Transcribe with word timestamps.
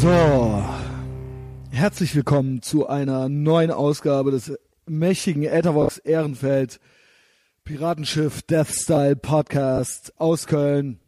So, 0.00 0.62
herzlich 1.72 2.14
willkommen 2.14 2.62
zu 2.62 2.86
einer 2.86 3.28
neuen 3.28 3.72
Ausgabe 3.72 4.30
des 4.30 4.56
mächtigen 4.86 5.42
Ethervox 5.42 5.98
Ehrenfeld 5.98 6.78
Piratenschiff 7.64 8.42
Death 8.42 8.68
Style 8.68 9.16
Podcast 9.16 10.12
aus 10.16 10.46
Köln. 10.46 11.00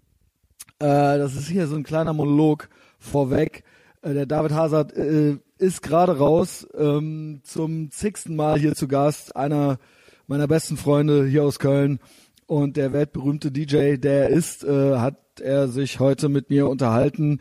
Äh, 0.80 1.18
das 1.18 1.36
ist 1.36 1.46
hier 1.46 1.68
so 1.68 1.76
ein 1.76 1.84
kleiner 1.84 2.12
Monolog 2.14 2.68
vorweg. 2.98 3.62
Äh, 4.03 4.14
der 4.14 4.26
David 4.26 4.50
Hazard 4.50 4.93
äh, 4.96 5.36
ist 5.59 5.82
gerade 5.82 6.18
raus 6.18 6.66
ähm, 6.77 7.43
zum 7.45 7.93
zigsten 7.93 8.34
Mal 8.34 8.59
hier 8.59 8.75
zu 8.75 8.88
Gast, 8.88 9.36
einer 9.36 9.79
meiner 10.27 10.48
besten 10.48 10.77
Freunde 10.77 11.27
hier 11.27 11.45
aus 11.45 11.61
Köln 11.61 12.00
und 12.48 12.77
der 12.77 12.93
weltberühmte 12.93 13.52
DJ, 13.52 13.98
der 13.98 14.30
ist, 14.30 14.64
äh, 14.64 14.96
hat 14.96 15.41
er 15.41 15.68
sich 15.68 16.00
heute 16.00 16.29
mit 16.29 16.50
mir 16.50 16.68
unterhalten 16.68 17.41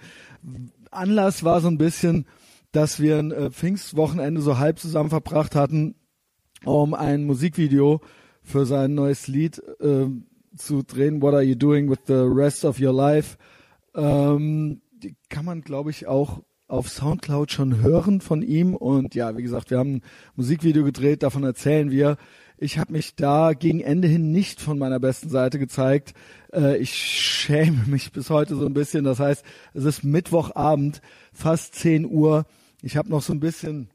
Anlass 0.91 1.43
war 1.43 1.61
so 1.61 1.67
ein 1.67 1.77
bisschen, 1.77 2.25
dass 2.71 2.99
wir 2.99 3.17
ein 3.17 3.31
äh, 3.31 3.49
Pfingstwochenende 3.51 4.41
so 4.41 4.57
halb 4.57 4.79
zusammen 4.79 5.09
verbracht 5.09 5.55
hatten, 5.55 5.95
um 6.65 6.93
ein 6.93 7.25
Musikvideo 7.25 8.01
für 8.41 8.65
sein 8.65 8.93
neues 8.93 9.27
Lied 9.27 9.61
äh, 9.79 10.07
zu 10.55 10.83
drehen. 10.83 11.21
What 11.21 11.33
are 11.33 11.43
you 11.43 11.55
doing 11.55 11.89
with 11.89 11.99
the 12.07 12.13
rest 12.13 12.65
of 12.65 12.79
your 12.79 12.93
life? 12.93 13.37
Ähm, 13.95 14.81
die 14.91 15.15
kann 15.29 15.45
man, 15.45 15.61
glaube 15.61 15.91
ich, 15.91 16.07
auch 16.07 16.41
auf 16.67 16.89
Soundcloud 16.89 17.51
schon 17.51 17.81
hören 17.81 18.21
von 18.21 18.41
ihm. 18.41 18.75
Und 18.75 19.15
ja, 19.15 19.35
wie 19.35 19.41
gesagt, 19.41 19.71
wir 19.71 19.79
haben 19.79 19.95
ein 19.95 20.01
Musikvideo 20.35 20.83
gedreht, 20.83 21.23
davon 21.23 21.43
erzählen 21.43 21.89
wir. 21.89 22.17
Ich 22.57 22.77
habe 22.77 22.91
mich 22.91 23.15
da 23.15 23.53
gegen 23.53 23.79
Ende 23.79 24.07
hin 24.07 24.31
nicht 24.31 24.61
von 24.61 24.77
meiner 24.77 24.99
besten 24.99 25.29
Seite 25.29 25.59
gezeigt. 25.59 26.13
Äh, 26.53 26.77
ich 26.77 26.93
schäme 26.93 27.85
mich 27.87 28.11
bis 28.11 28.29
heute 28.29 28.55
so 28.55 28.65
ein 28.65 28.73
bisschen. 28.73 29.03
Das 29.03 29.19
heißt, 29.19 29.43
es 29.73 29.83
ist 29.83 30.03
Mittwochabend, 30.03 31.01
fast 31.33 31.75
10 31.75 32.05
Uhr. 32.05 32.45
Ich 32.81 32.97
habe 32.97 33.09
noch 33.09 33.21
so 33.21 33.33
ein 33.33 33.39
bisschen 33.39 33.89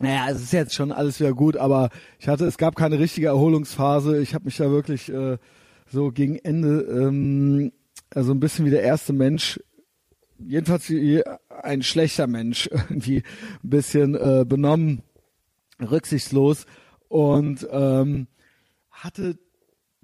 naja, 0.00 0.28
es 0.28 0.42
ist 0.42 0.52
jetzt 0.52 0.74
schon 0.74 0.90
alles 0.90 1.20
wieder 1.20 1.32
gut, 1.32 1.56
aber 1.56 1.88
ich 2.18 2.26
hatte, 2.26 2.44
es 2.46 2.58
gab 2.58 2.74
keine 2.74 2.98
richtige 2.98 3.28
Erholungsphase. 3.28 4.20
Ich 4.20 4.34
habe 4.34 4.46
mich 4.46 4.56
da 4.56 4.68
wirklich 4.70 5.08
äh, 5.08 5.38
so 5.86 6.10
gegen 6.10 6.36
Ende 6.36 6.80
ähm, 6.80 7.72
also 8.10 8.32
ein 8.32 8.40
bisschen 8.40 8.64
wie 8.64 8.70
der 8.70 8.82
erste 8.82 9.12
Mensch, 9.12 9.60
jedenfalls 10.38 10.90
wie 10.90 11.22
ein 11.62 11.82
schlechter 11.82 12.26
Mensch, 12.26 12.68
irgendwie 12.72 13.18
ein 13.62 13.70
bisschen 13.70 14.14
äh, 14.14 14.44
benommen, 14.46 15.02
rücksichtslos 15.80 16.66
und 17.08 17.66
ähm, 17.70 18.26
hatte 18.90 19.38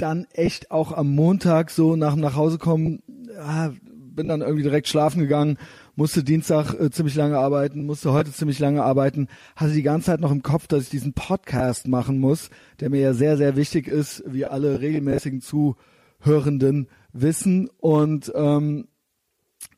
dann 0.00 0.26
echt 0.32 0.70
auch 0.70 0.92
am 0.92 1.14
Montag 1.14 1.70
so 1.70 1.96
nach 1.96 2.12
dem 2.12 2.20
Nachhausekommen, 2.20 3.02
ja, 3.34 3.72
bin 3.86 4.28
dann 4.28 4.40
irgendwie 4.40 4.62
direkt 4.62 4.88
schlafen 4.88 5.20
gegangen, 5.20 5.56
musste 5.94 6.24
Dienstag 6.24 6.74
äh, 6.74 6.90
ziemlich 6.90 7.14
lange 7.14 7.38
arbeiten, 7.38 7.86
musste 7.86 8.12
heute 8.12 8.32
ziemlich 8.32 8.58
lange 8.58 8.82
arbeiten, 8.82 9.28
hatte 9.56 9.72
die 9.72 9.82
ganze 9.82 10.06
Zeit 10.06 10.20
noch 10.20 10.32
im 10.32 10.42
Kopf, 10.42 10.66
dass 10.66 10.84
ich 10.84 10.90
diesen 10.90 11.12
Podcast 11.12 11.88
machen 11.88 12.18
muss, 12.18 12.50
der 12.80 12.90
mir 12.90 13.00
ja 13.00 13.12
sehr, 13.12 13.36
sehr 13.36 13.56
wichtig 13.56 13.86
ist, 13.86 14.22
wie 14.26 14.46
alle 14.46 14.80
regelmäßigen 14.80 15.40
Zuhörenden 15.40 16.88
wissen 17.12 17.68
und 17.78 18.32
ähm, 18.34 18.88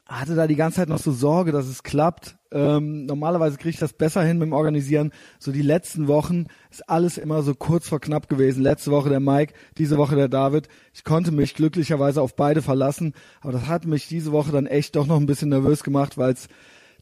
hatte 0.07 0.35
da 0.35 0.47
die 0.47 0.57
ganze 0.57 0.77
Zeit 0.77 0.89
noch 0.89 0.99
so 0.99 1.13
Sorge, 1.13 1.53
dass 1.53 1.67
es 1.67 1.83
klappt. 1.83 2.37
Ähm, 2.53 3.07
normalerweise 3.07 3.57
kriege 3.57 3.71
ich 3.71 3.79
das 3.79 3.93
besser 3.93 4.23
hin 4.23 4.39
mit 4.39 4.47
dem 4.47 4.53
Organisieren. 4.53 5.13
So 5.39 5.53
die 5.53 5.63
letzten 5.63 6.09
Wochen 6.09 6.47
ist 6.71 6.89
alles 6.89 7.19
immer 7.19 7.43
so 7.43 7.55
kurz 7.55 7.89
vor 7.89 8.01
knapp 8.01 8.29
gewesen. 8.29 8.63
Letzte 8.63 8.91
Woche 8.91 9.09
der 9.09 9.21
Mike, 9.21 9.55
diese 9.79 9.97
Woche 9.97 10.17
der 10.17 10.29
David. 10.29 10.69
Ich 10.93 11.05
konnte 11.05 11.33
mich 11.33 11.55
glücklicherweise 11.55 12.21
auf 12.21 12.37
beide 12.37 12.63
verlassen, 12.63 13.15
aber 13.41 13.53
das 13.53 13.67
hat 13.67 13.87
mich 13.87 14.09
diese 14.09 14.33
Woche 14.33 14.53
dann 14.53 14.67
echt 14.67 14.97
doch 14.97 15.07
noch 15.07 15.19
ein 15.19 15.27
bisschen 15.27 15.49
nervös 15.49 15.83
gemacht, 15.83 16.19
weil 16.19 16.33
es 16.33 16.49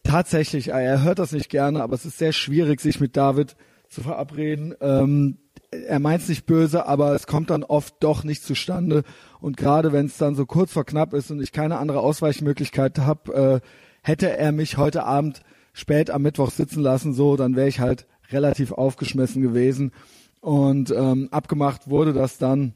tatsächlich, 0.02 0.68
er 0.68 1.02
hört 1.02 1.18
das 1.18 1.32
nicht 1.32 1.50
gerne, 1.50 1.82
aber 1.82 1.94
es 1.94 2.06
ist 2.06 2.18
sehr 2.18 2.32
schwierig, 2.32 2.80
sich 2.80 3.00
mit 3.00 3.16
David 3.16 3.56
zu 3.88 4.02
verabreden. 4.02 4.74
Ähm, 4.80 5.38
er 5.70 6.00
meint 6.00 6.22
es 6.22 6.28
nicht 6.28 6.46
böse, 6.46 6.86
aber 6.86 7.14
es 7.14 7.26
kommt 7.26 7.50
dann 7.50 7.62
oft 7.62 7.94
doch 8.00 8.24
nicht 8.24 8.42
zustande. 8.42 9.02
Und 9.40 9.56
gerade 9.56 9.92
wenn 9.92 10.06
es 10.06 10.16
dann 10.16 10.34
so 10.34 10.46
kurz 10.46 10.72
vor 10.72 10.84
knapp 10.84 11.12
ist 11.12 11.30
und 11.30 11.40
ich 11.40 11.52
keine 11.52 11.78
andere 11.78 12.00
Ausweichmöglichkeit 12.00 12.98
habe, 12.98 13.60
äh, 13.62 13.66
hätte 14.02 14.36
er 14.36 14.52
mich 14.52 14.76
heute 14.76 15.04
Abend 15.04 15.42
spät 15.72 16.10
am 16.10 16.22
Mittwoch 16.22 16.50
sitzen 16.50 16.82
lassen, 16.82 17.12
so, 17.12 17.36
dann 17.36 17.56
wäre 17.56 17.68
ich 17.68 17.80
halt 17.80 18.06
relativ 18.30 18.72
aufgeschmissen 18.72 19.42
gewesen. 19.42 19.92
Und 20.40 20.90
ähm, 20.90 21.28
abgemacht 21.30 21.88
wurde 21.88 22.12
das 22.12 22.38
dann 22.38 22.74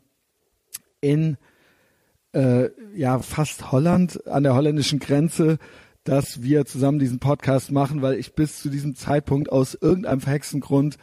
in 1.01 1.37
äh, 2.33 2.69
ja 2.95 3.19
fast 3.21 3.73
Holland 3.73 4.27
an 4.27 4.43
der 4.43 4.55
holländischen 4.55 4.99
Grenze, 4.99 5.59
dass 6.05 6.43
wir 6.43 6.67
zusammen 6.67 6.99
diesen 6.99 7.19
Podcast 7.19 7.73
machen, 7.73 8.03
weil 8.03 8.15
ich 8.15 8.35
bis 8.35 8.61
zu 8.61 8.69
diesem 8.69 8.95
Zeitpunkt 8.95 9.51
aus 9.51 9.75
irgendeinem 9.75 10.21
verhexten 10.21 10.61
Grund 10.61 10.99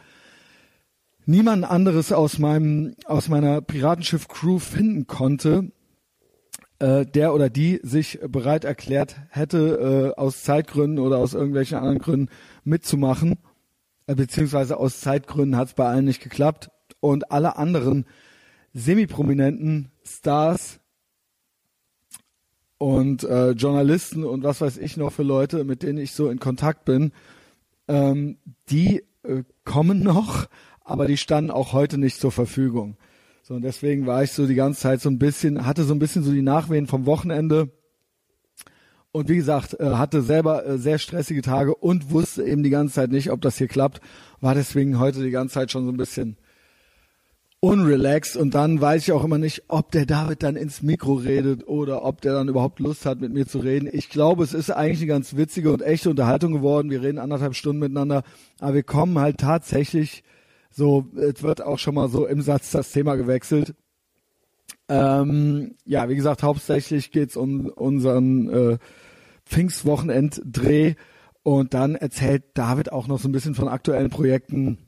niemand 1.26 1.64
anderes 1.64 2.12
aus 2.12 2.38
meinem 2.38 2.94
aus 3.06 3.28
meiner 3.28 3.60
Piratenschiff 3.60 4.28
Crew 4.28 4.58
finden 4.58 5.06
konnte, 5.06 5.72
äh, 6.82 7.06
der 7.06 7.32
oder 7.32 7.48
die 7.48 7.78
sich 7.84 8.18
bereit 8.26 8.64
erklärt 8.64 9.16
hätte, 9.30 10.14
äh, 10.16 10.20
aus 10.20 10.42
Zeitgründen 10.42 10.98
oder 10.98 11.18
aus 11.18 11.32
irgendwelchen 11.32 11.78
anderen 11.78 12.00
Gründen 12.00 12.28
mitzumachen, 12.64 13.38
äh, 14.08 14.16
beziehungsweise 14.16 14.76
aus 14.76 15.00
Zeitgründen 15.00 15.56
hat 15.56 15.68
es 15.68 15.74
bei 15.74 15.86
allen 15.86 16.04
nicht 16.04 16.20
geklappt 16.20 16.70
und 16.98 17.30
alle 17.30 17.56
anderen 17.56 18.04
semi-prominenten 18.74 19.92
Stars 20.04 20.80
und 22.78 23.22
äh, 23.22 23.52
Journalisten 23.52 24.24
und 24.24 24.42
was 24.42 24.60
weiß 24.60 24.78
ich 24.78 24.96
noch 24.96 25.12
für 25.12 25.22
Leute, 25.22 25.62
mit 25.62 25.84
denen 25.84 25.98
ich 25.98 26.10
so 26.10 26.28
in 26.30 26.40
Kontakt 26.40 26.84
bin, 26.84 27.12
ähm, 27.86 28.38
die 28.70 29.04
äh, 29.22 29.44
kommen 29.64 30.02
noch, 30.02 30.48
aber 30.80 31.06
die 31.06 31.16
standen 31.16 31.52
auch 31.52 31.72
heute 31.72 31.96
nicht 31.96 32.18
zur 32.18 32.32
Verfügung. 32.32 32.96
So, 33.44 33.54
und 33.54 33.62
deswegen 33.62 34.06
war 34.06 34.22
ich 34.22 34.30
so 34.30 34.46
die 34.46 34.54
ganze 34.54 34.80
Zeit 34.80 35.00
so 35.00 35.08
ein 35.08 35.18
bisschen, 35.18 35.66
hatte 35.66 35.82
so 35.82 35.92
ein 35.92 35.98
bisschen 35.98 36.22
so 36.22 36.30
die 36.30 36.42
Nachwehen 36.42 36.86
vom 36.86 37.06
Wochenende. 37.06 37.70
Und 39.10 39.28
wie 39.28 39.36
gesagt, 39.36 39.78
äh, 39.80 39.90
hatte 39.90 40.22
selber 40.22 40.64
äh, 40.64 40.78
sehr 40.78 40.98
stressige 40.98 41.42
Tage 41.42 41.74
und 41.74 42.12
wusste 42.12 42.44
eben 42.44 42.62
die 42.62 42.70
ganze 42.70 42.94
Zeit 42.94 43.10
nicht, 43.10 43.32
ob 43.32 43.40
das 43.40 43.58
hier 43.58 43.66
klappt. 43.66 44.00
War 44.40 44.54
deswegen 44.54 45.00
heute 45.00 45.22
die 45.22 45.32
ganze 45.32 45.54
Zeit 45.54 45.72
schon 45.72 45.84
so 45.84 45.90
ein 45.90 45.96
bisschen 45.96 46.36
unrelaxed 47.58 48.36
und 48.36 48.54
dann 48.54 48.80
weiß 48.80 49.02
ich 49.02 49.12
auch 49.12 49.24
immer 49.24 49.38
nicht, 49.38 49.64
ob 49.68 49.90
der 49.90 50.06
David 50.06 50.42
dann 50.42 50.56
ins 50.56 50.82
Mikro 50.82 51.14
redet 51.14 51.66
oder 51.66 52.04
ob 52.04 52.20
der 52.20 52.34
dann 52.34 52.48
überhaupt 52.48 52.78
Lust 52.78 53.06
hat, 53.06 53.20
mit 53.20 53.32
mir 53.32 53.46
zu 53.46 53.58
reden. 53.58 53.88
Ich 53.92 54.08
glaube, 54.08 54.44
es 54.44 54.54
ist 54.54 54.70
eigentlich 54.70 54.98
eine 54.98 55.08
ganz 55.08 55.36
witzige 55.36 55.72
und 55.72 55.82
echte 55.82 56.10
Unterhaltung 56.10 56.52
geworden. 56.52 56.90
Wir 56.90 57.02
reden 57.02 57.18
anderthalb 57.18 57.54
Stunden 57.54 57.80
miteinander, 57.80 58.22
aber 58.60 58.74
wir 58.74 58.82
kommen 58.82 59.18
halt 59.18 59.38
tatsächlich 59.38 60.22
so, 60.72 61.06
es 61.16 61.42
wird 61.42 61.62
auch 61.62 61.78
schon 61.78 61.94
mal 61.94 62.08
so 62.08 62.26
im 62.26 62.42
Satz 62.42 62.70
das 62.70 62.92
Thema 62.92 63.16
gewechselt. 63.16 63.74
Ähm, 64.88 65.76
ja, 65.84 66.08
wie 66.08 66.16
gesagt, 66.16 66.42
hauptsächlich 66.42 67.12
geht's 67.12 67.36
um 67.36 67.66
unseren 67.66 68.48
äh, 68.48 68.78
Pfingstwochenenddreh 69.44 70.94
und 71.42 71.74
dann 71.74 71.94
erzählt 71.94 72.44
David 72.54 72.92
auch 72.92 73.06
noch 73.06 73.18
so 73.18 73.28
ein 73.28 73.32
bisschen 73.32 73.54
von 73.54 73.68
aktuellen 73.68 74.10
Projekten 74.10 74.78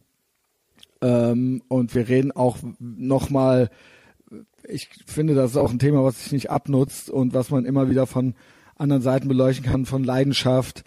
ähm, 1.00 1.62
und 1.69 1.95
wir 1.95 2.09
reden 2.09 2.33
auch 2.33 2.59
nochmal, 2.78 3.71
ich 4.66 4.89
finde, 5.06 5.34
das 5.34 5.53
ist 5.53 5.56
auch 5.56 5.71
ein 5.71 5.78
Thema, 5.78 6.03
was 6.03 6.22
sich 6.22 6.33
nicht 6.33 6.51
abnutzt 6.51 7.11
und 7.11 7.34
was 7.34 7.51
man 7.51 7.65
immer 7.66 7.91
wieder 7.91 8.06
von 8.06 8.34
anderen 8.77 9.03
Seiten 9.03 9.28
beleuchten 9.28 9.66
kann, 9.66 9.87
von 9.87 10.03
Leidenschaft 10.03 10.84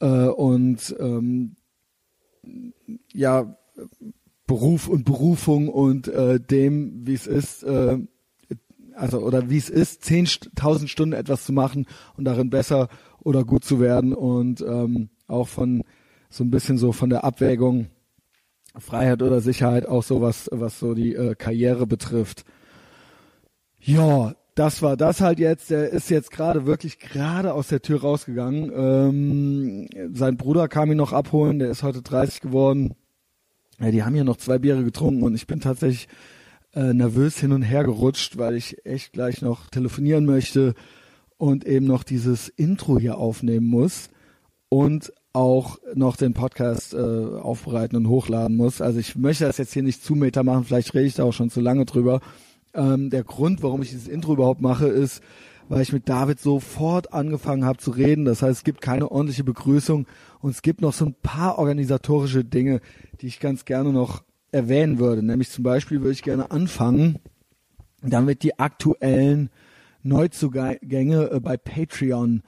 äh, 0.00 0.26
und 0.26 0.94
ähm, 1.00 1.56
ja, 3.12 3.56
Beruf 4.46 4.88
und 4.88 5.04
Berufung 5.04 5.68
und 5.68 6.08
äh, 6.08 6.38
dem, 6.38 7.06
wie 7.06 7.14
es 7.14 7.26
ist, 7.26 7.62
äh, 7.62 7.98
also 8.94 9.20
oder 9.20 9.48
wie 9.48 9.56
es 9.56 9.70
ist, 9.70 10.04
10.000 10.04 10.88
Stunden 10.88 11.14
etwas 11.14 11.44
zu 11.44 11.52
machen 11.52 11.86
und 12.16 12.24
darin 12.24 12.50
besser 12.50 12.88
oder 13.20 13.44
gut 13.44 13.64
zu 13.64 13.80
werden 13.80 14.12
und 14.12 14.60
ähm, 14.60 15.08
auch 15.26 15.48
von 15.48 15.82
so 16.28 16.44
ein 16.44 16.50
bisschen 16.50 16.78
so 16.78 16.92
von 16.92 17.10
der 17.10 17.24
Abwägung 17.24 17.88
Freiheit 18.76 19.22
oder 19.22 19.40
Sicherheit, 19.40 19.86
auch 19.86 20.02
so 20.02 20.20
was, 20.20 20.48
was 20.52 20.78
so 20.78 20.94
die 20.94 21.14
äh, 21.14 21.34
Karriere 21.36 21.86
betrifft. 21.86 22.44
Ja, 23.78 24.34
das 24.56 24.82
war 24.82 24.96
das 24.96 25.20
halt 25.20 25.38
jetzt. 25.38 25.70
Der 25.70 25.90
ist 25.90 26.10
jetzt 26.10 26.30
gerade 26.30 26.66
wirklich 26.66 26.98
gerade 26.98 27.54
aus 27.54 27.68
der 27.68 27.82
Tür 27.82 28.00
rausgegangen. 28.00 28.72
Ähm, 28.74 29.88
sein 30.12 30.36
Bruder 30.36 30.68
kam 30.68 30.90
ihn 30.90 30.96
noch 30.96 31.12
abholen, 31.12 31.60
der 31.60 31.70
ist 31.70 31.82
heute 31.82 32.02
30 32.02 32.40
geworden 32.40 32.94
ja, 33.80 33.90
die 33.90 34.02
haben 34.02 34.14
hier 34.14 34.24
noch 34.24 34.36
zwei 34.36 34.58
Biere 34.58 34.84
getrunken 34.84 35.22
und 35.22 35.34
ich 35.34 35.46
bin 35.46 35.60
tatsächlich 35.60 36.08
äh, 36.74 36.92
nervös 36.92 37.38
hin 37.38 37.52
und 37.52 37.62
her 37.62 37.84
gerutscht, 37.84 38.36
weil 38.36 38.56
ich 38.56 38.84
echt 38.84 39.12
gleich 39.12 39.42
noch 39.42 39.68
telefonieren 39.68 40.26
möchte 40.26 40.74
und 41.36 41.64
eben 41.64 41.86
noch 41.86 42.04
dieses 42.04 42.48
Intro 42.48 42.98
hier 42.98 43.18
aufnehmen 43.18 43.66
muss 43.66 44.08
und 44.68 45.12
auch 45.32 45.78
noch 45.94 46.16
den 46.16 46.32
Podcast 46.32 46.94
äh, 46.94 46.96
aufbereiten 46.96 47.96
und 47.96 48.08
hochladen 48.08 48.56
muss. 48.56 48.80
Also 48.80 49.00
ich 49.00 49.16
möchte 49.16 49.44
das 49.44 49.58
jetzt 49.58 49.72
hier 49.72 49.82
nicht 49.82 50.02
zu 50.02 50.14
Meter 50.14 50.44
machen, 50.44 50.64
vielleicht 50.64 50.94
rede 50.94 51.06
ich 51.06 51.14
da 51.14 51.24
auch 51.24 51.32
schon 51.32 51.50
zu 51.50 51.60
lange 51.60 51.84
drüber. 51.84 52.20
Ähm, 52.72 53.10
der 53.10 53.24
Grund, 53.24 53.62
warum 53.62 53.82
ich 53.82 53.90
dieses 53.90 54.08
Intro 54.08 54.34
überhaupt 54.34 54.60
mache, 54.60 54.86
ist, 54.86 55.22
weil 55.68 55.82
ich 55.82 55.92
mit 55.92 56.08
David 56.08 56.40
sofort 56.40 57.12
angefangen 57.12 57.64
habe 57.64 57.78
zu 57.78 57.90
reden. 57.90 58.24
Das 58.24 58.42
heißt, 58.42 58.58
es 58.58 58.64
gibt 58.64 58.80
keine 58.80 59.10
ordentliche 59.10 59.44
Begrüßung 59.44 60.06
und 60.40 60.50
es 60.50 60.62
gibt 60.62 60.80
noch 60.80 60.92
so 60.92 61.06
ein 61.06 61.14
paar 61.14 61.58
organisatorische 61.58 62.44
Dinge, 62.44 62.80
die 63.20 63.26
ich 63.26 63.40
ganz 63.40 63.64
gerne 63.64 63.92
noch 63.92 64.22
erwähnen 64.52 64.98
würde. 64.98 65.22
Nämlich 65.22 65.50
zum 65.50 65.64
Beispiel 65.64 66.00
würde 66.00 66.12
ich 66.12 66.22
gerne 66.22 66.50
anfangen, 66.50 67.18
damit 68.02 68.42
die 68.42 68.58
aktuellen 68.58 69.50
Neuzugänge 70.02 71.30
äh, 71.30 71.40
bei 71.40 71.56
Patreon 71.56 72.42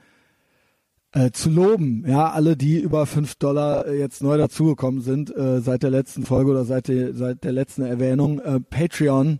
äh, 1.11 1.31
zu 1.31 1.49
loben. 1.49 2.05
Ja, 2.07 2.31
alle, 2.31 2.55
die 2.55 2.79
über 2.79 3.05
fünf 3.05 3.35
Dollar 3.35 3.87
äh, 3.87 3.97
jetzt 3.97 4.21
neu 4.21 4.37
dazugekommen 4.37 5.01
sind 5.01 5.35
äh, 5.35 5.59
seit 5.61 5.83
der 5.83 5.89
letzten 5.89 6.23
Folge 6.23 6.51
oder 6.51 6.65
seit, 6.65 6.87
die, 6.87 7.13
seit 7.13 7.43
der 7.43 7.51
letzten 7.51 7.81
Erwähnung. 7.81 8.39
Äh, 8.39 8.59
Patreon 8.59 9.39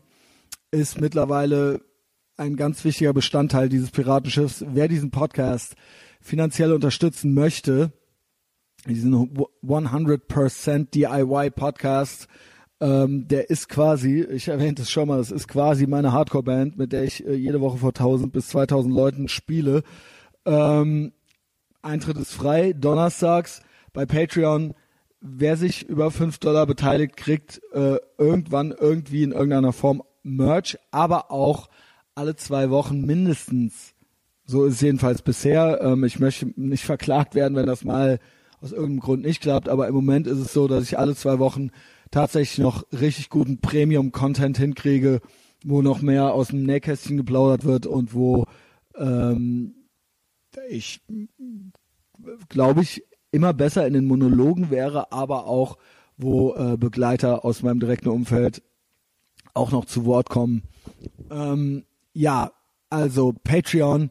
ist 0.71 1.00
mittlerweile 1.00 1.81
ein 2.38 2.56
ganz 2.56 2.86
wichtiger 2.86 3.13
Bestandteil 3.13 3.68
dieses 3.68 3.89
Piratenschiffs. 3.92 4.63
Wer 4.68 4.88
diesen 4.88 5.12
Podcast 5.12 5.75
finanziell 6.22 6.72
unterstützen 6.72 7.34
möchte, 7.34 7.92
diesen 8.88 9.13
100% 9.13 10.92
DIY 10.92 11.50
Podcast, 11.50 12.28
ähm, 12.80 13.28
der 13.28 13.50
ist 13.50 13.69
quasi, 13.69 14.22
ich 14.22 14.50
erwähnte 14.50 14.84
es 14.84 14.92
schon 14.92 15.07
mal, 15.07 15.18
das 15.18 15.31
ist 15.31 15.48
quasi 15.48 15.88
meine 15.88 16.12
Hardcore-Band, 16.12 16.78
mit 16.78 16.94
der 16.94 17.04
ich 17.04 17.25
äh, 17.25 17.34
jede 17.34 17.60
Woche 17.60 17.80
vor 17.80 17.89
1000 17.89 18.31
bis 18.31 18.50
2000 18.50 18.94
Leuten 18.94 19.28
spiele. 19.28 19.81
Ähm, 20.45 21.13
Eintritt 21.81 22.18
ist 22.18 22.33
frei, 22.33 22.74
donnerstags 22.74 23.62
bei 23.94 24.06
Patreon. 24.06 24.75
Wer 25.22 25.57
sich 25.57 25.90
über 25.90 26.12
5 26.12 26.38
Dollar 26.38 26.68
beteiligt, 26.68 27.18
kriegt 27.18 27.62
äh, 27.74 27.98
irgendwann 28.19 28.75
irgendwie 28.78 29.24
in 29.24 29.31
irgendeiner 29.31 29.74
Form 29.74 30.04
Merch, 30.22 30.78
aber 30.92 31.31
auch 31.31 31.69
alle 32.18 32.36
zwei 32.36 32.69
Wochen 32.69 33.06
mindestens. 33.06 33.94
So 34.46 34.66
ist 34.66 34.75
es 34.75 34.81
jedenfalls 34.81 35.22
bisher. 35.22 35.81
Ähm, 35.81 36.04
ich 36.04 36.19
möchte 36.19 36.52
nicht 36.56 36.84
verklagt 36.84 37.36
werden, 37.36 37.56
wenn 37.56 37.68
das 37.68 37.84
mal 37.84 38.19
aus 38.60 38.72
irgendeinem 38.72 39.02
Grund 39.02 39.24
nicht 39.24 39.42
klappt, 39.42 39.69
aber 39.69 39.88
im 39.88 39.94
Moment 39.94 40.25
ist 40.25 40.40
es 40.40 40.52
so, 40.52 40.68
dass 40.68 40.84
ich 40.84 40.98
alle 40.98 41.16
zwei 41.16 41.38
Wochen 41.38 41.69
tatsächlich 42.10 42.58
noch 42.58 42.86
richtig 42.92 43.30
guten 43.30 43.60
Premium-Content 43.60 44.58
hinkriege, 44.58 45.22
wo 45.64 45.81
noch 45.81 46.02
mehr 46.02 46.34
aus 46.34 46.48
dem 46.48 46.64
Nähkästchen 46.64 47.18
geplaudert 47.18 47.66
wird 47.66 47.86
und 47.86 48.14
wo 48.14 48.46
ähm, 48.98 49.75
ich 50.69 51.02
glaube 52.50 52.81
ich 52.81 53.04
immer 53.31 53.54
besser 53.54 53.86
in 53.86 53.94
den 53.94 54.06
Monologen 54.06 54.72
wäre, 54.72 55.12
aber 55.12 55.46
auch 55.46 55.78
wo 56.18 56.56
äh, 56.56 56.78
Begleiter 56.78 57.46
aus 57.46 57.62
meinem 57.62 57.80
direkten 57.80 58.10
Umfeld 58.10 58.64
auch 59.54 59.72
noch 59.72 59.86
zu 59.86 60.06
Wort 60.06 60.30
kommen. 60.30 60.64
Ähm, 61.30 61.84
ja, 62.18 62.52
also 62.90 63.34
Patreon.com 63.44 64.10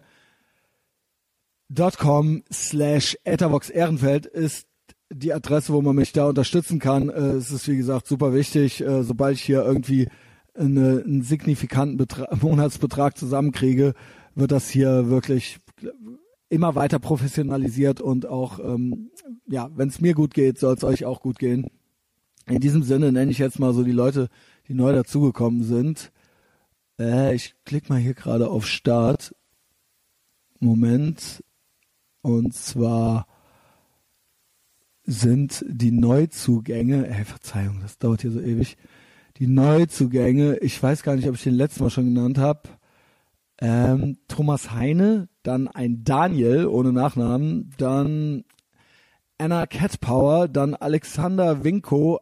slash 2.52 3.16
Ethervox 3.24 3.68
Ehrenfeld 3.70 4.26
ist 4.26 4.68
die 5.10 5.32
Adresse, 5.32 5.72
wo 5.72 5.82
man 5.82 5.96
mich 5.96 6.12
da 6.12 6.28
unterstützen 6.28 6.78
kann. 6.78 7.08
Äh, 7.08 7.32
es 7.32 7.50
ist, 7.50 7.66
wie 7.68 7.76
gesagt, 7.76 8.06
super 8.06 8.32
wichtig. 8.32 8.80
Äh, 8.80 9.02
sobald 9.02 9.36
ich 9.36 9.42
hier 9.42 9.64
irgendwie 9.64 10.08
eine, 10.54 11.02
einen 11.04 11.22
signifikanten 11.22 11.96
Betra 11.96 12.28
Monatsbetrag 12.40 13.18
zusammenkriege, 13.18 13.94
wird 14.34 14.52
das 14.52 14.68
hier 14.68 15.08
wirklich 15.08 15.58
immer 16.48 16.76
weiter 16.76 17.00
professionalisiert 17.00 18.00
und 18.00 18.26
auch, 18.26 18.60
ähm, 18.60 19.10
ja, 19.48 19.68
wenn 19.74 19.88
es 19.88 20.00
mir 20.00 20.14
gut 20.14 20.32
geht, 20.32 20.58
soll 20.58 20.74
es 20.74 20.84
euch 20.84 21.04
auch 21.04 21.20
gut 21.20 21.40
gehen. 21.40 21.66
In 22.48 22.60
diesem 22.60 22.84
Sinne 22.84 23.10
nenne 23.10 23.32
ich 23.32 23.38
jetzt 23.38 23.58
mal 23.58 23.74
so 23.74 23.82
die 23.82 23.90
Leute, 23.90 24.28
die 24.68 24.74
neu 24.74 24.92
dazugekommen 24.92 25.64
sind. 25.64 26.12
Äh, 26.98 27.34
ich 27.34 27.54
klicke 27.64 27.92
mal 27.92 28.00
hier 28.00 28.14
gerade 28.14 28.48
auf 28.48 28.66
Start. 28.66 29.34
Moment. 30.60 31.44
Und 32.22 32.54
zwar 32.54 33.26
sind 35.04 35.64
die 35.68 35.92
Neuzugänge, 35.92 37.06
äh, 37.06 37.24
Verzeihung, 37.24 37.80
das 37.80 37.98
dauert 37.98 38.22
hier 38.22 38.32
so 38.32 38.40
ewig. 38.40 38.76
Die 39.38 39.46
Neuzugänge, 39.46 40.56
ich 40.58 40.82
weiß 40.82 41.02
gar 41.02 41.14
nicht, 41.14 41.28
ob 41.28 41.36
ich 41.36 41.44
den 41.44 41.54
letzten 41.54 41.84
Mal 41.84 41.90
schon 41.90 42.12
genannt 42.12 42.38
habe. 42.38 42.62
Ähm, 43.60 44.18
Thomas 44.28 44.72
Heine, 44.72 45.28
dann 45.42 45.68
ein 45.68 46.04
Daniel 46.04 46.66
ohne 46.66 46.92
Nachnamen, 46.92 47.72
dann 47.78 48.44
Anna 49.38 49.66
Catpower, 49.66 50.48
dann 50.48 50.74
Alexander 50.74 51.62
Winko, 51.62 52.20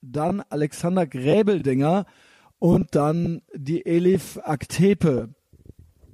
dann 0.00 0.42
Alexander 0.48 1.06
Gräbeldinger 1.06 2.06
und 2.64 2.94
dann 2.94 3.42
die 3.54 3.84
Elif 3.84 4.38
Aktepe. 4.42 5.28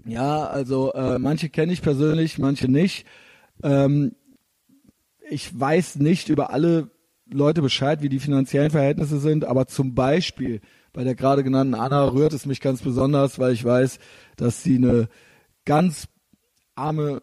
Ja, 0.04 0.48
also 0.48 0.92
äh, 0.94 1.16
manche 1.20 1.48
kenne 1.48 1.72
ich 1.72 1.80
persönlich, 1.80 2.38
manche 2.38 2.66
nicht. 2.66 3.06
Ähm, 3.62 4.16
ich 5.30 5.60
weiß 5.60 6.00
nicht 6.00 6.28
über 6.28 6.52
alle 6.52 6.90
Leute 7.30 7.62
Bescheid, 7.62 8.02
wie 8.02 8.08
die 8.08 8.18
finanziellen 8.18 8.72
Verhältnisse 8.72 9.20
sind, 9.20 9.44
aber 9.44 9.68
zum 9.68 9.94
Beispiel 9.94 10.60
bei 10.92 11.04
der 11.04 11.14
gerade 11.14 11.44
genannten 11.44 11.76
Anna 11.76 12.08
rührt 12.08 12.32
es 12.32 12.46
mich 12.46 12.60
ganz 12.60 12.82
besonders, 12.82 13.38
weil 13.38 13.52
ich 13.52 13.64
weiß, 13.64 14.00
dass 14.34 14.64
sie 14.64 14.74
eine 14.74 15.08
ganz 15.64 16.08
arme 16.74 17.22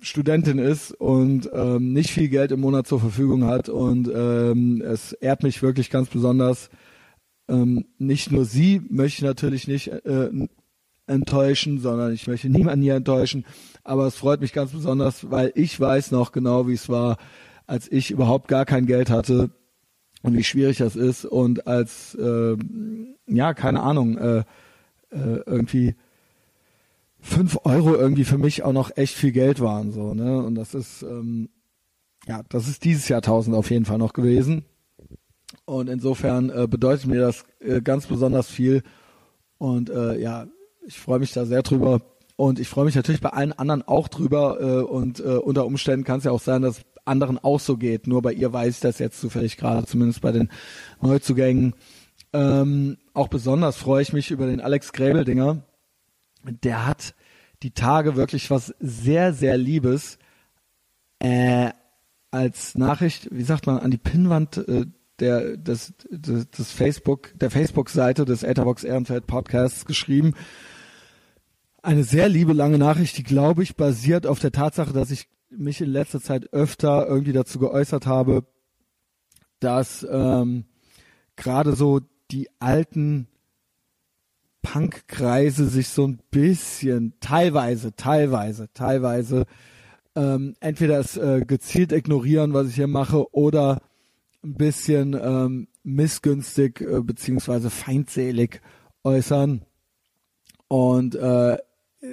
Studentin 0.00 0.56
ist 0.56 0.92
und 0.92 1.50
ähm, 1.52 1.92
nicht 1.92 2.08
viel 2.08 2.30
Geld 2.30 2.52
im 2.52 2.60
Monat 2.60 2.86
zur 2.86 3.00
Verfügung 3.00 3.44
hat 3.44 3.68
und 3.68 4.08
ähm, 4.08 4.80
es 4.80 5.12
ehrt 5.12 5.42
mich 5.42 5.62
wirklich 5.62 5.90
ganz 5.90 6.08
besonders. 6.08 6.70
Ähm, 7.52 7.84
nicht 7.98 8.32
nur 8.32 8.46
sie 8.46 8.80
möchte 8.88 9.18
ich 9.18 9.22
natürlich 9.22 9.68
nicht 9.68 9.88
äh, 9.88 10.30
enttäuschen, 11.06 11.80
sondern 11.80 12.14
ich 12.14 12.26
möchte 12.26 12.48
niemanden 12.48 12.82
hier 12.82 12.94
enttäuschen. 12.94 13.44
Aber 13.84 14.06
es 14.06 14.14
freut 14.14 14.40
mich 14.40 14.54
ganz 14.54 14.72
besonders, 14.72 15.30
weil 15.30 15.52
ich 15.54 15.78
weiß 15.78 16.12
noch 16.12 16.32
genau, 16.32 16.66
wie 16.66 16.72
es 16.72 16.88
war, 16.88 17.18
als 17.66 17.92
ich 17.92 18.10
überhaupt 18.10 18.48
gar 18.48 18.64
kein 18.64 18.86
Geld 18.86 19.10
hatte 19.10 19.50
und 20.22 20.34
wie 20.34 20.44
schwierig 20.44 20.78
das 20.78 20.96
ist. 20.96 21.26
Und 21.26 21.66
als 21.66 22.14
äh, 22.14 22.56
ja 23.26 23.52
keine 23.52 23.82
Ahnung 23.82 24.16
äh, 24.16 24.38
äh, 25.10 25.42
irgendwie 25.44 25.94
fünf 27.20 27.58
Euro 27.64 27.94
irgendwie 27.94 28.24
für 28.24 28.38
mich 28.38 28.62
auch 28.62 28.72
noch 28.72 28.96
echt 28.96 29.14
viel 29.14 29.32
Geld 29.32 29.60
waren 29.60 29.92
so 29.92 30.14
ne? 30.14 30.42
Und 30.42 30.54
das 30.54 30.74
ist 30.74 31.02
ähm, 31.02 31.50
ja 32.26 32.42
das 32.48 32.66
ist 32.66 32.84
dieses 32.84 33.08
Jahrtausend 33.08 33.54
auf 33.54 33.70
jeden 33.70 33.84
Fall 33.84 33.98
noch 33.98 34.12
gewesen 34.12 34.64
und 35.72 35.88
insofern 35.88 36.50
äh, 36.50 36.66
bedeutet 36.68 37.06
mir 37.06 37.20
das 37.20 37.44
äh, 37.60 37.80
ganz 37.80 38.06
besonders 38.06 38.48
viel 38.48 38.82
und 39.58 39.90
äh, 39.90 40.20
ja 40.20 40.46
ich 40.86 40.98
freue 40.98 41.18
mich 41.18 41.32
da 41.32 41.46
sehr 41.46 41.62
drüber 41.62 42.02
und 42.36 42.58
ich 42.58 42.68
freue 42.68 42.84
mich 42.84 42.94
natürlich 42.94 43.20
bei 43.20 43.30
allen 43.30 43.52
anderen 43.52 43.82
auch 43.82 44.08
drüber 44.08 44.60
äh, 44.60 44.82
und 44.82 45.20
äh, 45.20 45.36
unter 45.36 45.64
Umständen 45.64 46.04
kann 46.04 46.18
es 46.18 46.24
ja 46.24 46.30
auch 46.30 46.40
sein, 46.40 46.62
dass 46.62 46.82
anderen 47.04 47.38
auch 47.38 47.60
so 47.60 47.76
geht. 47.76 48.06
Nur 48.06 48.22
bei 48.22 48.32
ihr 48.32 48.52
weiß 48.52 48.74
ich 48.74 48.80
das 48.80 48.98
jetzt 48.98 49.20
zufällig 49.20 49.56
gerade, 49.56 49.86
zumindest 49.86 50.20
bei 50.20 50.32
den 50.32 50.50
Neuzugängen. 51.00 51.74
Ähm, 52.32 52.98
auch 53.12 53.28
besonders 53.28 53.76
freue 53.76 54.02
ich 54.02 54.12
mich 54.12 54.30
über 54.30 54.46
den 54.46 54.60
Alex 54.60 54.92
Gräbeldinger. 54.92 55.62
Der 56.44 56.86
hat 56.86 57.14
die 57.62 57.72
Tage 57.72 58.16
wirklich 58.16 58.50
was 58.50 58.74
sehr, 58.80 59.32
sehr 59.32 59.56
Liebes 59.56 60.18
äh, 61.18 61.70
als 62.30 62.76
Nachricht, 62.76 63.28
wie 63.30 63.42
sagt 63.42 63.66
man, 63.66 63.78
an 63.78 63.90
die 63.90 63.98
Pinnwand 63.98 64.56
äh, 64.56 64.86
der, 65.22 65.56
des, 65.56 65.94
des, 66.10 66.50
des 66.50 66.72
Facebook, 66.72 67.32
der 67.38 67.50
Facebook-Seite 67.50 68.24
des 68.24 68.42
Etherbox 68.42 68.82
Ehrenfeld 68.82 69.28
Podcasts 69.28 69.84
geschrieben. 69.84 70.34
Eine 71.80 72.02
sehr 72.02 72.28
liebe 72.28 72.52
lange 72.52 72.78
Nachricht, 72.78 73.16
die 73.18 73.22
glaube 73.22 73.62
ich 73.62 73.76
basiert 73.76 74.26
auf 74.26 74.40
der 74.40 74.50
Tatsache, 74.50 74.92
dass 74.92 75.12
ich 75.12 75.28
mich 75.48 75.80
in 75.80 75.90
letzter 75.90 76.20
Zeit 76.20 76.52
öfter 76.52 77.06
irgendwie 77.06 77.32
dazu 77.32 77.60
geäußert 77.60 78.06
habe, 78.06 78.44
dass 79.60 80.04
ähm, 80.10 80.64
gerade 81.36 81.76
so 81.76 82.00
die 82.32 82.48
alten 82.58 83.28
Punk-Kreise 84.62 85.68
sich 85.68 85.88
so 85.88 86.06
ein 86.06 86.20
bisschen, 86.32 87.14
teilweise, 87.20 87.94
teilweise, 87.94 88.72
teilweise, 88.74 89.44
ähm, 90.16 90.54
entweder 90.60 90.98
es 90.98 91.16
äh, 91.16 91.44
gezielt 91.46 91.92
ignorieren, 91.92 92.54
was 92.54 92.68
ich 92.68 92.74
hier 92.74 92.88
mache, 92.88 93.32
oder 93.32 93.82
ein 94.44 94.54
bisschen 94.54 95.14
ähm, 95.20 95.68
missgünstig 95.82 96.80
äh, 96.80 97.00
beziehungsweise 97.00 97.70
feindselig 97.70 98.60
äußern. 99.04 99.62
Und 100.68 101.14
äh, 101.14 101.58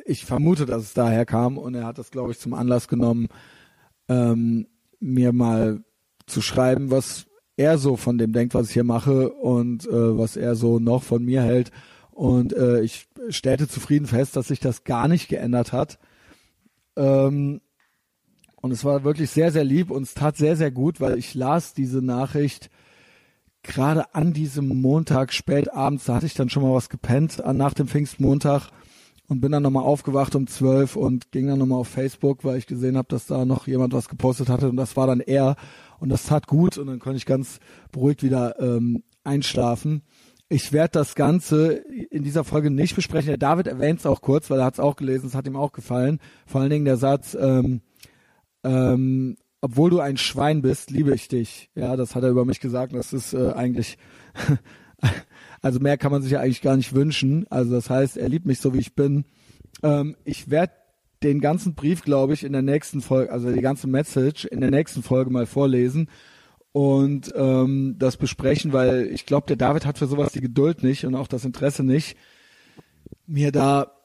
ich 0.05 0.25
vermute, 0.25 0.65
dass 0.65 0.83
es 0.83 0.93
daher 0.93 1.25
kam 1.25 1.57
und 1.57 1.75
er 1.75 1.85
hat 1.85 1.97
das, 1.97 2.11
glaube 2.11 2.31
ich, 2.31 2.39
zum 2.39 2.53
Anlass 2.53 2.87
genommen, 2.87 3.27
ähm, 4.07 4.67
mir 4.99 5.33
mal 5.33 5.83
zu 6.27 6.41
schreiben, 6.41 6.91
was 6.91 7.25
er 7.57 7.77
so 7.77 7.97
von 7.97 8.17
dem 8.17 8.31
denkt, 8.31 8.53
was 8.53 8.67
ich 8.67 8.73
hier 8.73 8.83
mache 8.83 9.29
und 9.31 9.87
äh, 9.87 10.17
was 10.17 10.37
er 10.37 10.55
so 10.55 10.79
noch 10.79 11.03
von 11.03 11.23
mir 11.23 11.41
hält. 11.41 11.71
Und 12.11 12.53
äh, 12.53 12.81
ich 12.81 13.07
stellte 13.29 13.67
zufrieden 13.67 14.05
fest, 14.05 14.35
dass 14.35 14.49
sich 14.49 14.59
das 14.59 14.83
gar 14.83 15.07
nicht 15.07 15.29
geändert 15.29 15.73
hat. 15.73 15.99
Ähm, 16.95 17.61
und 18.61 18.71
es 18.71 18.83
war 18.83 19.03
wirklich 19.03 19.29
sehr, 19.29 19.51
sehr 19.51 19.63
lieb 19.63 19.91
und 19.91 20.03
es 20.03 20.13
tat 20.13 20.37
sehr, 20.37 20.55
sehr 20.55 20.71
gut, 20.71 20.99
weil 20.99 21.17
ich 21.17 21.33
las 21.33 21.73
diese 21.73 22.01
Nachricht 22.01 22.69
gerade 23.63 24.13
an 24.15 24.33
diesem 24.33 24.81
Montag 24.81 25.33
spät 25.33 25.73
abends, 25.73 26.05
da 26.05 26.15
hatte 26.15 26.25
ich 26.25 26.33
dann 26.33 26.49
schon 26.49 26.63
mal 26.63 26.73
was 26.73 26.89
gepennt, 26.89 27.43
nach 27.53 27.73
dem 27.73 27.87
Pfingstmontag 27.87 28.69
und 29.27 29.41
bin 29.41 29.51
dann 29.51 29.63
nochmal 29.63 29.83
aufgewacht 29.83 30.35
um 30.35 30.47
zwölf 30.47 30.95
und 30.95 31.31
ging 31.31 31.47
dann 31.47 31.59
nochmal 31.59 31.79
auf 31.79 31.87
Facebook, 31.87 32.43
weil 32.43 32.57
ich 32.57 32.67
gesehen 32.67 32.97
habe, 32.97 33.07
dass 33.09 33.27
da 33.27 33.45
noch 33.45 33.67
jemand 33.67 33.93
was 33.93 34.09
gepostet 34.09 34.49
hatte 34.49 34.69
und 34.69 34.75
das 34.75 34.97
war 34.97 35.07
dann 35.07 35.19
er 35.19 35.55
und 35.99 36.09
das 36.09 36.23
tat 36.23 36.47
gut 36.47 36.77
und 36.77 36.87
dann 36.87 36.99
konnte 36.99 37.17
ich 37.17 37.25
ganz 37.25 37.59
beruhigt 37.91 38.23
wieder 38.23 38.59
ähm, 38.59 39.03
einschlafen. 39.23 40.01
Ich 40.47 40.73
werde 40.73 40.93
das 40.93 41.13
Ganze 41.13 41.73
in 41.73 42.23
dieser 42.23 42.43
Folge 42.43 42.71
nicht 42.71 42.95
besprechen. 42.95 43.27
Der 43.27 43.37
David 43.37 43.67
erwähnt 43.67 43.99
es 43.99 44.07
auch 44.07 44.21
kurz, 44.21 44.49
weil 44.49 44.59
er 44.59 44.65
hat 44.65 44.73
es 44.73 44.79
auch 44.79 44.95
gelesen, 44.95 45.27
es 45.27 45.35
hat 45.35 45.45
ihm 45.45 45.55
auch 45.55 45.73
gefallen. 45.73 46.19
Vor 46.47 46.61
allen 46.61 46.71
Dingen 46.71 46.85
der 46.85 46.97
Satz, 46.97 47.37
ähm, 47.39 47.81
ähm, 48.63 49.37
obwohl 49.61 49.89
du 49.89 49.99
ein 49.99 50.17
Schwein 50.17 50.61
bist, 50.61 50.89
liebe 50.89 51.13
ich 51.13 51.27
dich. 51.27 51.69
Ja, 51.75 51.95
das 51.95 52.15
hat 52.15 52.23
er 52.23 52.29
über 52.29 52.45
mich 52.45 52.59
gesagt. 52.59 52.93
Das 52.93 53.13
ist 53.13 53.33
äh, 53.33 53.51
eigentlich, 53.53 53.97
also 55.61 55.79
mehr 55.79 55.97
kann 55.97 56.11
man 56.11 56.21
sich 56.21 56.31
ja 56.31 56.39
eigentlich 56.39 56.61
gar 56.61 56.77
nicht 56.77 56.93
wünschen. 56.93 57.45
Also 57.49 57.73
das 57.73 57.89
heißt, 57.89 58.17
er 58.17 58.29
liebt 58.29 58.45
mich 58.45 58.59
so, 58.59 58.73
wie 58.73 58.79
ich 58.79 58.95
bin. 58.95 59.25
Ähm, 59.83 60.15
ich 60.23 60.49
werde 60.49 60.73
den 61.23 61.41
ganzen 61.41 61.75
Brief, 61.75 62.03
glaube 62.03 62.33
ich, 62.33 62.43
in 62.43 62.53
der 62.53 62.61
nächsten 62.61 63.01
Folge, 63.01 63.31
also 63.31 63.51
die 63.51 63.61
ganze 63.61 63.87
Message 63.87 64.45
in 64.45 64.61
der 64.61 64.71
nächsten 64.71 65.03
Folge 65.03 65.29
mal 65.29 65.45
vorlesen 65.45 66.09
und 66.71 67.33
ähm, 67.35 67.95
das 67.97 68.15
besprechen, 68.15 68.71
weil 68.71 69.07
ich 69.07 69.25
glaube, 69.25 69.47
der 69.47 69.57
David 69.57 69.85
hat 69.85 69.97
für 69.97 70.07
sowas 70.07 70.31
die 70.31 70.41
Geduld 70.41 70.83
nicht 70.83 71.05
und 71.05 71.15
auch 71.15 71.27
das 71.27 71.43
Interesse 71.43 71.83
nicht, 71.83 72.15
mir 73.27 73.51
da 73.51 73.98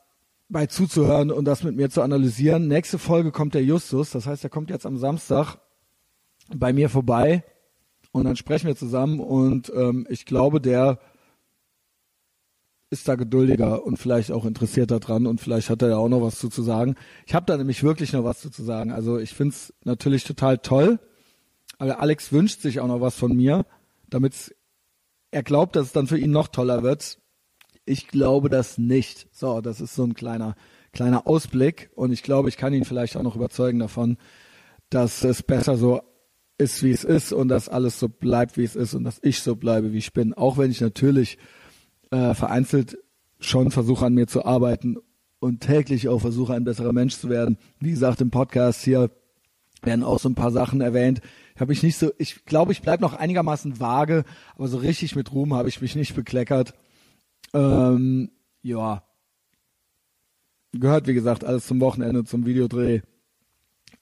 bei 0.48 0.66
zuzuhören 0.66 1.30
und 1.30 1.44
das 1.44 1.64
mit 1.64 1.76
mir 1.76 1.90
zu 1.90 2.02
analysieren. 2.02 2.68
Nächste 2.68 2.98
Folge 2.98 3.32
kommt 3.32 3.54
der 3.54 3.64
Justus, 3.64 4.10
das 4.10 4.26
heißt, 4.26 4.44
er 4.44 4.50
kommt 4.50 4.70
jetzt 4.70 4.86
am 4.86 4.98
Samstag 4.98 5.56
bei 6.54 6.72
mir 6.72 6.90
vorbei 6.90 7.44
und 8.12 8.24
dann 8.24 8.36
sprechen 8.36 8.66
wir 8.66 8.76
zusammen 8.76 9.20
und 9.20 9.72
ähm, 9.74 10.06
ich 10.08 10.26
glaube, 10.26 10.60
der 10.60 10.98
ist 12.90 13.08
da 13.08 13.16
geduldiger 13.16 13.84
und 13.84 13.96
vielleicht 13.96 14.30
auch 14.30 14.44
interessierter 14.44 15.00
dran 15.00 15.26
und 15.26 15.40
vielleicht 15.40 15.68
hat 15.68 15.82
er 15.82 15.88
ja 15.88 15.96
auch 15.96 16.08
noch 16.08 16.22
was 16.22 16.38
zu, 16.38 16.48
sagen. 16.62 16.94
Ich 17.26 17.34
habe 17.34 17.46
da 17.46 17.56
nämlich 17.56 17.82
wirklich 17.82 18.12
noch 18.12 18.22
was 18.22 18.40
zu, 18.40 18.50
zu 18.50 18.62
sagen. 18.62 18.92
Also 18.92 19.18
ich 19.18 19.34
finde 19.34 19.54
es 19.54 19.74
natürlich 19.82 20.22
total 20.22 20.58
toll, 20.58 21.00
aber 21.78 22.00
Alex 22.00 22.30
wünscht 22.30 22.60
sich 22.60 22.78
auch 22.78 22.86
noch 22.86 23.00
was 23.00 23.16
von 23.16 23.34
mir, 23.34 23.66
damit 24.08 24.54
er 25.32 25.42
glaubt, 25.42 25.74
dass 25.74 25.86
es 25.86 25.92
dann 25.92 26.06
für 26.06 26.18
ihn 26.18 26.30
noch 26.30 26.46
toller 26.46 26.84
wird. 26.84 27.18
Ich 27.85 28.09
glaube 28.09 28.49
das 28.49 28.79
nicht. 28.79 29.29
So, 29.33 29.61
das 29.61 29.81
ist 29.81 29.95
so 29.95 30.05
ein 30.05 30.14
kleiner, 30.14 30.55
kleiner 30.93 31.26
Ausblick 31.26 31.91
und 31.95 32.12
ich 32.12 32.23
glaube, 32.23 32.49
ich 32.49 32.57
kann 32.57 32.73
ihn 32.73 32.85
vielleicht 32.85 33.17
auch 33.17 33.23
noch 33.23 33.37
überzeugen 33.37 33.79
davon, 33.79 34.17
dass 34.91 35.25
es 35.25 35.43
besser 35.43 35.76
so 35.76 36.00
ist, 36.57 36.83
wie 36.83 36.93
es 36.93 37.05
ist 37.05 37.33
und 37.33 37.49
dass 37.49 37.69
alles 37.69 37.99
so 37.99 38.09
bleibt, 38.09 38.57
wie 38.57 38.64
es 38.64 38.76
ist 38.76 38.95
und 38.95 39.05
dass 39.05 39.19
ich 39.23 39.43
so 39.43 39.57
bleibe, 39.57 39.93
wie 39.93 39.99
ich 39.99 40.12
bin. 40.12 40.35
Auch 40.35 40.57
wenn 40.57 40.71
ich 40.71 40.81
natürlich 40.81 41.38
äh, 42.11 42.35
vereinzelt 42.35 42.99
schon 43.41 43.71
versuche, 43.71 44.07
an 44.07 44.14
mir 44.14 44.26
zu 44.26 44.45
arbeiten 44.45 44.97
und 45.41 45.61
täglich 45.61 46.09
auch 46.09 46.21
versuche, 46.21 46.55
ein 46.55 46.64
besserer 46.64 46.93
Mensch 46.93 47.17
zu 47.17 47.29
werden. 47.29 47.59
Wie 47.81 47.91
gesagt, 47.91 48.21
im 48.21 48.31
Podcast 48.31 48.83
hier 48.83 49.11
werden 49.83 50.05
auch 50.05 50.19
so 50.19 50.29
ein 50.29 50.35
paar 50.35 50.53
Sachen 50.53 50.81
erwähnt. 50.81 51.21
Habe 51.59 51.73
ich 51.73 51.83
nicht 51.83 51.99
so, 51.99 52.12
ich 52.19 52.45
glaube, 52.47 52.73
ich 52.73 52.83
bleibe 52.83 53.03
noch 53.03 53.14
einigermaßen 53.14 53.81
vage, 53.81 54.25
aber 54.57 54.69
so 54.69 54.79
richtig 54.79 55.14
mit 55.14 55.33
Ruhm 55.33 55.55
habe 55.55 55.69
ich 55.69 55.81
mich 55.81 55.97
nicht 55.97 56.14
bekleckert. 56.14 56.75
Ähm, 57.54 58.30
ja. 58.62 59.02
Gehört, 60.73 61.06
wie 61.06 61.14
gesagt, 61.14 61.44
alles 61.44 61.66
zum 61.66 61.80
Wochenende, 61.80 62.25
zum 62.25 62.46
Videodreh. 62.46 63.00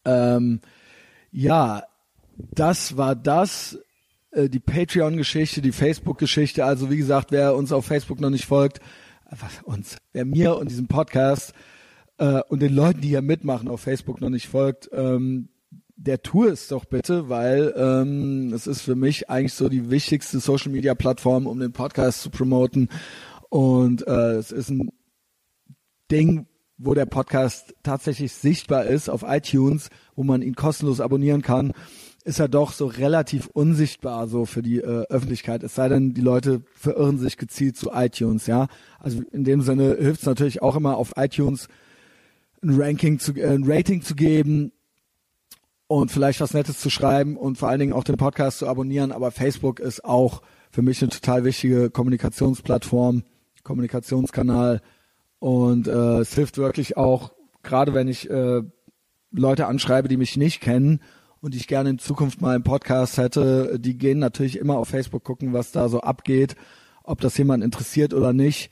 Ähm, 0.05 0.61
ja, 1.31 1.83
das 2.37 2.97
war 2.97 3.15
das. 3.15 3.79
Äh, 4.33 4.49
die 4.49 4.61
Patreon-Geschichte, 4.61 5.61
die 5.61 5.73
Facebook-Geschichte. 5.73 6.65
Also 6.65 6.91
wie 6.91 6.97
gesagt, 6.97 7.31
wer 7.31 7.55
uns 7.55 7.73
auf 7.73 7.87
Facebook 7.87 8.21
noch 8.21 8.31
nicht 8.31 8.47
folgt, 8.47 8.81
was 9.31 9.63
uns, 9.65 9.97
wer 10.13 10.25
mir 10.25 10.57
und 10.57 10.71
diesem 10.71 10.89
Podcast 10.89 11.53
äh, 12.19 12.41
und 12.49 12.61
den 12.61 12.75
Leuten, 12.75 13.01
die 13.01 13.09
hier 13.09 13.23
mitmachen, 13.23 13.69
auf 13.69 13.81
Facebook 13.81 14.21
noch 14.21 14.31
nicht 14.31 14.49
folgt, 14.49 14.91
ähm, 14.93 15.49
der 15.97 16.23
tue 16.23 16.49
es 16.49 16.69
doch 16.69 16.85
bitte, 16.85 17.29
weil 17.29 17.73
ähm, 17.77 18.53
es 18.53 18.67
ist 18.67 18.81
für 18.81 18.97
mich 18.97 19.31
eigentlich 19.31 19.55
so 19.55 19.69
die 19.69 19.91
wichtigste 19.91 20.41
Social-Media-Plattform, 20.41 21.47
um 21.47 21.61
den 21.61 21.73
Podcast 21.73 22.23
zu 22.23 22.31
promoten. 22.31 22.89
Und 23.53 24.07
äh, 24.07 24.37
es 24.37 24.51
ist 24.51 24.71
ein 24.71 24.89
Ding, 26.11 26.47
wo 26.79 26.95
der 26.95 27.05
Podcast 27.05 27.75
tatsächlich 27.83 28.33
sichtbar 28.33 28.87
ist 28.87 29.11
auf 29.11 29.25
iTunes, 29.29 29.91
wo 30.17 30.25
man 30.25 30.41
ihn 30.41 30.55
kostenlos 30.55 31.03
abonnieren 31.03 31.43
kann, 31.43 31.75
ist 32.25 32.41
er 32.41 32.49
doch 32.49 32.73
so 32.73 32.87
relativ 32.87 33.49
unsichtbar 33.49 34.27
so 34.27 34.47
für 34.47 34.63
die 34.63 34.79
äh, 34.79 35.05
Öffentlichkeit. 35.11 35.63
Es 35.65 35.75
sei 35.75 35.91
denn, 35.91 36.15
die 36.15 36.23
Leute 36.23 36.63
verirren 36.73 37.19
sich 37.19 37.37
gezielt 37.37 37.77
zu 37.77 37.91
iTunes, 37.93 38.47
ja. 38.47 38.69
Also 38.99 39.21
in 39.33 39.45
dem 39.45 39.61
Sinne 39.61 39.99
hilft 40.01 40.21
es 40.21 40.27
natürlich 40.27 40.63
auch 40.63 40.75
immer 40.75 40.97
auf 40.97 41.13
iTunes 41.17 41.69
ein 42.63 42.81
Ranking 42.81 43.19
zu, 43.19 43.35
äh, 43.35 43.49
ein 43.49 43.65
Rating 43.67 44.01
zu 44.01 44.15
geben 44.15 44.73
und 45.89 46.11
vielleicht 46.11 46.41
was 46.41 46.55
Nettes 46.55 46.81
zu 46.81 46.89
schreiben 46.89 47.37
und 47.37 47.59
vor 47.59 47.69
allen 47.69 47.81
Dingen 47.81 47.93
auch 47.93 48.05
den 48.05 48.17
Podcast 48.17 48.61
zu 48.61 48.67
abonnieren. 48.67 49.13
Aber 49.13 49.31
Facebook 49.31 49.79
ist 49.79 50.07
auch 50.07 50.41
für 50.71 50.81
mich 50.81 51.03
eine 51.03 51.11
total 51.11 51.45
wichtige 51.45 51.91
Kommunikationsplattform 51.91 53.25
Kommunikationskanal 53.63 54.81
und 55.39 55.89
äh, 55.89 56.19
es 56.19 56.35
hilft 56.35 56.59
wirklich 56.59 56.97
auch, 56.97 57.33
gerade 57.63 57.95
wenn 57.95 58.09
ich 58.09 58.31
äh, 58.31 58.63
Leute 59.33 59.67
anschreibe, 59.67 60.09
die 60.09 60.17
mich 60.17 60.37
nicht 60.37 60.61
kennen 60.61 61.01
und 61.41 61.55
die 61.55 61.59
ich 61.59 61.67
gerne 61.67 61.91
in 61.91 61.99
Zukunft 61.99 62.41
mal 62.41 62.55
im 62.55 62.63
Podcast 62.63 63.19
hätte, 63.19 63.79
die 63.79 63.99
gehen 63.99 64.19
natürlich 64.19 64.59
immer 64.59 64.77
auf 64.77 64.89
Facebook 64.89 65.25
gucken, 65.25 65.53
was 65.53 65.73
da 65.73 65.89
so 65.89 66.01
abgeht, 66.01 66.55
ob 67.03 67.21
das 67.21 67.37
jemand 67.37 67.65
interessiert 67.65 68.15
oder 68.15 68.33
nicht, 68.33 68.71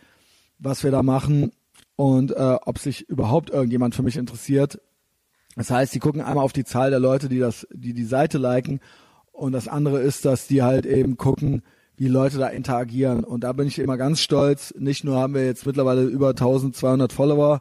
was 0.59 0.85
wir 0.85 0.91
da 0.91 1.03
machen 1.03 1.53
und 1.97 2.31
äh, 2.31 2.57
ob 2.65 2.79
sich 2.79 3.09
überhaupt 3.09 3.51
irgendjemand 3.51 3.95
für 3.95 4.03
mich 4.03 4.17
interessiert. 4.17 4.81
Das 5.57 5.71
heißt, 5.71 5.95
die 5.95 5.99
gucken 5.99 6.21
einmal 6.21 6.45
auf 6.45 6.53
die 6.53 6.65
Zahl 6.65 6.91
der 6.91 7.01
Leute, 7.01 7.29
die 7.29 7.39
das, 7.39 7.67
die 7.73 7.95
die 7.95 8.05
Seite 8.05 8.39
liken 8.39 8.81
und 9.33 9.53
das 9.53 9.69
andere 9.69 10.01
ist, 10.01 10.25
dass 10.25 10.47
die 10.47 10.63
halt 10.63 10.87
eben 10.87 11.17
gucken, 11.17 11.63
wie 12.01 12.09
Leute 12.09 12.39
da 12.39 12.49
interagieren. 12.49 13.25
Und 13.25 13.45
da 13.45 13.53
bin 13.53 13.69
ich 13.69 13.79
immer 13.79 13.99
ganz 13.99 14.21
stolz. 14.21 14.73
Nicht 14.79 15.05
nur 15.05 15.17
haben 15.17 15.35
wir 15.35 15.45
jetzt 15.45 15.67
mittlerweile 15.67 16.05
über 16.05 16.31
1200 16.31 17.13
Follower 17.13 17.61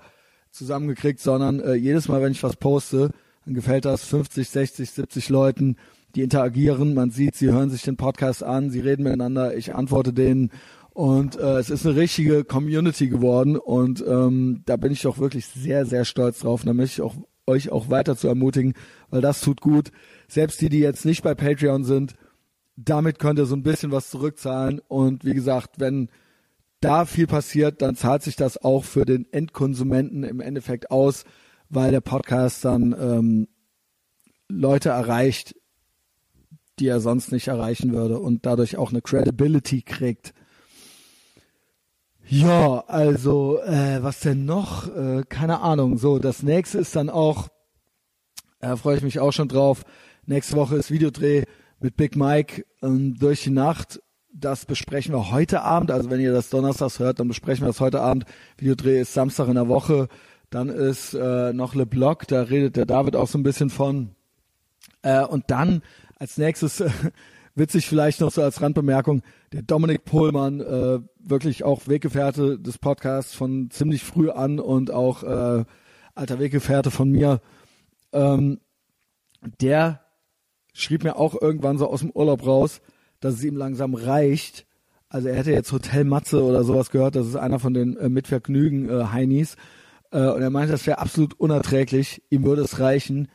zusammengekriegt, 0.49 1.19
sondern 1.19 1.59
äh, 1.59 1.73
jedes 1.73 2.07
Mal, 2.07 2.21
wenn 2.21 2.31
ich 2.31 2.41
was 2.41 2.55
poste, 2.55 3.09
dann 3.43 3.53
gefällt 3.53 3.83
das 3.83 4.05
50, 4.05 4.47
60, 4.47 4.91
70 4.91 5.27
Leuten, 5.27 5.75
die 6.15 6.21
interagieren. 6.21 6.93
Man 6.93 7.11
sieht, 7.11 7.35
sie 7.35 7.51
hören 7.51 7.69
sich 7.69 7.81
den 7.81 7.97
Podcast 7.97 8.41
an, 8.41 8.69
sie 8.69 8.79
reden 8.79 9.03
miteinander, 9.03 9.57
ich 9.57 9.75
antworte 9.75 10.13
denen. 10.13 10.51
Und 10.91 11.37
äh, 11.37 11.57
es 11.57 11.69
ist 11.69 11.85
eine 11.85 11.97
richtige 11.97 12.45
Community 12.45 13.09
geworden 13.09 13.57
und 13.57 14.01
ähm, 14.07 14.61
da 14.65 14.77
bin 14.77 14.93
ich 14.93 15.01
doch 15.01 15.19
wirklich 15.19 15.47
sehr, 15.47 15.85
sehr 15.85 16.05
stolz 16.05 16.39
drauf. 16.39 16.61
Und 16.61 16.67
da 16.67 16.73
möchte 16.73 17.01
ich 17.01 17.01
auch, 17.01 17.15
euch 17.45 17.73
auch 17.73 17.89
weiter 17.89 18.15
zu 18.15 18.29
ermutigen, 18.29 18.73
weil 19.09 19.19
das 19.19 19.41
tut 19.41 19.59
gut. 19.59 19.91
Selbst 20.29 20.61
die, 20.61 20.69
die 20.69 20.79
jetzt 20.79 21.03
nicht 21.03 21.23
bei 21.23 21.35
Patreon 21.35 21.83
sind, 21.83 22.15
damit 22.85 23.19
könnt 23.19 23.39
ihr 23.39 23.45
so 23.45 23.55
ein 23.55 23.63
bisschen 23.63 23.91
was 23.91 24.09
zurückzahlen. 24.09 24.79
Und 24.87 25.25
wie 25.25 25.33
gesagt, 25.33 25.79
wenn 25.79 26.09
da 26.79 27.05
viel 27.05 27.27
passiert, 27.27 27.81
dann 27.81 27.95
zahlt 27.95 28.23
sich 28.23 28.35
das 28.35 28.57
auch 28.57 28.85
für 28.85 29.05
den 29.05 29.31
Endkonsumenten 29.31 30.23
im 30.23 30.39
Endeffekt 30.39 30.91
aus, 30.91 31.25
weil 31.69 31.91
der 31.91 32.01
Podcast 32.01 32.63
dann 32.63 32.95
ähm, 32.97 33.47
Leute 34.47 34.89
erreicht, 34.89 35.55
die 36.79 36.87
er 36.87 37.01
sonst 37.01 37.33
nicht 37.33 37.49
erreichen 37.49 37.91
würde 37.91 38.19
und 38.19 38.45
dadurch 38.45 38.77
auch 38.77 38.91
eine 38.91 39.01
Credibility 39.01 39.81
kriegt. 39.81 40.33
Ja, 42.25 42.85
also 42.87 43.59
äh, 43.61 44.01
was 44.01 44.21
denn 44.21 44.45
noch? 44.45 44.95
Äh, 44.95 45.23
keine 45.27 45.59
Ahnung. 45.59 45.97
So, 45.97 46.19
das 46.19 46.43
nächste 46.43 46.77
ist 46.77 46.95
dann 46.95 47.09
auch, 47.09 47.49
da 48.59 48.73
äh, 48.73 48.77
freue 48.77 48.97
ich 48.97 49.03
mich 49.03 49.19
auch 49.19 49.33
schon 49.33 49.49
drauf. 49.49 49.83
Nächste 50.25 50.55
Woche 50.55 50.77
ist 50.77 50.91
Videodreh 50.91 51.43
mit 51.79 51.95
Big 51.95 52.15
Mike 52.15 52.65
ähm, 52.81 53.15
durch 53.17 53.43
die 53.43 53.51
Nacht. 53.51 54.01
Das 54.31 54.65
besprechen 54.65 55.13
wir 55.13 55.31
heute 55.31 55.61
Abend. 55.61 55.91
Also 55.91 56.09
wenn 56.09 56.19
ihr 56.19 56.31
das 56.31 56.49
Donnerstags 56.49 56.99
hört, 56.99 57.19
dann 57.19 57.27
besprechen 57.27 57.63
wir 57.63 57.69
das 57.69 57.79
heute 57.79 58.01
Abend. 58.01 58.25
Videodreh 58.57 59.01
ist 59.01 59.13
Samstag 59.13 59.47
in 59.47 59.55
der 59.55 59.67
Woche. 59.67 60.07
Dann 60.49 60.69
ist 60.69 61.13
äh, 61.13 61.53
noch 61.53 61.75
Le 61.75 61.85
Bloc, 61.85 62.27
da 62.27 62.41
redet 62.41 62.75
der 62.75 62.85
David 62.85 63.15
auch 63.15 63.27
so 63.27 63.37
ein 63.37 63.43
bisschen 63.43 63.69
von. 63.69 64.15
Äh, 65.03 65.23
und 65.23 65.45
dann 65.51 65.83
als 66.17 66.37
nächstes, 66.37 66.79
äh, 66.79 66.89
witzig 67.55 67.87
vielleicht 67.87 68.21
noch 68.21 68.31
so 68.31 68.41
als 68.41 68.61
Randbemerkung, 68.61 69.21
der 69.53 69.61
Dominik 69.61 70.05
Pohlmann, 70.05 70.59
äh, 70.59 70.99
wirklich 71.19 71.63
auch 71.63 71.87
Weggefährte 71.87 72.59
des 72.59 72.77
Podcasts 72.77 73.33
von 73.33 73.69
ziemlich 73.69 74.03
früh 74.03 74.29
an 74.29 74.59
und 74.59 74.91
auch 74.91 75.23
äh, 75.23 75.65
alter 76.15 76.39
Weggefährte 76.39 76.91
von 76.91 77.11
mir. 77.11 77.41
Ähm, 78.11 78.59
der 79.61 80.01
schrieb 80.73 81.03
mir 81.03 81.15
auch 81.17 81.39
irgendwann 81.39 81.77
so 81.77 81.87
aus 81.87 82.01
dem 82.01 82.11
Urlaub 82.11 82.45
raus, 82.45 82.81
dass 83.19 83.35
es 83.35 83.43
ihm 83.43 83.57
langsam 83.57 83.93
reicht. 83.93 84.65
Also 85.09 85.27
er 85.27 85.35
hätte 85.35 85.51
jetzt 85.51 85.71
Hotel 85.71 86.03
Matze 86.03 86.43
oder 86.43 86.63
sowas 86.63 86.91
gehört, 86.91 87.15
das 87.15 87.27
ist 87.27 87.35
einer 87.35 87.59
von 87.59 87.73
den 87.73 87.97
äh, 87.97 88.09
Mitvergnügen 88.09 88.89
äh, 88.89 89.05
Heinis. 89.05 89.55
Äh, 90.11 90.27
und 90.27 90.41
er 90.41 90.49
meinte, 90.49 90.71
das 90.71 90.85
wäre 90.87 90.99
absolut 90.99 91.33
unerträglich, 91.39 92.21
ihm 92.29 92.43
würde 92.43 92.61
es 92.61 92.79
reichen. 92.79 93.27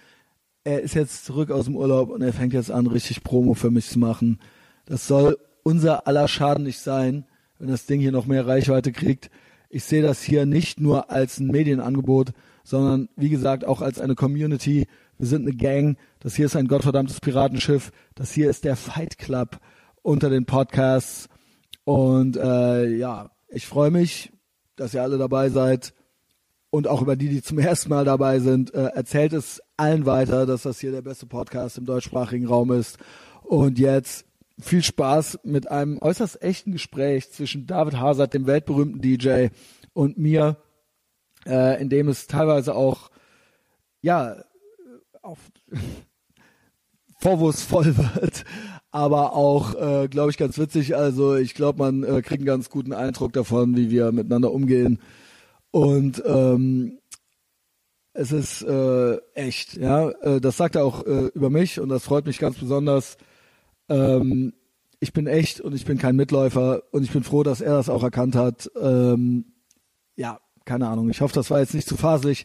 Er 0.63 0.81
ist 0.81 0.95
jetzt 0.95 1.25
zurück 1.25 1.51
aus 1.51 1.67
dem 1.67 1.77
Urlaub 1.77 2.11
und 2.11 2.23
er 2.23 2.33
fängt 2.33 2.53
jetzt 2.53 2.71
an, 2.71 2.87
richtig 2.87 3.23
Promo 3.23 3.55
für 3.55 3.71
mich 3.71 3.89
zu 3.89 3.99
machen. 3.99 4.39
Das 4.87 5.07
soll 5.07 5.39
unser 5.63 6.07
aller 6.07 6.29
Schaden 6.29 6.65
nicht 6.65 6.79
sein, 6.79 7.27
wenn 7.59 7.69
das 7.69 7.87
Ding 7.87 8.01
hier 8.01 8.13
noch 8.13 8.27
mehr 8.27 8.47
Reichweite 8.47 8.93
kriegt. 8.93 9.31
Ich 9.69 9.85
sehe 9.85 10.03
das 10.03 10.23
hier 10.23 10.47
nicht 10.47 10.81
nur 10.81 11.11
als 11.11 11.41
ein 11.41 11.49
Medienangebot, 11.49 12.33
sondern 12.63 13.09
wie 13.17 13.31
gesagt 13.31 13.65
auch 13.65 13.83
als 13.83 14.01
eine 14.01 14.15
Community. 14.15 14.87
Wir 15.19 15.27
sind 15.27 15.43
eine 15.43 15.57
Gang. 15.57 15.97
Das 16.21 16.35
hier 16.35 16.47
ist 16.47 16.57
ein 16.57 16.69
gottverdammtes 16.69 17.21
Piratenschiff. 17.21 17.91
Das 18.15 18.33
hier 18.33 18.51
ist 18.51 18.65
der 18.65 18.77
Fight 18.77 19.19
Club 19.19 19.61
unter 20.03 20.31
den 20.31 20.47
Podcasts. 20.47 21.29
Und 21.85 22.37
äh, 22.37 22.89
ja, 22.89 23.31
ich 23.49 23.67
freue 23.67 23.91
mich, 23.91 24.33
dass 24.77 24.95
ihr 24.95 25.03
alle 25.03 25.19
dabei 25.19 25.51
seid. 25.51 25.95
Und 26.71 26.89
auch 26.89 27.03
über 27.03 27.15
die, 27.15 27.29
die 27.29 27.43
zum 27.43 27.59
ersten 27.59 27.91
Mal 27.91 28.05
dabei 28.05 28.41
sind, 28.41 28.75
äh, 28.75 28.87
erzählt 28.87 29.33
es 29.33 29.63
allen 29.77 30.07
weiter, 30.07 30.45
dass 30.47 30.63
das 30.63 30.81
hier 30.81 30.91
der 30.91 31.03
beste 31.03 31.27
Podcast 31.27 31.79
im 31.79 31.87
deutschsprachigen 31.87 32.47
Raum 32.47 32.73
ist. 32.73 32.99
Und 33.43 33.79
jetzt 33.79 34.27
viel 34.59 34.83
Spaß 34.83 35.41
mit 35.45 35.71
einem 35.71 35.99
äußerst 36.01 36.43
echten 36.43 36.73
Gespräch 36.73 37.31
zwischen 37.31 37.67
David 37.67 37.99
Hazard, 37.99 38.35
dem 38.35 38.47
weltberühmten 38.47 39.01
DJ, 39.01 39.49
und 39.93 40.19
mir, 40.19 40.57
äh, 41.47 41.81
in 41.81 41.89
dem 41.89 42.09
es 42.09 42.27
teilweise 42.27 42.75
auch, 42.75 43.11
ja, 44.01 44.37
auf 45.25 45.39
vorwurfsvoll 47.21 47.97
wird, 47.97 48.45
aber 48.91 49.35
auch, 49.35 49.75
äh, 49.75 50.09
glaube 50.09 50.31
ich, 50.31 50.37
ganz 50.37 50.59
witzig. 50.59 50.95
Also 50.95 51.37
ich 51.37 51.55
glaube, 51.55 51.79
man 51.79 52.05
äh, 52.05 52.23
kriegt 52.23 52.41
einen 52.41 52.45
ganz 52.45 52.69
guten 52.69 52.93
Eindruck 52.93 53.33
davon, 53.33 53.77
wie 53.77 53.91
wir 53.91 54.13
miteinander 54.13 54.53
umgehen. 54.53 55.01
Und 55.71 56.23
ähm, 56.27 56.99
es 58.13 58.31
ist 58.31 58.63
äh, 58.63 59.17
echt, 59.35 59.75
ja. 59.75 60.11
Äh, 60.11 60.41
das 60.41 60.57
sagt 60.57 60.77
er 60.77 60.85
auch 60.85 61.05
äh, 61.07 61.27
über 61.35 61.51
mich 61.51 61.81
und 61.81 61.89
das 61.89 62.05
freut 62.05 62.27
mich 62.27 62.39
ganz 62.39 62.59
besonders. 62.59 63.17
Ähm, 63.89 64.53
ich 65.01 65.13
bin 65.13 65.27
echt 65.27 65.61
und 65.61 65.75
ich 65.75 65.85
bin 65.85 65.99
kein 65.99 66.17
Mitläufer 66.17 66.83
und 66.93 67.03
ich 67.03 67.11
bin 67.11 67.25
froh, 67.25 67.43
dass 67.43 67.61
er 67.61 67.75
das 67.75 67.89
auch 67.89 68.03
erkannt 68.03 68.37
hat. 68.37 68.71
Ähm, 68.81 69.47
ja, 70.17 70.39
keine 70.65 70.89
Ahnung. 70.89 71.11
Ich 71.11 71.21
hoffe, 71.21 71.35
das 71.35 71.51
war 71.51 71.61
jetzt 71.61 71.75
nicht 71.75 71.89
zu 71.89 71.97
faselig. 71.97 72.45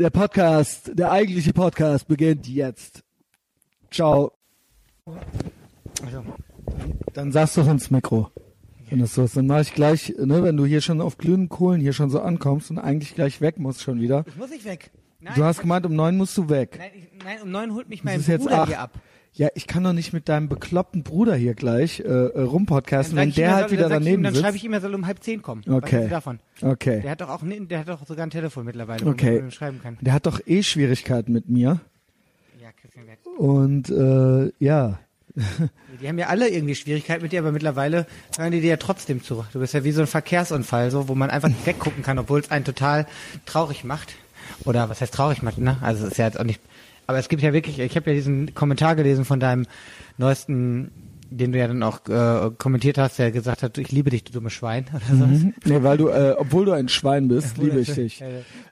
Der 0.00 0.10
Podcast, 0.10 0.92
der 0.94 1.10
eigentliche 1.10 1.52
Podcast 1.52 2.06
beginnt 2.06 2.46
jetzt. 2.46 3.02
Ciao. 3.90 4.32
Dann 7.14 7.32
sagst 7.32 7.56
du 7.56 7.62
ins 7.62 7.90
Mikro. 7.90 8.30
Wenn 8.88 9.00
das 9.00 9.14
so 9.14 9.24
ist, 9.24 9.36
dann 9.36 9.48
mache 9.48 9.62
ich 9.62 9.74
gleich, 9.74 10.14
ne, 10.16 10.44
wenn 10.44 10.56
du 10.56 10.64
hier 10.66 10.82
schon 10.82 11.00
auf 11.00 11.18
glühenden 11.18 11.48
Kohlen 11.48 11.80
hier 11.80 11.92
schon 11.92 12.10
so 12.10 12.20
ankommst 12.20 12.70
und 12.70 12.78
eigentlich 12.78 13.16
gleich 13.16 13.40
weg 13.40 13.58
musst 13.58 13.82
schon 13.82 14.00
wieder. 14.00 14.24
Ich 14.28 14.36
muss 14.36 14.50
nicht 14.50 14.64
weg. 14.64 14.92
Nein, 15.18 15.34
du 15.34 15.42
hast 15.42 15.62
gemeint, 15.62 15.84
um 15.84 15.96
neun 15.96 16.16
musst 16.16 16.38
du 16.38 16.48
weg. 16.48 16.76
Nein, 16.78 16.90
ich, 16.94 17.24
nein 17.24 17.42
um 17.42 17.50
neun 17.50 17.74
holt 17.74 17.88
mich 17.88 18.04
mein 18.04 18.22
Bruder 18.22 18.66
hier 18.66 18.80
ab. 18.80 19.00
Ja, 19.38 19.48
ich 19.54 19.68
kann 19.68 19.84
doch 19.84 19.92
nicht 19.92 20.12
mit 20.12 20.28
deinem 20.28 20.48
bekloppten 20.48 21.04
Bruder 21.04 21.36
hier 21.36 21.54
gleich 21.54 22.00
äh, 22.00 22.02
äh, 22.02 22.40
rumpodcasten, 22.40 23.16
wenn 23.16 23.30
der 23.32 23.48
er 23.50 23.54
halt 23.54 23.70
wieder 23.70 23.88
dann 23.88 24.02
ich 24.02 24.08
ihm, 24.08 24.10
daneben 24.10 24.22
Dann 24.24 24.32
sitzt. 24.34 24.42
schreibe 24.44 24.56
ich 24.56 24.64
ihm, 24.64 24.72
er 24.72 24.80
soll 24.80 24.94
um 24.96 25.06
halb 25.06 25.22
zehn 25.22 25.42
kommen. 25.42 25.62
Okay. 25.68 26.08
davon? 26.08 26.40
Okay. 26.60 27.02
Der 27.02 27.12
hat 27.12 27.20
doch 27.20 27.28
auch, 27.28 27.42
ne, 27.42 27.60
der 27.60 27.78
hat 27.78 27.88
doch 27.88 28.04
sogar 28.04 28.26
ein 28.26 28.30
Telefon 28.30 28.64
mittlerweile, 28.64 29.06
wo 29.06 29.10
Okay. 29.10 29.36
man 29.36 29.44
ihm 29.44 29.50
schreiben 29.52 29.80
kann. 29.80 29.96
Der 30.00 30.12
hat 30.12 30.26
doch 30.26 30.40
eh 30.44 30.64
Schwierigkeiten 30.64 31.32
mit 31.32 31.48
mir. 31.48 31.78
Ja, 32.60 32.68
Christian, 32.82 33.06
der- 33.06 33.40
Und 33.40 33.90
äh, 33.90 34.50
ja. 34.58 34.98
die 36.02 36.08
haben 36.08 36.18
ja 36.18 36.26
alle 36.26 36.48
irgendwie 36.48 36.74
Schwierigkeiten 36.74 37.22
mit 37.22 37.30
dir, 37.30 37.38
aber 37.38 37.52
mittlerweile 37.52 38.06
hören 38.36 38.50
die 38.50 38.60
dir 38.60 38.70
ja 38.70 38.76
trotzdem 38.76 39.22
zu. 39.22 39.44
Du 39.52 39.60
bist 39.60 39.72
ja 39.72 39.84
wie 39.84 39.92
so 39.92 40.00
ein 40.00 40.08
Verkehrsunfall, 40.08 40.90
so, 40.90 41.06
wo 41.06 41.14
man 41.14 41.30
einfach 41.30 41.48
nicht 41.48 41.64
weggucken 41.64 42.02
kann, 42.02 42.18
obwohl 42.18 42.40
es 42.40 42.50
einen 42.50 42.64
total 42.64 43.06
traurig 43.46 43.84
macht. 43.84 44.16
Oder 44.64 44.88
was 44.88 45.00
heißt 45.00 45.14
traurig 45.14 45.42
macht, 45.42 45.58
ne? 45.58 45.76
Also 45.80 46.06
es 46.06 46.12
ist 46.12 46.16
ja 46.16 46.24
jetzt 46.26 46.40
auch 46.40 46.44
nicht. 46.44 46.60
Aber 47.08 47.18
es 47.18 47.28
gibt 47.30 47.42
ja 47.42 47.54
wirklich, 47.54 47.78
ich 47.78 47.96
habe 47.96 48.10
ja 48.10 48.14
diesen 48.14 48.54
Kommentar 48.54 48.94
gelesen 48.94 49.24
von 49.24 49.40
deinem 49.40 49.64
neuesten, 50.18 50.92
den 51.30 51.52
du 51.52 51.58
ja 51.58 51.66
dann 51.66 51.82
auch 51.82 52.06
äh, 52.06 52.50
kommentiert 52.58 52.98
hast, 52.98 53.18
der 53.18 53.32
gesagt 53.32 53.62
hat, 53.62 53.78
ich 53.78 53.90
liebe 53.90 54.10
dich, 54.10 54.24
du 54.24 54.32
dumme 54.32 54.50
Schwein. 54.50 54.84
Oder 54.94 55.16
so. 55.16 55.26
Mhm. 55.26 55.54
Nee, 55.64 55.82
weil 55.82 55.96
du, 55.96 56.08
äh, 56.08 56.34
obwohl 56.36 56.66
du 56.66 56.72
ein 56.72 56.88
Schwein 56.90 57.28
bist, 57.28 57.56
liebe 57.62 57.80
ich 57.80 57.94
dich. 57.94 58.22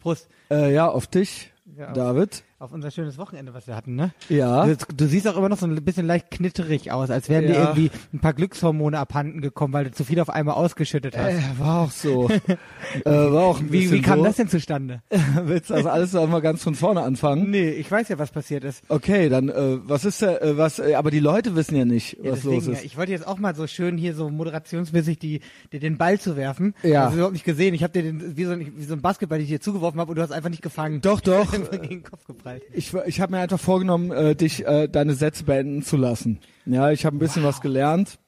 Prost. 0.03 0.29
Äh, 0.51 0.73
ja, 0.75 0.87
auf 0.87 1.07
dich, 1.07 1.51
Ja, 1.79 1.95
David. 1.95 2.45
Auf 2.59 2.73
unser 2.73 2.91
schönes 2.91 3.19
Wochenende, 3.19 3.53
was 3.53 3.67
wir 3.67 3.77
hatten, 3.77 3.97
ne? 3.97 4.13
Ja. 4.31 4.65
Du, 4.65 4.77
du 4.97 5.07
siehst 5.07 5.29
auch 5.29 5.37
immer 5.37 5.51
noch 5.51 5.59
so 5.59 5.67
ein 5.67 5.75
bisschen 5.85 6.07
leicht 6.07 6.31
knitterig 6.31 6.91
aus, 6.91 7.11
als 7.11 7.29
wären 7.29 7.47
dir 7.47 7.53
Ja. 7.53 7.61
irgendwie 7.65 7.91
ein 8.15 8.21
paar 8.21 8.33
Glückshormone 8.33 8.99
abhanden 8.99 9.43
gekommen, 9.43 9.75
weil 9.75 9.85
du 9.85 9.93
zu 9.93 10.05
viel 10.05 10.19
auf 10.21 10.31
einmal 10.31 10.55
ausgeschüttet 10.55 11.19
hast. 11.19 11.35
Äh, 11.35 11.59
war 11.59 11.81
auch 11.83 11.91
so. 11.91 12.31
äh, 13.05 13.05
war 13.05 13.43
auch 13.45 13.61
ein 13.61 13.71
wie, 13.71 13.91
wie 13.93 14.01
kam 14.01 14.21
so. 14.21 14.25
das 14.25 14.37
denn 14.37 14.49
zustande? 14.49 15.03
Willst 15.45 15.69
du 15.69 15.75
das 15.75 15.85
alles 15.85 16.15
noch 16.15 16.27
mal 16.29 16.41
ganz 16.41 16.63
von 16.63 16.75
vorne 16.75 17.03
anfangen? 17.03 17.51
nee, 17.51 17.69
ich 17.69 17.91
weiß 17.91 18.09
ja, 18.09 18.19
was 18.19 18.31
passiert 18.31 18.65
ist. 18.65 18.83
Okay, 18.89 19.29
dann 19.29 19.51
äh, 19.51 19.79
was 19.87 20.07
ist 20.07 20.23
da, 20.23 20.39
äh, 20.39 20.57
was? 20.57 20.79
Äh, 20.79 20.95
aber 20.95 21.11
die 21.11 21.21
Leute 21.21 21.57
wissen 21.57 21.77
ja 21.77 21.85
nicht, 21.85 22.17
Ja, 22.23 22.31
was 22.33 22.39
deswegen, 22.41 22.55
los 22.55 22.67
ja, 22.69 22.73
ist. 22.73 22.85
ich 22.87 22.97
wollte 22.97 23.13
jetzt 23.13 23.27
auch 23.27 23.37
mal 23.39 23.55
so 23.55 23.67
schön 23.67 23.99
hier 23.99 24.15
so 24.15 24.31
moderationsmäßig 24.31 25.19
die, 25.19 25.41
dir 25.75 25.81
den 25.81 25.99
Ball 25.99 26.19
zu 26.19 26.37
werfen. 26.39 26.75
Ja. 26.83 27.03
Hast 27.03 27.11
du 27.13 27.17
überhaupt 27.17 27.35
nicht 27.35 27.45
gesehen. 27.45 27.75
Ich 27.75 27.83
habe 27.83 27.93
dir 27.93 28.03
den 28.03 28.35
wie 28.39 28.45
so, 28.47 28.53
ein, 28.53 28.73
wie 28.79 28.85
so 28.85 28.95
ein 28.95 29.03
Basketball, 29.03 29.37
den 29.37 29.45
ich 29.45 29.51
dir 29.51 29.61
zugeworfen 29.61 30.01
habe 30.01 30.09
und 30.09 30.17
du 30.17 30.23
hast 30.23 30.33
einfach 30.33 30.49
nicht 30.49 30.63
gefangen. 30.63 31.03
Doch, 31.03 31.21
doch. 31.21 31.53
geprallt. 32.55 32.63
Ich, 32.73 32.95
ich 33.07 33.21
habe 33.21 33.33
mir 33.33 33.41
einfach 33.41 33.61
vorgenommen, 33.61 34.11
äh, 34.11 34.35
dich 34.37 34.67
äh, 34.67 34.89
deine 34.89 35.15
Sätze 35.15 35.45
beenden 35.45 35.83
zu 35.83 35.97
lassen. 35.97 36.41
Ja, 36.65 36.91
ich 36.91 37.05
habe 37.05 37.17
ein 37.17 37.19
bisschen 37.19 37.43
was 37.45 37.61
gelernt 37.61 38.19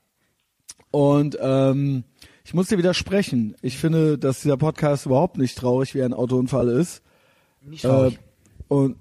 und 0.91 1.39
ähm, 1.41 2.05
ich 2.45 2.55
muss 2.55 2.69
dir 2.69 2.79
widersprechen. 2.79 3.55
Ich 3.63 3.77
finde, 3.79 4.19
dass 4.19 4.41
dieser 4.41 4.57
Podcast 4.57 5.07
überhaupt 5.07 5.37
nicht 5.39 5.57
traurig 5.59 5.95
wie 5.95 6.03
ein 6.03 6.15
Autounfall 6.15 6.69
ist. 6.69 7.03
Nicht 7.63 7.85
Äh, 7.85 7.89
traurig. 7.89 8.19
und 8.69 8.97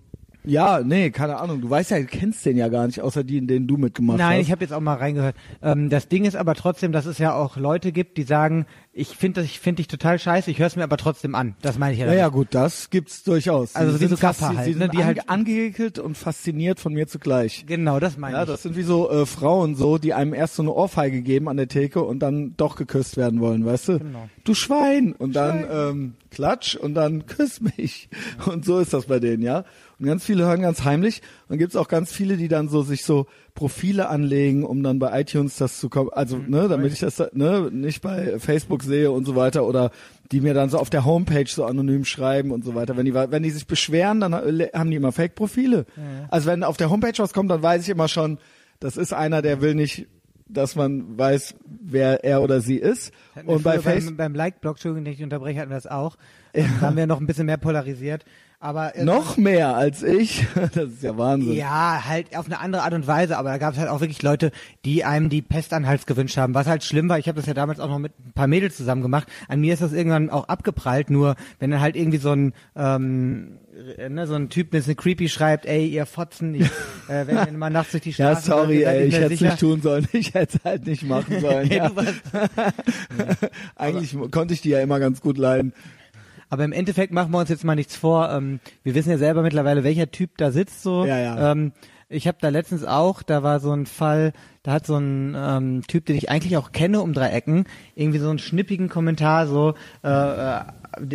ja, 0.48 0.82
nee, 0.84 1.10
keine 1.12 1.38
Ahnung. 1.38 1.62
Du 1.62 1.70
weißt 1.70 1.92
ja, 1.92 2.00
du 2.00 2.06
kennst 2.06 2.46
den 2.46 2.58
ja 2.58 2.68
gar 2.70 2.88
nicht, 2.88 3.02
außer 3.02 3.24
die, 3.24 3.38
in 3.38 3.48
denen 3.48 3.68
du 3.68 3.78
mitgemacht 3.78 4.18
Nein, 4.18 4.40
hast. 4.40 4.46
ich 4.46 4.52
habe 4.52 4.64
jetzt 4.64 4.72
auch 4.74 4.80
mal 4.80 4.96
reingehört. 4.96 5.36
Ähm, 5.62 5.90
das 5.90 6.08
Ding 6.08 6.26
ist 6.26 6.36
aber 6.36 6.56
trotzdem, 6.56 6.92
dass 6.92 7.06
es 7.06 7.18
ja 7.18 7.34
auch 7.36 7.58
Leute 7.58 7.92
gibt, 7.92 8.18
die 8.18 8.24
sagen, 8.24 8.66
ich 8.94 9.10
finde 9.10 9.42
ich 9.42 9.60
finde 9.60 9.78
dich 9.78 9.88
total 9.88 10.18
scheiße, 10.18 10.50
ich 10.50 10.58
höre 10.60 10.66
es 10.68 10.76
mir 10.76 10.84
aber 10.84 10.98
trotzdem 10.98 11.36
an. 11.36 11.56
Das 11.62 11.78
meine 11.78 11.94
ich 11.94 12.00
ja. 12.00 12.06
ja, 12.06 12.12
damit. 12.12 12.22
ja, 12.22 12.28
gut, 12.30 12.48
das 12.52 12.90
gibt's 12.90 13.24
durchaus. 13.24 13.76
Also 13.76 13.92
Sie 13.94 14.00
wie 14.00 14.04
so 14.06 14.10
sind 14.16 14.22
Gaffer 14.22 14.48
faszi- 14.52 14.56
halt, 14.58 14.66
sie 14.66 14.74
ne, 14.74 14.78
sind 14.80 14.94
die 14.94 15.04
halt- 15.04 15.20
ange 15.30 15.30
angeekelt 15.30 16.00
und 16.00 16.18
fasziniert 16.18 16.80
von 16.80 16.94
mir 16.94 17.08
zugleich. 17.08 17.66
Genau, 17.68 18.00
das 18.00 18.18
meine 18.18 18.36
Ja, 18.38 18.44
ich. 18.44 18.50
das 18.50 18.64
sind 18.64 18.76
wie 18.76 18.82
so 18.84 19.10
äh, 19.12 19.26
Frauen 19.28 19.76
so, 19.76 19.98
die 20.00 20.14
einem 20.16 20.34
erst 20.34 20.56
so 20.56 20.64
eine 20.64 20.72
Ohrfeige 20.74 21.22
geben 21.22 21.48
an 21.50 21.58
der 21.58 21.68
Theke 21.68 22.02
und 22.04 22.20
dann 22.20 22.56
doch 22.58 22.76
geküsst 22.76 23.18
werden 23.18 23.40
wollen, 23.40 23.66
weißt 23.66 23.90
du? 23.90 24.00
Genau. 24.00 24.30
Du 24.44 24.54
Schwein 24.56 25.12
und 25.14 25.36
dann 25.36 25.66
ähm, 25.72 26.14
klatsch 26.32 26.76
und 26.76 26.94
dann 26.96 27.26
küss 27.28 27.62
mich 27.62 28.10
und 28.48 28.66
so 28.66 28.80
ist 28.80 28.94
das 28.94 29.06
bei 29.06 29.20
denen, 29.20 29.44
ja. 29.44 29.64
Und 30.00 30.06
ganz 30.06 30.24
viele 30.24 30.46
hören 30.46 30.62
ganz 30.62 30.84
heimlich 30.84 31.22
und 31.50 31.58
gibt's 31.58 31.76
auch 31.76 31.88
ganz 31.88 32.12
viele, 32.12 32.38
die 32.38 32.48
dann 32.48 32.70
so 32.70 32.84
sich 32.84 33.04
so 33.04 33.26
Profile 33.56 34.10
anlegen, 34.10 34.64
um 34.64 34.84
dann 34.84 35.00
bei 35.00 35.20
iTunes 35.22 35.58
das 35.58 35.80
zu 35.80 35.90
kommen, 35.90 36.12
also 36.12 36.38
ne, 36.38 36.68
damit 36.68 36.94
ich 36.94 37.00
das 37.00 37.16
da, 37.16 37.30
ne 37.34 37.70
nicht 37.72 38.02
bei 38.02 38.38
Facebook 38.38 38.84
sehe 38.84 39.10
und 39.12 39.26
so 39.26 39.36
weiter 39.36 39.66
oder 39.66 39.90
die 40.32 40.42
mir 40.42 40.54
dann 40.54 40.70
so 40.70 40.78
auf 40.78 40.92
der 40.92 41.06
Homepage 41.06 41.48
so 41.48 41.66
anonym 41.66 42.06
schreiben 42.06 42.52
und 42.52 42.64
so 42.64 42.76
weiter. 42.76 42.96
Wenn 42.96 43.06
die 43.06 43.14
wenn 43.16 43.42
die 43.42 43.50
sich 43.50 43.66
beschweren, 43.66 44.20
dann 44.20 44.34
haben 44.36 44.92
die 44.92 44.98
immer 44.98 45.12
Fake 45.12 45.34
Profile. 45.36 45.86
Also 46.30 46.48
wenn 46.48 46.64
auf 46.64 46.78
der 46.78 46.90
Homepage 46.92 47.18
was 47.18 47.34
kommt, 47.34 47.50
dann 47.50 47.64
weiß 47.64 47.82
ich 47.82 47.90
immer 47.90 48.08
schon, 48.08 48.38
das 48.80 48.98
ist 48.98 49.14
einer, 49.14 49.42
der 49.42 49.62
will 49.62 49.74
nicht 49.74 50.08
dass 50.50 50.76
man 50.76 51.18
weiß, 51.18 51.56
wer 51.66 52.24
er 52.24 52.42
oder 52.42 52.62
sie 52.62 52.78
ist. 52.78 53.12
Und 53.46 53.64
bei 53.64 53.80
Facebook 53.80 54.18
beim, 54.18 54.34
beim 54.34 54.36
Like-Blog, 54.36 54.76
Entschuldigung, 54.76 55.12
ich 55.12 55.22
unterbreche, 55.22 55.60
hatten 55.60 55.72
wir 55.72 55.76
das 55.76 55.88
auch. 55.88 56.18
Ähm, 56.54 56.70
Da 56.80 56.88
haben 56.88 56.98
wir 56.98 57.08
noch 57.08 57.20
ein 57.20 57.28
bisschen 57.28 57.48
mehr 57.48 57.58
polarisiert. 57.58 58.24
Aber 58.60 58.96
äh, 58.96 59.04
noch 59.04 59.38
mehr 59.38 59.76
als 59.76 60.02
ich. 60.02 60.46
Das 60.74 60.90
ist 60.90 61.04
ja 61.04 61.18
Wahnsinn. 61.18 61.54
Ja, 61.54 62.04
halt 62.06 62.36
auf 62.36 62.48
eine 62.48 62.60
andere 62.60 62.84
Art 62.84 62.94
und 62.94 63.08
Weise, 63.08 63.38
aber 63.38 63.50
da 63.50 63.58
gab 63.58 63.74
es 63.74 63.80
halt 63.80 63.90
auch 63.90 64.02
wirklich 64.02 64.22
Leute, 64.24 64.52
die 64.86 65.04
einem 65.04 65.30
die 65.30 65.42
Pest 65.42 65.74
an 65.74 65.84
den 65.84 65.90
Hals 65.90 66.06
gewünscht 66.06 66.38
haben. 66.38 66.54
Was 66.56 66.68
halt 66.68 66.84
schlimm 66.84 67.08
war, 67.10 67.20
ich 67.20 67.28
habe 67.28 67.38
das 67.38 67.46
ja 67.46 67.54
damals 67.54 67.80
auch 67.80 67.90
noch 67.90 68.00
mit 68.00 68.14
ein 68.20 68.34
paar 68.34 68.48
Mädels 68.48 68.76
zusammen 68.76 69.02
gemacht. 69.02 69.28
An 69.48 69.62
mir 69.62 69.74
ist 69.74 69.82
das 69.82 69.94
irgendwann 69.94 70.30
auch 70.30 70.48
abgeprallt, 70.48 71.10
nur 71.10 71.36
wenn 71.60 71.72
dann 71.72 71.82
halt 71.82 71.96
irgendwie 71.96 72.18
so 72.18 72.32
ein 72.32 72.54
ähm, 72.76 73.60
äh, 73.98 74.10
ne, 74.10 74.26
so 74.26 74.34
ein 74.34 74.50
Typ 74.50 74.68
ein 74.68 74.72
bisschen 74.72 74.96
creepy 74.96 75.30
schreibt, 75.30 75.66
ey, 75.66 75.88
ihr 75.88 76.06
Fotzen, 76.06 76.56
ich, 76.56 76.66
äh, 77.08 77.28
wenn 77.28 77.38
ihr 77.38 77.52
mal 77.58 77.70
nachts 77.70 77.92
durch 77.92 78.04
die 78.04 78.12
Ja, 78.12 78.32
Straße 78.32 78.48
sorry, 78.48 78.80
ihr 78.80 78.86
seid 78.86 78.96
ey, 78.96 79.08
ich 79.08 79.16
hätte 79.16 79.34
es 79.34 79.42
nicht 79.42 79.60
tun 79.60 79.82
sollen. 79.82 80.08
Ich 80.14 80.34
hätte 80.34 80.58
es 80.58 80.66
halt 80.66 80.88
nicht 80.88 81.04
machen 81.04 81.40
sollen. 81.40 81.70
Ja. 81.72 81.92
Eigentlich 83.76 84.18
konnte 84.32 84.54
ich 84.54 84.62
die 84.62 84.70
ja 84.70 84.82
immer 84.82 85.00
ganz 85.00 85.22
gut 85.22 85.38
leiden. 85.38 85.74
Aber 86.50 86.64
im 86.64 86.72
Endeffekt 86.72 87.14
machen 87.14 87.32
wir 87.32 87.40
uns 87.40 87.50
jetzt 87.50 87.64
mal 87.64 87.76
nichts 87.76 87.96
vor. 87.96 88.32
Ähm, 88.32 88.60
wir 88.84 88.96
wissen 88.96 89.10
ja 89.10 89.18
selber 89.18 89.42
mittlerweile, 89.42 89.84
welcher 89.84 90.12
Typ 90.12 90.38
da 90.38 90.52
sitzt 90.52 90.82
so. 90.84 91.06
Ja, 91.06 91.20
ja. 91.20 91.52
Ähm, 91.52 91.74
ich 92.10 92.28
habe 92.28 92.38
da 92.40 92.50
letztens 92.50 92.86
auch, 92.86 93.22
da 93.22 93.44
war 93.44 93.60
so 93.60 93.72
ein 93.74 93.86
Fall, 93.86 94.32
da 94.64 94.72
hat 94.72 94.86
so 94.86 94.96
ein 94.96 95.36
ähm, 95.38 95.82
Typ, 95.88 96.06
den 96.06 96.16
ich 96.16 96.30
eigentlich 96.30 96.56
auch 96.56 96.72
kenne 96.72 97.02
um 97.02 97.14
drei 97.14 97.30
Ecken, 97.32 97.66
irgendwie 97.98 98.20
so 98.20 98.30
einen 98.30 98.40
schnippigen 98.40 98.90
Kommentar 98.90 99.48
so, 99.48 99.74
äh, 100.04 100.08
äh, 100.10 100.62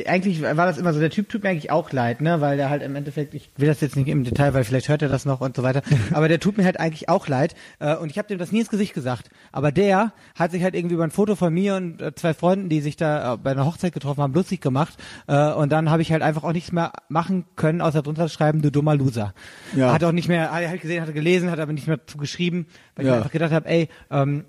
eigentlich 0.06 0.42
war 0.42 0.54
das 0.54 0.78
immer 0.78 0.92
so, 0.92 1.00
der 1.00 1.10
Typ 1.10 1.28
tut 1.28 1.42
mir 1.42 1.48
eigentlich 1.50 1.70
auch 1.70 1.90
leid, 1.92 2.20
ne, 2.20 2.40
weil 2.40 2.56
der 2.56 2.70
halt 2.70 2.82
im 2.82 2.94
Endeffekt, 2.94 3.34
ich 3.34 3.50
will 3.56 3.66
das 3.68 3.80
jetzt 3.80 3.96
nicht 3.96 4.08
im 4.08 4.22
Detail, 4.24 4.54
weil 4.54 4.62
vielleicht 4.64 4.88
hört 4.88 5.02
er 5.02 5.08
das 5.08 5.24
noch 5.24 5.40
und 5.40 5.56
so 5.56 5.62
weiter, 5.62 5.82
aber 6.12 6.28
der 6.28 6.38
tut 6.40 6.56
mir 6.58 6.64
halt 6.64 6.78
eigentlich 6.78 7.08
auch 7.08 7.26
leid 7.28 7.54
äh, 7.80 7.96
und 7.96 8.10
ich 8.10 8.18
habe 8.18 8.28
dem 8.28 8.38
das 8.38 8.52
nie 8.52 8.60
ins 8.60 8.68
Gesicht 8.68 8.94
gesagt, 8.94 9.30
aber 9.50 9.72
der 9.72 10.12
hat 10.36 10.52
sich 10.52 10.62
halt 10.62 10.74
irgendwie 10.74 10.94
über 10.94 11.04
ein 11.04 11.10
Foto 11.10 11.34
von 11.36 11.52
mir 11.52 11.76
und 11.76 12.00
äh, 12.00 12.14
zwei 12.14 12.34
Freunden, 12.34 12.68
die 12.68 12.80
sich 12.80 12.96
da 12.96 13.34
äh, 13.34 13.36
bei 13.38 13.52
einer 13.52 13.64
Hochzeit 13.66 13.92
getroffen 13.92 14.22
haben, 14.22 14.34
lustig 14.34 14.60
gemacht 14.60 14.94
äh, 15.26 15.52
und 15.52 15.72
dann 15.72 15.90
habe 15.90 16.02
ich 16.02 16.12
halt 16.12 16.22
einfach 16.22 16.44
auch 16.44 16.52
nichts 16.52 16.70
mehr 16.72 16.92
machen 17.08 17.44
können, 17.56 17.80
außer 17.80 18.02
drunter 18.02 18.28
schreiben, 18.28 18.62
du 18.62 18.70
dummer 18.70 18.94
Loser. 18.94 19.34
Ja. 19.74 19.92
Hat 19.92 20.04
auch 20.04 20.12
nicht 20.12 20.28
mehr, 20.28 20.52
hat 20.52 20.62
er 20.62 20.68
halt 20.68 20.80
gesehen, 20.82 21.00
hat 21.00 21.08
er 21.08 21.14
gelesen, 21.14 21.50
hat 21.50 21.58
aber 21.58 21.72
nicht 21.72 21.86
mehr 21.88 22.06
zu 22.06 22.18
geschrieben, 22.18 22.66
weil 22.94 23.06
Ja. 23.06 23.12
ich 23.12 23.18
einfach 23.18 23.32
gedacht 23.32 23.52
habe, 23.52 23.68
ey, 23.68 23.88
ähm, 24.10 24.44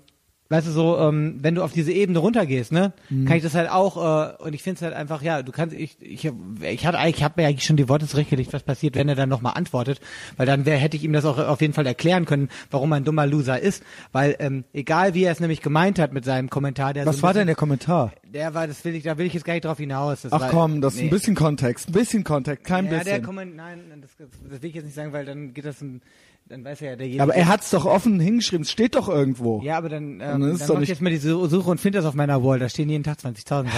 weißt 0.54 0.68
du 0.68 0.70
so, 0.70 0.98
ähm, 0.98 1.38
wenn 1.40 1.56
du 1.56 1.62
auf 1.62 1.72
diese 1.72 1.90
Ebene 1.92 2.20
runtergehst, 2.20 2.70
ne, 2.70 2.92
Mhm. 3.10 3.24
kann 3.24 3.36
ich 3.36 3.42
das 3.42 3.54
halt 3.54 3.68
auch 3.70 3.96
äh, 3.96 4.42
und 4.42 4.54
ich 4.54 4.62
finde 4.62 4.76
es 4.76 4.82
halt 4.82 4.94
einfach, 4.94 5.20
ja, 5.20 5.42
du 5.42 5.50
kannst, 5.50 5.74
ich, 5.74 5.96
ich, 6.00 6.30
ich 6.62 6.86
hatte 6.86 6.98
ich 7.08 7.24
habe 7.24 7.42
mir 7.42 7.48
eigentlich 7.48 7.64
schon 7.64 7.76
die 7.76 7.88
Worte 7.88 8.06
zurechtgelegt, 8.06 8.52
was 8.52 8.62
passiert, 8.62 8.94
wenn 8.94 9.08
er 9.08 9.16
dann 9.16 9.28
nochmal 9.28 9.54
antwortet, 9.56 10.00
weil 10.36 10.46
dann 10.46 10.64
wär, 10.64 10.76
hätte 10.76 10.96
ich 10.96 11.02
ihm 11.04 11.12
das 11.12 11.24
auch 11.24 11.38
auf 11.38 11.60
jeden 11.60 11.72
Fall 11.72 11.86
erklären 11.86 12.24
können, 12.24 12.48
warum 12.70 12.92
er 12.92 12.96
ein 12.96 13.04
dummer 13.04 13.26
Loser 13.26 13.58
ist, 13.60 13.82
weil 14.12 14.36
ähm, 14.38 14.64
egal 14.72 15.14
wie 15.14 15.24
er 15.24 15.32
es 15.32 15.40
nämlich 15.40 15.60
gemeint 15.60 15.98
hat 15.98 16.12
mit 16.12 16.24
seinem 16.24 16.48
Kommentar, 16.50 16.94
der 16.94 17.04
Was 17.06 17.16
so 17.16 17.22
war 17.22 17.34
denn 17.34 17.46
der 17.46 17.56
Kommentar? 17.56 18.12
Der 18.32 18.54
war, 18.54 18.66
das 18.66 18.84
will 18.84 18.94
ich, 18.94 19.04
da 19.04 19.16
will 19.18 19.26
ich 19.26 19.34
jetzt 19.34 19.44
gar 19.44 19.54
nicht 19.54 19.64
drauf 19.64 19.78
hinaus. 19.78 20.22
Das 20.22 20.32
Ach 20.32 20.40
war, 20.40 20.50
komm, 20.50 20.80
das 20.80 20.94
ist 20.94 21.00
nee. 21.00 21.06
ein 21.06 21.10
bisschen 21.10 21.34
Kontext, 21.34 21.88
ein 21.88 21.92
bisschen 21.92 22.24
Kontext, 22.24 22.64
kein 22.64 22.84
Ja, 22.86 22.90
der 22.92 22.98
bisschen. 23.04 23.22
Komment, 23.22 23.56
nein, 23.56 23.80
das, 24.00 24.10
das 24.50 24.62
will 24.62 24.68
ich 24.68 24.74
jetzt 24.74 24.84
nicht 24.84 24.94
sagen, 24.94 25.12
weil 25.12 25.24
dann 25.24 25.54
geht 25.54 25.64
das 25.64 25.80
ein, 25.80 26.00
dann 26.46 26.62
weiß 26.64 26.82
er 26.82 26.90
ja 26.90 26.96
derjenige. 26.96 27.22
Aber 27.22 27.34
er 27.34 27.48
hat's 27.48 27.70
doch 27.70 27.86
offen 27.86 28.20
hingeschrieben, 28.20 28.62
es 28.64 28.70
steht 28.70 28.94
doch 28.96 29.08
irgendwo. 29.08 29.62
Ja, 29.62 29.78
aber 29.78 29.88
dann, 29.88 30.14
ähm, 30.14 30.18
dann 30.20 30.40
dann, 30.58 30.68
mach 30.74 30.80
ich 30.82 30.88
jetzt 30.90 31.00
mal 31.00 31.10
die 31.10 31.16
Su- 31.16 31.46
Suche 31.46 31.70
und 31.70 31.80
finde 31.80 31.98
das 31.98 32.06
auf 32.06 32.14
meiner 32.14 32.44
Wall. 32.44 32.58
Da 32.58 32.68
stehen 32.68 32.88
jeden 32.90 33.02
Tag 33.02 33.18
20.000 33.18 33.46
Sachen. 33.48 33.68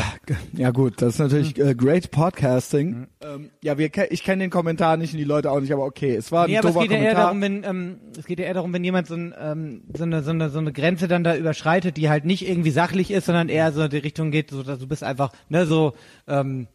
Ja 0.54 0.70
gut, 0.72 1.00
das 1.00 1.14
ist 1.14 1.18
natürlich 1.20 1.56
Mhm. 1.56 1.66
äh, 1.66 1.74
great 1.74 2.10
Podcasting. 2.10 3.06
Ähm, 3.22 3.50
ja, 3.62 3.78
wir, 3.78 3.90
ich 4.10 4.22
kenne 4.24 4.42
den 4.44 4.50
Kommentar 4.50 4.96
nicht 4.96 5.12
und 5.12 5.18
die 5.18 5.24
Leute 5.24 5.50
auch 5.50 5.60
nicht, 5.60 5.72
aber 5.72 5.84
okay, 5.84 6.14
es 6.16 6.32
war 6.32 6.44
ein 6.44 6.50
Nee, 6.50 6.58
aber 6.58 6.70
es 6.70 6.74
geht 6.78 6.90
ja 6.90 6.96
eher 6.96 7.14
Kommentar. 7.14 7.22
darum, 7.24 7.40
wenn 7.40 7.64
ähm, 7.64 7.96
es 8.18 8.26
geht 8.26 8.38
ja 8.40 8.44
eher 8.46 8.54
darum, 8.54 8.72
wenn 8.72 8.84
jemand 8.84 9.06
so, 9.06 9.14
ein, 9.14 9.34
ähm, 9.40 9.82
so, 9.96 10.02
eine, 10.04 10.22
so, 10.22 10.30
eine, 10.30 10.50
so 10.50 10.58
eine 10.58 10.72
Grenze 10.72 11.08
dann 11.08 11.24
da 11.24 11.36
überschreitet, 11.36 11.96
die 11.96 12.08
halt 12.08 12.24
nicht 12.24 12.48
irgendwie 12.48 12.70
sachlich 12.70 13.10
ist, 13.10 13.26
sondern 13.26 13.48
eher 13.48 13.72
so 13.72 13.82
in 13.82 13.90
die 13.90 13.96
Richtung 13.98 14.30
geht, 14.30 14.50
so 14.50 14.62
dass 14.62 14.78
du 14.78 14.86
bist 14.88 15.04
einfach, 15.04 15.32
ne, 15.48 15.66
so, 15.66 15.94
ähm, 16.26 16.66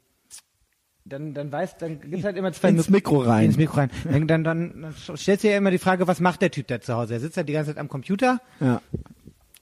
dann, 1.05 1.33
dann 1.33 1.51
weißt, 1.51 1.81
dann 1.81 1.99
gibt's 1.99 2.23
halt 2.25 2.37
immer 2.37 2.51
zwei 2.53 2.69
Ins 2.69 2.87
Mik- 2.89 3.07
Mikro 3.09 3.19
rein. 3.19 3.45
Ins 3.45 3.57
Mikro 3.57 3.77
rein. 3.77 3.89
Dann, 4.03 4.27
dann, 4.27 4.43
dann, 4.43 4.81
dann 4.81 5.17
stellst 5.17 5.43
du 5.43 5.49
ja 5.49 5.57
immer 5.57 5.71
die 5.71 5.77
Frage, 5.79 6.07
was 6.07 6.19
macht 6.19 6.41
der 6.41 6.51
Typ 6.51 6.67
da 6.67 6.79
zu 6.81 6.93
Hause? 6.95 7.15
Er 7.15 7.19
sitzt 7.19 7.37
halt 7.37 7.49
die 7.49 7.53
ganze 7.53 7.71
Zeit 7.71 7.79
am 7.79 7.87
Computer, 7.89 8.39
ja. 8.59 8.81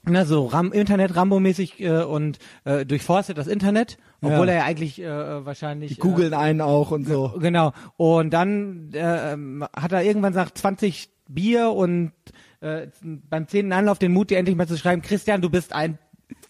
ne, 0.04 0.26
so 0.26 0.46
Ram 0.46 0.72
Internet 0.72 1.16
Rambo-mäßig 1.16 1.80
äh, 1.80 2.02
und 2.02 2.38
äh, 2.64 2.84
durchforstet 2.84 3.38
das 3.38 3.46
Internet, 3.46 3.96
obwohl 4.22 4.46
Ja. 4.48 4.52
er 4.52 4.58
ja 4.60 4.64
eigentlich 4.64 5.00
äh, 5.00 5.44
wahrscheinlich 5.44 5.94
Die 5.94 6.00
googeln 6.00 6.34
einen 6.34 6.60
auch 6.60 6.90
und 6.90 7.06
so. 7.08 7.34
Genau. 7.40 7.72
Und 7.96 8.30
dann 8.34 8.90
äh, 8.92 9.32
ähm, 9.32 9.64
hat 9.74 9.92
er 9.92 10.02
irgendwann 10.02 10.32
sagt 10.34 10.58
20 10.58 11.08
Bier 11.28 11.70
und 11.70 12.12
äh, 12.60 12.88
beim 13.02 13.46
zehnten 13.48 13.72
Anlauf 13.72 13.98
den 13.98 14.12
Mut, 14.12 14.30
dir 14.30 14.38
endlich 14.38 14.56
mal 14.56 14.68
zu 14.68 14.76
schreiben, 14.76 15.00
Christian, 15.00 15.40
du 15.40 15.48
bist 15.48 15.72
ein 15.72 15.98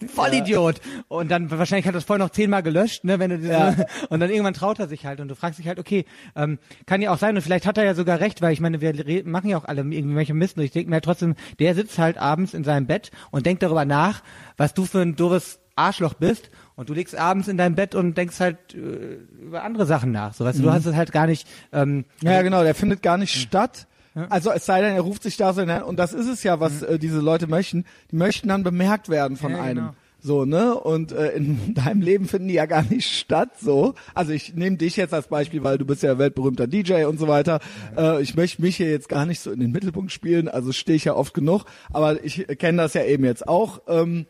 Vollidiot. 0.07 0.81
Und 1.07 1.29
dann 1.29 1.51
wahrscheinlich 1.51 1.85
hat 1.85 1.93
er 1.93 1.97
das 1.97 2.03
vorher 2.05 2.25
noch 2.25 2.31
zehnmal 2.31 2.63
gelöscht, 2.63 3.03
ne, 3.03 3.19
wenn 3.19 3.29
du 3.29 3.37
diese, 3.37 3.51
Ja. 3.51 3.75
und 4.09 4.19
dann 4.19 4.29
irgendwann 4.29 4.53
traut 4.53 4.79
er 4.79 4.87
sich 4.87 5.05
halt 5.05 5.19
und 5.19 5.27
du 5.27 5.35
fragst 5.35 5.59
dich 5.59 5.67
halt, 5.67 5.79
okay, 5.79 6.05
ähm, 6.35 6.59
kann 6.85 7.01
ja 7.01 7.11
auch 7.11 7.17
sein 7.17 7.35
und 7.35 7.41
vielleicht 7.41 7.65
hat 7.65 7.77
er 7.77 7.83
ja 7.85 7.93
sogar 7.93 8.19
recht, 8.19 8.41
weil 8.41 8.53
ich 8.53 8.59
meine, 8.61 8.81
wir 8.81 9.23
machen 9.25 9.49
ja 9.49 9.57
auch 9.57 9.65
alle 9.65 9.81
irgendwie 9.81 10.15
welche 10.15 10.33
Mist 10.33 10.57
und 10.57 10.63
ich 10.63 10.71
denke 10.71 10.89
mir 10.89 10.95
halt 10.95 11.05
trotzdem, 11.05 11.35
der 11.59 11.75
sitzt 11.75 11.97
halt 11.97 12.17
abends 12.17 12.53
in 12.53 12.63
seinem 12.63 12.87
Bett 12.87 13.11
und 13.31 13.45
denkt 13.45 13.63
darüber 13.63 13.85
nach, 13.85 14.23
was 14.57 14.73
du 14.73 14.85
für 14.85 15.01
ein 15.01 15.15
doofes 15.15 15.59
Arschloch 15.75 16.15
bist 16.15 16.49
und 16.75 16.89
du 16.89 16.93
liegst 16.93 17.15
abends 17.15 17.47
in 17.47 17.57
deinem 17.57 17.75
Bett 17.75 17.95
und 17.95 18.17
denkst 18.17 18.39
halt 18.39 18.57
äh, 18.73 19.17
über 19.41 19.63
andere 19.63 19.85
Sachen 19.85 20.11
nach. 20.11 20.33
So, 20.33 20.45
weißt 20.45 20.59
du, 20.59 20.63
du 20.63 20.71
hast 20.71 20.85
es 20.85 20.95
halt 20.95 21.11
gar 21.11 21.27
nicht. 21.27 21.47
Ähm, 21.71 22.05
Ja, 22.21 22.33
ja, 22.33 22.41
genau, 22.41 22.63
der 22.63 22.75
findet 22.75 23.01
gar 23.01 23.17
nicht 23.17 23.33
statt. 23.39 23.87
Also 24.29 24.51
es 24.51 24.65
sei 24.65 24.81
denn, 24.81 24.93
er 24.93 25.01
ruft 25.01 25.23
sich 25.23 25.37
da 25.37 25.53
so, 25.53 25.63
ne? 25.63 25.85
und 25.85 25.97
das 25.97 26.13
ist 26.13 26.27
es 26.27 26.43
ja, 26.43 26.59
was 26.59 26.81
äh, 26.81 26.99
diese 26.99 27.19
Leute 27.19 27.47
möchten. 27.47 27.85
Die 28.11 28.17
möchten 28.17 28.49
dann 28.49 28.63
bemerkt 28.63 29.07
werden 29.09 29.37
von 29.37 29.51
Ja, 29.53 29.61
einem. 29.61 29.75
genau. 29.77 29.95
So, 30.23 30.45
ne? 30.45 30.75
Und 30.75 31.13
äh, 31.13 31.31
in 31.31 31.73
deinem 31.73 32.01
Leben 32.01 32.27
finden 32.27 32.49
die 32.49 32.53
ja 32.55 32.65
gar 32.67 32.83
nicht 32.83 33.09
statt, 33.09 33.51
so. 33.59 33.95
Also 34.13 34.33
ich 34.33 34.53
nehme 34.53 34.77
dich 34.77 34.95
jetzt 34.97 35.13
als 35.13 35.27
Beispiel, 35.27 35.63
weil 35.63 35.77
du 35.79 35.85
bist 35.85 36.03
ja 36.03 36.17
weltberühmter 36.19 36.67
DJ 36.67 37.05
und 37.05 37.19
so 37.19 37.27
weiter. 37.27 37.59
Äh, 37.97 38.21
ich 38.21 38.35
möchte 38.35 38.61
mich 38.61 38.75
hier 38.75 38.91
jetzt 38.91 39.09
gar 39.09 39.25
nicht 39.25 39.39
so 39.39 39.49
in 39.51 39.59
den 39.59 39.71
Mittelpunkt 39.71 40.11
spielen, 40.11 40.47
also 40.47 40.73
stehe 40.73 40.95
ich 40.97 41.05
ja 41.05 41.15
oft 41.15 41.33
genug, 41.33 41.63
aber 41.91 42.23
ich 42.23 42.45
kenne 42.59 42.77
das 42.83 42.93
ja 42.93 43.03
eben 43.03 43.23
jetzt 43.25 43.47
auch. 43.47 43.81
Ähm, 43.87 44.27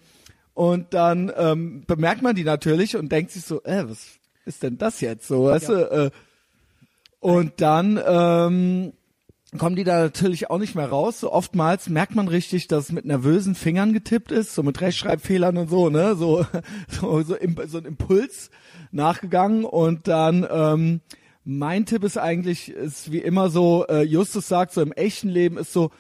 und 0.54 0.94
dann 0.94 1.32
ähm, 1.36 1.84
bemerkt 1.88 2.22
man 2.22 2.36
die 2.36 2.44
natürlich 2.44 2.96
und 2.96 3.12
denkt 3.12 3.32
sich 3.32 3.44
so, 3.44 3.64
äh, 3.64 3.84
was 3.90 4.06
ist 4.46 4.64
denn 4.64 4.78
das 4.78 5.02
jetzt 5.02 5.28
so, 5.28 5.46
weißt 5.46 5.70
du? 5.70 5.74
Äh, 5.92 6.12
und 7.20 7.60
dann 7.62 8.00
ähm, 8.06 8.94
kommen 9.58 9.76
die 9.76 9.84
da 9.84 10.00
natürlich 10.00 10.50
auch 10.50 10.60
nicht 10.60 10.76
mehr 10.76 10.90
raus. 10.90 11.20
So 11.20 11.32
oftmals 11.32 11.90
merkt 11.90 12.16
man 12.16 12.28
richtig, 12.28 12.68
dass 12.68 12.86
es 12.86 12.92
mit 12.92 13.06
nervösen 13.06 13.56
Fingern 13.56 13.92
getippt 13.94 14.32
ist, 14.32 14.56
so 14.56 14.64
mit 14.64 14.80
Rechtschreibfehlern 14.80 15.58
und 15.58 15.70
so, 15.70 15.90
ne? 15.90 16.16
So, 16.16 16.46
so, 16.88 17.22
so, 17.22 17.36
so 17.68 17.78
ein 17.78 17.86
Impuls 17.86 18.50
nachgegangen. 18.92 19.66
Und 19.66 20.08
dann 20.08 20.48
ähm, 20.50 21.02
mein 21.44 21.86
Tipp 21.86 22.04
ist 22.04 22.18
eigentlich, 22.18 22.70
ist 22.72 23.12
wie 23.12 23.20
immer 23.20 23.50
so, 23.50 23.86
äh, 23.88 24.04
Justus 24.04 24.48
sagt, 24.48 24.74
so 24.74 24.82
im 24.82 24.94
echten 24.94 25.30
Leben 25.30 25.58
ist 25.58 25.74
so, 25.74 25.92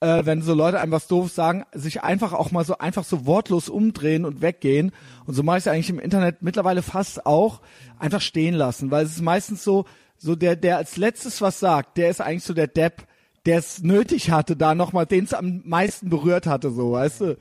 äh, 0.00 0.24
wenn 0.24 0.42
so 0.42 0.54
Leute 0.54 0.80
einem 0.80 0.92
was 0.92 1.08
doof 1.08 1.32
sagen, 1.32 1.64
sich 1.72 2.02
einfach 2.02 2.32
auch 2.32 2.52
mal 2.52 2.64
so 2.64 2.78
einfach 2.78 3.04
so 3.04 3.26
wortlos 3.26 3.68
umdrehen 3.68 4.24
und 4.24 4.40
weggehen. 4.40 4.92
Und 5.26 5.34
so 5.34 5.42
mache 5.42 5.58
ich 5.58 5.64
es 5.64 5.68
eigentlich 5.68 5.90
im 5.90 5.98
Internet 5.98 6.42
mittlerweile 6.42 6.82
fast 6.82 7.26
auch, 7.26 7.60
einfach 7.98 8.20
stehen 8.20 8.54
lassen, 8.54 8.90
weil 8.90 9.04
es 9.04 9.16
ist 9.16 9.22
meistens 9.22 9.64
so, 9.64 9.84
so 10.22 10.36
der, 10.36 10.54
der 10.54 10.76
als 10.76 10.96
letztes 10.96 11.40
was 11.40 11.58
sagt, 11.60 11.96
der 11.96 12.10
ist 12.10 12.20
eigentlich 12.20 12.44
so 12.44 12.54
der 12.54 12.66
Depp, 12.66 13.04
der 13.46 13.58
es 13.58 13.82
nötig 13.82 14.30
hatte, 14.30 14.54
da 14.54 14.74
nochmal, 14.74 15.06
den 15.06 15.24
es 15.24 15.32
am 15.32 15.62
meisten 15.64 16.10
berührt 16.10 16.46
hatte, 16.46 16.70
so, 16.70 16.92
weißt 16.92 17.20
du? 17.22 17.36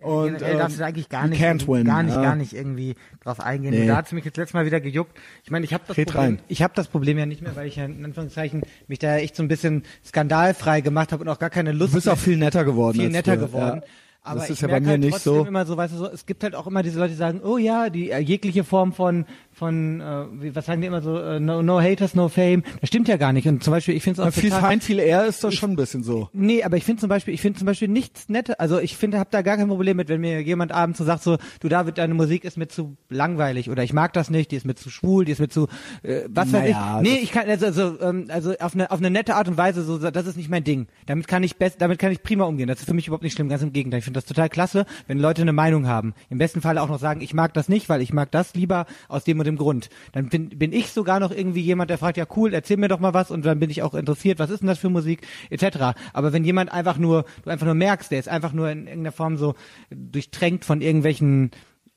Und 0.00 0.38
Generell 0.38 0.58
darfst 0.58 0.76
du 0.76 0.80
da 0.80 0.86
ähm, 0.86 0.94
eigentlich 0.94 1.08
gar 1.08 1.26
nicht, 1.28 1.68
win, 1.68 1.84
gar 1.84 2.02
nicht, 2.02 2.14
ja. 2.16 2.22
gar 2.22 2.34
nicht 2.34 2.52
irgendwie 2.54 2.96
drauf 3.22 3.38
eingehen. 3.38 3.70
Nee. 3.72 3.86
Da 3.86 3.96
hat's 3.96 4.10
mich 4.10 4.24
jetzt 4.24 4.36
letztes 4.36 4.54
Mal 4.54 4.66
wieder 4.66 4.80
gejuckt. 4.80 5.16
Ich 5.44 5.50
meine, 5.50 5.64
ich 5.64 5.72
habe 5.72 5.84
das 5.86 5.96
Red 5.96 6.08
Problem, 6.08 6.34
rein. 6.36 6.42
ich 6.48 6.62
habe 6.62 6.72
das 6.74 6.88
Problem 6.88 7.18
ja 7.18 7.26
nicht 7.26 7.40
mehr, 7.42 7.54
weil 7.54 7.68
ich 7.68 7.76
ja 7.76 7.84
in 7.84 8.04
Anführungszeichen 8.04 8.62
mich 8.88 8.98
da 8.98 9.16
echt 9.18 9.36
so 9.36 9.44
ein 9.44 9.48
bisschen 9.48 9.84
skandalfrei 10.04 10.80
gemacht 10.80 11.12
habe 11.12 11.22
und 11.22 11.28
auch 11.28 11.38
gar 11.38 11.50
keine 11.50 11.70
Lust 11.72 11.92
Du 11.92 11.96
bist 11.96 12.06
mehr- 12.06 12.14
auch 12.14 12.18
viel 12.18 12.36
netter 12.36 12.64
geworden. 12.64 12.98
viel 12.98 13.10
netter 13.10 13.36
geworden. 13.36 13.82
Ja. 13.84 13.88
Aber 14.24 14.40
das 14.40 14.50
ist 14.50 14.62
ja 14.62 14.68
bei 14.68 14.80
mir 14.80 14.90
halt 14.90 15.00
nicht 15.00 15.18
so. 15.18 15.44
immer 15.44 15.66
so, 15.66 15.76
weißt 15.76 15.94
du, 15.94 15.98
so, 15.98 16.06
es 16.08 16.26
gibt 16.26 16.44
halt 16.44 16.54
auch 16.54 16.68
immer 16.68 16.84
diese 16.84 16.98
Leute, 16.98 17.10
die 17.10 17.16
sagen, 17.16 17.40
oh 17.42 17.58
ja, 17.58 17.90
die 17.90 18.10
äh, 18.10 18.18
jegliche 18.18 18.62
Form 18.62 18.92
von 18.92 19.26
von 19.62 20.00
äh, 20.00 20.54
was 20.56 20.66
sagen 20.66 20.80
die 20.80 20.88
immer 20.88 21.02
so, 21.02 21.16
äh, 21.16 21.38
no, 21.38 21.62
no 21.62 21.80
haters, 21.80 22.16
no 22.16 22.28
fame. 22.28 22.64
Das 22.80 22.88
stimmt 22.88 23.06
ja 23.06 23.16
gar 23.16 23.32
nicht. 23.32 23.46
Und 23.46 23.62
zum 23.62 23.70
Beispiel, 23.70 23.94
ich 23.94 24.02
finde 24.02 24.20
es 24.20 24.26
auch 24.26 24.32
viel 24.32 24.50
total, 24.50 24.70
Feind, 24.70 24.82
viel 24.82 24.98
eher 24.98 25.24
ist 25.24 25.44
das 25.44 25.54
schon 25.54 25.70
ein 25.70 25.76
bisschen 25.76 26.02
so. 26.02 26.28
Nee, 26.32 26.64
aber 26.64 26.78
ich 26.78 26.82
finde 26.82 26.98
zum 26.98 27.08
Beispiel, 27.08 27.32
ich 27.32 27.40
finde 27.40 27.60
zum 27.60 27.66
Beispiel 27.66 27.86
nichts 27.86 28.28
Nettes. 28.28 28.56
Also 28.58 28.80
ich 28.80 28.96
finde, 28.96 29.20
habe 29.20 29.30
da 29.30 29.42
gar 29.42 29.56
kein 29.56 29.68
Problem 29.68 29.98
mit, 29.98 30.08
wenn 30.08 30.20
mir 30.20 30.42
jemand 30.42 30.72
abends 30.72 30.98
so 30.98 31.04
sagt, 31.04 31.22
so, 31.22 31.38
du 31.60 31.68
David, 31.68 31.98
deine 31.98 32.12
Musik 32.12 32.42
ist 32.42 32.56
mir 32.56 32.66
zu 32.66 32.96
langweilig 33.08 33.70
oder 33.70 33.84
ich 33.84 33.92
mag 33.92 34.12
das 34.14 34.30
nicht, 34.30 34.50
die 34.50 34.56
ist 34.56 34.66
mir 34.66 34.74
zu 34.74 34.90
schwul, 34.90 35.24
die 35.24 35.30
ist 35.30 35.38
mir 35.38 35.48
zu, 35.48 35.68
äh, 36.02 36.22
was 36.28 36.50
Naja, 36.50 36.96
weiß 36.96 37.06
ich. 37.06 37.12
Nee, 37.12 37.18
ich 37.22 37.30
kann 37.30 37.48
also, 37.48 37.66
also, 37.66 38.00
ähm, 38.00 38.26
also 38.30 38.54
auf 38.58 38.74
eine 38.74 38.90
auf 38.90 38.98
eine 38.98 39.10
nette 39.10 39.36
Art 39.36 39.46
und 39.46 39.56
Weise, 39.56 39.84
so, 39.84 39.96
das 39.96 40.26
ist 40.26 40.36
nicht 40.36 40.50
mein 40.50 40.64
Ding. 40.64 40.88
Damit 41.06 41.28
kann 41.28 41.44
ich 41.44 41.56
best, 41.56 41.80
damit 41.80 42.00
kann 42.00 42.10
ich 42.10 42.24
prima 42.24 42.46
umgehen. 42.46 42.66
Das 42.66 42.80
ist 42.80 42.86
für 42.86 42.94
mich 42.94 43.06
überhaupt 43.06 43.22
nicht 43.22 43.34
schlimm, 43.34 43.48
ganz 43.48 43.62
im 43.62 43.72
Gegenteil. 43.72 43.98
Ich 43.98 44.04
finde 44.06 44.18
das 44.18 44.24
total 44.24 44.48
klasse, 44.48 44.86
wenn 45.06 45.20
Leute 45.20 45.42
eine 45.42 45.52
Meinung 45.52 45.86
haben. 45.86 46.14
Im 46.30 46.38
besten 46.38 46.62
Fall 46.62 46.78
auch 46.78 46.88
noch 46.88 46.98
sagen, 46.98 47.20
ich 47.20 47.32
mag 47.32 47.54
das 47.54 47.68
nicht, 47.68 47.88
weil 47.88 48.02
ich 48.02 48.12
mag 48.12 48.32
das 48.32 48.54
lieber 48.54 48.86
aus 49.06 49.22
dem 49.22 49.38
und 49.38 49.46
dem 49.46 49.51
Grund. 49.56 49.88
Dann 50.12 50.28
bin, 50.28 50.48
bin 50.50 50.72
ich 50.72 50.90
sogar 50.92 51.20
noch 51.20 51.30
irgendwie 51.30 51.60
jemand, 51.60 51.90
der 51.90 51.98
fragt, 51.98 52.16
ja 52.16 52.26
cool, 52.36 52.54
erzähl 52.54 52.76
mir 52.76 52.88
doch 52.88 53.00
mal 53.00 53.14
was 53.14 53.30
und 53.30 53.44
dann 53.44 53.58
bin 53.58 53.70
ich 53.70 53.82
auch 53.82 53.94
interessiert, 53.94 54.38
was 54.38 54.50
ist 54.50 54.60
denn 54.60 54.68
das 54.68 54.78
für 54.78 54.90
Musik, 54.90 55.26
etc. 55.50 55.94
Aber 56.12 56.32
wenn 56.32 56.44
jemand 56.44 56.72
einfach 56.72 56.98
nur, 56.98 57.24
du 57.44 57.50
einfach 57.50 57.66
nur 57.66 57.74
merkst, 57.74 58.10
der 58.10 58.18
ist 58.18 58.28
einfach 58.28 58.52
nur 58.52 58.70
in 58.70 58.86
irgendeiner 58.86 59.12
Form 59.12 59.36
so 59.36 59.54
durchtränkt 59.90 60.64
von 60.64 60.80
irgendwelchen 60.80 61.50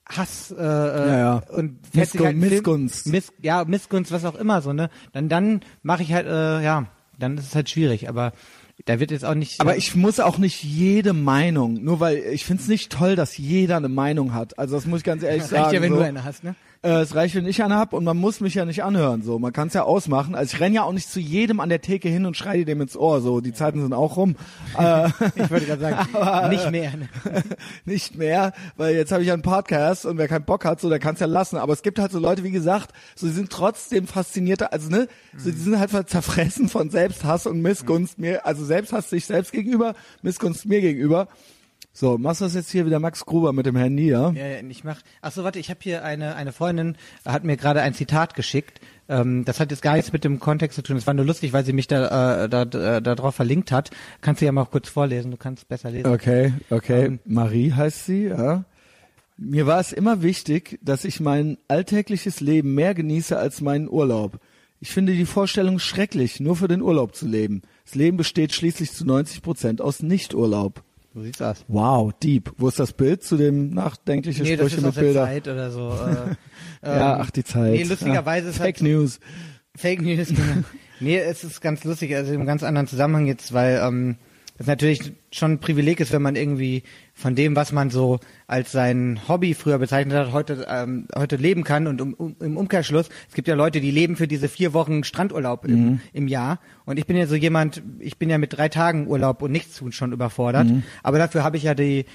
Hass 0.08 0.54
äh, 0.56 0.64
ja, 0.64 1.18
ja. 1.18 1.42
und 1.50 1.80
Missgun- 1.94 2.26
halt 2.26 2.38
Missgunst. 2.38 3.08
Miss, 3.08 3.34
ja, 3.42 3.66
Missgunst, 3.66 4.12
was 4.12 4.24
auch 4.24 4.36
immer 4.36 4.62
so, 4.62 4.72
ne? 4.72 4.90
Dann 5.14 5.30
dann 5.30 5.62
mache 5.82 6.04
ich 6.04 6.14
halt, 6.14 6.28
äh, 6.28 6.64
ja, 6.64 6.86
dann 7.18 7.38
ist 7.38 7.48
es 7.48 7.56
halt 7.56 7.70
schwierig, 7.70 8.08
aber 8.08 8.32
da 8.84 9.00
wird 9.00 9.12
jetzt 9.12 9.24
auch 9.24 9.36
nicht. 9.36 9.62
Aber 9.62 9.78
ich 9.78 9.96
muss 9.96 10.20
auch 10.20 10.38
nicht 10.38 10.64
jede 10.64 11.14
Meinung, 11.14 11.82
nur 11.84 12.00
weil 12.02 12.18
ich 12.18 12.46
find's 12.46 12.68
nicht 12.68 12.92
toll, 12.92 13.16
dass 13.16 13.38
jeder 13.38 13.78
eine 13.78 13.88
Meinung 13.90 14.34
hat. 14.34 14.60
Also 14.60 14.76
das 14.76 14.86
muss 14.86 15.00
ich 15.00 15.06
ganz 15.06 15.24
ehrlich 15.24 15.44
das 15.44 15.50
sagen. 15.52 15.64
reicht 15.64 15.74
ja, 15.76 15.82
wenn 15.82 15.92
so. 15.94 15.98
du 16.00 16.06
eine 16.06 16.24
hast, 16.24 16.44
ne? 16.44 16.56
Äh, 16.86 17.02
es 17.02 17.16
reicht, 17.16 17.34
wenn 17.34 17.48
ich 17.48 17.64
eine 17.64 17.76
hab 17.76 17.94
und 17.94 18.04
man 18.04 18.16
muss 18.16 18.42
mich 18.42 18.54
ja 18.54 18.64
nicht 18.64 18.84
anhören. 18.84 19.24
So, 19.24 19.40
man 19.40 19.52
kann 19.52 19.70
es 19.70 19.74
ja 19.74 19.84
ausmachen. 19.84 20.36
Also 20.36 20.54
ich 20.54 20.62
renn 20.62 20.72
ja 20.72 20.84
auch 20.84 20.92
nicht 20.92 21.10
zu 21.10 21.20
jedem 21.20 21.60
an 21.60 21.70
der 21.70 21.82
Theke 21.82 22.10
hin 22.10 22.28
und 22.28 22.38
schreie 22.38 22.64
dem 22.64 22.80
ins 22.80 22.96
Ohr. 22.96 23.22
So, 23.22 23.42
die 23.42 23.54
Zeiten 23.54 23.82
sind 23.82 23.92
auch 23.92 24.18
rum. 24.18 24.36
äh, 24.78 25.10
Ich 25.36 25.50
wollte 25.50 25.66
gerade 25.66 25.82
sagen, 25.82 26.50
nicht 26.52 26.70
mehr. 26.70 26.96
Ne? 26.96 27.10
nicht 27.86 28.16
mehr, 28.18 28.54
weil 28.78 28.96
jetzt 28.96 29.12
habe 29.12 29.24
ich 29.24 29.30
ja 29.30 29.34
einen 29.34 29.42
Podcast 29.42 30.06
und 30.06 30.20
wer 30.20 30.28
keinen 30.28 30.46
Bock 30.46 30.64
hat, 30.64 30.80
so, 30.80 30.88
der 30.90 31.00
kann 31.00 31.16
es 31.16 31.20
ja 31.20 31.26
lassen. 31.26 31.58
Aber 31.58 31.74
es 31.74 31.82
gibt 31.82 31.98
halt 31.98 32.12
so 32.12 32.20
Leute, 32.20 32.44
wie 32.44 32.52
gesagt, 32.52 32.92
so 33.16 33.26
die 33.26 33.34
sind 33.34 33.50
trotzdem 33.50 34.06
faszinierter, 34.06 34.72
also 34.72 34.90
ne, 34.92 35.08
so 35.36 35.50
die 35.50 35.58
sind 35.58 35.80
halt 35.80 35.92
zerfressen 36.08 36.70
von 36.70 36.92
Selbsthass 36.92 37.48
und 37.48 37.64
Missgunst 37.64 38.20
mir, 38.20 38.46
also 38.46 38.64
Selbsthass 38.64 39.10
sich 39.10 39.26
selbst 39.26 39.52
gegenüber, 39.52 39.96
Missgunst 40.22 40.68
mir 40.68 40.82
gegenüber. 40.82 41.30
So, 41.98 42.18
machst 42.18 42.42
du 42.42 42.46
das 42.46 42.56
jetzt 42.56 42.72
hier 42.72 42.86
wieder 42.86 43.00
Max 43.00 43.26
Gruber 43.26 43.54
mit 43.54 43.66
dem 43.66 43.78
Handy, 43.78 44.10
ja? 44.10 44.30
Ja, 44.32 44.46
ja, 44.46 44.58
ich 44.68 44.84
mach. 44.84 45.00
Ach 45.22 45.32
so, 45.32 45.46
warte, 45.46 45.60
ich 45.60 45.70
habe 45.70 45.80
hier 45.82 46.04
eine 46.04 46.36
eine 46.36 46.52
Freundin 46.52 46.98
hat 47.26 47.46
mir 47.46 47.56
gerade 47.56 47.82
ein 47.82 47.94
Zitat 47.94 48.36
geschickt. 48.36 48.82
Ähm, 49.08 49.46
das 49.46 49.62
hat 49.62 49.72
jetzt 49.72 49.82
gar 49.82 49.96
nichts 49.96 50.12
mit 50.12 50.26
dem 50.26 50.42
Kontext 50.42 50.76
zu 50.76 50.82
tun. 50.82 50.98
Es 50.98 51.08
war 51.08 51.14
nur 51.14 51.24
lustig, 51.24 51.54
weil 51.54 51.64
sie 51.64 51.72
mich 51.72 51.88
da 51.88 52.44
äh, 52.44 52.50
da, 52.50 52.66
da, 52.66 53.00
da 53.00 53.16
drauf 53.16 53.36
verlinkt 53.36 53.72
hat. 53.72 53.92
Kannst 54.20 54.42
du 54.42 54.46
ja 54.46 54.52
mal 54.52 54.66
kurz 54.66 54.90
vorlesen. 54.90 55.32
Du 55.32 55.38
kannst 55.38 55.70
besser 55.70 55.90
lesen. 55.90 56.12
Okay, 56.12 56.52
okay. 56.70 57.06
Ähm, 57.06 57.20
Marie 57.24 57.72
heißt 57.72 58.06
sie, 58.06 58.26
ja. 58.26 58.66
Mir 59.38 59.66
war 59.66 59.80
es 59.80 59.94
immer 59.94 60.22
wichtig, 60.22 60.78
dass 60.82 61.06
ich 61.06 61.22
mein 61.22 61.58
alltägliches 61.70 62.42
Leben 62.42 62.76
mehr 62.76 62.94
genieße 62.94 63.38
als 63.38 63.62
meinen 63.62 63.90
Urlaub. 63.90 64.42
Ich 64.82 64.92
finde 64.92 65.14
die 65.14 65.26
Vorstellung 65.26 65.80
schrecklich, 65.80 66.42
nur 66.42 66.58
für 66.58 66.68
den 66.68 66.82
Urlaub 66.82 67.16
zu 67.16 67.26
leben. 67.26 67.62
Das 67.86 67.96
Leben 67.96 68.18
besteht 68.18 68.54
schließlich 68.54 68.92
zu 68.92 69.06
90 69.06 69.42
Prozent 69.42 69.82
aus 69.82 70.04
Nichturlaub. 70.04 70.84
So 71.16 71.22
sieht's 71.22 71.42
aus. 71.42 71.64
Wow, 71.70 72.12
deep. 72.22 72.52
Wo 72.58 72.68
ist 72.68 72.78
das 72.78 72.92
Bild 72.92 73.24
zu 73.24 73.38
dem 73.38 73.70
nachdenkliche 73.70 74.44
Nee, 74.44 74.56
Sprüche 74.58 74.76
mit 74.82 74.86
aus 74.88 74.96
der 74.96 75.02
Bilder? 75.02 75.24
Zeit 75.26 75.48
oder 75.48 75.72
so. 75.72 75.90
Äh, 76.84 76.90
Ja, 76.90 77.16
ähm, 77.16 77.22
ach 77.22 77.32
die 77.32 77.44
Zeit. 77.46 77.72
Nee, 77.72 77.84
lustigerweise 77.84 78.46
ja. 78.48 78.52
ist 78.52 78.58
Fake 78.58 78.76
halt 78.76 78.82
News. 78.82 79.20
Fake 79.76 80.02
News. 80.02 80.28
Genau. 80.28 80.64
nee, 81.00 81.18
es 81.18 81.44
ist 81.44 81.62
ganz 81.62 81.84
lustig, 81.86 82.14
also 82.16 82.34
im 82.34 82.46
ganz 82.46 82.62
anderen 82.64 82.86
Zusammenhang 82.88 83.26
jetzt, 83.26 83.54
weil 83.54 83.82
ähm, 83.82 84.18
es 84.58 84.68
natürlich 84.68 85.14
schon 85.32 85.54
ein 85.54 85.60
Privileg 85.60 86.00
ist, 86.00 86.14
wenn 86.14 86.22
man 86.22 86.36
irgendwie 86.36 86.84
von 87.14 87.36
dem, 87.36 87.56
was 87.56 87.74
man 87.74 87.90
so 87.90 88.20
als 88.48 88.72
sein 88.72 89.20
Hobby 89.28 89.54
früher 89.54 89.80
bezeichnet 89.80 90.16
hat, 90.16 90.32
heute 90.32 90.66
ähm, 90.70 91.08
heute 91.16 91.36
leben 91.36 91.64
kann 91.64 91.88
und 91.88 92.02
um, 92.02 92.14
um, 92.14 92.36
im 92.40 92.56
Umkehrschluss, 92.56 93.10
es 93.28 93.36
gibt 93.36 93.48
ja 93.48 93.56
Leute, 93.56 93.82
die 93.82 93.92
leben 93.92 94.16
für 94.16 94.28
diese 94.28 94.48
vier 94.48 94.74
Wochen 94.74 95.04
Strandurlaub 95.04 95.66
im, 95.66 96.00
im 96.14 96.28
Jahr. 96.28 96.60
Und 96.86 97.00
ich 97.00 97.06
bin 97.06 97.18
ja 97.18 97.28
so 97.28 97.36
jemand, 97.36 97.82
ich 98.00 98.18
bin 98.18 98.30
ja 98.30 98.38
mit 98.38 98.56
drei 98.58 98.70
Tagen 98.70 99.08
Urlaub 99.08 99.42
und 99.42 99.52
nichts 99.52 99.78
tun 99.78 99.92
schon 99.92 100.14
überfordert, 100.14 100.68
aber 101.04 101.18
dafür 101.18 101.44
habe 101.44 101.58
ich 101.58 101.64
ja 101.64 101.74
die, 101.74 102.06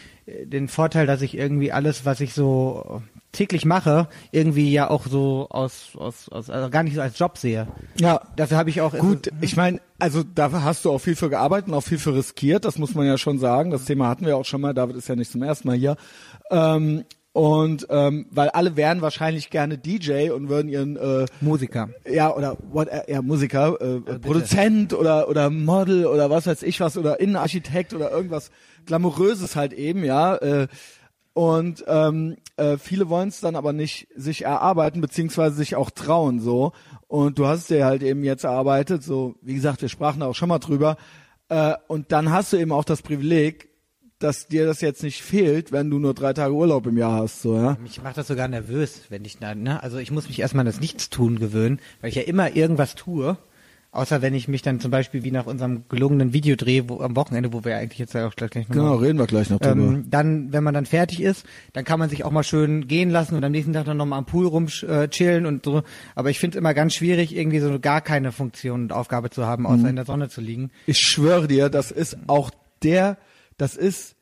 den 0.45 0.69
Vorteil, 0.69 1.07
dass 1.07 1.23
ich 1.23 1.37
irgendwie 1.37 1.73
alles, 1.73 2.05
was 2.05 2.21
ich 2.21 2.33
so 2.33 3.03
täglich 3.33 3.65
mache, 3.65 4.09
irgendwie 4.33 4.73
ja 4.73 4.91
auch 4.91 5.07
so 5.07 5.49
aus, 5.51 5.91
aus, 5.97 6.29
aus 6.29 6.51
also 6.51 6.71
gar 6.71 6.83
nicht 6.83 6.95
so 6.95 7.01
als 7.01 7.19
Job 7.19 7.39
sehe. 7.39 7.69
Ja. 7.99 8.21
Dafür 8.37 8.57
habe 8.57 8.71
ich 8.71 8.81
auch 8.81 8.97
Gut, 8.97 9.31
ich 9.41 9.57
meine, 9.57 9.81
also 9.99 10.23
dafür 10.23 10.65
hast 10.65 10.85
du 10.85 10.91
auch 10.91 10.99
viel 10.99 11.17
für 11.17 11.31
gearbeitet 11.31 11.69
und 11.69 11.75
auch 11.75 11.83
viel 11.83 11.99
für 11.99 12.15
riskiert, 12.15 12.65
das 12.65 12.79
muss 12.79 12.95
man 12.95 13.07
ja 13.07 13.19
schon 13.19 13.39
sagen. 13.39 13.71
Das 13.71 13.85
Thema 13.85 14.09
hatten 14.09 14.27
wir 14.27 14.37
auch 14.37 14.45
schon 14.45 14.61
mal, 14.61 14.75
David 14.75 14.97
ist 14.97 15.09
ja 15.09 15.17
nicht 15.17 15.31
zum 15.31 15.43
ersten 15.43 15.69
Mal 15.69 15.77
hier. 15.77 15.97
Ähm, 16.51 17.05
und 17.33 17.87
ähm, 17.91 18.27
weil 18.33 18.49
alle 18.49 18.75
wären 18.77 19.03
wahrscheinlich 19.03 19.51
gerne 19.51 19.79
DJ 19.79 20.31
und 20.31 20.49
würden 20.49 20.69
ihren 20.69 20.97
äh, 20.97 21.27
Musiker. 21.41 21.91
ja 22.11 22.35
oder 22.35 22.57
what 22.73 22.89
ja 23.07 23.23
Musiker, 23.23 23.81
äh, 23.81 24.19
Produzent 24.19 24.93
oder 24.93 25.29
oder 25.29 25.49
Model 25.49 26.07
oder 26.07 26.29
was 26.29 26.49
weiß 26.49 26.65
ich 26.65 26.81
was 26.81 26.99
oder 26.99 27.21
Innenarchitekt 27.21 27.95
oder 27.95 28.11
irgendwas 28.11 28.51
glamouröses 28.87 29.55
halt 29.55 29.73
eben, 29.73 30.05
ja. 30.05 30.35
Äh, 30.37 30.67
und 31.33 31.85
ähm, 31.87 32.37
äh, 32.57 32.77
viele 32.77 33.09
wollen 33.09 33.29
es 33.29 33.41
dann 33.41 33.57
aber 33.57 33.73
nicht 33.73 34.09
sich 34.17 34.45
erarbeiten 34.45 35.01
beziehungsweise 35.01 35.57
sich 35.57 35.77
auch 35.77 35.91
trauen 35.91 36.41
so. 36.41 36.73
Und 37.07 37.39
du 37.39 37.47
hast 37.47 37.61
es 37.61 37.67
dir 37.69 37.85
halt 37.85 38.03
eben 38.03 38.25
jetzt 38.25 38.45
erarbeitet, 38.45 39.03
so 39.03 39.37
wie 39.43 39.55
gesagt, 39.55 39.83
wir 39.83 39.89
sprachen 39.89 40.21
da 40.21 40.27
auch 40.27 40.35
schon 40.35 40.49
mal 40.49 40.59
drüber. 40.59 40.97
Äh, 41.49 41.75
und 41.87 42.13
dann 42.13 42.31
hast 42.31 42.53
du 42.53 42.57
eben 42.57 42.73
auch 42.73 42.85
das 42.85 43.03
Privileg, 43.03 43.71
dass 44.19 44.49
dir 44.49 44.67
das 44.67 44.83
jetzt 44.83 45.03
nicht 45.03 45.23
fehlt, 45.23 45.73
wenn 45.73 45.89
du 45.89 45.99
nur 45.99 46.13
drei 46.13 46.35
Tage 46.35 46.53
Urlaub 46.53 46.87
im 46.87 46.99
Jahr 46.99 47.23
hast, 47.23 47.41
so 47.41 47.57
ja. 47.57 47.79
Mich 47.81 48.03
macht 48.03 48.19
das 48.19 48.27
sogar 48.27 48.49
nervös, 48.49 49.03
wenn 49.09 49.25
ich 49.25 49.39
dann, 49.39 49.63
ne? 49.63 49.83
Also 49.83 49.97
ich 49.97 50.11
muss 50.11 50.29
mich 50.29 50.41
erstmal 50.41 50.63
an 50.63 50.67
das 50.67 50.81
Nichtstun 50.81 51.39
gewöhnen, 51.39 51.81
weil 52.01 52.11
ich 52.11 52.17
ja 52.17 52.23
immer 52.23 52.55
irgendwas 52.55 52.95
tue. 52.97 53.39
Außer 53.93 54.23
wenn 54.23 54.35
ich 54.35 54.47
mich 54.47 54.63
dann 54.63 54.79
zum 54.79 54.93
Beispiel 54.93 55.25
wie 55.25 55.33
nach 55.33 55.47
unserem 55.47 55.89
gelungenen 55.89 56.33
Videodreh 56.33 56.85
wo, 56.87 57.01
am 57.01 57.17
Wochenende, 57.17 57.53
wo 57.53 57.65
wir 57.65 57.77
eigentlich 57.77 57.99
jetzt 57.99 58.15
ja 58.15 58.29
auch 58.29 58.37
gleich 58.37 58.55
noch 58.55 58.69
Genau, 58.69 58.95
reden 58.95 59.19
wir 59.19 59.27
gleich 59.27 59.51
noch 59.51 59.59
drüber. 59.59 59.73
ähm, 59.73 60.05
dann, 60.09 60.53
wenn 60.53 60.63
man 60.63 60.75
dann 60.75 60.87
fertig 60.87 61.21
ist, 61.21 61.45
dann 61.73 61.85
kann 61.85 61.99
man 61.99 62.09
sich 62.09 62.25
auch 62.25 62.31
mal 62.31 62.45
schön 62.45 62.87
gehen 62.87 63.11
lassen 63.11 63.35
und 63.35 63.43
am 63.43 63.51
nächsten 63.51 63.73
Tag 63.73 63.87
dann 63.87 63.97
nochmal 63.97 64.21
am 64.21 64.27
Pool 64.27 64.47
rumchillen 64.47 65.45
und 65.45 65.65
so. 65.65 65.83
Aber 66.15 66.31
ich 66.31 66.39
finde 66.39 66.57
es 66.57 66.61
immer 66.61 66.73
ganz 66.73 66.95
schwierig, 66.95 67.35
irgendwie 67.35 67.59
so 67.59 67.81
gar 67.81 68.01
keine 68.01 68.31
Funktion 68.31 68.83
und 68.83 68.93
Aufgabe 68.93 69.31
zu 69.31 69.45
haben, 69.45 69.67
außer 69.67 69.89
in 69.89 69.97
der 69.97 70.05
Sonne 70.05 70.29
zu 70.29 70.41
liegen. 70.41 70.71
ich 70.87 70.99
schwöre 71.01 71.49
dir, 71.49 71.69
das 71.69 71.91
ist 71.91 72.17
auch 72.29 72.53
der, 72.85 73.19
das 73.57 73.77
ist 73.77 74.15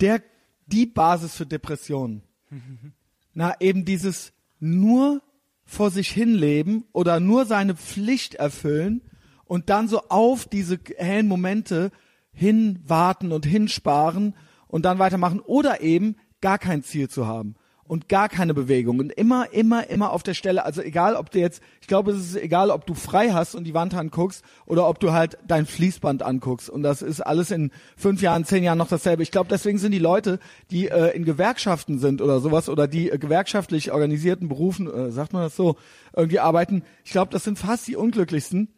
der, 0.00 0.22
die 0.66 0.86
Basis 0.86 1.34
für 1.34 1.44
Depressionen. 1.44 2.22
Na, 3.34 3.54
eben 3.60 3.84
dieses 3.84 4.32
nur 4.60 5.20
vor 5.64 5.90
sich 5.90 6.10
hinleben 6.10 6.84
oder 6.92 7.20
nur 7.20 7.46
seine 7.46 7.74
Pflicht 7.74 8.34
erfüllen 8.34 9.02
und 9.44 9.70
dann 9.70 9.88
so 9.88 10.02
auf 10.08 10.46
diese 10.46 10.78
hellen 10.96 11.28
Momente 11.28 11.90
hinwarten 12.32 13.32
und 13.32 13.46
hinsparen 13.46 14.34
und 14.66 14.84
dann 14.84 14.98
weitermachen 14.98 15.40
oder 15.40 15.80
eben 15.80 16.16
gar 16.40 16.58
kein 16.58 16.82
Ziel 16.82 17.08
zu 17.08 17.26
haben 17.26 17.54
und 17.86 18.08
gar 18.08 18.28
keine 18.28 18.54
Bewegung 18.54 18.98
und 18.98 19.12
immer, 19.12 19.52
immer, 19.52 19.88
immer 19.90 20.12
auf 20.12 20.22
der 20.22 20.34
Stelle. 20.34 20.64
Also 20.64 20.80
egal, 20.80 21.16
ob 21.16 21.30
du 21.30 21.38
jetzt, 21.38 21.62
ich 21.80 21.86
glaube, 21.86 22.12
es 22.12 22.18
ist 22.18 22.36
egal, 22.36 22.70
ob 22.70 22.86
du 22.86 22.94
frei 22.94 23.30
hast 23.30 23.54
und 23.54 23.64
die 23.64 23.74
Wand 23.74 23.94
anguckst 23.94 24.42
oder 24.64 24.88
ob 24.88 25.00
du 25.00 25.12
halt 25.12 25.36
dein 25.46 25.66
Fließband 25.66 26.22
anguckst. 26.22 26.70
Und 26.70 26.82
das 26.82 27.02
ist 27.02 27.20
alles 27.20 27.50
in 27.50 27.70
fünf 27.96 28.22
Jahren, 28.22 28.44
zehn 28.44 28.64
Jahren 28.64 28.78
noch 28.78 28.88
dasselbe. 28.88 29.22
Ich 29.22 29.30
glaube, 29.30 29.48
deswegen 29.50 29.78
sind 29.78 29.92
die 29.92 29.98
Leute, 29.98 30.38
die 30.70 30.88
äh, 30.88 31.14
in 31.14 31.24
Gewerkschaften 31.24 31.98
sind 31.98 32.22
oder 32.22 32.40
sowas 32.40 32.68
oder 32.68 32.88
die 32.88 33.10
äh, 33.10 33.18
gewerkschaftlich 33.18 33.92
organisierten 33.92 34.48
Berufen, 34.48 34.92
äh, 34.92 35.10
sagt 35.10 35.32
man 35.32 35.42
das 35.42 35.56
so, 35.56 35.76
irgendwie 36.16 36.40
arbeiten, 36.40 36.84
ich 37.04 37.10
glaube, 37.10 37.32
das 37.32 37.44
sind 37.44 37.58
fast 37.58 37.86
die 37.86 37.96
unglücklichsten, 37.96 38.68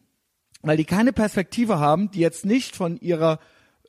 weil 0.62 0.76
die 0.76 0.84
keine 0.84 1.12
Perspektive 1.12 1.78
haben, 1.78 2.10
die 2.10 2.20
jetzt 2.20 2.44
nicht 2.44 2.74
von 2.74 2.96
ihrer 2.98 3.38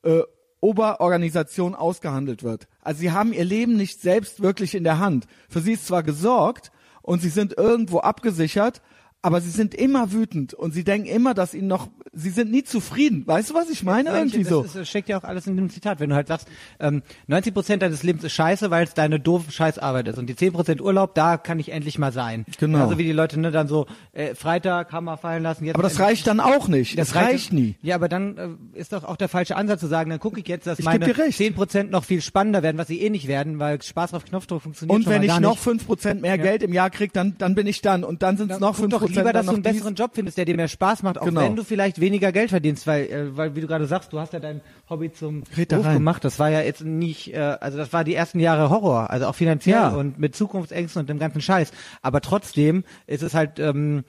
äh, 0.03 0.21
Oberorganisation 0.59 1.75
ausgehandelt 1.75 2.43
wird. 2.43 2.67
Also 2.81 3.01
sie 3.01 3.11
haben 3.11 3.33
ihr 3.33 3.45
Leben 3.45 3.77
nicht 3.77 4.01
selbst 4.01 4.41
wirklich 4.41 4.75
in 4.75 4.83
der 4.83 4.99
Hand. 4.99 5.27
Für 5.49 5.61
sie 5.61 5.73
ist 5.73 5.87
zwar 5.87 6.03
gesorgt 6.03 6.71
und 7.01 7.21
sie 7.21 7.29
sind 7.29 7.57
irgendwo 7.57 7.99
abgesichert, 7.99 8.81
aber 9.23 9.41
sie 9.41 9.49
sind 9.49 9.73
immer 9.73 10.11
wütend 10.13 10.53
und 10.53 10.73
sie 10.73 10.83
denken 10.83 11.07
immer, 11.07 11.33
dass 11.33 11.53
ihnen 11.53 11.67
noch, 11.67 11.89
sie 12.13 12.29
sind 12.29 12.51
nie 12.51 12.63
zufrieden. 12.63 13.23
Weißt 13.25 13.49
du, 13.49 13.55
was 13.55 13.69
ich 13.69 13.83
meine? 13.83 14.11
Irgendwie 14.11 14.39
das 14.43 14.49
so. 14.49 14.61
Ist, 14.63 14.75
das 14.75 14.87
steckt 14.87 15.09
ja 15.09 15.17
auch 15.19 15.23
alles 15.23 15.47
in 15.47 15.57
dem 15.57 15.69
Zitat. 15.69 15.99
Wenn 15.99 16.09
du 16.11 16.15
halt 16.15 16.27
sagst, 16.27 16.47
ähm, 16.79 17.01
90 17.27 17.53
Prozent 17.53 17.81
deines 17.81 18.03
Lebens 18.03 18.23
ist 18.23 18.33
scheiße, 18.33 18.69
weil 18.71 18.85
es 18.85 18.93
deine 18.93 19.19
doofe 19.19 19.51
Scheißarbeit 19.51 20.07
ist. 20.07 20.17
Und 20.17 20.27
die 20.27 20.35
10 20.35 20.53
Prozent 20.53 20.81
Urlaub, 20.81 21.15
da 21.15 21.37
kann 21.37 21.59
ich 21.59 21.71
endlich 21.71 21.97
mal 21.97 22.13
sein. 22.13 22.45
Genau. 22.59 22.79
Also 22.83 22.97
wie 22.97 23.03
die 23.03 23.11
Leute 23.11 23.39
ne, 23.39 23.51
dann 23.51 23.67
so, 23.67 23.87
äh, 24.13 24.33
Freitag, 24.35 24.93
Hammer 24.93 25.17
fallen 25.17 25.43
lassen. 25.43 25.65
Jetzt 25.65 25.75
Aber 25.75 25.83
das 25.83 25.99
reicht 25.99 26.25
dann 26.27 26.39
auch 26.39 26.67
nicht. 26.67 26.97
Das, 26.97 27.15
reicht- 27.15 27.27
reicht 27.33 27.53
nie. 27.53 27.75
Ja, 27.81 27.95
aber 27.95 28.07
dann 28.09 28.37
äh, 28.37 28.79
ist 28.79 28.93
doch 28.93 29.03
auch 29.03 29.17
der 29.17 29.27
falsche 29.29 29.55
Ansatz 29.57 29.81
zu 29.81 29.87
sagen, 29.87 30.09
dann 30.09 30.19
gucke 30.19 30.39
ich 30.39 30.47
jetzt, 30.47 30.67
dass 30.67 30.79
Ich 30.79 30.85
meine 30.85 31.05
dir 31.05 31.17
recht. 31.17 31.37
10% 31.39 31.89
noch 31.89 32.05
viel 32.05 32.21
spannender 32.21 32.63
werden, 32.63 32.77
was 32.77 32.87
sie 32.87 33.01
eh 33.01 33.09
nicht 33.09 33.27
werden, 33.27 33.59
weil 33.59 33.81
Spaß 33.81 34.13
auf 34.13 34.23
Knopfdruck 34.25 34.61
funktioniert 34.61 34.95
Und 34.95 35.07
wenn 35.07 35.23
ich 35.23 35.37
noch 35.39 35.51
nicht. 35.51 35.59
fünf 35.63 35.85
Prozent 35.85 36.21
mehr 36.21 36.37
Geld 36.37 36.63
im 36.63 36.71
Jahr 36.71 36.89
krieg, 36.91 37.11
dann, 37.13 37.35
dann 37.39 37.55
bin 37.55 37.67
ich 37.67 37.81
dann. 37.81 38.03
Und 38.03 38.21
dann 38.23 38.37
sind 38.37 38.51
es 38.51 38.59
noch 38.59 38.77
Guck 38.77 38.89
fünf 38.91 39.06
Prozent. 39.07 39.17
lieber, 39.25 39.33
dass 39.33 39.45
du 39.45 39.53
einen 39.53 39.61
besseren 39.63 39.95
Job 39.95 40.11
findest, 40.13 40.37
der 40.37 40.45
dir 40.45 40.55
mehr 40.55 40.67
Spaß 40.67 41.03
macht, 41.03 41.17
auch 41.17 41.25
Genau. 41.25 41.41
wenn 41.41 41.55
du 41.55 41.63
vielleicht 41.63 41.99
weniger 41.99 42.31
Geld 42.31 42.49
verdienst, 42.49 42.87
weil, 42.87 43.05
äh, 43.07 43.35
weil 43.37 43.55
wie 43.55 43.61
du 43.61 43.67
gerade 43.67 43.85
sagst, 43.85 44.13
du 44.13 44.19
hast 44.19 44.33
ja 44.33 44.39
dein 44.39 44.61
Hobby 44.89 45.11
zum 45.11 45.43
Red 45.57 45.69
Beruf 45.69 45.85
gemacht. 45.91 46.23
Das 46.23 46.39
war 46.39 46.49
ja 46.49 46.61
jetzt 46.61 46.83
nicht, 46.83 47.33
äh, 47.33 47.37
also 47.59 47.77
das 47.77 47.91
war 47.93 48.03
die 48.03 48.15
ersten 48.15 48.39
Jahre 48.39 48.69
Horror, 48.69 49.09
also 49.09 49.27
auch 49.27 49.35
finanziell 49.35 49.75
Ja. 49.75 49.89
und 49.89 50.19
mit 50.19 50.35
Zukunftsängsten 50.35 50.99
und 51.01 51.09
dem 51.09 51.19
ganzen 51.19 51.41
Scheiß. 51.41 51.71
Aber 52.01 52.21
trotzdem 52.21 52.83
ist 53.07 53.23
es 53.23 53.33
halt 53.33 53.59
ähm, 53.59 54.03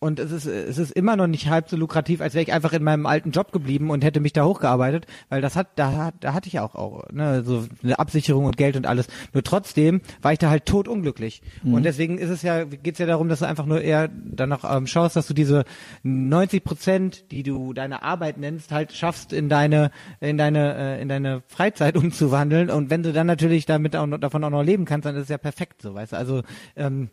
und 0.00 0.18
es 0.18 0.32
ist, 0.32 0.46
es 0.46 0.78
ist 0.78 0.90
immer 0.92 1.14
noch 1.14 1.26
nicht 1.26 1.48
halb 1.50 1.68
so 1.68 1.76
lukrativ, 1.76 2.20
als 2.20 2.34
wäre 2.34 2.42
ich 2.42 2.52
einfach 2.52 2.72
in 2.72 2.82
meinem 2.82 3.06
alten 3.06 3.30
Job 3.30 3.52
geblieben 3.52 3.90
und 3.90 4.02
hätte 4.02 4.18
mich 4.20 4.32
da 4.32 4.44
hochgearbeitet, 4.44 5.06
weil 5.28 5.40
das 5.42 5.56
hat, 5.56 5.68
da, 5.76 5.92
hat- 5.92 6.14
da 6.20 6.32
hatte 6.34 6.48
ich 6.48 6.54
ja 6.54 6.62
auch, 6.64 6.74
auch 6.74 7.04
ne, 7.12 7.42
so 7.44 7.66
eine 7.84 7.98
Absicherung 7.98 8.46
und 8.46 8.56
Geld 8.56 8.76
und 8.76 8.86
alles. 8.86 9.06
Nur 9.34 9.42
trotzdem 9.44 10.00
war 10.22 10.32
ich 10.32 10.38
da 10.38 10.50
halt 10.50 10.64
totunglücklich. 10.66 11.42
Und 11.62 11.82
deswegen 11.84 12.18
ist 12.18 12.30
es 12.30 12.42
ja, 12.42 12.64
geht's 12.64 12.98
ja 12.98 13.06
darum, 13.06 13.28
dass 13.28 13.40
du 13.40 13.46
einfach 13.46 13.66
nur 13.66 13.80
eher 13.82 14.08
danach 14.08 14.64
ähm, 14.76 14.86
schaust, 14.86 15.16
dass 15.16 15.26
du 15.26 15.34
diese 15.34 15.64
90 16.02 16.64
Prozent, 16.64 17.30
die 17.30 17.42
du 17.42 17.72
deine 17.72 18.02
Arbeit 18.02 18.38
nennst, 18.38 18.72
halt 18.72 18.92
schaffst 18.92 19.32
in 19.32 19.48
deine, 19.48 19.90
in 20.20 20.38
deine, 20.38 20.76
äh, 20.98 21.02
in 21.02 21.08
deine 21.08 21.42
Freizeit 21.46 21.96
umzuwandeln. 21.98 22.70
Und 22.70 22.90
wenn 22.90 23.02
du 23.02 23.12
dann 23.12 23.26
natürlich 23.26 23.66
damit 23.66 23.94
auch 23.96 24.06
noch, 24.06 24.18
davon 24.18 24.42
auch 24.44 24.50
noch 24.50 24.62
leben 24.62 24.86
kannst, 24.86 25.04
dann 25.06 25.14
ist 25.16 25.24
es 25.24 25.28
ja 25.28 25.38
perfekt, 25.38 25.82
so 25.82 25.94
weißt 25.94 26.12
du. 26.12 26.16
Also 26.16 26.42
ähm, 26.76 27.10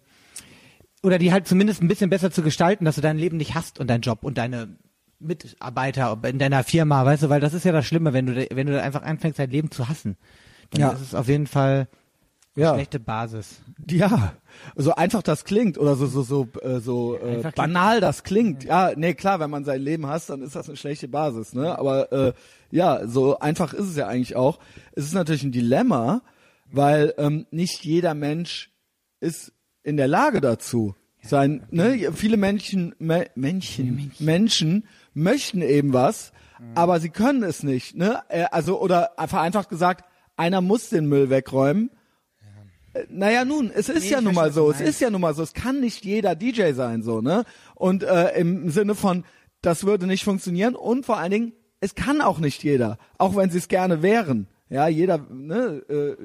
oder 1.04 1.18
die 1.20 1.32
halt 1.32 1.48
zumindest 1.48 1.82
ein 1.82 1.88
bisschen 1.88 2.10
besser 2.10 2.32
zu 2.32 2.42
gestalten, 2.42 2.86
dass 2.86 2.96
du 2.96 3.02
dein 3.02 3.18
Leben 3.18 3.38
nicht 3.38 3.56
hast 3.56 3.80
und 3.80 3.88
deinen 3.90 4.02
Job 4.02 4.24
und 4.24 4.38
deine 4.38 4.78
Mitarbeiter 5.20 6.18
in 6.24 6.40
deiner 6.40 6.64
Firma, 6.64 7.06
weißt 7.06 7.24
du, 7.24 7.30
weil 7.30 7.40
das 7.42 7.54
ist 7.54 7.66
ja 7.66 7.72
das 7.72 7.86
Schlimme, 7.86 8.14
wenn 8.14 8.26
du 8.28 8.48
wenn 8.52 8.68
du 8.68 8.82
einfach 8.82 9.02
anfängst, 9.04 9.40
dein 9.40 9.50
Leben 9.50 9.72
zu 9.72 9.88
hassen. 9.90 10.18
Dann 10.72 10.82
Ja. 10.82 10.90
ist 10.92 11.02
es 11.02 11.16
auf 11.16 11.28
jeden 11.28 11.48
Fall 11.48 11.88
eine 12.56 12.66
Ja. 12.66 12.74
schlechte 12.74 13.00
Basis. 13.00 13.62
Ja, 13.90 14.34
so 14.76 14.94
einfach 14.96 15.22
das 15.24 15.44
klingt 15.46 15.78
oder 15.78 15.96
so 15.96 16.08
so 16.08 16.22
so 16.24 16.48
äh, 16.62 16.80
so 16.80 17.16
äh, 17.18 17.20
Einfach 17.38 17.42
klingt- 17.42 17.56
banal 17.56 18.00
das 18.02 18.24
klingt. 18.24 18.64
Ja, 18.64 18.92
nee, 18.96 19.14
klar, 19.14 19.40
wenn 19.40 19.50
man 19.50 19.66
sein 19.66 19.82
Leben 19.82 20.08
hasst, 20.08 20.30
dann 20.30 20.42
ist 20.42 20.56
das 20.56 20.68
eine 20.68 20.78
schlechte 20.78 21.08
Basis, 21.08 21.54
ne? 21.54 21.78
Aber 21.78 22.12
äh, 22.12 22.34
ja, 22.72 23.08
so 23.08 23.40
einfach 23.40 23.74
ist 23.74 23.86
es 23.88 23.96
ja 23.96 24.08
eigentlich 24.08 24.36
auch. 24.36 24.60
Es 24.94 25.06
ist 25.06 25.14
natürlich 25.14 25.44
ein 25.44 25.52
Dilemma, 25.52 26.22
weil 26.72 27.14
ähm, 27.18 27.46
nicht 27.52 27.84
jeder 27.86 28.14
Mensch 28.14 28.72
ist 29.20 29.54
in 29.88 29.96
der 29.96 30.08
Lage 30.10 30.42
dazu. 30.42 30.96
Sein, 31.22 31.66
ne, 31.72 32.12
viele 32.14 32.36
Menschen, 32.38 32.94
Me 33.00 33.28
Menschen, 33.36 34.12
Menschen 34.20 34.86
möchten 35.14 35.62
eben 35.62 35.94
was, 35.94 36.34
aber 36.76 37.00
sie 37.00 37.10
können 37.10 37.44
es 37.44 37.64
nicht, 37.64 37.96
ne? 37.96 38.20
Äh, 38.28 38.46
Also 38.52 38.82
oder 38.82 39.12
vereinfacht 39.28 39.70
gesagt, 39.70 40.06
einer 40.36 40.62
muss 40.62 40.90
den 40.90 41.08
Müll 41.08 41.30
wegräumen. 41.30 41.90
Naja, 43.10 43.46
nun, 43.46 43.72
es 43.74 43.90
ist 43.90 44.06
Nee, 44.06 44.12
ja 44.12 44.22
nun 44.22 44.34
mal 44.34 44.52
so, 44.52 44.72
es 44.72 44.82
ist 44.82 45.00
ja 45.00 45.10
nun 45.10 45.22
mal 45.22 45.34
so, 45.36 45.44
es 45.44 45.54
kann 45.54 45.80
nicht 45.80 46.04
jeder 46.04 46.36
DJ 46.36 46.74
sein, 46.74 47.02
so, 47.04 47.22
ne? 47.22 47.44
Und 47.76 48.04
äh, 48.04 48.38
im 48.40 48.70
Sinne 48.70 48.96
von, 48.96 49.24
das 49.62 49.86
würde 49.86 50.06
nicht 50.08 50.24
funktionieren 50.24 50.76
und 50.76 51.06
vor 51.06 51.18
allen 51.18 51.32
Dingen, 51.32 51.54
es 51.80 51.96
kann 51.96 52.22
auch 52.22 52.40
nicht 52.40 52.64
jeder, 52.64 52.98
auch 53.20 53.36
wenn 53.36 53.52
sie 53.52 53.60
es 53.60 53.68
gerne 53.68 54.02
wären. 54.02 54.48
Ja, 54.70 54.88
jeder, 54.88 55.20
ne, 55.30 55.82
äh, 55.90 56.16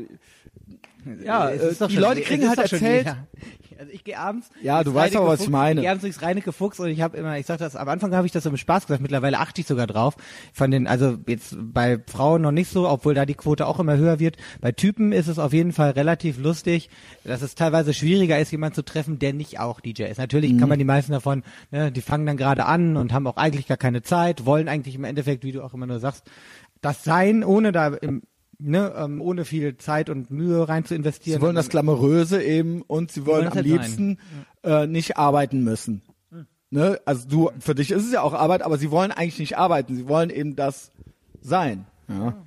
Ja, 1.24 1.50
Es 1.50 1.62
äh, 1.62 1.70
ist 1.70 1.80
doch 1.80 1.88
die 1.88 1.96
Leute 1.96 2.20
kriegen 2.22 2.48
halt 2.48 2.58
erzählt, 2.58 3.06
jeder. 3.06 3.26
Also 3.78 3.94
ich 3.94 4.04
gehe 4.04 4.16
abends. 4.16 4.48
Ja, 4.62 4.84
du 4.84 4.94
weißt 4.94 5.16
aber, 5.16 5.26
was 5.26 5.40
ich 5.40 5.46
Fuchs- 5.46 5.50
meine. 5.50 5.80
Ich 5.80 5.82
gehe 5.82 5.90
abends 5.90 6.02
durchs 6.02 6.22
Reinecke 6.22 6.52
Fuchs 6.52 6.78
und 6.78 6.86
ich 6.88 7.00
habe 7.00 7.16
immer, 7.16 7.36
ich 7.38 7.46
sag 7.46 7.58
das, 7.58 7.74
am 7.74 7.88
Anfang 7.88 8.14
habe 8.14 8.24
ich 8.26 8.32
das 8.32 8.44
so 8.44 8.50
im 8.50 8.56
Spaß 8.56 8.86
gesagt, 8.86 9.02
mittlerweile 9.02 9.40
achte 9.40 9.60
ich 9.60 9.66
sogar 9.66 9.88
drauf. 9.88 10.14
Von 10.52 10.70
den, 10.70 10.86
also 10.86 11.16
jetzt 11.26 11.56
bei 11.58 11.98
Frauen 12.06 12.42
noch 12.42 12.52
nicht 12.52 12.70
so, 12.70 12.88
obwohl 12.88 13.14
da 13.14 13.26
die 13.26 13.34
Quote 13.34 13.66
auch 13.66 13.80
immer 13.80 13.96
höher 13.96 14.20
wird. 14.20 14.36
Bei 14.60 14.70
Typen 14.70 15.10
ist 15.10 15.26
es 15.26 15.40
auf 15.40 15.52
jeden 15.52 15.72
Fall 15.72 15.90
relativ 15.90 16.38
lustig, 16.38 16.90
dass 17.24 17.42
es 17.42 17.56
teilweise 17.56 17.92
schwieriger 17.92 18.38
ist, 18.38 18.52
jemanden 18.52 18.76
zu 18.76 18.84
treffen, 18.84 19.18
der 19.18 19.32
nicht 19.32 19.58
auch 19.58 19.80
DJ 19.80 20.04
ist. 20.04 20.18
Natürlich 20.18 20.52
Mhm. 20.52 20.58
kann 20.58 20.68
man 20.68 20.78
die 20.78 20.84
meisten 20.84 21.10
davon, 21.10 21.42
ne, 21.72 21.90
die 21.90 22.02
fangen 22.02 22.24
dann 22.26 22.36
gerade 22.36 22.66
an 22.66 22.96
und 22.96 23.12
haben 23.12 23.26
auch 23.26 23.36
eigentlich 23.36 23.66
gar 23.66 23.78
keine 23.78 24.02
Zeit, 24.02 24.46
wollen 24.46 24.68
eigentlich 24.68 24.94
im 24.94 25.02
Endeffekt, 25.02 25.42
wie 25.42 25.50
du 25.50 25.60
auch 25.64 25.74
immer 25.74 25.88
nur 25.88 25.98
sagst, 25.98 26.24
das 26.82 27.02
sein, 27.02 27.42
ohne 27.42 27.72
da 27.72 27.88
im 27.88 28.22
Ne, 28.64 28.92
ähm, 28.96 29.20
ohne 29.20 29.44
viel 29.44 29.76
Zeit 29.76 30.08
und 30.08 30.30
Mühe 30.30 30.68
rein 30.68 30.84
zu 30.84 30.94
investieren. 30.94 31.38
sie 31.38 31.42
wollen 31.42 31.56
das 31.56 31.68
Glamouröse 31.68 32.40
eben 32.42 32.82
und 32.82 33.10
sie 33.10 33.26
wollen 33.26 33.38
wollen 33.38 33.48
am 33.48 33.54
halt 33.54 33.66
liebsten 33.66 34.18
äh, 34.62 34.86
nicht 34.86 35.16
arbeiten 35.16 35.64
müssen. 35.64 36.02
Ne? 36.70 37.00
Also 37.04 37.28
du, 37.28 37.50
für 37.58 37.74
dich 37.74 37.90
ist 37.90 38.06
es 38.06 38.12
ja 38.12 38.22
auch 38.22 38.32
Arbeit, 38.32 38.62
aber 38.62 38.78
sie 38.78 38.90
wollen 38.90 39.10
eigentlich 39.10 39.38
nicht 39.38 39.58
arbeiten, 39.58 39.94
sie 39.94 40.08
wollen 40.08 40.30
eben 40.30 40.56
das 40.56 40.90
sein. 41.42 41.86
Ja. 42.08 42.46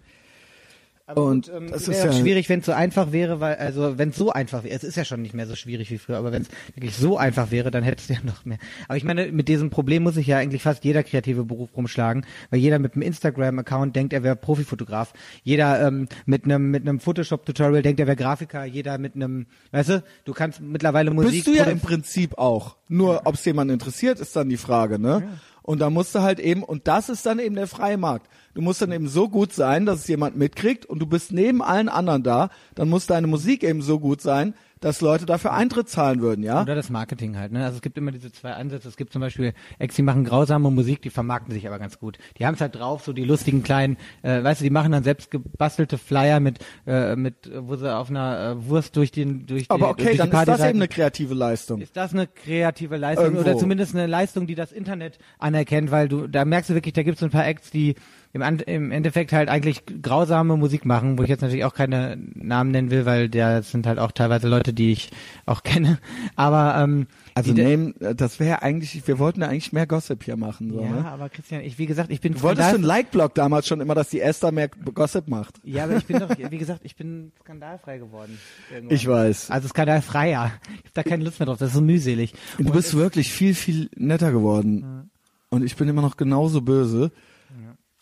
Und 1.14 1.50
ähm, 1.50 1.70
das 1.70 1.88
wäre 1.88 1.98
ist 1.98 2.04
ja 2.04 2.20
schwierig, 2.20 2.50
wenn 2.50 2.62
es 2.62 2.66
so 2.66 2.72
einfach 2.72 3.12
wäre, 3.12 3.40
weil, 3.40 3.56
also 3.58 4.00
wenn 4.00 4.10
es 4.10 4.16
so 4.16 4.32
einfach 4.32 4.64
wäre, 4.64 4.76
es 4.76 4.84
ist 4.84 4.96
ja 4.96 5.06
schon 5.06 5.22
nicht 5.22 5.36
mehr 5.36 5.46
so 5.46 5.56
schwierig 5.56 5.92
wie 5.92 6.00
früher, 6.00 6.18
aber 6.18 6.32
wenn 6.32 6.42
es 6.42 6.48
wirklich 6.74 6.96
so 6.96 7.18
einfach 7.18 7.52
wäre, 7.52 7.70
dann 7.70 7.84
hättest 7.84 8.10
du 8.10 8.14
ja 8.14 8.20
noch 8.24 8.44
mehr. 8.44 8.58
Aber 8.88 8.98
ich 8.98 9.04
meine, 9.04 9.32
mit 9.32 9.48
diesem 9.48 9.70
Problem 9.70 10.02
muss 10.02 10.16
sich 10.16 10.26
ja 10.26 10.38
eigentlich 10.40 10.64
fast 10.64 10.84
jeder 10.84 11.04
kreative 11.04 11.44
Beruf 11.44 11.70
rumschlagen, 11.78 12.26
weil 12.50 12.60
jeder 12.60 12.80
mit 12.80 12.94
einem 12.94 13.04
Instagram-Account 13.04 13.96
denkt, 13.96 14.14
er 14.14 14.24
wäre 14.24 14.36
Profifotograf. 14.36 15.14
Jeder 15.44 15.88
ähm, 15.88 16.08
mit 16.26 16.46
einem 16.46 16.72
mit 16.72 16.82
einem 16.88 17.00
Photoshop-Tutorial 17.00 17.84
denkt, 17.84 18.00
er 18.00 18.08
wäre 18.08 18.18
Grafiker. 18.18 18.66
Jeder 18.66 18.98
mit 18.98 19.14
einem, 19.16 19.46
weißt 19.72 19.90
du, 19.90 20.04
du 20.24 20.34
kannst 20.34 20.60
mittlerweile 20.60 21.12
Musik. 21.12 21.32
bist 21.32 21.48
du 21.48 21.54
ja 21.54 21.66
im 21.66 21.82
Prinzip 21.82 22.40
auch. 22.40 22.78
Nur 22.88 23.22
ob 23.26 23.36
es 23.36 23.46
jemand 23.46 23.70
interessiert, 23.70 24.20
ist 24.20 24.36
dann 24.36 24.50
die 24.50 24.58
Frage, 24.58 24.98
ne? 24.98 25.38
Und 25.66 25.80
da 25.80 25.90
musst 25.90 26.14
du 26.14 26.22
halt 26.22 26.40
eben, 26.40 26.62
und 26.62 26.88
das 26.88 27.10
ist 27.10 27.26
dann 27.26 27.40
eben 27.40 27.56
der 27.56 27.66
freie 27.66 27.98
Markt. 27.98 28.30
Du 28.54 28.62
musst 28.62 28.84
dann 28.84 28.92
eben 28.92 29.08
so 29.08 29.28
gut 29.28 29.52
sein, 29.52 29.88
dass 29.88 30.02
es 30.02 30.08
jemand 30.08 30.38
mitkriegt 30.38 30.86
und 30.86 31.00
du 31.00 31.08
bist 31.08 31.32
neben 31.32 31.64
allen 31.64 31.90
anderen 31.90 32.22
da, 32.22 32.52
dann 32.76 32.88
muss 32.88 33.08
deine 33.08 33.26
Musik 33.26 33.64
eben 33.64 33.82
so 33.82 34.00
gut 34.00 34.22
sein, 34.22 34.54
dass 34.86 35.02
Leute 35.02 35.26
dafür 35.26 35.52
Eintritt 35.52 35.90
zahlen 35.90 36.22
würden, 36.22 36.44
ja? 36.44 36.62
Oder 36.62 36.76
das 36.76 36.92
Marketing 36.92 37.40
halt, 37.40 37.52
ne? 37.52 37.66
Also 37.66 37.78
es 37.78 37.82
gibt 37.82 37.98
immer 37.98 38.12
diese 38.12 38.32
zwei 38.32 38.54
Ansätze. 38.54 38.88
Es 38.88 38.98
gibt 38.98 39.12
zum 39.12 39.20
Beispiel 39.20 39.54
Acts, 39.80 39.96
die 39.96 40.04
machen 40.04 40.24
grausame 40.24 40.70
Musik, 40.70 41.02
die 41.02 41.10
vermarkten 41.10 41.52
sich 41.52 41.66
aber 41.66 41.80
ganz 41.80 41.98
gut. 41.98 42.20
Die 42.38 42.46
haben 42.46 42.54
es 42.54 42.62
halt 42.62 42.76
drauf, 42.76 43.04
so 43.04 43.12
die 43.12 43.24
lustigen 43.24 43.64
kleinen, 43.64 43.98
äh, 44.22 44.44
weißt 44.44 44.62
du, 44.62 44.64
die 44.64 44.70
machen 44.70 44.92
dann 44.92 45.04
selbst 45.04 45.32
gebastelte 45.32 45.98
Flyer 45.98 46.40
mit, 46.40 46.60
äh, 46.86 47.16
mit, 47.16 47.50
wo 47.62 47.76
sie 47.78 47.92
auf 47.92 48.12
einer 48.12 48.52
äh, 48.52 48.70
Wurst 48.70 48.96
durch 48.96 49.12
den, 49.12 49.48
durch 49.48 49.64
die, 49.64 49.70
Aber 49.72 49.88
durch 49.88 50.08
okay, 50.08 50.12
die 50.12 50.18
dann 50.20 50.32
ist 50.32 50.48
das 50.48 50.60
eben 50.60 50.78
eine 50.78 50.88
kreative 50.88 51.34
Leistung. 51.34 51.82
ist 51.82 51.98
das 51.98 52.14
eine 52.14 52.28
kreative 52.28 52.98
Leistung 52.98 53.26
Irgendwo. 53.26 53.42
oder 53.42 53.58
zumindest 53.58 53.96
eine 53.96 54.06
Leistung, 54.06 54.46
die 54.46 54.54
das 54.54 54.72
Internet 54.72 55.18
anerkennt, 55.40 55.90
weil 55.90 56.08
du, 56.08 56.28
da 56.28 56.46
merkst 56.46 56.70
du 56.70 56.76
wirklich, 56.76 56.94
da 56.94 57.02
gibt 57.02 57.18
es 57.18 57.24
ein 57.24 57.32
paar 57.32 57.48
Acts, 57.48 57.72
die 57.72 57.96
im, 58.36 58.60
im 58.66 58.92
Endeffekt 58.92 59.32
halt 59.32 59.50
eigentlich 59.50 59.84
grausame 60.02 60.58
Musik 60.58 60.86
machen, 60.86 61.18
wo 61.18 61.24
ich 61.24 61.30
jetzt 61.30 61.42
natürlich 61.42 61.64
auch 61.64 61.74
keine 61.74 62.18
Namen 62.36 62.72
nennen 62.72 62.92
will, 62.92 63.06
weil 63.06 63.30
das 63.30 63.72
sind 63.72 63.88
halt 63.88 63.98
auch 63.98 64.12
teilweise 64.12 64.48
Leute, 64.50 64.74
die 64.74 64.92
ich 64.92 65.10
auch 65.46 65.64
kenne. 65.64 66.00
Aber 66.36 66.76
ähm, 66.78 67.08
Also 67.34 67.54
name, 67.54 67.94
das 68.16 68.40
wäre 68.40 68.62
eigentlich, 68.62 69.08
wir 69.08 69.20
wollten 69.20 69.42
ja 69.42 69.48
eigentlich 69.48 69.72
mehr 69.74 69.88
Gossip 69.88 70.24
hier 70.24 70.36
machen, 70.38 70.72
so, 70.72 70.82
ja, 70.82 70.90
ne? 70.90 71.06
aber 71.06 71.30
Christian, 71.30 71.62
ich 71.62 71.78
wie 71.80 71.86
gesagt, 71.86 72.12
ich 72.12 72.22
bin 72.22 72.34
Du 72.34 72.42
wolltest 72.42 72.70
für 72.70 72.76
einen 72.76 72.84
Like-Blog 72.84 73.34
damals 73.36 73.68
schon 73.68 73.80
immer, 73.80 73.96
dass 73.96 74.10
die 74.10 74.20
Esther 74.20 74.52
mehr 74.52 74.68
Gossip 74.68 75.28
macht. 75.28 75.56
Ja, 75.64 75.86
aber 75.86 75.96
ich 75.96 76.06
bin 76.06 76.20
doch, 76.20 76.30
wie 76.38 76.58
gesagt, 76.58 76.82
ich 76.84 76.96
bin 76.96 77.32
skandalfrei 77.42 77.98
geworden. 78.00 78.38
irgendwann. 78.72 78.96
Ich 78.96 79.08
weiß. 79.08 79.50
Also 79.50 79.70
skandalfreier. 79.70 80.52
Ich 80.64 80.78
habe 80.78 80.90
da 80.94 81.04
keine 81.04 81.24
Lust 81.24 81.40
mehr 81.40 81.48
drauf. 81.48 81.58
Das 81.58 81.70
ist 81.70 81.76
so 81.76 81.82
mühselig. 81.82 82.34
Du 82.58 82.72
bist 82.72 82.94
wirklich 82.96 83.32
viel, 83.32 83.54
viel 83.54 83.90
netter 83.96 84.32
geworden. 84.32 85.10
Und 85.50 85.64
ich 85.64 85.76
bin 85.76 85.88
immer 85.88 86.02
noch 86.02 86.18
genauso 86.18 86.62
böse. 86.62 87.12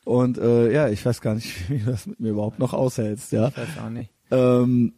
Und 0.05 0.37
äh, 0.37 0.71
ja, 0.71 0.89
ich 0.89 1.05
weiß 1.05 1.21
gar 1.21 1.35
nicht, 1.35 1.47
wie 1.69 1.79
du 1.79 1.85
das 1.91 2.05
mit 2.07 2.19
mir 2.19 2.29
überhaupt 2.29 2.59
noch 2.59 2.73
aushältst, 2.73 3.31
ja. 3.31 3.49
Ich 3.49 3.57
weiß 3.57 3.67
auch 3.85 3.89
nicht. 3.89 4.11
Ähm, 4.31 4.93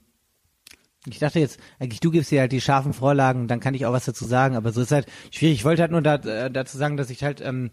Ich 1.08 1.20
dachte 1.20 1.40
jetzt, 1.40 1.60
eigentlich 1.80 2.00
du 2.00 2.10
gibst 2.10 2.32
dir 2.32 2.40
halt 2.42 2.52
die 2.52 2.62
scharfen 2.62 2.94
Vorlagen, 2.94 3.48
dann 3.48 3.60
kann 3.60 3.76
ich 3.76 3.86
auch 3.86 3.94
was 3.94 4.06
dazu 4.06 4.26
sagen, 4.26 4.56
aber 4.56 4.72
so 4.72 4.82
ist 4.82 4.92
halt 4.92 5.06
schwierig. 5.32 5.58
Ich 5.60 5.66
wollte 5.66 5.84
halt 5.84 5.92
nur 5.92 6.02
da, 6.02 6.16
äh, 6.16 6.50
dazu 6.50 6.78
sagen, 6.78 6.98
dass 6.98 7.12
ich 7.12 7.24
halt 7.24 7.42
ähm, 7.42 7.70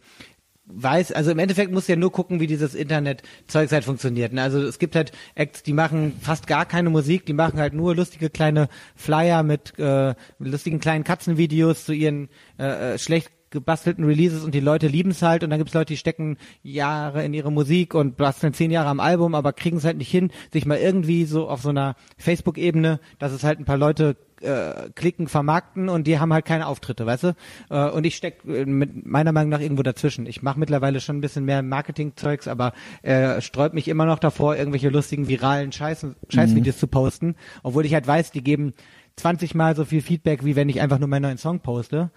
weiß, 0.67 1.13
also 1.13 1.31
im 1.31 1.39
Endeffekt 1.39 1.73
musst 1.73 1.89
du 1.89 1.93
ja 1.93 1.99
nur 1.99 2.13
gucken, 2.13 2.39
wie 2.41 2.47
dieses 2.47 2.75
Internet-Zeugs 2.75 3.73
halt 3.73 3.85
funktioniert. 3.85 4.33
Ne? 4.33 4.43
Also 4.43 4.61
es 4.63 4.79
gibt 4.79 4.95
halt 4.95 5.13
Acts, 5.35 5.63
die 5.63 5.73
machen 5.73 6.13
fast 6.21 6.47
gar 6.47 6.67
keine 6.67 6.91
Musik, 6.91 7.25
die 7.27 7.33
machen 7.33 7.59
halt 7.59 7.73
nur 7.75 7.97
lustige 7.97 8.29
kleine 8.31 8.69
Flyer 8.95 9.43
mit, 9.43 9.79
äh, 9.79 10.15
lustigen 10.39 10.79
kleinen 10.79 11.05
Katzenvideos 11.05 11.85
zu 11.87 11.93
ihren 11.95 12.29
äh, 12.59 12.95
äh, 12.95 12.99
schlecht 12.99 13.31
gebastelten 13.53 14.05
Releases 14.05 14.43
und 14.43 14.55
die 14.55 14.61
Leute 14.61 14.89
lieben 14.89 15.11
es 15.11 15.23
halt 15.23 15.45
und 15.45 15.51
dann 15.51 15.59
gibt's 15.59 15.75
Leute, 15.75 15.93
die 15.93 15.97
stecken 15.97 16.37
Jahre 16.63 17.25
in 17.25 17.33
ihre 17.35 17.53
Musik 17.53 17.95
und 17.95 18.17
basteln 18.17 18.53
zehn 18.55 18.73
Jahre 18.73 18.89
am 18.89 18.99
Album, 18.99 19.37
aber 19.37 19.53
kriegen 19.53 19.77
es 19.77 19.85
halt 19.85 19.99
nicht 19.99 20.11
hin, 20.11 20.31
sich 20.53 20.67
mal 20.67 20.79
irgendwie 20.79 21.25
so 21.25 21.49
auf 21.49 21.63
so 21.63 21.69
einer 21.69 21.95
Facebook-Ebene, 22.19 22.99
dass 23.21 23.33
es 23.33 23.45
halt 23.45 23.61
ein 23.61 23.65
paar 23.65 23.77
Leute 23.77 24.17
äh, 24.43 24.91
klicken, 24.95 25.29
vermarkten 25.29 25.89
und 25.89 26.07
die 26.07 26.19
haben 26.19 26.33
halt 26.33 26.45
keine 26.45 26.67
Auftritte, 26.67 27.07
weißt 27.07 27.25
du? 27.25 27.37
Äh, 27.71 27.91
und 27.91 28.05
ich 28.05 28.17
steck 28.17 28.45
äh, 28.47 28.65
mit 28.65 29.07
meiner 29.07 29.33
Meinung 29.33 29.51
nach 29.51 29.61
irgendwo 29.61 29.83
dazwischen. 29.83 30.27
Ich 30.27 30.43
mache 30.43 30.59
mittlerweile 30.59 31.01
schon 31.01 31.19
ein 31.19 31.21
bisschen 31.21 31.45
mehr 31.45 31.63
Marketing-Zeugs, 31.63 32.49
aber 32.49 32.73
äh, 33.03 33.41
sträubt 33.41 33.75
mich 33.75 33.89
immer 33.89 34.05
noch 34.05 34.19
davor, 34.19 34.57
irgendwelche 34.57 34.89
lustigen 34.89 35.29
viralen 35.29 35.73
Scheiß 35.73 36.07
Scheißvideos 36.29 36.79
zu 36.79 36.89
posten, 36.89 37.37
obwohl 37.63 37.87
ich 37.87 37.95
halt 37.95 38.07
weiß, 38.07 38.33
die 38.33 38.43
geben 38.43 38.75
20 39.17 39.55
Mal 39.55 39.77
so 39.77 39.85
viel 39.85 40.03
Feedback, 40.03 40.45
wie 40.45 40.57
wenn 40.57 40.69
ich 40.69 40.81
einfach 40.81 40.99
nur 40.99 41.09
meinen 41.09 41.23
neuen 41.23 41.39
Song 41.39 41.61
poste. 41.61 42.11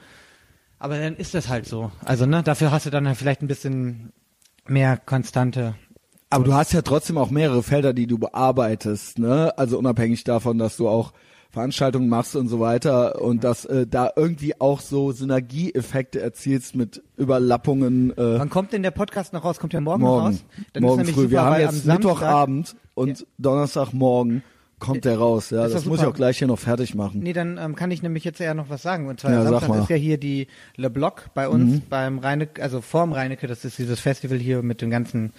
Aber 0.80 1.00
dann 1.00 1.16
ist 1.16 1.34
das 1.34 1.48
halt 1.50 1.66
so. 1.66 1.92
Also, 2.04 2.26
ne, 2.26 2.44
dafür 2.44 2.72
hast 2.72 2.86
du 2.86 2.90
dann 2.90 3.08
halt 3.08 3.18
vielleicht 3.18 3.42
ein 3.42 3.48
bisschen 3.48 4.12
mehr 4.68 4.98
konstante. 4.98 5.76
aber 6.30 6.44
du 6.44 6.54
hast 6.54 6.74
ja 6.74 6.82
trotzdem 6.82 7.18
auch 7.18 7.30
mehrere 7.30 7.64
Felder, 7.64 7.94
die 7.94 8.08
du 8.08 8.18
bearbeitest, 8.18 9.20
ne? 9.20 9.54
Also 9.58 9.78
unabhängig 9.78 10.24
davon, 10.24 10.58
dass 10.58 10.76
du 10.78 10.88
auch 10.90 11.14
Veranstaltungen 11.52 12.10
machst 12.10 12.36
und 12.36 12.50
so 12.50 12.60
weiter 12.60 13.22
und 13.22 13.46
dass 13.46 13.64
äh, 13.64 13.88
da 13.88 14.10
irgendwie 14.18 14.60
auch 14.60 14.82
so 14.82 15.14
Synergieeffekte 15.14 16.20
erzielst 16.20 16.76
mit 16.76 17.02
Überlappungen 17.16 18.12
äh, 18.18 18.40
Wann 18.40 18.50
kommt 18.50 18.74
denn 18.74 18.84
der 18.84 18.92
Podcast 18.92 19.32
noch 19.32 19.46
raus? 19.46 19.60
Kommt 19.60 19.72
der 19.72 19.80
morgen, 19.80 20.02
morgen. 20.02 20.26
raus? 20.26 20.44
Dann 20.74 20.84
morgen 20.84 20.94
ist 20.94 20.98
nämlich 20.98 21.16
früh. 21.16 21.22
super, 21.22 21.32
Wir 21.32 21.42
haben 21.46 21.62
jetzt 21.62 21.86
Mittwochabend 21.86 22.76
und 22.96 23.26
Donnerstagmorgen 23.38 24.44
kommt 24.80 25.06
der 25.06 25.18
raus. 25.18 25.50
Ja, 25.50 25.68
das 25.68 25.84
doch 25.84 25.86
muss 25.86 26.00
ich 26.02 26.06
auch 26.06 26.14
gleich 26.14 26.38
hier 26.38 26.48
noch 26.48 26.60
fertig 26.60 26.96
machen. 26.96 27.22
Nee, 27.22 27.34
dann 27.34 27.58
ähm, 27.58 27.76
kann 27.76 27.92
ich 27.92 28.04
nämlich 28.04 28.24
jetzt 28.24 28.40
eher 28.42 28.54
noch 28.54 28.70
was 28.70 28.82
sagen. 28.82 29.08
Und 29.08 29.20
zwar 29.20 29.32
Ja, 29.32 29.44
Samstag. 29.44 29.70
Mhm. 29.70 29.82
ist 29.82 29.90
ja 29.90 29.96
hier 29.96 30.18
die 30.18 30.48
Le 30.76 30.90
Bloc 30.90 31.30
bei 31.34 31.48
uns 31.48 31.82
beim 31.90 32.20
Reinecke, 32.20 32.62
also 32.62 32.82
vorm 32.82 33.14
Reinecke, 33.14 33.48
das 33.48 33.66
ist 33.66 33.78
dieses 33.78 34.00
Festival 34.00 34.38
hier 34.38 34.62
mit 34.62 34.82
den 34.82 34.90
ganzen 34.90 35.34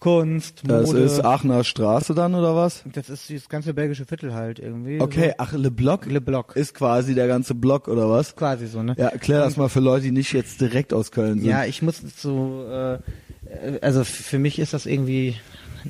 Kunst, 0.00 0.64
Mode. 0.64 0.80
Das 0.80 0.92
ist 0.92 1.24
Aachener 1.24 1.64
Straße 1.64 2.14
dann 2.14 2.34
oder 2.36 2.54
was? 2.54 2.84
das 2.92 3.10
ist 3.10 3.28
dieses 3.28 3.48
ganze 3.48 3.74
belgische 3.74 4.04
Viertel 4.04 4.32
halt 4.32 4.60
irgendwie. 4.60 5.00
Okay, 5.00 5.34
ach, 5.38 5.52
Le 5.52 5.72
Bloc 5.72 6.04
So. 6.04 6.10
Le 6.10 6.20
Bloc. 6.20 6.54
ist 6.54 6.74
quasi 6.74 7.14
der 7.16 7.26
ganze 7.26 7.54
Block 7.56 7.88
oder 7.88 8.08
was? 8.08 8.36
quasi 8.36 8.68
so, 8.68 8.82
ne? 8.82 8.94
Ja, 8.96 9.08
erklär 9.08 9.40
das 9.40 9.56
mal 9.56 9.68
für 9.68 9.80
Leute, 9.80 10.04
die 10.04 10.12
nicht 10.12 10.32
jetzt 10.32 10.60
direkt 10.60 10.92
aus 10.94 11.10
Köln 11.10 11.40
sind. 11.40 11.48
Ja, 11.48 11.64
ich 11.64 11.82
muss 11.82 12.00
so, 12.16 12.64
äh, 12.70 12.98
also 13.80 14.04
für 14.04 14.38
mich 14.38 14.60
ist 14.60 14.72
das 14.72 14.86
irgendwie, 14.86 15.34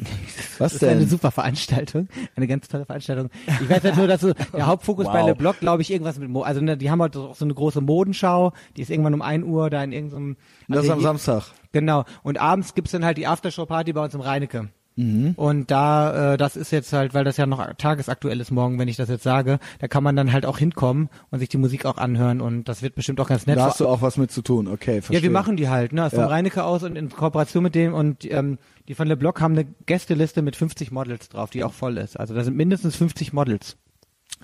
Was 0.58 0.72
das 0.72 0.82
ist 0.82 0.84
eine 0.84 1.00
denn? 1.00 1.08
super 1.08 1.30
Veranstaltung, 1.30 2.08
eine 2.37 2.46
ganz 2.46 2.68
tolle 2.68 2.84
Veranstaltung. 2.84 3.30
Ich 3.46 3.68
weiß 3.68 3.84
halt 3.84 3.96
nur, 3.96 4.06
dass 4.06 4.20
so 4.20 4.32
der 4.54 4.66
Hauptfokus 4.66 5.06
bei 5.06 5.20
Wow. 5.20 5.28
Le 5.28 5.34
Bloc, 5.34 5.61
glaube 5.61 5.82
ich, 5.82 5.90
irgendwas 5.90 6.18
mit, 6.18 6.28
Mo 6.28 6.42
also 6.42 6.61
ne, 6.61 6.76
die 6.76 6.90
haben 6.90 7.00
halt 7.00 7.16
auch 7.16 7.34
so 7.34 7.44
eine 7.44 7.54
große 7.54 7.80
Modenschau, 7.80 8.52
die 8.76 8.82
ist 8.82 8.90
irgendwann 8.90 9.14
um 9.14 9.22
1 9.22 9.44
Uhr 9.44 9.70
da 9.70 9.82
in 9.82 9.92
irgendeinem, 9.92 10.37
das 10.68 10.84
ist 10.84 10.90
also 10.90 10.92
am 10.92 11.00
Samstag. 11.00 11.52
Genau. 11.72 12.04
Und 12.22 12.38
abends 12.38 12.74
gibt's 12.74 12.92
dann 12.92 13.04
halt 13.04 13.18
die 13.18 13.26
Aftershow-Party 13.26 13.92
bei 13.92 14.02
uns 14.04 14.14
im 14.14 14.20
Reinecke. 14.20 14.68
Mhm. 14.98 15.32
Und 15.37 15.70
da, 15.70 16.34
äh, 16.34 16.37
das 16.37 16.56
ist 16.56 16.72
jetzt 16.72 16.92
halt, 16.92 17.14
weil 17.14 17.22
das 17.24 17.37
ja 17.37 17.46
noch 17.46 17.64
tagesaktuell 17.78 18.40
ist 18.40 18.50
morgen, 18.50 18.78
wenn 18.80 18.88
ich 18.88 18.96
das 18.96 19.08
jetzt 19.08 19.22
sage, 19.22 19.61
da 19.78 19.87
kann 19.87 20.02
man 20.02 20.16
dann 20.16 20.32
halt 20.32 20.44
auch 20.44 20.58
hinkommen 20.58 21.08
und 21.30 21.38
sich 21.38 21.48
die 21.48 21.56
Musik 21.56 21.84
auch 21.87 21.98
anhören 21.98 22.40
und 22.40 22.64
das 22.68 22.82
wird 22.82 22.96
bestimmt 22.96 23.20
auch 23.20 23.28
ganz 23.28 23.46
nett. 23.46 23.58
Da 23.58 23.66
hast 23.66 23.78
du 23.80 23.87
auch 23.87 24.02
was 24.02 24.16
mit 24.16 24.32
zu 24.32 24.42
tun. 24.42 24.66
Okay, 24.66 25.00
verstehe. 25.00 25.18
Ja, 25.18 25.22
wir 25.22 25.30
machen 25.30 25.56
die 25.56 25.68
halt, 25.68 25.92
ne? 25.92 26.11
Vom 26.11 26.18
Ja. 26.18 26.26
Reinecke 26.26 26.64
aus 26.64 26.82
und 26.82 26.96
in 26.96 27.11
Kooperation 27.11 27.62
mit 27.62 27.74
dem 27.76 27.94
und 27.94 28.30
ähm, 28.30 28.58
die 28.88 28.94
von 28.94 29.06
Le 29.06 29.16
Bloc 29.16 29.40
haben 29.40 29.52
eine 29.52 29.66
Gästeliste 29.87 30.42
mit 30.42 30.56
50 30.56 30.90
Models 30.90 31.28
drauf, 31.28 31.51
die 31.51 31.62
auch 31.62 31.72
voll 31.74 31.96
ist. 31.99 32.18
Also 32.18 32.34
da 32.34 32.42
sind 32.42 32.57
mindestens 32.57 32.96
50 32.96 33.32
Models. 33.32 33.76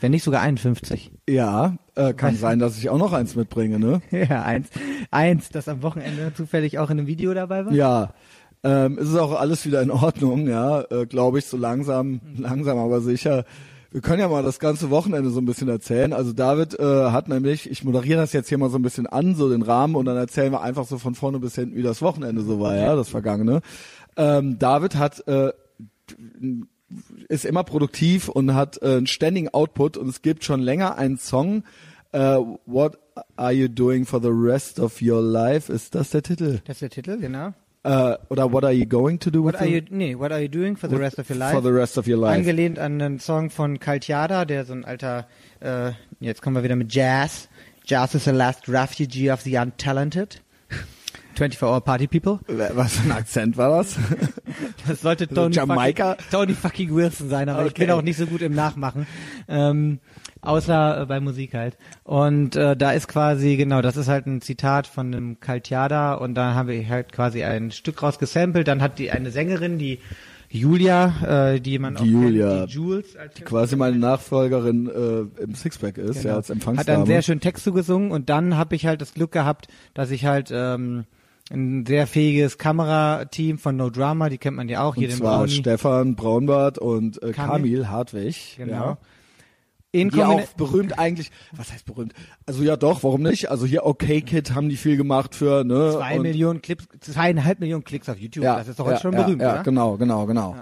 Wenn 0.00 0.10
nicht 0.10 0.24
sogar 0.24 0.42
51. 0.42 1.12
Ja, 1.28 1.76
äh, 1.94 2.14
kann 2.14 2.34
Weißt- 2.34 2.38
sein, 2.38 2.58
dass 2.58 2.76
ich 2.78 2.90
auch 2.90 2.98
noch 2.98 3.12
eins 3.12 3.36
mitbringe, 3.36 3.78
ne? 3.78 4.02
Ja, 4.10 4.42
eins. 4.42 4.68
Eins, 5.10 5.50
das 5.50 5.68
am 5.68 5.82
Wochenende 5.82 6.32
zufällig 6.34 6.78
auch 6.78 6.90
in 6.90 6.98
einem 6.98 7.06
Video 7.06 7.32
dabei 7.34 7.64
war. 7.66 7.72
Ja, 7.72 8.12
ähm, 8.64 8.98
es 8.98 9.10
ist 9.10 9.16
auch 9.16 9.38
alles 9.38 9.66
wieder 9.66 9.82
in 9.82 9.90
Ordnung, 9.90 10.48
ja, 10.48 10.80
äh, 10.90 11.06
glaube 11.06 11.38
ich, 11.38 11.44
so 11.46 11.56
langsam, 11.56 12.20
langsam 12.36 12.78
aber 12.78 13.00
sicher. 13.02 13.44
Wir 13.92 14.00
können 14.00 14.20
ja 14.20 14.28
mal 14.28 14.42
das 14.42 14.58
ganze 14.58 14.90
Wochenende 14.90 15.30
so 15.30 15.40
ein 15.40 15.44
bisschen 15.44 15.68
erzählen. 15.68 16.12
Also 16.12 16.32
David 16.32 16.78
äh, 16.80 17.10
hat 17.10 17.28
nämlich, 17.28 17.70
ich 17.70 17.84
moderiere 17.84 18.20
das 18.20 18.32
jetzt 18.32 18.48
hier 18.48 18.58
mal 18.58 18.70
so 18.70 18.78
ein 18.78 18.82
bisschen 18.82 19.06
an, 19.06 19.36
so 19.36 19.48
den 19.48 19.62
Rahmen, 19.62 19.94
und 19.94 20.06
dann 20.06 20.16
erzählen 20.16 20.50
wir 20.50 20.62
einfach 20.62 20.86
so 20.86 20.98
von 20.98 21.14
vorne 21.14 21.38
bis 21.38 21.54
hinten, 21.54 21.76
wie 21.76 21.82
das 21.82 22.02
Wochenende 22.02 22.42
so 22.42 22.58
war, 22.58 22.74
ja, 22.74 22.96
das 22.96 23.10
vergangene. 23.10 23.60
Ähm, 24.16 24.58
David 24.58 24.96
hat 24.96 25.28
äh, 25.28 25.52
ist 27.28 27.44
immer 27.44 27.64
produktiv 27.64 28.28
und 28.28 28.54
hat 28.54 28.80
äh, 28.82 28.96
einen 28.96 29.06
ständigen 29.06 29.48
Output 29.48 29.96
und 29.96 30.08
es 30.08 30.22
gibt 30.22 30.44
schon 30.44 30.60
länger 30.60 30.96
einen 30.96 31.18
Song, 31.18 31.64
äh, 32.12 32.38
What 32.66 32.98
are 33.36 33.52
you 33.52 33.68
doing 33.68 34.06
for 34.06 34.20
the 34.22 34.30
rest 34.30 34.80
of 34.80 35.02
your 35.02 35.20
life? 35.20 35.72
Ist 35.72 35.94
das 35.94 36.10
der 36.10 36.22
Titel? 36.22 36.60
Das 36.64 36.76
ist 36.76 36.82
der 36.82 36.90
Titel, 36.90 37.18
genau. 37.18 37.52
Äh, 37.84 38.16
oder 38.30 38.50
What 38.50 38.64
are 38.64 38.72
you 38.72 38.86
going 38.86 39.18
to 39.20 39.30
do 39.30 39.44
What 39.44 39.54
with 39.54 39.60
are 39.60 39.66
the- 39.68 39.76
you, 39.76 39.82
nee, 39.90 40.14
what 40.18 40.32
are 40.32 40.40
you 40.40 40.48
doing 40.48 40.76
for 40.76 40.88
the 40.88 40.96
rest 40.96 41.18
of 41.18 41.28
your 41.28 41.38
life? 41.38 41.52
For 41.52 41.62
the 41.62 41.68
rest 41.70 41.98
of 41.98 42.06
your 42.08 42.16
life. 42.18 42.32
Angelehnt 42.34 42.78
an 42.78 43.00
einen 43.00 43.18
Song 43.20 43.50
von 43.50 43.78
Kaltiada, 43.78 44.44
der 44.46 44.64
so 44.64 44.72
ein 44.72 44.84
alter, 44.86 45.26
äh, 45.60 45.92
jetzt 46.18 46.40
kommen 46.40 46.56
wir 46.56 46.62
wieder 46.62 46.76
mit 46.76 46.94
Jazz. 46.94 47.48
Jazz 47.86 48.14
is 48.14 48.24
the 48.24 48.30
last 48.30 48.66
refugee 48.68 49.30
of 49.30 49.42
the 49.42 49.58
untalented. 49.58 50.40
24-hour 51.36 51.80
Party 51.82 52.06
People. 52.06 52.40
Was 52.74 52.96
für 52.96 53.04
ein 53.10 53.12
Akzent 53.12 53.56
war 53.56 53.78
das? 53.78 53.96
Das 54.86 55.00
sollte 55.00 55.24
Also 55.24 55.34
Tony, 55.34 55.54
Jamaika? 55.56 56.10
fucking, 56.10 56.26
Tony 56.30 56.52
fucking 56.52 56.94
Wilson 56.94 57.28
sein, 57.30 57.48
aber 57.48 57.62
ich 57.64 57.70
Okay. 57.72 57.86
bin 57.86 57.90
auch 57.92 58.02
nicht 58.02 58.18
so 58.18 58.26
gut 58.26 58.42
im 58.42 58.54
Nachmachen. 58.54 59.06
Ähm, 59.48 59.98
außer 60.42 61.00
äh, 61.02 61.06
bei 61.06 61.20
Musik 61.20 61.54
halt. 61.54 61.76
Und 62.04 62.54
äh, 62.54 62.76
da 62.76 62.92
ist 62.92 63.08
quasi, 63.08 63.56
genau, 63.56 63.80
das 63.82 63.96
ist 63.96 64.08
halt 64.08 64.26
ein 64.26 64.42
Zitat 64.42 64.86
von 64.86 65.06
einem 65.14 65.40
Kaltiada 65.40 66.14
und 66.14 66.34
da 66.34 66.52
haben 66.54 66.68
wir 66.68 66.86
halt 66.88 67.12
quasi 67.12 67.42
ein 67.44 67.70
Stück 67.70 68.02
raus 68.02 68.18
gesampelt. 68.18 68.68
Dann 68.68 68.82
hat 68.82 68.98
die 68.98 69.10
eine 69.10 69.30
Sängerin, 69.30 69.78
die 69.78 70.00
Julia, 70.50 71.52
äh, 71.54 71.60
die 71.60 71.78
man 71.78 71.96
auch 71.96 72.02
Die 72.02 72.10
Julia. 72.12 72.58
kennt, 72.58 72.70
die 72.70 72.74
Jules 72.74 73.16
als 73.16 73.34
Quasi 73.44 73.76
meine 73.76 73.96
Nachfolgerin 73.96 74.86
äh, 75.38 75.42
im 75.42 75.54
Sixpack 75.54 75.98
ist, 75.98 76.18
Genau. 76.18 76.28
ja, 76.28 76.36
als 76.36 76.48
Hat 76.50 76.54
Empfangsdame. 76.56 76.98
einen 76.98 77.06
sehr 77.06 77.22
schönen 77.22 77.40
Text 77.40 77.64
zugesungen 77.64 78.10
und 78.12 78.28
dann 78.28 78.56
habe 78.56 78.76
ich 78.76 78.86
halt 78.86 79.00
das 79.00 79.14
Glück 79.14 79.32
gehabt, 79.32 79.68
dass 79.94 80.10
ich 80.10 80.26
halt 80.26 80.50
ähm, 80.52 81.04
ein 81.50 81.84
sehr 81.86 82.06
fähiges 82.06 82.56
Kamerateam 82.58 83.58
von 83.58 83.76
No 83.76 83.90
Drama, 83.90 84.28
die 84.28 84.38
kennt 84.38 84.56
man 84.56 84.68
ja 84.68 84.82
auch, 84.82 84.96
und 84.96 85.10
zwar 85.12 85.40
Brownie. 85.40 85.52
Stefan 85.52 86.14
Braunbart 86.16 86.78
und 86.78 87.22
äh, 87.22 87.32
Kamil. 87.32 87.50
Kamil 87.52 87.88
Hartwig. 87.88 88.54
Genau. 88.56 88.72
Ja. 88.72 88.98
In 89.92 90.08
Die 90.10 90.24
auch 90.24 90.42
berühmt 90.56 90.98
eigentlich, 90.98 91.30
was 91.52 91.72
heißt 91.72 91.86
berühmt? 91.86 92.14
Also 92.46 92.64
ja 92.64 92.76
doch, 92.76 93.04
warum 93.04 93.22
nicht? 93.22 93.48
Also 93.48 93.64
hier 93.64 93.86
Okay 93.86 94.22
Kid 94.22 94.52
haben 94.52 94.68
die 94.68 94.76
viel 94.76 94.96
gemacht 94.96 95.36
für, 95.36 95.62
ne? 95.62 95.92
zwei 95.92 96.18
Millionen 96.18 96.62
Clips, 96.62 96.88
zweieinhalb 96.98 97.60
Millionen 97.60 97.84
Klicks 97.84 98.08
auf 98.08 98.18
YouTube. 98.18 98.42
ja, 98.42 98.56
das 98.56 98.66
ist 98.66 98.80
doch 98.80 98.86
ja, 98.86 98.92
jetzt 98.92 99.02
schon 99.02 99.12
ja, 99.12 99.22
berühmt, 99.22 99.40
Ja, 99.40 99.52
oder? 99.52 99.62
genau, 99.62 99.96
genau, 99.96 100.26
genau. 100.26 100.56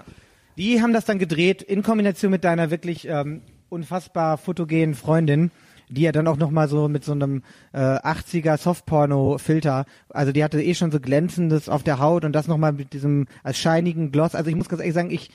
Die 0.55 0.83
haben 0.83 0.93
das 0.93 1.05
dann 1.05 1.17
gedreht 1.17 1.63
in 1.63 1.81
Kombination 1.81 2.29
mit 2.29 2.43
deiner 2.43 2.69
wirklich 2.69 3.07
ähm, 3.07 3.41
unfassbar 3.69 4.37
fotogenen 4.37 4.93
Freundin, 4.93 5.49
die 5.89 6.01
ja 6.01 6.11
dann 6.11 6.27
auch 6.27 6.37
noch 6.37 6.51
mal 6.51 6.67
so 6.67 6.87
mit 6.87 7.03
so 7.03 7.11
einem 7.11 7.43
äh, 7.71 7.79
80er 7.79 8.57
Softporno-Filter, 8.57 9.85
also 10.09 10.31
die 10.31 10.43
hatte 10.43 10.61
eh 10.61 10.75
schon 10.75 10.91
so 10.91 10.99
glänzendes 10.99 11.69
auf 11.69 11.83
der 11.83 11.99
Haut 11.99 12.25
und 12.25 12.33
das 12.33 12.47
noch 12.47 12.57
mal 12.57 12.73
mit 12.73 12.93
diesem 12.93 13.27
als 13.43 13.57
scheinigen 13.57 14.11
Gloss. 14.11 14.35
Also 14.35 14.49
ich 14.49 14.55
muss 14.55 14.69
ganz 14.69 14.81
ehrlich 14.81 14.95
sagen, 14.95 15.11
ich 15.11 15.29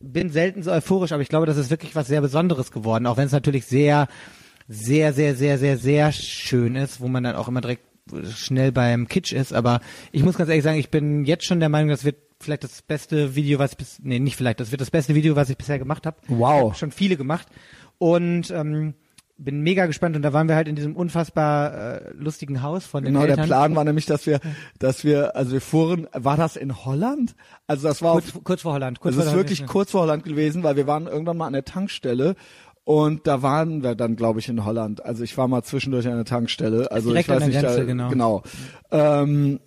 bin 0.00 0.30
selten 0.30 0.62
so 0.62 0.70
euphorisch, 0.70 1.12
aber 1.12 1.22
ich 1.22 1.28
glaube, 1.28 1.46
das 1.46 1.56
ist 1.56 1.70
wirklich 1.70 1.96
was 1.96 2.06
sehr 2.06 2.20
Besonderes 2.20 2.70
geworden, 2.70 3.06
auch 3.06 3.16
wenn 3.16 3.26
es 3.26 3.32
natürlich 3.32 3.66
sehr, 3.66 4.08
sehr, 4.68 5.12
sehr, 5.12 5.34
sehr, 5.34 5.58
sehr, 5.58 5.78
sehr 5.78 6.12
schön 6.12 6.76
ist, 6.76 7.00
wo 7.00 7.08
man 7.08 7.24
dann 7.24 7.36
auch 7.36 7.48
immer 7.48 7.60
direkt 7.60 7.82
schnell 8.34 8.72
beim 8.72 9.08
Kitsch 9.08 9.32
ist. 9.32 9.52
Aber 9.52 9.80
ich 10.12 10.22
muss 10.22 10.36
ganz 10.36 10.48
ehrlich 10.48 10.64
sagen, 10.64 10.78
ich 10.78 10.90
bin 10.90 11.24
jetzt 11.24 11.44
schon 11.44 11.60
der 11.60 11.68
Meinung, 11.68 11.90
das 11.90 12.04
wird 12.04 12.16
vielleicht 12.40 12.64
das 12.64 12.82
beste 12.82 13.34
Video, 13.34 13.58
was 13.58 13.72
ich 13.72 13.78
bis, 13.78 13.98
nee, 14.02 14.18
nicht 14.18 14.36
vielleicht, 14.36 14.60
das 14.60 14.70
wird 14.70 14.80
das 14.80 14.90
beste 14.90 15.14
Video, 15.14 15.36
was 15.36 15.50
ich 15.50 15.58
bisher 15.58 15.78
gemacht 15.78 16.06
habe. 16.06 16.16
Wow. 16.28 16.62
Ich 16.62 16.68
hab 16.68 16.76
schon 16.76 16.92
viele 16.92 17.16
gemacht 17.16 17.48
und 17.98 18.50
ähm, 18.50 18.94
bin 19.38 19.60
mega 19.60 19.86
gespannt 19.86 20.16
und 20.16 20.22
da 20.22 20.32
waren 20.32 20.48
wir 20.48 20.56
halt 20.56 20.66
in 20.66 20.74
diesem 20.74 20.96
unfassbar 20.96 21.72
äh, 21.72 22.12
lustigen 22.12 22.62
Haus 22.62 22.84
von 22.84 23.04
den 23.04 23.14
Genau, 23.14 23.24
der 23.24 23.30
Eltern. 23.30 23.46
Plan 23.46 23.76
war 23.76 23.84
nämlich, 23.84 24.04
dass 24.04 24.26
wir, 24.26 24.40
dass 24.78 25.04
wir, 25.04 25.36
also 25.36 25.52
wir 25.52 25.60
fuhren, 25.60 26.08
war 26.12 26.36
das 26.36 26.56
in 26.56 26.84
Holland? 26.84 27.36
Also 27.68 27.86
das 27.86 28.02
war 28.02 28.14
kurz, 28.14 28.34
auf, 28.34 28.44
kurz 28.44 28.62
vor 28.62 28.72
Holland. 28.72 28.98
Kurz 28.98 29.14
das 29.14 29.24
vor 29.24 29.32
ist 29.32 29.38
wirklich 29.38 29.66
kurz 29.66 29.92
vor 29.92 30.02
Holland 30.02 30.24
gewesen, 30.24 30.64
weil 30.64 30.76
wir 30.76 30.88
waren 30.88 31.06
irgendwann 31.06 31.36
mal 31.36 31.46
an 31.46 31.52
der 31.52 31.64
Tankstelle 31.64 32.34
und 32.82 33.26
da 33.26 33.42
waren 33.42 33.82
wir 33.82 33.94
dann, 33.94 34.16
glaube 34.16 34.40
ich, 34.40 34.48
in 34.48 34.64
Holland. 34.64 35.04
Also 35.04 35.22
ich 35.22 35.38
war 35.38 35.46
mal 35.46 35.62
zwischendurch 35.62 36.08
an 36.08 36.16
der 36.16 36.24
Tankstelle. 36.24 36.90
Also 36.90 37.10
Direkt 37.10 37.28
ich 37.28 37.34
weiß 37.34 37.42
an 37.42 37.50
der 37.50 37.62
nicht, 37.62 37.68
Grenze, 37.68 37.80
da, 37.80 37.84
genau. 37.84 38.08
genau. 38.08 38.42
Ähm, 38.90 39.60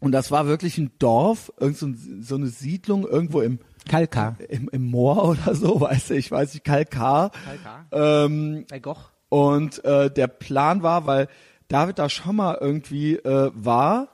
und 0.00 0.12
das 0.12 0.30
war 0.30 0.46
wirklich 0.46 0.76
ein 0.76 0.90
Dorf, 0.98 1.52
irgend 1.60 1.78
so, 1.78 1.88
so 2.20 2.34
eine 2.34 2.48
Siedlung 2.48 3.06
irgendwo 3.06 3.40
im, 3.40 3.58
Kalka. 3.88 4.36
im, 4.48 4.68
im 4.70 4.90
Moor 4.90 5.24
oder 5.28 5.54
so, 5.54 5.80
weißt 5.80 6.10
du, 6.10 6.14
ich 6.14 6.30
weiß 6.30 6.54
nicht, 6.54 6.64
Kalkar. 6.64 7.30
Kalka. 7.30 8.24
Ähm, 8.24 8.64
Bei 8.68 8.78
Goch. 8.80 9.10
und 9.28 9.84
äh, 9.84 10.10
der 10.10 10.26
Plan 10.26 10.82
war, 10.82 11.06
weil 11.06 11.28
David 11.68 11.98
da 11.98 12.08
schon 12.08 12.36
mal 12.36 12.58
irgendwie 12.60 13.16
äh, 13.16 13.50
war, 13.54 14.08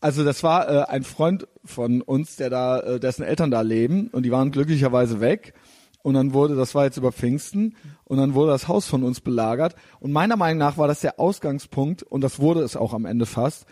also 0.00 0.24
das 0.24 0.42
war 0.42 0.68
äh, 0.68 0.84
ein 0.84 1.02
Freund 1.02 1.48
von 1.64 2.02
uns, 2.02 2.36
der 2.36 2.50
da, 2.50 2.80
äh, 2.80 3.00
dessen 3.00 3.24
Eltern 3.24 3.50
da 3.50 3.62
leben 3.62 4.08
und 4.08 4.22
die 4.24 4.30
waren 4.30 4.50
glücklicherweise 4.50 5.20
weg. 5.20 5.54
Und 6.02 6.14
dann 6.14 6.32
wurde, 6.32 6.54
das 6.54 6.74
war 6.74 6.84
jetzt 6.84 6.96
über 6.96 7.10
Pfingsten, 7.10 7.74
und 8.04 8.18
dann 8.18 8.32
wurde 8.34 8.52
das 8.52 8.68
Haus 8.68 8.86
von 8.86 9.02
uns 9.02 9.20
belagert. 9.20 9.74
Und 10.00 10.12
meiner 10.12 10.36
Meinung 10.36 10.58
nach 10.58 10.78
war 10.78 10.86
das 10.86 11.00
der 11.00 11.18
Ausgangspunkt, 11.18 12.02
und 12.04 12.20
das 12.22 12.38
wurde 12.38 12.62
es 12.62 12.76
auch 12.76 12.94
am 12.94 13.04
Ende 13.04 13.26
fast, 13.26 13.66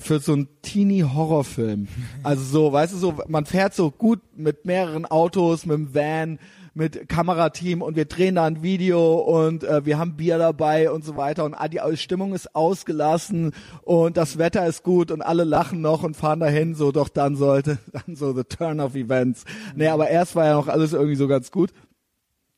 für 0.00 0.18
so 0.18 0.32
einen 0.32 0.48
Teenie-Horrorfilm. 0.62 1.88
Also 2.22 2.42
so, 2.42 2.72
weißt 2.72 2.94
du, 2.94 2.96
so, 2.96 3.14
man 3.28 3.46
fährt 3.46 3.74
so 3.74 3.90
gut 3.90 4.20
mit 4.34 4.64
mehreren 4.64 5.04
Autos, 5.04 5.66
mit 5.66 5.76
dem 5.76 5.94
Van, 5.94 6.38
mit 6.74 7.08
Kamerateam 7.08 7.82
und 7.82 7.96
wir 7.96 8.06
drehen 8.06 8.36
da 8.36 8.44
ein 8.44 8.62
Video 8.62 9.16
und 9.18 9.64
äh, 9.64 9.84
wir 9.84 9.98
haben 9.98 10.16
Bier 10.16 10.38
dabei 10.38 10.90
und 10.90 11.04
so 11.04 11.16
weiter 11.16 11.44
und 11.44 11.54
ah, 11.54 11.68
die 11.68 11.80
Stimmung 11.96 12.32
ist 12.32 12.54
ausgelassen 12.54 13.52
und 13.82 14.16
das 14.16 14.38
Wetter 14.38 14.66
ist 14.66 14.82
gut 14.82 15.10
und 15.10 15.20
alle 15.20 15.44
lachen 15.44 15.80
noch 15.80 16.02
und 16.02 16.16
fahren 16.16 16.40
dahin, 16.40 16.74
so 16.74 16.92
doch 16.92 17.08
dann 17.08 17.36
sollte, 17.36 17.78
dann 17.92 18.16
so 18.16 18.32
the 18.32 18.44
turn 18.44 18.80
of 18.80 18.94
events. 18.94 19.44
Nee, 19.74 19.88
aber 19.88 20.08
erst 20.08 20.36
war 20.36 20.46
ja 20.46 20.54
noch 20.54 20.68
alles 20.68 20.92
irgendwie 20.92 21.16
so 21.16 21.28
ganz 21.28 21.50
gut. 21.50 21.72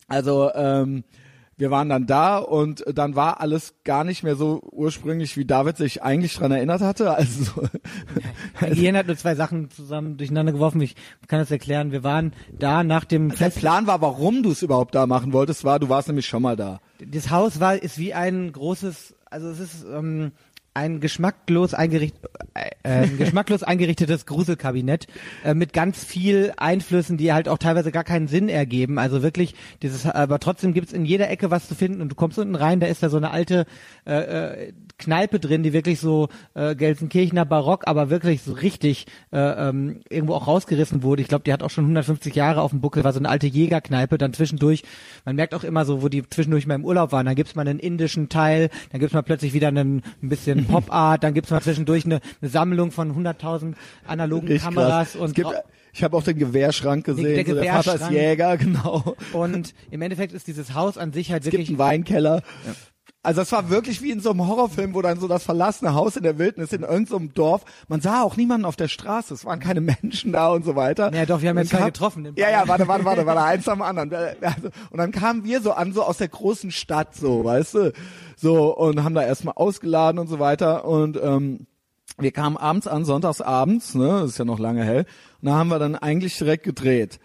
Also 0.08 0.50
ähm, 0.54 1.04
wir 1.56 1.70
waren 1.70 1.88
dann 1.88 2.06
da 2.06 2.38
und 2.38 2.84
dann 2.94 3.14
war 3.14 3.40
alles 3.40 3.74
gar 3.84 4.04
nicht 4.04 4.22
mehr 4.22 4.36
so 4.36 4.60
ursprünglich, 4.72 5.36
wie 5.36 5.44
David 5.44 5.76
sich 5.76 6.02
eigentlich 6.02 6.34
dran 6.34 6.52
erinnert 6.52 6.80
hatte. 6.80 7.14
Also 7.14 7.44
so, 7.44 7.68
Mein 8.60 8.74
Gehirn 8.74 8.96
hat 8.96 9.06
nur 9.06 9.16
zwei 9.16 9.34
Sachen 9.34 9.70
zusammen 9.70 10.16
durcheinander 10.16 10.52
geworfen. 10.52 10.80
Ich 10.80 10.96
kann 11.28 11.38
das 11.38 11.50
erklären. 11.50 11.92
Wir 11.92 12.02
waren 12.02 12.32
da 12.58 12.82
nach 12.82 13.04
dem 13.04 13.28
der 13.28 13.38
Fest. 13.38 13.58
Plan 13.58 13.86
war, 13.86 14.00
warum 14.00 14.42
du 14.42 14.50
es 14.50 14.62
überhaupt 14.62 14.94
da 14.94 15.06
machen 15.06 15.32
wolltest, 15.32 15.64
war, 15.64 15.78
du 15.78 15.88
warst 15.88 16.08
nämlich 16.08 16.26
schon 16.26 16.42
mal 16.42 16.56
da. 16.56 16.80
Das 17.04 17.30
Haus 17.30 17.60
war 17.60 17.76
ist 17.76 17.98
wie 17.98 18.14
ein 18.14 18.50
großes, 18.52 19.14
also 19.30 19.48
es 19.48 19.60
ist 19.60 19.84
ähm, 19.84 20.32
ein 20.74 21.00
geschmacklos 21.00 21.74
eingericht, 21.74 22.16
äh, 22.54 22.70
ein 22.82 23.18
geschmacklos 23.18 23.62
eingerichtetes 23.62 24.24
Gruselkabinett 24.24 25.06
äh, 25.44 25.54
mit 25.54 25.72
ganz 25.72 26.02
viel 26.04 26.52
Einflüssen, 26.56 27.18
die 27.18 27.32
halt 27.32 27.48
auch 27.48 27.58
teilweise 27.58 27.92
gar 27.92 28.04
keinen 28.04 28.26
Sinn 28.26 28.48
ergeben. 28.48 28.98
Also 28.98 29.22
wirklich 29.22 29.54
dieses, 29.82 30.06
aber 30.06 30.38
trotzdem 30.38 30.72
gibt's 30.72 30.92
in 30.92 31.04
jeder 31.04 31.28
Ecke 31.28 31.50
was 31.50 31.68
zu 31.68 31.74
finden 31.74 32.00
und 32.00 32.08
du 32.08 32.14
kommst 32.14 32.38
unten 32.38 32.54
rein, 32.54 32.80
da 32.80 32.86
ist 32.86 33.02
da 33.02 33.10
so 33.10 33.18
eine 33.18 33.30
alte 33.30 33.66
äh, 34.06 34.14
äh, 34.14 34.72
Kneipe 34.98 35.40
drin, 35.40 35.62
die 35.62 35.72
wirklich 35.72 36.00
so 36.00 36.28
äh, 36.54 36.74
Gelsenkirchener 36.74 37.44
Barock, 37.44 37.86
aber 37.86 38.08
wirklich 38.08 38.42
so 38.42 38.52
richtig 38.52 39.06
äh, 39.32 39.38
ähm, 39.38 40.00
irgendwo 40.08 40.34
auch 40.34 40.46
rausgerissen 40.46 41.02
wurde. 41.02 41.22
Ich 41.22 41.28
glaube, 41.28 41.44
die 41.44 41.52
hat 41.52 41.62
auch 41.62 41.70
schon 41.70 41.84
150 41.84 42.34
Jahre 42.34 42.62
auf 42.62 42.70
dem 42.70 42.80
Buckel, 42.80 43.04
war 43.04 43.12
so 43.12 43.18
eine 43.18 43.28
alte 43.28 43.46
Jägerkneipe. 43.46 44.16
Dann 44.16 44.32
zwischendurch, 44.32 44.84
man 45.24 45.36
merkt 45.36 45.54
auch 45.54 45.64
immer 45.64 45.84
so, 45.84 46.02
wo 46.02 46.08
die 46.08 46.28
zwischendurch 46.28 46.66
mal 46.66 46.76
im 46.76 46.84
Urlaub 46.84 47.12
waren, 47.12 47.26
dann 47.26 47.34
gibt's 47.34 47.54
mal 47.54 47.66
einen 47.66 47.78
indischen 47.78 48.28
Teil, 48.28 48.70
dann 48.90 49.00
gibt's 49.00 49.14
mal 49.14 49.22
plötzlich 49.22 49.52
wieder 49.52 49.68
einen, 49.68 50.02
ein 50.22 50.28
bisschen 50.28 50.61
Pop 50.66 50.92
Art, 50.92 51.22
dann 51.24 51.34
gibt's 51.34 51.50
mal 51.50 51.60
zwischendurch 51.60 52.04
eine, 52.04 52.20
eine 52.40 52.50
Sammlung 52.50 52.90
von 52.90 53.14
100.000 53.14 53.74
analogen 54.06 54.48
Richtig 54.48 54.62
Kameras 54.64 55.12
krass. 55.12 55.20
und 55.20 55.34
gibt, 55.34 55.50
ich 55.92 56.02
habe 56.02 56.16
auch 56.16 56.22
den 56.22 56.38
Gewehrschrank 56.38 57.04
gesehen. 57.04 57.24
Der- 57.24 57.44
so, 57.46 57.54
der 57.60 57.82
Vater 57.82 57.94
ist. 57.96 58.10
Jäger, 58.10 58.56
genau. 58.58 59.16
und 59.32 59.74
im 59.90 60.02
Endeffekt 60.02 60.32
ist 60.32 60.46
dieses 60.46 60.74
Haus 60.74 60.96
an 60.98 61.12
sich 61.12 61.30
halt 61.32 61.42
Es 61.44 61.50
gibt 61.50 61.54
wirklich 61.60 61.68
einen 61.70 61.78
Weinkeller. 61.78 62.42
Also 63.24 63.40
es 63.42 63.52
war 63.52 63.70
wirklich 63.70 64.02
wie 64.02 64.10
in 64.10 64.18
so 64.20 64.30
einem 64.30 64.48
Horrorfilm, 64.48 64.94
wo 64.94 65.02
dann 65.02 65.20
so 65.20 65.28
das 65.28 65.44
verlassene 65.44 65.94
Haus 65.94 66.16
in 66.16 66.24
der 66.24 66.38
Wildnis 66.38 66.72
in 66.72 66.82
irgendeinem 66.82 67.26
so 67.28 67.32
Dorf. 67.34 67.64
Man 67.86 68.00
sah 68.00 68.22
auch 68.22 68.36
niemanden 68.36 68.64
auf 68.64 68.74
der 68.74 68.88
Straße. 68.88 69.32
Es 69.32 69.44
waren 69.44 69.60
keine 69.60 69.80
Menschen 70.02 70.32
da 70.32 70.48
und 70.50 70.64
so 70.64 70.74
weiter. 70.74 71.14
Ja, 71.14 71.24
doch, 71.24 71.40
wir 71.40 71.50
haben 71.50 71.64
zwei 71.64 71.76
kam- 71.78 71.86
getroffen 71.86 72.24
im 72.24 72.34
Ja, 72.36 72.50
ja, 72.50 72.66
warte, 72.66 72.88
warte, 72.88 73.04
warte, 73.04 73.24
warte, 73.24 73.42
eins 73.44 73.68
am 73.68 73.80
anderen. 73.80 74.12
Also, 74.12 74.68
Und 74.90 74.98
dann 74.98 75.12
kamen 75.12 75.44
wir 75.44 75.60
so 75.60 75.72
an, 75.72 75.92
so 75.92 76.02
aus 76.02 76.16
der 76.18 76.28
großen 76.28 76.72
Stadt, 76.72 77.14
so, 77.14 77.44
weißt 77.44 77.74
du, 77.74 77.92
so 78.36 78.76
und 78.76 79.04
haben 79.04 79.14
da 79.14 79.22
erstmal 79.22 79.54
ausgeladen 79.54 80.18
und 80.18 80.26
so 80.26 80.40
weiter 80.40 80.84
und 80.84 81.16
ähm, 81.22 81.66
wir 82.18 82.32
kamen 82.32 82.56
abends 82.56 82.86
an, 82.88 83.04
sonntags 83.04 83.40
abends, 83.40 83.94
ne, 83.94 84.20
das 84.22 84.32
ist 84.32 84.38
ja 84.38 84.44
noch 84.44 84.58
lange 84.58 84.84
hell, 84.84 85.06
und 85.40 85.46
da 85.48 85.52
haben 85.54 85.68
wir 85.68 85.78
dann 85.78 85.94
eigentlich 85.96 86.36
direkt 86.36 86.64
gedreht. 86.64 87.20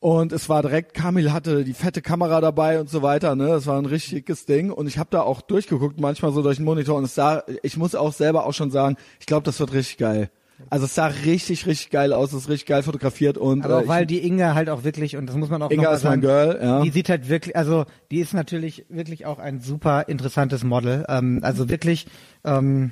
Und 0.00 0.32
es 0.32 0.48
war 0.48 0.62
direkt, 0.62 0.94
Kamil 0.94 1.32
hatte 1.32 1.64
die 1.64 1.72
fette 1.72 2.02
Kamera 2.02 2.40
dabei 2.40 2.78
und 2.78 2.88
so 2.88 3.02
weiter, 3.02 3.34
ne? 3.34 3.48
Das 3.48 3.66
war 3.66 3.78
ein 3.78 3.86
richtiges 3.86 4.46
Ding. 4.46 4.70
Und 4.70 4.86
ich 4.86 4.96
habe 4.98 5.08
da 5.10 5.22
auch 5.22 5.40
durchgeguckt, 5.40 5.98
manchmal 5.98 6.32
so 6.32 6.40
durch 6.40 6.56
den 6.56 6.64
Monitor. 6.64 6.96
Und 6.96 7.04
es 7.04 7.16
sah, 7.16 7.42
ich 7.62 7.76
muss 7.76 7.96
auch 7.96 8.12
selber 8.12 8.46
auch 8.46 8.54
schon 8.54 8.70
sagen, 8.70 8.96
ich 9.18 9.26
glaube, 9.26 9.42
das 9.42 9.58
wird 9.58 9.72
richtig 9.72 9.98
geil. 9.98 10.30
Also 10.70 10.86
es 10.86 10.94
sah 10.94 11.06
richtig, 11.06 11.66
richtig 11.66 11.90
geil 11.90 12.12
aus, 12.12 12.32
es 12.32 12.42
ist 12.42 12.48
richtig 12.48 12.66
geil 12.66 12.82
fotografiert 12.82 13.38
und 13.38 13.64
aber 13.64 13.74
äh, 13.74 13.76
auch 13.76 13.82
ich, 13.82 13.88
weil 13.88 14.06
die 14.06 14.26
Inga 14.26 14.54
halt 14.54 14.68
auch 14.68 14.82
wirklich, 14.82 15.16
und 15.16 15.26
das 15.26 15.36
muss 15.36 15.50
man 15.50 15.62
auch 15.62 15.70
noch 15.70 15.70
Inga 15.70 15.92
ist 15.94 16.02
mein 16.02 16.20
sagen, 16.20 16.22
Girl, 16.22 16.58
ja. 16.60 16.82
Die 16.82 16.90
sieht 16.90 17.08
halt 17.08 17.28
wirklich, 17.28 17.56
also 17.56 17.84
die 18.10 18.18
ist 18.18 18.34
natürlich 18.34 18.84
wirklich 18.88 19.24
auch 19.24 19.38
ein 19.38 19.60
super 19.60 20.08
interessantes 20.08 20.64
Model. 20.64 21.04
Ähm, 21.08 21.40
also 21.42 21.68
wirklich, 21.68 22.06
ähm, 22.44 22.90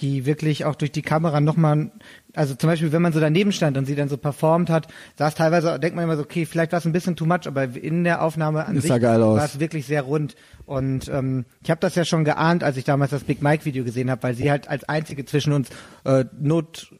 die 0.00 0.26
wirklich 0.26 0.64
auch 0.64 0.74
durch 0.74 0.92
die 0.92 1.02
Kamera 1.02 1.40
nochmal, 1.40 1.92
also 2.34 2.54
zum 2.54 2.68
Beispiel, 2.68 2.92
wenn 2.92 3.02
man 3.02 3.12
so 3.12 3.20
daneben 3.20 3.52
stand 3.52 3.76
und 3.76 3.84
sie 3.84 3.94
dann 3.94 4.08
so 4.08 4.16
performt 4.16 4.70
hat, 4.70 4.88
es 5.16 5.34
teilweise, 5.34 5.78
denkt 5.78 5.94
man 5.94 6.04
immer 6.04 6.16
so, 6.16 6.22
okay, 6.22 6.46
vielleicht 6.46 6.72
war 6.72 6.78
es 6.78 6.84
ein 6.84 6.92
bisschen 6.92 7.16
too 7.16 7.26
much, 7.26 7.46
aber 7.46 7.64
in 7.64 8.04
der 8.04 8.22
Aufnahme 8.22 8.66
an 8.66 8.76
Ist 8.76 8.82
sich 8.82 8.90
ja 8.90 8.98
war 9.36 9.44
es 9.44 9.60
wirklich 9.60 9.86
sehr 9.86 10.02
rund. 10.02 10.34
Und 10.66 11.08
ähm, 11.08 11.44
ich 11.62 11.70
habe 11.70 11.80
das 11.80 11.94
ja 11.94 12.04
schon 12.04 12.24
geahnt, 12.24 12.64
als 12.64 12.76
ich 12.76 12.84
damals 12.84 13.12
das 13.12 13.24
Big 13.24 13.42
Mike 13.42 13.64
Video 13.64 13.84
gesehen 13.84 14.10
habe, 14.10 14.22
weil 14.22 14.34
sie 14.34 14.50
halt 14.50 14.68
als 14.68 14.84
einzige 14.88 15.24
zwischen 15.24 15.52
uns 15.52 15.68
äh, 16.04 16.24
Not 16.40 16.92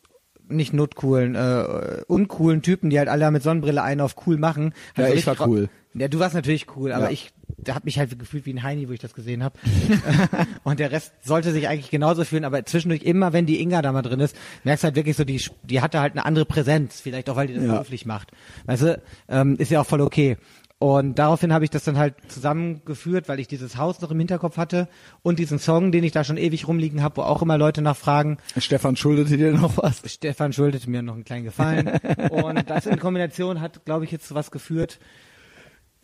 nicht 0.47 0.74
notcoolen, 0.74 1.34
äh, 1.34 2.03
uncoolen 2.07 2.61
Typen, 2.61 2.90
die 2.90 2.99
halt 2.99 3.09
alle 3.09 3.30
mit 3.30 3.42
Sonnenbrille 3.42 3.82
einen 3.82 4.03
auf 4.03 4.14
cool 4.26 4.36
machen. 4.36 4.74
Ja, 4.97 5.05
halt 5.05 5.12
so 5.12 5.18
ich 5.18 5.26
war 5.26 5.49
cool. 5.49 5.68
Ja, 5.95 6.09
du 6.09 6.18
warst 6.18 6.34
natürlich 6.34 6.66
cool, 6.76 6.92
aber 6.92 7.05
Ja. 7.07 7.11
ich 7.11 7.32
da 7.57 7.74
hab 7.74 7.84
mich 7.84 7.99
halt 7.99 8.18
gefühlt 8.18 8.47
wie 8.47 8.53
ein 8.53 8.62
Heini, 8.62 8.88
wo 8.88 8.92
ich 8.92 9.01
das 9.01 9.14
gesehen 9.14 9.42
habe. 9.45 9.59
und 10.64 10.80
der 10.80 10.90
Rest 10.90 11.12
sollte 11.22 11.53
sich 11.53 11.68
eigentlich 11.68 11.90
genauso 11.90 12.24
fühlen, 12.24 12.45
aber 12.45 12.64
zwischendurch 12.66 13.03
immer, 13.03 13.32
wenn 13.32 13.47
die 13.47 13.61
Inga 13.61 13.80
da 13.80 13.92
mal 13.92 14.03
drin 14.03 14.20
ist, 14.20 14.36
merkst 14.64 14.82
du 14.82 14.86
halt 14.86 14.97
wirklich 14.97 15.16
so, 15.16 15.24
die, 15.24 15.42
die 15.62 15.80
hatte 15.80 16.01
halt 16.01 16.12
eine 16.12 16.24
andere 16.26 16.45
Präsenz, 16.47 17.01
vielleicht 17.01 17.30
auch, 17.30 17.36
weil 17.36 17.47
die 17.47 17.55
das 17.55 17.64
Ja. 17.64 17.72
beruflich 17.72 18.07
macht. 18.07 18.32
Weißt 18.66 18.82
du, 18.82 19.03
ähm, 19.28 19.57
ist 19.59 19.70
ja 19.70 19.80
auch 19.80 19.86
voll 19.86 20.01
okay. 20.01 20.36
Und 20.80 21.18
daraufhin 21.18 21.53
habe 21.53 21.64
ich 21.64 21.70
das 21.70 21.84
dann 21.84 21.97
halt 21.97 22.14
zusammengeführt, 22.28 23.28
weil 23.28 23.40
ich 23.40 23.49
dieses 23.49 23.76
Haus 23.76 24.01
noch 24.01 24.11
im 24.11 24.18
Hinterkopf 24.18 24.57
hatte 24.59 24.88
und 25.22 25.38
diesen 25.38 25.59
Song, 25.59 25.92
den 25.92 26.05
ich 26.05 26.12
da 26.12 26.24
schon 26.24 26.36
ewig 26.36 26.68
rumliegen 26.68 27.03
habe, 27.03 27.18
wo 27.18 27.22
auch 27.22 27.40
immer 27.40 27.57
Leute 27.57 27.80
nachfragen. 27.80 28.36
Stefan 28.59 28.97
schuldete 28.97 29.36
dir 29.38 29.53
noch 29.53 29.76
was. 29.78 30.03
Stefan 30.07 30.53
schuldete 30.53 30.90
mir 30.90 31.01
noch 31.03 31.14
einen 31.14 31.24
kleinen 31.24 31.45
Gefallen. 31.45 31.88
und 32.30 32.68
das 32.68 32.84
in 32.86 32.99
Kombination 32.99 33.61
hat, 33.61 33.84
glaube 33.86 34.05
ich, 34.05 34.11
jetzt 34.11 34.26
zu 34.28 34.34
was 34.34 34.51
geführt, 34.51 34.99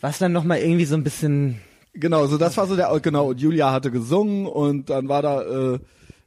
was 0.00 0.18
dann 0.18 0.32
nochmal 0.32 0.58
irgendwie 0.58 0.84
so 0.84 0.94
ein 0.94 1.04
bisschen 1.04 1.60
Genau, 1.92 2.26
so 2.26 2.38
das 2.38 2.56
war 2.56 2.66
so 2.68 2.76
der, 2.76 2.88
genau, 3.00 3.30
und 3.30 3.40
Julia 3.40 3.72
hatte 3.72 3.90
gesungen 3.90 4.46
und 4.46 4.90
dann 4.90 5.08
war 5.08 5.22
da, 5.22 5.42
äh, 5.74 5.78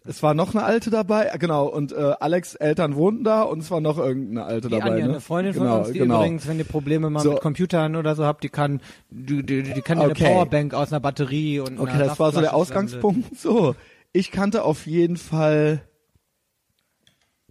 es 0.06 0.22
war 0.22 0.34
noch 0.34 0.54
eine 0.54 0.66
Alte 0.66 0.90
dabei, 0.90 1.32
genau, 1.40 1.68
und 1.68 1.94
äh, 1.94 2.16
Alex 2.20 2.56
Eltern 2.56 2.96
wohnten 2.98 3.24
da 3.24 3.44
und 3.44 3.60
es 3.60 3.72
war 3.72 3.80
noch 3.80 3.98
irgendeine 3.98 4.44
Alte 4.44 4.68
Die 4.68 4.74
dabei. 4.74 4.92
Anja, 4.92 5.06
ne? 5.06 5.12
eine 5.14 5.22
Freundin 5.22 5.54
genau, 5.54 5.70
von 5.70 5.80
uns, 5.80 5.92
die 5.94 6.00
genau. 6.00 6.20
übrigens, 6.20 6.48
wenn 6.50 6.60
ihr 6.60 6.66
Probleme 6.66 7.10
mal 7.10 7.22
So. 7.22 7.32
mit 7.32 7.40
Computern 7.42 7.96
oder 7.96 8.14
so 8.16 8.26
habt, 8.26 8.44
die 8.44 8.50
kann, 8.50 8.82
die, 9.10 9.42
die, 9.44 9.64
die 9.64 9.82
kann 9.82 10.00
Okay. 10.00 10.06
eine 10.26 10.34
Powerbank 10.34 10.74
aus 10.74 10.92
einer 10.92 11.00
Batterie 11.00 11.62
und 11.62 11.80
Okay, 11.80 11.98
das 11.98 12.20
war 12.20 12.34
so 12.34 12.42
der 12.42 12.54
Ausgangspunkt. 12.56 13.34
So, 13.38 13.76
ich 14.12 14.32
kannte 14.32 14.64
auf 14.66 14.86
jeden 14.86 15.16
Fall 15.16 15.82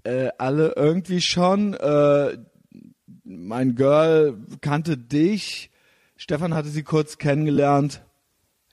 äh, 0.05 0.29
alle 0.37 0.75
irgendwie 0.77 1.23
schon. 1.23 1.73
Äh, 1.73 2.37
mein 3.25 3.75
Girl 3.75 4.37
kannte 4.61 4.99
dich. 4.99 5.71
Stefan 6.23 6.55
hatte 6.55 6.69
sie 6.69 6.85
kurz 6.85 7.19
kennengelernt. 7.19 8.01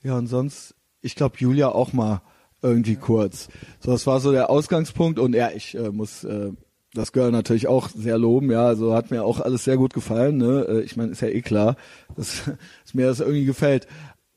Ja, 0.04 0.16
und 0.20 0.28
sonst, 0.28 0.76
ich 1.02 1.16
glaube, 1.16 1.38
Julia 1.40 1.70
auch 1.70 1.94
mal 1.94 2.22
irgendwie 2.62 2.96
kurz. 2.96 3.48
So, 3.80 3.90
das 3.90 4.06
war 4.06 4.20
so 4.20 4.32
der 4.32 4.52
Ausgangspunkt. 4.52 5.18
Und 5.18 5.34
ja, 5.34 5.50
ich 5.50 5.74
äh, 5.74 5.90
muss 5.90 6.24
äh, 6.24 6.52
das 6.94 7.12
Girl 7.12 7.32
natürlich 7.32 7.66
auch 7.66 7.90
sehr 7.90 8.20
loben. 8.20 8.52
Ja, 8.52 8.68
also 8.68 8.94
hat 8.94 9.10
mir 9.10 9.24
auch 9.24 9.40
alles 9.40 9.64
sehr 9.64 9.78
gut 9.78 9.96
gefallen. 9.96 10.38
Ne? 10.38 10.68
Äh, 10.70 10.82
Ich 10.82 10.96
meine, 10.96 11.12
ist 11.12 11.24
ja 11.24 11.30
eh 11.30 11.42
klar, 11.42 11.76
dass, 12.16 12.44
dass 12.84 12.94
mir 12.94 13.08
das 13.08 13.20
irgendwie 13.20 13.46
gefällt. 13.46 13.88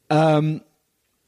Ähm, 0.08 0.62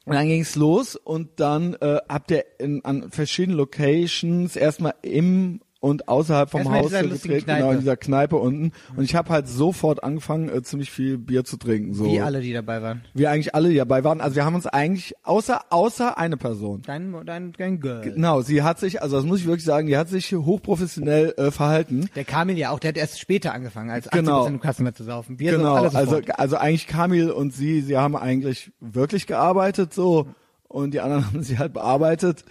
und 0.07 0.15
dann 0.15 0.27
ging's 0.27 0.57
los 0.57 0.97
und 0.97 1.39
dann 1.39 1.75
äh, 1.75 2.01
habt 2.09 2.31
ihr 2.31 2.47
in, 2.61 2.83
an 2.87 3.11
verschiedenen 3.11 3.59
Locations 3.59 4.57
erstmal 4.57 4.95
im 5.03 5.61
und 5.85 6.09
außerhalb 6.09 6.49
vom 6.51 6.61
Erstmal 6.61 6.79
in 6.79 6.85
Haus 6.85 6.93
so 6.93 7.07
lustigen 7.07 7.35
gedreht, 7.35 7.57
genau 7.59 7.71
in 7.73 7.81
dieser 7.81 7.99
Kneipe 7.99 8.37
unten. 8.37 8.73
Und 8.97 9.05
ich 9.05 9.15
habe 9.15 9.29
halt 9.29 9.47
sofort 9.49 10.03
angefangen, 10.03 10.49
äh, 10.49 10.63
ziemlich 10.63 10.91
viel 10.91 11.19
Bier 11.19 11.45
zu 11.45 11.59
trinken. 11.59 11.93
So 11.93 12.07
Wie 12.07 12.23
alle, 12.23 12.41
die 12.41 12.55
dabei 12.55 12.81
waren. 12.81 13.03
wir 13.13 13.31
eigentlich 13.31 13.55
alle 13.55 13.69
die 13.69 13.77
dabei 13.77 14.03
waren. 14.03 14.23
Also 14.23 14.35
wir 14.35 14.47
haben 14.47 14.55
uns 14.55 14.67
eigentlich 14.67 15.13
außer 15.25 15.61
außer 15.69 16.17
eine 16.17 16.39
Person. 16.39 16.81
Dein, 16.87 17.15
dein, 17.27 17.53
dein 17.53 17.81
Girl. 17.81 18.01
Genau, 18.01 18.41
sie 18.41 18.63
hat 18.63 18.81
sich, 18.81 19.03
also 19.03 19.17
das 19.17 19.27
muss 19.27 19.41
ich 19.41 19.47
wirklich 19.47 19.67
sagen, 19.67 19.87
die 19.87 19.99
hat 19.99 20.09
sich 20.09 20.33
hochprofessionell 20.33 21.35
äh, 21.37 21.51
verhalten. 21.51 22.09
Der 22.17 22.25
Kamil 22.25 22.57
ja 22.57 22.71
auch, 22.71 22.79
der 22.79 22.89
hat 22.89 22.97
erst 22.97 23.21
später 23.21 23.53
angefangen, 23.53 23.91
als 23.91 24.11
80% 24.11 24.17
Genau. 24.17 24.47
im 24.47 24.61
Customer 24.63 24.95
zu 24.95 25.05
saufen. 25.05 25.39
Wir 25.39 25.51
genau, 25.51 25.75
also 25.75 26.23
also 26.35 26.57
eigentlich 26.57 26.87
Kamil 26.87 27.31
und 27.31 27.53
sie, 27.53 27.83
sie 27.83 27.99
haben 27.99 28.17
eigentlich 28.17 28.73
wirklich 28.81 29.27
gearbeitet 29.27 29.93
so 29.93 30.29
und 30.67 30.95
die 30.95 31.01
anderen 31.03 31.27
haben 31.31 31.43
sie 31.43 31.59
halt 31.59 31.75
bearbeitet. 31.75 32.47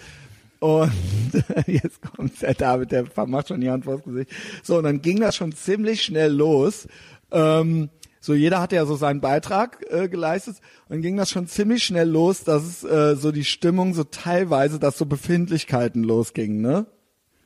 Und 0.63 0.93
jetzt 1.67 2.01
kommt 2.01 2.41
der 2.41 2.53
David, 2.53 2.93
der 2.93 3.05
macht 3.25 3.49
schon 3.49 3.59
die 3.59 3.69
Hand 3.69 3.83
vors 3.83 4.01
Gesicht. 4.01 4.31
So, 4.63 4.77
und 4.77 4.85
dann 4.85 5.01
ging 5.01 5.19
das 5.19 5.35
schon 5.35 5.51
ziemlich 5.51 6.01
schnell 6.03 6.31
los. 6.31 6.87
Ähm, 7.33 7.89
so, 8.21 8.33
jeder 8.33 8.61
hatte 8.61 8.77
ja 8.77 8.85
so 8.85 8.95
seinen 8.95 9.19
Beitrag 9.19 9.85
äh, 9.89 10.07
geleistet. 10.07 10.55
Und 10.87 10.95
dann 10.95 11.01
ging 11.01 11.17
das 11.17 11.29
schon 11.29 11.47
ziemlich 11.47 11.83
schnell 11.83 12.07
los, 12.07 12.45
dass 12.45 12.63
es 12.63 12.83
äh, 12.85 13.17
so 13.17 13.33
die 13.33 13.43
Stimmung 13.43 13.93
so 13.93 14.05
teilweise, 14.05 14.79
dass 14.79 14.97
so 14.97 15.05
Befindlichkeiten 15.05 16.01
losgingen, 16.01 16.61
ne? 16.61 16.85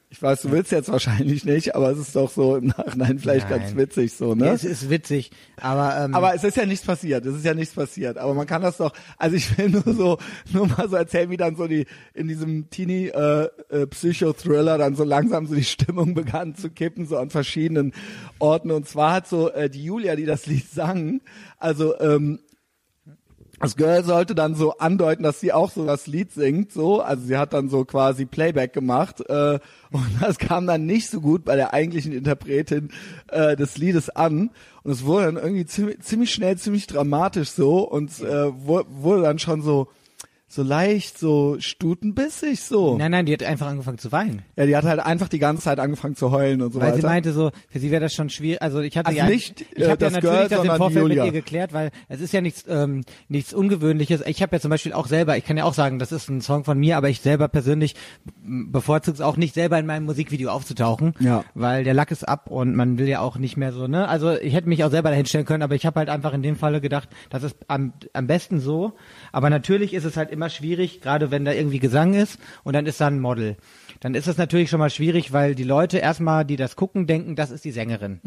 Ich 0.10 0.22
weiß, 0.22 0.44
du 0.44 0.52
willst 0.52 0.72
jetzt 0.72 0.90
wahrscheinlich 0.90 1.44
nicht, 1.44 1.76
aber 1.76 1.92
es 1.92 1.98
ist 1.98 2.16
doch 2.16 2.30
so 2.32 2.56
im 2.56 2.68
Nachhinein 2.68 3.20
vielleicht 3.20 3.50
ganz 3.50 3.66
Nein. 3.66 3.78
witzig 3.78 4.14
so, 4.14 4.36
ne? 4.36 4.46
Ja, 4.46 4.54
es 4.54 4.64
ist 4.64 4.90
witzig, 4.90 5.32
aber, 5.58 5.98
ähm, 6.06 6.16
Aber 6.16 6.34
es 6.34 6.46
ist 6.46 6.56
ja 6.56 6.66
nichts 6.66 6.86
passiert. 6.86 7.26
Es 7.26 7.36
ist 7.36 7.44
ja 7.44 7.54
nichts 7.54 7.76
passiert. 7.76 8.18
Aber 8.18 8.34
man 8.34 8.48
kann 8.48 8.62
das 8.62 8.78
doch. 8.78 8.94
Also 9.18 9.36
ich 9.36 9.58
will 9.58 9.70
nur 9.70 9.84
so, 9.84 10.18
nur 10.54 10.68
mal 10.68 10.88
so 10.88 10.96
erzählen, 10.96 11.30
wie 11.30 11.36
dann 11.36 11.58
so 11.58 11.68
die 11.68 11.88
in 12.14 12.30
diesem 12.30 12.70
Teenie 12.70 13.08
äh, 13.10 13.50
äh, 13.70 13.86
Psychothriller 13.88 14.78
dann 14.78 14.96
so 14.96 15.04
langsam 15.04 15.46
so 15.46 15.56
die 15.56 15.66
Stimmung 15.66 16.14
begann 16.14 16.56
zu 16.56 16.70
kippen 16.70 17.06
so 17.06 17.18
an 17.18 17.30
verschiedenen 17.30 17.94
Orten. 18.40 18.72
Und 18.72 18.88
zwar 18.88 19.12
hat 19.12 19.28
so 19.28 19.52
äh, 19.52 19.70
die 19.70 19.84
Julia, 19.84 20.16
die 20.16 20.26
das 20.26 20.46
Lied 20.46 20.70
sang, 20.72 21.20
also 21.60 22.00
ähm, 22.00 22.40
das 23.60 23.76
Girl 23.76 24.04
sollte 24.04 24.36
dann 24.36 24.54
so 24.56 24.78
andeuten, 24.78 25.24
dass 25.24 25.40
sie 25.40 25.52
auch 25.52 25.72
so 25.72 25.86
das 25.86 26.06
Lied 26.08 26.32
singt, 26.32 26.72
so. 26.72 27.02
Also 27.02 27.26
sie 27.26 27.38
hat 27.38 27.54
dann 27.54 27.70
so 27.70 27.86
quasi 27.86 28.26
Playback 28.26 28.72
gemacht 28.74 29.22
äh, 29.28 29.60
und 29.92 30.06
das 30.22 30.38
kam 30.38 30.68
dann 30.68 30.86
nicht 30.86 31.10
so 31.10 31.22
gut 31.22 31.44
bei 31.46 31.56
der 31.56 31.74
eigentlichen 31.74 32.12
Interpretin 32.12 32.90
äh, 33.30 33.56
des 33.56 33.78
Liedes 33.78 34.10
an 34.10 34.52
und 34.84 34.92
es 34.92 35.06
wurde 35.06 35.26
dann 35.26 35.38
irgendwie 35.38 35.66
ziemlich, 35.66 36.00
ziemlich 36.02 36.32
schnell, 36.32 36.58
ziemlich 36.58 36.86
dramatisch 36.88 37.50
so 37.50 37.80
und 37.80 38.20
äh, 38.22 38.52
wu- 38.52 38.84
wurde 38.90 39.24
dann 39.24 39.40
schon 39.40 39.62
so 39.62 39.88
so 40.50 40.64
leicht, 40.64 41.18
so 41.18 41.58
stutenbissig 41.60 42.62
so. 42.62 42.98
nein, 42.98 43.12
nein, 43.12 43.26
die 43.26 43.34
hat 43.34 43.44
einfach 43.44 43.68
angefangen 43.68 43.98
zu 43.98 44.12
weinen. 44.14 44.44
Ja, 44.56 44.66
die 44.66 44.76
hat 44.78 44.86
halt 44.86 45.00
einfach 45.02 45.28
die 45.28 45.40
ganze 45.40 45.64
Zeit 45.64 45.78
angefangen 45.80 46.16
zu 46.16 46.32
heulen 46.32 46.62
und 46.62 46.72
so 46.74 46.80
Weil 46.80 46.88
weiter. 46.90 47.02
sie 47.02 47.06
meinte 47.06 47.34
so, 47.34 47.52
für 47.70 47.80
sie 47.80 47.92
wäre 47.92 48.02
das 48.02 48.14
schon 48.14 48.30
schwierig. 48.30 48.62
Also 48.62 48.80
ich 48.80 48.98
hatte 48.98 49.08
Also 49.08 49.18
ja, 49.20 49.26
nicht, 49.28 49.62
ich 49.76 49.84
äh, 49.84 49.90
habe 49.90 50.06
ja 50.06 50.10
natürlich 50.12 50.22
Girl, 50.38 50.48
das 50.50 50.64
im 50.66 50.76
Vorfeld 50.78 51.08
mit 51.10 51.18
ihr 51.18 51.32
geklärt, 51.34 51.74
weil 51.74 51.92
es 52.08 52.22
ist 52.22 52.32
ja 52.34 52.40
nichts 52.40 52.64
ähm, 52.70 53.04
nichts 53.28 53.54
Ungewöhnliches. 53.54 54.22
Ich 54.26 54.42
habe 54.42 54.56
ja 54.56 54.62
zum 54.62 54.70
Beispiel 54.72 54.94
auch 54.94 55.08
selber, 55.08 55.36
ich 55.38 55.44
kann 55.44 55.58
ja 55.58 55.66
auch 55.66 55.74
sagen, 55.74 56.00
das 56.00 56.14
ist 56.14 56.30
ein 56.30 56.40
Song 56.40 56.64
von 56.64 56.80
mir, 56.80 56.96
aber 56.96 57.10
ich 57.10 57.20
selber 57.20 57.50
persönlich 57.50 57.96
bevorzuge 58.46 59.16
es 59.16 59.22
auch 59.22 59.36
nicht 59.38 59.54
selber 59.54 59.78
in 59.80 59.86
meinem 59.86 60.06
Musikvideo 60.06 60.50
aufzutauchen, 60.50 61.14
Ja. 61.20 61.44
weil 61.56 61.84
der 61.84 61.94
Lack 61.94 62.12
ist 62.12 62.28
ab 62.28 62.50
und 62.50 62.74
man 62.76 62.98
will 62.98 63.08
ja 63.10 63.20
auch 63.20 63.38
nicht 63.38 63.58
mehr 63.58 63.74
so. 63.74 63.88
Ne, 63.88 64.08
also 64.08 64.32
ich 64.34 64.54
hätte 64.54 64.70
mich 64.70 64.84
auch 64.86 64.92
selber 64.92 65.10
dahin 65.10 65.26
stellen 65.26 65.46
können, 65.46 65.64
aber 65.64 65.76
ich 65.76 65.86
habe 65.86 66.00
halt 66.00 66.10
einfach 66.10 66.34
in 66.34 66.42
dem 66.42 66.56
Falle 66.56 66.80
gedacht, 66.82 67.10
das 67.30 67.44
ist 67.44 67.58
am 67.68 67.92
am 68.14 68.28
besten 68.28 68.60
so. 68.62 68.94
Aber 69.34 69.50
natürlich 69.50 69.94
ist 69.94 70.06
es 70.06 70.16
halt 70.16 70.32
immer 70.38 70.50
schwierig, 70.50 71.02
gerade 71.02 71.32
wenn 71.32 71.44
da 71.44 71.52
irgendwie 71.52 71.80
Gesang 71.80 72.14
ist 72.14 72.40
und 72.64 72.74
dann 72.74 72.86
ist 72.86 73.02
da 73.02 73.08
ein 73.08 73.20
Model. 73.20 73.58
Dann 74.00 74.16
ist 74.16 74.28
es 74.28 74.38
natürlich 74.38 74.70
schon 74.70 74.80
mal 74.80 74.90
schwierig, 74.92 75.34
weil 75.34 75.56
die 75.56 75.64
Leute 75.64 75.98
erstmal, 75.98 76.46
die 76.46 76.56
das 76.56 76.76
gucken, 76.76 77.08
denken, 77.08 77.36
das 77.36 77.52
ist 77.52 77.66
die 77.66 77.72
Sängerin. 77.72 78.22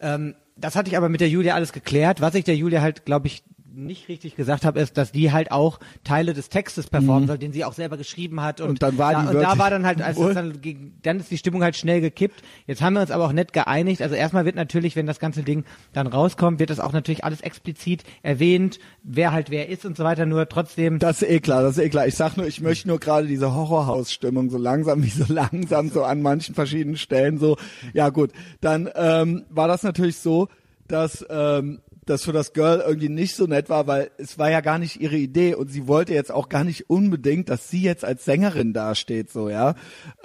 Ähm, 0.00 0.34
das 0.56 0.74
hatte 0.74 0.90
ich 0.90 0.96
aber 0.96 1.08
mit 1.08 1.20
der 1.20 1.28
Julia 1.28 1.54
alles 1.54 1.72
geklärt. 1.72 2.20
Was 2.20 2.34
ich 2.34 2.44
der 2.44 2.56
Julia 2.56 2.82
halt, 2.82 3.04
glaube 3.04 3.28
ich, 3.28 3.44
nicht 3.74 4.08
richtig 4.08 4.34
gesagt 4.36 4.64
habe, 4.64 4.80
ist, 4.80 4.96
dass 4.96 5.12
die 5.12 5.32
halt 5.32 5.52
auch 5.52 5.78
Teile 6.04 6.32
des 6.32 6.48
Textes 6.48 6.88
performen 6.88 7.26
soll, 7.26 7.38
den 7.38 7.52
sie 7.52 7.64
auch 7.64 7.72
selber 7.74 7.96
geschrieben 7.96 8.40
hat. 8.40 8.60
Und, 8.60 8.68
Mhm. 8.68 8.70
Und 8.70 8.82
dann 8.82 8.98
war 8.98 9.12
da, 9.12 9.22
die 9.22 9.36
und 9.36 9.42
da 9.42 9.58
war 9.58 9.70
dann 9.70 9.84
halt, 9.86 10.00
als 10.02 10.16
es 10.16 10.22
Wohl? 10.22 10.34
dann, 10.34 10.60
dann 11.02 11.20
ist 11.20 11.30
die 11.30 11.38
Stimmung 11.38 11.62
halt 11.62 11.76
schnell 11.76 12.00
gekippt. 12.00 12.42
Jetzt 12.66 12.80
haben 12.82 12.94
wir 12.94 13.00
uns 13.00 13.10
aber 13.10 13.26
auch 13.26 13.32
nett 13.32 13.52
geeinigt. 13.52 14.02
Also 14.02 14.14
erstmal 14.14 14.44
wird 14.44 14.56
natürlich, 14.56 14.94
wenn 14.94 15.06
das 15.06 15.18
ganze 15.18 15.42
Ding 15.42 15.64
dann 15.92 16.06
rauskommt, 16.06 16.58
wird 16.60 16.70
das 16.70 16.80
auch 16.80 16.92
natürlich 16.92 17.24
alles 17.24 17.40
explizit 17.40 18.04
erwähnt, 18.22 18.78
wer 19.02 19.32
halt 19.32 19.50
wer 19.50 19.68
ist 19.68 19.84
und 19.84 19.96
so 19.96 20.04
weiter. 20.04 20.26
Nur 20.26 20.48
trotzdem 20.48 20.98
Das 20.98 21.22
ist 21.22 21.28
eh 21.28 21.40
klar, 21.40 21.62
das 21.62 21.76
ist 21.76 21.84
eh 21.84 21.88
klar. 21.88 22.06
Ich 22.06 22.14
sag 22.14 22.36
nur, 22.36 22.46
ich 22.46 22.60
möchte 22.60 22.88
nur 22.88 22.98
gerade 23.00 23.26
diese 23.26 23.54
Horrorhaus-Stimmung 23.54 24.50
so 24.50 24.58
langsam, 24.58 25.02
wie 25.02 25.10
so 25.10 25.32
langsam, 25.32 25.88
so 25.90 26.04
an 26.04 26.22
manchen 26.22 26.54
verschiedenen 26.54 26.96
Stellen 26.96 27.38
so. 27.38 27.56
Ja 27.94 28.10
gut, 28.10 28.30
dann 28.60 28.88
ähm, 28.94 29.44
war 29.50 29.68
das 29.68 29.82
natürlich 29.82 30.18
so, 30.18 30.48
dass 30.86 31.24
ähm, 31.28 31.80
das 32.08 32.24
für 32.24 32.32
das 32.32 32.52
Girl 32.52 32.82
irgendwie 32.86 33.08
nicht 33.08 33.34
so 33.34 33.46
nett 33.46 33.68
war, 33.68 33.86
weil 33.86 34.10
es 34.18 34.38
war 34.38 34.50
ja 34.50 34.60
gar 34.60 34.78
nicht 34.78 35.00
ihre 35.00 35.16
Idee 35.16 35.54
und 35.54 35.68
sie 35.68 35.86
wollte 35.86 36.14
jetzt 36.14 36.32
auch 36.32 36.48
gar 36.48 36.64
nicht 36.64 36.90
unbedingt, 36.90 37.48
dass 37.48 37.70
sie 37.70 37.82
jetzt 37.82 38.04
als 38.04 38.24
Sängerin 38.24 38.72
dasteht, 38.72 39.30
so 39.30 39.48
ja. 39.48 39.74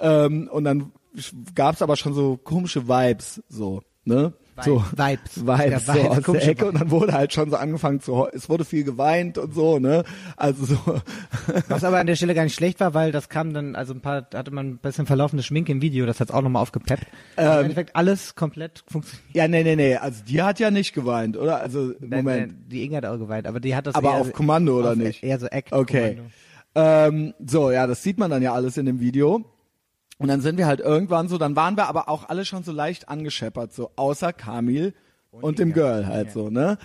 Ähm, 0.00 0.48
und 0.50 0.64
dann 0.64 0.92
gab's 1.54 1.82
aber 1.82 1.96
schon 1.96 2.14
so 2.14 2.36
komische 2.36 2.88
Vibes, 2.88 3.42
so 3.48 3.82
ne. 4.04 4.32
So, 4.62 4.84
Vibes. 4.96 5.44
Vibes, 5.44 5.86
so 5.86 5.94
Vibes, 5.94 6.28
aus 6.28 6.32
der 6.32 6.48
Ecke 6.48 6.66
und 6.66 6.80
dann 6.80 6.90
wurde 6.90 7.12
halt 7.12 7.32
schon 7.32 7.50
so 7.50 7.56
angefangen 7.56 8.00
zu, 8.00 8.28
es 8.32 8.48
wurde 8.48 8.64
viel 8.64 8.84
geweint 8.84 9.36
und 9.36 9.52
so, 9.52 9.80
ne, 9.80 10.04
also 10.36 10.64
so, 10.66 10.78
Was 11.68 11.82
aber 11.82 11.98
an 11.98 12.06
der 12.06 12.14
Stelle 12.14 12.34
gar 12.34 12.44
nicht 12.44 12.54
schlecht 12.54 12.78
war, 12.78 12.94
weil 12.94 13.10
das 13.10 13.28
kam 13.28 13.52
dann, 13.52 13.74
also 13.74 13.94
ein 13.94 14.00
paar, 14.00 14.28
hatte 14.32 14.52
man 14.52 14.68
ein 14.68 14.78
bisschen 14.78 15.06
verlaufende 15.06 15.42
Schminke 15.42 15.72
im 15.72 15.82
Video, 15.82 16.06
das 16.06 16.20
hat's 16.20 16.30
auch 16.30 16.42
nochmal 16.42 16.62
aufgepeppt. 16.62 17.06
Ähm, 17.36 17.46
Im 17.46 17.60
Endeffekt 17.62 17.96
alles 17.96 18.36
komplett 18.36 18.84
funktioniert. 18.86 19.34
ja, 19.34 19.48
nee, 19.48 19.64
nee, 19.64 19.74
nee, 19.76 19.96
also 19.96 20.22
die 20.24 20.40
hat 20.40 20.60
ja 20.60 20.70
nicht 20.70 20.92
geweint, 20.94 21.36
oder, 21.36 21.60
also, 21.60 21.92
Moment, 22.00 22.54
Die 22.70 22.84
Inga 22.84 22.98
hat 22.98 23.06
auch 23.06 23.18
geweint, 23.18 23.48
aber 23.48 23.58
die 23.58 23.74
hat 23.74 23.88
das 23.88 23.96
aber 23.96 24.14
auf 24.14 24.32
Kommando 24.32 24.78
oder 24.78 24.92
auf, 24.92 24.96
nicht? 24.96 25.24
Eher 25.24 25.38
so 25.40 25.46
Act. 25.46 25.72
Okay. 25.72 26.20
Ähm, 26.76 27.34
so, 27.44 27.70
ja, 27.70 27.86
das 27.86 28.02
sieht 28.02 28.18
man 28.18 28.30
dann 28.30 28.42
ja 28.42 28.52
alles 28.52 28.76
in 28.76 28.86
dem 28.86 29.00
Video. 29.00 29.44
Und 30.18 30.28
dann 30.28 30.40
sind 30.40 30.58
wir 30.58 30.66
halt 30.66 30.80
irgendwann 30.80 31.28
so, 31.28 31.38
dann 31.38 31.56
waren 31.56 31.76
wir 31.76 31.88
aber 31.88 32.08
auch 32.08 32.28
alle 32.28 32.44
schon 32.44 32.62
so 32.62 32.72
leicht 32.72 33.08
angescheppert, 33.08 33.72
so 33.72 33.90
außer 33.96 34.32
Kamil 34.32 34.94
und, 35.30 35.58
dem 35.58 35.72
Girl 35.72 36.06
halt 36.06 36.30
so, 36.32 36.50
ne? 36.50 36.78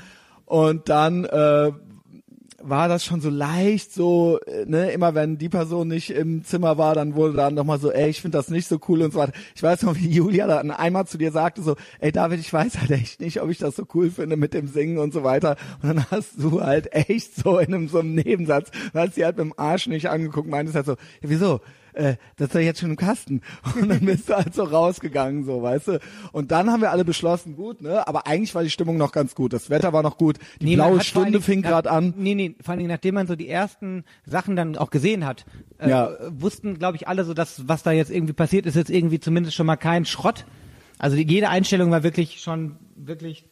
Und 0.46 0.90
dann 0.90 1.26
äh, 1.26 1.72
war 2.62 2.88
das 2.88 3.06
schon 3.06 3.22
so 3.22 3.30
leicht 3.30 3.94
so, 3.94 4.40
äh, 4.46 4.66
ne, 4.66 4.92
immer 4.92 5.16
wenn 5.16 5.38
die 5.38 5.50
Person 5.50 5.88
nicht 5.88 6.10
im 6.10 6.44
Zimmer 6.44 6.78
war, 6.78 6.96
dann 6.96 7.16
wurde 7.16 7.36
dann 7.36 7.54
nochmal 7.54 7.80
so, 7.80 7.92
ey, 7.92 8.10
ich 8.10 8.22
finde 8.22 8.38
das 8.38 8.50
nicht 8.50 8.68
so 8.68 8.80
cool 8.88 9.02
und 9.02 9.14
so 9.14 9.20
weiter. 9.20 9.34
Ich 9.56 9.64
weiß 9.64 9.84
noch, 9.84 9.96
wie 9.96 10.10
Julia 10.10 10.48
dann 10.48 10.72
einmal 10.72 11.06
zu 11.08 11.18
dir 11.18 11.32
sagte 11.32 11.62
so, 11.62 11.76
ey 12.00 12.12
David, 12.12 12.40
ich 12.40 12.52
weiß 12.52 12.80
halt 12.80 12.92
echt 12.92 13.22
nicht, 13.22 13.42
ob 13.42 13.50
ich 13.50 13.58
das 13.58 13.76
so 13.76 13.86
cool 13.94 14.10
finde 14.10 14.38
mit 14.38 14.54
dem 14.54 14.68
Singen 14.68 14.98
und 14.98 15.14
so 15.14 15.24
weiter. 15.24 15.56
Und 15.82 15.90
dann 15.90 16.06
hast 16.12 16.34
du 16.38 16.62
halt 16.62 16.94
echt 16.94 17.36
so 17.36 17.60
in 17.60 17.74
einem 17.74 17.88
so 17.88 18.00
einem 18.00 18.16
Nebensatz, 18.16 18.72
hast 18.94 19.16
sie 19.16 19.26
halt 19.26 19.38
mit 19.38 19.46
dem 19.46 19.54
Arsch 19.58 19.88
nicht 19.88 20.10
angeguckt, 20.10 20.50
meintest 20.50 20.76
halt 20.76 20.86
so, 20.86 20.94
ja, 20.94 21.30
wieso? 21.30 21.62
Äh, 21.94 22.16
das 22.38 22.50
ist 22.50 22.54
ja 22.56 22.62
jetzt 22.62 22.80
schon 22.80 22.92
im 22.92 22.96
Kasten. 22.96 23.42
Und 23.76 23.90
dann 23.90 24.00
bist 24.02 24.30
du 24.30 24.36
halt 24.36 24.54
so 24.54 24.64
rausgegangen, 24.64 25.44
so, 25.46 25.62
weißt 25.62 25.88
du. 25.90 26.00
Und 26.32 26.52
dann 26.52 26.72
haben 26.72 26.82
wir 26.82 26.92
alle 26.92 27.06
beschlossen, 27.06 27.56
gut, 27.56 27.82
ne? 27.82 28.08
Aber 28.08 28.28
eigentlich 28.28 28.54
war 28.56 28.64
die 28.64 28.70
Stimmung 28.70 28.98
noch 28.98 29.12
ganz 29.12 29.36
gut. 29.36 29.54
Das 29.54 29.70
Wetter 29.70 29.94
war 29.94 30.04
noch 30.04 30.18
gut. 30.18 30.38
Die 30.62 30.66
Nee, 30.66 30.76
blaue 30.76 31.02
Stunde 31.02 31.32
Dingen 31.32 31.44
fing 31.44 31.62
gerade 31.62 31.90
an. 31.92 32.14
Nee, 32.18 32.36
nee, 32.36 32.56
vor 32.62 32.72
allen 32.72 32.80
Dingen, 32.80 32.92
nachdem 32.92 33.16
man 33.16 33.28
so 33.28 33.36
die 33.36 33.50
ersten 33.50 34.04
Sachen 34.26 34.56
dann 34.56 34.78
auch 34.78 34.90
gesehen 34.90 35.26
hat, 35.26 35.46
äh, 35.78 35.90
Ja. 35.90 36.12
wussten, 36.30 36.78
glaube 36.80 36.98
ich, 36.98 37.08
alle 37.08 37.24
so, 37.26 37.34
dass 37.34 37.68
was 37.68 37.84
da 37.84 37.92
jetzt 37.92 38.12
irgendwie 38.12 38.34
passiert, 38.34 38.66
ist 38.66 38.76
jetzt 38.76 38.90
irgendwie 38.90 39.20
zumindest 39.20 39.56
schon 39.56 39.66
mal 39.66 39.76
kein 39.78 40.06
Schrott. 40.06 40.46
Also 40.98 41.16
die, 41.16 41.26
jede 41.28 41.50
Einstellung 41.50 41.92
war 41.92 42.04
wirklich 42.04 42.42
schon 42.42 42.76
wirklich 42.96 43.46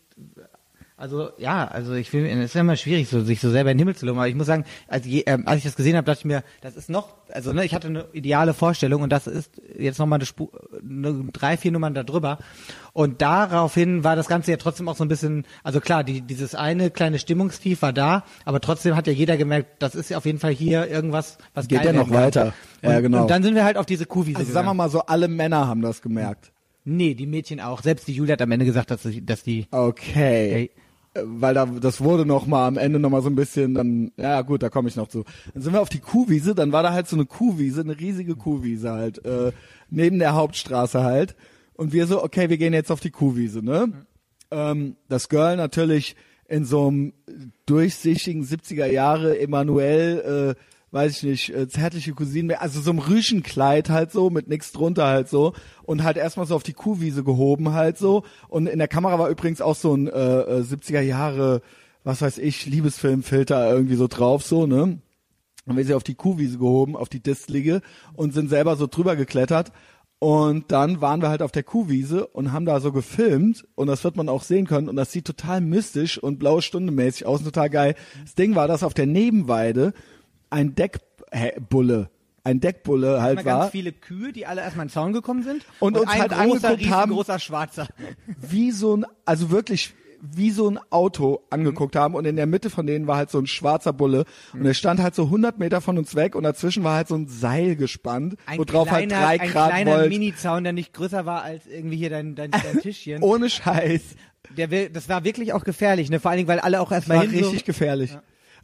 also 0.99 1.29
ja, 1.37 1.67
also 1.67 1.93
ich 1.93 2.11
will, 2.11 2.25
es 2.25 2.45
ist 2.45 2.55
ja 2.55 2.61
immer 2.61 2.75
schwierig, 2.75 3.07
so, 3.07 3.21
sich 3.21 3.39
so 3.39 3.51
selber 3.51 3.69
in 3.69 3.77
den 3.77 3.81
Himmel 3.81 3.95
zu 3.95 4.07
loben. 4.07 4.17
Aber 4.17 4.27
ich 4.27 4.33
muss 4.33 4.47
sagen, 4.47 4.65
als, 4.87 5.05
je, 5.05 5.23
ähm, 5.27 5.47
als 5.47 5.59
ich 5.59 5.63
das 5.63 5.75
gesehen 5.75 5.95
habe, 5.95 6.05
dachte 6.05 6.21
ich 6.21 6.25
mir, 6.25 6.43
das 6.61 6.75
ist 6.75 6.89
noch, 6.89 7.13
also 7.31 7.53
ne, 7.53 7.63
ich 7.63 7.75
hatte 7.75 7.87
eine 7.87 8.05
ideale 8.13 8.55
Vorstellung 8.55 9.03
und 9.03 9.11
das 9.11 9.27
ist 9.27 9.61
jetzt 9.77 9.99
noch 9.99 10.07
mal 10.07 10.15
eine 10.15 10.25
Spur, 10.25 10.49
eine, 10.81 11.25
drei, 11.31 11.55
vier 11.55 11.71
Nummern 11.71 11.93
da 11.93 12.01
drüber. 12.01 12.39
Und 12.93 13.21
daraufhin 13.21 14.03
war 14.03 14.15
das 14.15 14.27
Ganze 14.27 14.49
ja 14.49 14.57
trotzdem 14.57 14.89
auch 14.89 14.95
so 14.95 15.05
ein 15.05 15.07
bisschen, 15.07 15.45
also 15.63 15.79
klar, 15.81 16.03
die, 16.03 16.21
dieses 16.21 16.55
eine 16.55 16.89
kleine 16.89 17.19
Stimmungstief 17.19 17.83
war 17.83 17.93
da, 17.93 18.23
aber 18.43 18.59
trotzdem 18.59 18.95
hat 18.95 19.05
ja 19.05 19.13
jeder 19.13 19.37
gemerkt, 19.37 19.83
das 19.83 19.93
ist 19.93 20.09
ja 20.09 20.17
auf 20.17 20.25
jeden 20.25 20.39
Fall 20.39 20.51
hier 20.51 20.87
irgendwas, 20.87 21.37
was 21.53 21.67
Geht 21.67 21.85
ja 21.85 21.93
noch 21.93 22.09
weiter. 22.09 22.53
Ja, 22.81 22.97
und, 22.97 23.03
genau. 23.03 23.21
Und 23.21 23.29
dann 23.29 23.43
sind 23.43 23.53
wir 23.53 23.65
halt 23.65 23.77
auf 23.77 23.85
diese 23.85 24.07
Kuhwiese 24.07 24.39
Also 24.39 24.51
sagen 24.51 24.65
wir 24.65 24.71
gegangen. 24.71 24.77
mal 24.77 24.89
so, 24.89 25.01
alle 25.01 25.27
Männer 25.27 25.67
haben 25.67 25.83
das 25.83 26.01
gemerkt. 26.01 26.51
Nee, 26.85 27.13
die 27.15 27.27
Mädchen 27.27 27.59
auch. 27.59 27.83
Selbst 27.83 28.07
die 28.07 28.13
Julia 28.13 28.33
hat 28.33 28.41
am 28.41 28.49
Ende 28.49 28.65
gesagt, 28.65 28.89
dass, 28.89 29.01
dass 29.03 29.43
die, 29.43 29.67
Okay. 29.69 30.53
Ey. 30.53 30.71
Weil 31.25 31.53
da, 31.53 31.65
das 31.65 32.01
wurde 32.01 32.25
noch 32.25 32.47
mal 32.47 32.67
am 32.67 32.77
Ende 32.77 32.99
noch 32.99 33.09
mal 33.09 33.21
so 33.21 33.29
ein 33.29 33.35
bisschen, 33.35 33.73
dann, 33.73 34.11
ja 34.17 34.41
gut, 34.41 34.63
da 34.63 34.69
komme 34.69 34.89
ich 34.89 34.95
noch 34.95 35.07
zu. 35.07 35.23
Dann 35.53 35.63
sind 35.63 35.73
wir 35.73 35.81
auf 35.81 35.89
die 35.89 35.99
Kuhwiese, 35.99 36.55
dann 36.55 36.71
war 36.71 36.83
da 36.83 36.93
halt 36.93 37.07
so 37.07 37.15
eine 37.15 37.25
Kuhwiese, 37.25 37.81
eine 37.81 37.99
riesige 37.99 38.35
Kuhwiese 38.35 38.91
halt, 38.91 39.23
äh, 39.25 39.51
neben 39.89 40.19
der 40.19 40.35
Hauptstraße 40.35 41.03
halt. 41.03 41.35
Und 41.73 41.93
wir 41.93 42.07
so, 42.07 42.23
okay, 42.23 42.49
wir 42.49 42.57
gehen 42.57 42.73
jetzt 42.73 42.91
auf 42.91 42.99
die 42.99 43.11
Kuhwiese, 43.11 43.63
ne? 43.63 43.91
Ähm, 44.49 44.95
das 45.09 45.29
Girl 45.29 45.57
natürlich 45.57 46.15
in 46.47 46.65
so 46.65 46.87
einem 46.87 47.13
durchsichtigen 47.65 48.43
70er 48.43 48.85
Jahre 48.85 49.39
Emanuel, 49.39 50.55
äh, 50.55 50.61
weiß 50.91 51.17
ich 51.17 51.23
nicht, 51.23 51.49
äh, 51.53 51.67
zärtliche 51.67 52.13
Cousine, 52.13 52.61
also 52.61 52.79
so 52.81 52.91
einem 52.91 52.99
Rüschenkleid 52.99 53.89
halt 53.89 54.11
so, 54.11 54.29
mit 54.29 54.47
nix 54.47 54.71
drunter 54.71 55.07
halt 55.07 55.29
so 55.29 55.53
und 55.83 56.03
halt 56.03 56.17
erstmal 56.17 56.45
so 56.45 56.55
auf 56.55 56.63
die 56.63 56.73
Kuhwiese 56.73 57.23
gehoben 57.23 57.73
halt 57.73 57.97
so 57.97 58.23
und 58.47 58.67
in 58.67 58.79
der 58.79 58.87
Kamera 58.87 59.19
war 59.19 59.29
übrigens 59.29 59.61
auch 59.61 59.75
so 59.75 59.93
ein 59.93 60.07
äh, 60.07 60.11
äh, 60.11 60.61
70er 60.61 61.01
Jahre, 61.01 61.61
was 62.03 62.21
weiß 62.21 62.37
ich, 62.37 62.65
Liebesfilmfilter 62.65 63.69
irgendwie 63.69 63.95
so 63.95 64.07
drauf 64.07 64.43
so, 64.43 64.65
ne? 64.65 64.99
Haben 65.67 65.77
wir 65.77 65.83
sie 65.83 65.95
auf 65.95 66.03
die 66.03 66.15
Kuhwiese 66.15 66.57
gehoben, 66.57 66.95
auf 66.95 67.09
die 67.09 67.19
Distlige 67.19 67.81
und 68.13 68.33
sind 68.33 68.49
selber 68.49 68.77
so 68.77 68.87
drüber 68.87 69.17
geklettert. 69.17 69.73
Und 70.19 70.71
dann 70.71 71.01
waren 71.01 71.21
wir 71.21 71.29
halt 71.29 71.41
auf 71.43 71.51
der 71.51 71.63
Kuhwiese 71.63 72.25
und 72.25 72.51
haben 72.53 72.65
da 72.65 72.79
so 72.79 72.91
gefilmt 72.91 73.67
und 73.75 73.87
das 73.87 74.03
wird 74.03 74.15
man 74.15 74.29
auch 74.29 74.41
sehen 74.41 74.65
können 74.65 74.89
und 74.89 74.95
das 74.95 75.11
sieht 75.11 75.25
total 75.25 75.61
mystisch 75.61 76.17
und 76.17 76.39
blaue 76.39 76.63
Stunde 76.63 76.91
mäßig 76.91 77.27
aus, 77.27 77.43
total 77.43 77.69
geil. 77.69 77.95
Das 78.23 78.33
Ding 78.33 78.55
war, 78.55 78.67
dass 78.67 78.81
auf 78.81 78.95
der 78.95 79.05
Nebenweide 79.05 79.93
ein 80.49 80.75
Deckbulle, 80.75 82.09
ein 82.43 82.59
Deckbulle 82.59 83.21
halt 83.21 83.45
war, 83.45 83.59
ganz 83.59 83.71
viele 83.71 83.91
Kühe, 83.91 84.31
die 84.31 84.45
alle 84.45 84.61
erstmal 84.61 84.85
in 84.85 84.89
den 84.89 84.93
Zaun 84.93 85.13
gekommen 85.13 85.43
sind. 85.43 85.65
Und 85.79 85.97
uns 85.97 86.09
ein 86.09 86.21
halt 86.21 86.31
großer, 86.31 86.69
angeguckt 86.69 86.89
haben. 86.91 87.11
großer 87.11 87.39
Schwarzer. 87.39 87.87
wie 88.37 88.71
so 88.71 88.97
ein, 88.97 89.05
also 89.25 89.51
wirklich 89.51 89.93
wie 90.21 90.51
so 90.51 90.69
ein 90.69 90.79
Auto 90.89 91.41
angeguckt 91.49 91.95
haben 91.95 92.15
und 92.15 92.25
in 92.25 92.35
der 92.35 92.47
Mitte 92.47 92.69
von 92.69 92.87
denen 92.87 93.07
war 93.07 93.17
halt 93.17 93.29
so 93.29 93.37
ein 93.37 93.47
schwarzer 93.47 93.93
Bulle 93.93 94.25
und 94.53 94.63
der 94.63 94.73
stand 94.73 94.99
halt 94.99 95.13
so 95.15 95.25
100 95.25 95.59
Meter 95.59 95.81
von 95.81 95.97
uns 95.97 96.15
weg 96.15 96.35
und 96.35 96.43
dazwischen 96.43 96.83
war 96.83 96.95
halt 96.95 97.07
so 97.07 97.15
ein 97.15 97.27
Seil 97.27 97.75
gespannt, 97.75 98.35
Ein 98.45 98.57
wo 98.57 98.63
drauf 98.63 98.89
halt 98.89 99.09
kleiner, 99.09 99.23
drei 99.25 99.39
ein 99.39 99.51
Grad 99.51 99.69
kleiner 99.69 99.91
Volt. 99.91 100.09
Mini-Zaun, 100.09 100.63
der 100.63 100.73
nicht 100.73 100.93
größer 100.93 101.25
war 101.25 101.43
als 101.43 101.67
irgendwie 101.67 101.97
hier 101.97 102.09
dein, 102.09 102.35
dein, 102.35 102.51
dein 102.51 102.79
Tischchen. 102.81 103.21
Ohne 103.21 103.49
Scheiß. 103.49 104.01
Der, 104.55 104.89
das 104.89 105.09
war 105.09 105.23
wirklich 105.23 105.53
auch 105.53 105.63
gefährlich, 105.63 106.09
ne? 106.09 106.19
Vor 106.19 106.31
allen 106.31 106.37
Dingen, 106.37 106.47
weil 106.47 106.59
alle 106.59 106.79
auch 106.81 106.91
erstmal 106.91 107.17
war 107.17 107.25
hin 107.25 107.43
richtig 107.43 107.59
so, 107.59 107.65
gefährlich. 107.65 108.17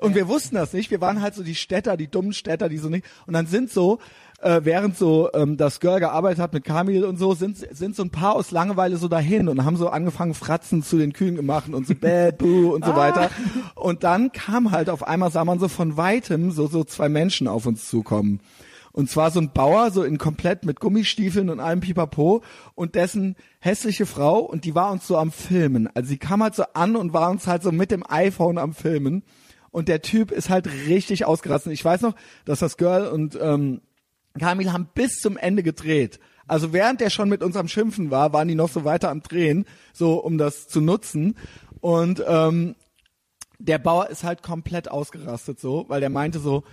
Und 0.04 0.16
wir 0.16 0.28
wussten 0.28 0.56
das 0.56 0.74
nicht. 0.74 0.92
Wir 0.92 1.00
waren 1.00 1.22
halt 1.22 1.34
so 1.34 1.44
die 1.44 1.56
Städter, 1.56 1.96
die 1.96 2.10
dummen 2.10 2.34
Städter, 2.34 2.68
die 2.68 2.78
so 2.78 2.90
nicht. 2.90 3.06
Und 3.26 3.34
dann 3.34 3.48
sind 3.48 3.72
so, 3.72 4.00
äh, 4.42 4.60
während 4.64 4.98
so 4.98 5.30
ähm, 5.34 5.56
das 5.56 5.80
Girl 5.80 6.02
gearbeitet 6.02 6.40
hat 6.40 6.54
mit 6.54 6.66
Kamil 6.66 7.06
und 7.06 7.18
so, 7.18 7.34
sind 7.36 7.56
sind 7.56 7.96
so 7.96 8.04
ein 8.04 8.10
paar 8.10 8.36
aus 8.36 8.52
Langeweile 8.52 8.98
so 8.98 9.08
dahin 9.08 9.48
und 9.48 9.64
haben 9.64 9.78
so 9.78 9.88
angefangen, 9.88 10.34
Fratzen 10.34 10.84
zu 10.84 10.98
den 10.98 11.14
Kühen 11.14 11.36
gemacht 11.36 11.74
und 11.74 11.88
so 11.88 11.96
bäh, 11.96 12.34
buh 12.38 12.74
und 12.74 12.84
so 12.84 12.98
weiter. 12.98 13.30
Und 13.76 14.04
dann 14.04 14.34
kam 14.34 14.72
halt 14.72 14.90
auf 14.90 15.08
einmal, 15.08 15.32
sah 15.32 15.46
man 15.46 15.60
so 15.60 15.70
von 15.70 15.96
weitem 15.96 16.52
so 16.52 16.68
so 16.68 16.84
zwei 16.84 17.08
Menschen 17.08 17.48
auf 17.48 17.66
uns 17.66 17.88
zukommen. 17.88 18.42
Und 18.92 19.10
zwar 19.10 19.32
so 19.32 19.40
ein 19.40 19.52
Bauer, 19.54 19.90
so 19.90 20.04
in 20.04 20.18
komplett 20.18 20.66
mit 20.66 20.82
Gummistiefeln 20.82 21.50
und 21.50 21.62
allem 21.62 21.80
Pipapo 21.80 22.44
und 22.76 22.96
dessen 22.96 23.36
hässliche 23.60 24.06
Frau 24.06 24.40
und 24.40 24.66
die 24.66 24.76
war 24.76 24.92
uns 24.92 25.08
so 25.08 25.18
am 25.18 25.32
Filmen. 25.32 25.90
Also 25.96 26.10
sie 26.10 26.18
kam 26.18 26.44
halt 26.44 26.56
so 26.56 26.64
an 26.74 26.98
und 26.98 27.14
war 27.14 27.30
uns 27.30 27.48
halt 27.48 27.64
so 27.64 27.72
mit 27.72 27.90
dem 27.90 28.04
iPhone 28.08 28.58
am 28.58 28.74
Filmen. 28.74 29.24
Und 29.74 29.90
der 29.90 30.02
Typ 30.02 30.32
ist 30.32 30.50
halt 30.50 30.68
richtig 30.88 31.26
ausgerastet. 31.26 31.74
Ich 31.74 31.84
weiß 31.84 32.02
noch, 32.02 32.16
dass 32.46 32.60
das 32.60 32.78
Girl 32.78 33.08
und 33.08 33.38
ähm, 33.42 33.82
Kamil 34.40 34.72
haben 34.72 34.88
bis 34.94 35.20
zum 35.20 35.36
Ende 35.36 35.64
gedreht. 35.64 36.20
Also 36.48 36.72
während 36.74 37.02
der 37.02 37.10
schon 37.10 37.28
mit 37.28 37.42
uns 37.42 37.56
am 37.58 37.68
Schimpfen 37.68 38.12
war, 38.12 38.32
waren 38.34 38.48
die 38.48 38.56
noch 38.56 38.70
so 38.70 38.86
weiter 38.86 39.10
am 39.10 39.22
Drehen, 39.24 39.66
so 39.92 40.14
um 40.16 40.38
das 40.38 40.68
zu 40.68 40.80
nutzen. 40.80 41.36
Und 41.82 42.24
ähm, 42.28 42.76
der 43.60 43.80
Bauer 43.80 44.10
ist 44.10 44.24
halt 44.24 44.44
komplett 44.44 44.90
ausgerastet 44.92 45.60
so, 45.60 45.86
weil 45.88 46.02
der 46.02 46.10
meinte 46.10 46.40
so, 46.40 46.64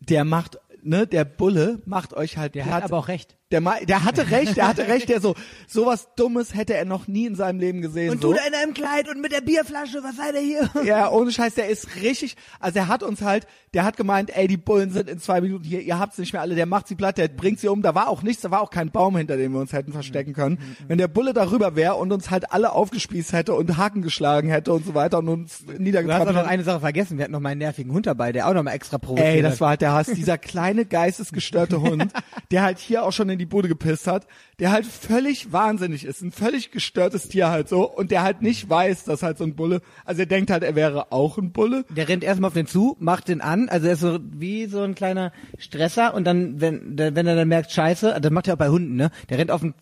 der 0.00 0.24
macht, 0.24 0.58
ne, 0.82 1.06
der 1.06 1.24
Bulle 1.24 1.82
macht 1.86 2.14
euch 2.14 2.36
halt 2.36 2.54
Der 2.54 2.62
platt. 2.62 2.74
hat 2.74 2.84
aber 2.84 2.98
auch 2.98 3.08
recht. 3.08 3.36
Der, 3.52 3.60
mei- 3.60 3.84
der 3.84 4.04
hatte 4.04 4.30
recht, 4.30 4.56
der 4.56 4.66
hatte 4.66 4.88
recht, 4.88 5.08
der 5.10 5.20
so, 5.20 5.34
sowas 5.68 6.08
Dummes 6.16 6.54
hätte 6.54 6.74
er 6.74 6.86
noch 6.86 7.06
nie 7.06 7.26
in 7.26 7.34
seinem 7.36 7.60
Leben 7.60 7.82
gesehen. 7.82 8.10
Und 8.10 8.22
so. 8.22 8.32
du 8.32 8.38
da 8.38 8.46
in 8.46 8.54
einem 8.54 8.72
Kleid 8.74 9.08
und 9.08 9.20
mit 9.20 9.32
der 9.32 9.42
Bierflasche, 9.42 10.02
was 10.02 10.16
seid 10.16 10.34
ihr 10.34 10.40
hier? 10.40 10.70
Ja, 10.84 11.10
ohne 11.10 11.30
Scheiß, 11.30 11.54
der 11.54 11.68
ist 11.68 11.96
richtig, 12.02 12.36
also 12.58 12.78
er 12.78 12.88
hat 12.88 13.02
uns 13.02 13.20
halt, 13.22 13.46
der 13.74 13.84
hat 13.84 13.96
gemeint, 13.98 14.34
ey, 14.34 14.48
die 14.48 14.56
Bullen 14.56 14.90
sind 14.90 15.08
in 15.10 15.18
zwei 15.20 15.40
Minuten 15.42 15.62
hier, 15.62 15.82
ihr 15.82 15.98
habt's 15.98 16.16
nicht 16.18 16.32
mehr 16.32 16.40
alle, 16.42 16.54
der 16.54 16.64
macht 16.66 16.88
sie 16.88 16.94
platt, 16.94 17.18
der 17.18 17.28
bringt 17.28 17.60
sie 17.60 17.68
um, 17.68 17.82
da 17.82 17.94
war 17.94 18.08
auch 18.08 18.22
nichts, 18.22 18.42
da 18.42 18.50
war 18.50 18.62
auch 18.62 18.70
kein 18.70 18.90
Baum, 18.90 19.16
hinter 19.16 19.36
dem 19.36 19.52
wir 19.52 19.60
uns 19.60 19.72
hätten 19.74 19.92
verstecken 19.92 20.32
können. 20.32 20.58
Wenn 20.88 20.98
der 20.98 21.08
Bulle 21.08 21.32
darüber 21.34 21.76
wäre 21.76 21.94
und 21.96 22.12
uns 22.12 22.30
halt 22.30 22.50
alle 22.50 22.72
aufgespießt 22.72 23.34
hätte 23.34 23.52
und 23.54 23.76
Haken 23.76 24.00
geschlagen 24.02 24.48
hätte 24.48 24.72
und 24.72 24.86
so 24.86 24.94
weiter 24.94 25.18
und 25.18 25.28
uns 25.28 25.58
Du 25.64 25.72
hast 25.72 25.78
niedergetrampelt 25.80 26.28
doch 26.30 26.32
noch 26.34 26.40
hätte. 26.40 26.50
eine 26.50 26.64
Sache 26.64 26.80
vergessen, 26.80 27.18
wir 27.18 27.24
hatten 27.24 27.32
noch 27.32 27.40
meinen 27.40 27.58
nervigen 27.58 27.92
Hund 27.92 28.06
dabei, 28.06 28.32
der 28.32 28.48
auch 28.48 28.54
noch 28.54 28.62
mal 28.62 28.72
extra 28.72 28.96
provoziert 28.98 29.28
Ey, 29.28 29.42
das 29.42 29.60
war 29.60 29.68
halt 29.70 29.82
der 29.82 29.92
Hass, 29.92 30.06
dieser 30.06 30.38
kleine 30.38 30.86
geistesgestörte 30.86 31.80
Hund, 31.82 32.10
der 32.50 32.62
halt 32.62 32.78
hier 32.78 33.04
auch 33.04 33.12
schon 33.12 33.28
in 33.34 33.38
die 33.38 33.46
Bude 33.46 33.68
gepisst 33.68 34.06
hat, 34.06 34.26
der 34.58 34.72
halt 34.72 34.86
völlig 34.86 35.52
wahnsinnig 35.52 36.04
ist, 36.04 36.22
ein 36.22 36.32
völlig 36.32 36.70
gestörtes 36.70 37.28
Tier 37.28 37.50
halt 37.50 37.68
so 37.68 37.88
und 37.90 38.10
der 38.10 38.22
halt 38.22 38.42
nicht 38.42 38.68
weiß, 38.68 39.04
dass 39.04 39.22
halt 39.22 39.38
so 39.38 39.44
ein 39.44 39.54
Bulle, 39.54 39.80
also 40.04 40.22
er 40.22 40.26
denkt 40.26 40.50
halt, 40.50 40.62
er 40.62 40.74
wäre 40.74 41.12
auch 41.12 41.38
ein 41.38 41.52
Bulle. 41.52 41.84
Der 41.90 42.08
rennt 42.08 42.24
erstmal 42.24 42.48
auf 42.48 42.54
den 42.54 42.66
zu, 42.66 42.96
macht 42.98 43.28
den 43.28 43.40
an, 43.40 43.68
also 43.68 43.86
er 43.86 43.92
ist 43.92 44.00
so 44.00 44.18
wie 44.22 44.66
so 44.66 44.80
ein 44.80 44.94
kleiner 44.94 45.32
Stresser 45.58 46.14
und 46.14 46.24
dann, 46.24 46.60
wenn, 46.60 46.98
wenn 46.98 47.26
er 47.26 47.36
dann 47.36 47.48
merkt, 47.48 47.72
scheiße, 47.72 48.18
das 48.20 48.32
macht 48.32 48.48
er 48.48 48.54
auch 48.54 48.58
bei 48.58 48.68
Hunden, 48.68 48.96
ne? 48.96 49.10
Der 49.28 49.38
rennt 49.38 49.50
auf 49.50 49.62
einen 49.62 49.74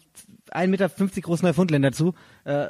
1,50 0.50 0.66
Meter 0.66 0.88
großen 1.20 1.46
Neufundländer 1.46 1.92
zu, 1.92 2.14
äh, 2.44 2.68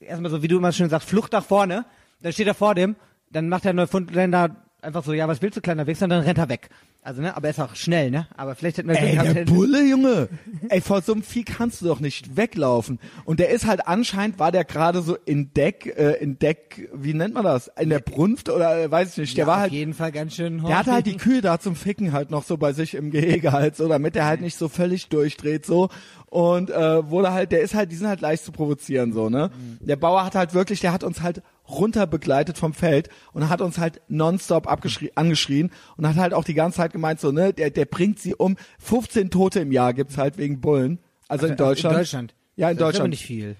erstmal 0.00 0.30
so, 0.30 0.42
wie 0.42 0.48
du 0.48 0.58
immer 0.58 0.72
schön 0.72 0.88
sagst, 0.88 1.08
Flucht 1.08 1.32
nach 1.32 1.44
vorne, 1.44 1.84
dann 2.22 2.32
steht 2.32 2.46
er 2.46 2.54
vor 2.54 2.74
dem, 2.74 2.96
dann 3.30 3.48
macht 3.48 3.64
der 3.64 3.72
Neufundländer 3.72 4.56
einfach 4.82 5.04
so, 5.04 5.12
ja, 5.12 5.28
was 5.28 5.42
willst 5.42 5.56
du, 5.56 5.60
kleiner 5.60 5.86
Wichser, 5.86 6.04
und 6.04 6.10
dann 6.10 6.22
rennt 6.22 6.38
er 6.38 6.48
weg. 6.48 6.70
Also, 7.02 7.22
ne, 7.22 7.34
aber 7.34 7.48
er 7.48 7.52
ist 7.52 7.60
auch 7.60 7.74
schnell, 7.76 8.10
ne? 8.10 8.26
Aber 8.36 8.54
vielleicht 8.54 8.76
hätten 8.76 8.88
wir 8.90 9.00
Ey, 9.00 9.16
Glück 9.16 9.34
der 9.34 9.44
Bulle, 9.46 9.82
Junge. 9.82 10.28
Ey, 10.68 10.82
vor 10.82 11.00
so 11.00 11.14
einem 11.14 11.22
Vieh 11.22 11.44
kannst 11.44 11.80
du 11.80 11.86
doch 11.86 11.98
nicht 11.98 12.36
weglaufen. 12.36 12.98
Und 13.24 13.40
der 13.40 13.48
ist 13.48 13.66
halt 13.66 13.86
anscheinend, 13.86 14.38
war 14.38 14.52
der 14.52 14.64
gerade 14.64 15.00
so 15.00 15.16
in 15.24 15.54
Deck, 15.54 15.86
äh, 15.96 16.22
in 16.22 16.38
Deck, 16.38 16.90
wie 16.92 17.14
nennt 17.14 17.32
man 17.32 17.44
das? 17.44 17.70
In 17.80 17.88
der 17.88 18.00
Brunft 18.00 18.50
oder 18.50 18.82
äh, 18.82 18.90
weiß 18.90 19.12
ich 19.12 19.16
nicht. 19.16 19.36
Der 19.38 19.44
ja, 19.44 19.46
war 19.46 19.54
auf 19.54 19.60
halt, 19.62 19.72
jeden 19.72 19.94
Fall 19.94 20.12
ganz 20.12 20.34
schön 20.34 20.62
der 20.62 20.78
hatte 20.78 20.92
halt 20.92 21.06
die 21.06 21.16
Kühe 21.16 21.40
da 21.40 21.58
zum 21.58 21.74
Ficken 21.74 22.12
halt 22.12 22.30
noch 22.30 22.44
so 22.44 22.58
bei 22.58 22.74
sich 22.74 22.94
im 22.94 23.10
Gehege 23.10 23.52
halt 23.52 23.76
so, 23.76 23.88
damit 23.88 24.14
der 24.14 24.26
halt 24.26 24.42
nicht 24.42 24.58
so 24.58 24.68
völlig 24.68 25.08
durchdreht 25.08 25.64
so. 25.64 25.88
Und 26.26 26.70
äh, 26.70 27.10
wurde 27.10 27.32
halt, 27.32 27.50
der 27.50 27.62
ist 27.62 27.74
halt, 27.74 27.90
die 27.90 27.96
sind 27.96 28.08
halt 28.08 28.20
leicht 28.20 28.44
zu 28.44 28.52
provozieren 28.52 29.12
so, 29.12 29.30
ne? 29.30 29.50
Der 29.80 29.96
Bauer 29.96 30.24
hat 30.24 30.34
halt 30.34 30.52
wirklich, 30.54 30.80
der 30.80 30.92
hat 30.92 31.02
uns 31.02 31.22
halt 31.22 31.42
runter 31.78 32.06
begleitet 32.06 32.58
vom 32.58 32.74
Feld 32.74 33.08
und 33.32 33.48
hat 33.48 33.60
uns 33.60 33.78
halt 33.78 34.00
nonstop 34.08 34.66
angeschrien 34.68 35.70
und 35.96 36.08
hat 36.08 36.16
halt 36.16 36.34
auch 36.34 36.44
die 36.44 36.54
ganze 36.54 36.78
Zeit 36.78 36.92
gemeint 36.92 37.20
so, 37.20 37.32
ne, 37.32 37.52
der, 37.52 37.70
der 37.70 37.84
bringt 37.84 38.18
sie 38.18 38.34
um. 38.34 38.56
15 38.78 39.30
Tote 39.30 39.60
im 39.60 39.72
Jahr 39.72 39.94
gibt's 39.94 40.16
halt 40.16 40.38
wegen 40.38 40.60
Bullen. 40.60 40.98
Also 41.28 41.46
in 41.46 41.56
Deutschland. 41.56 41.94
In 41.94 42.00
Deutschland. 42.00 42.34
Ja, 42.56 42.70
in 42.70 42.76
Das 42.76 42.88
Deutschland. 42.88 43.10
nicht 43.10 43.24
viel. 43.24 43.56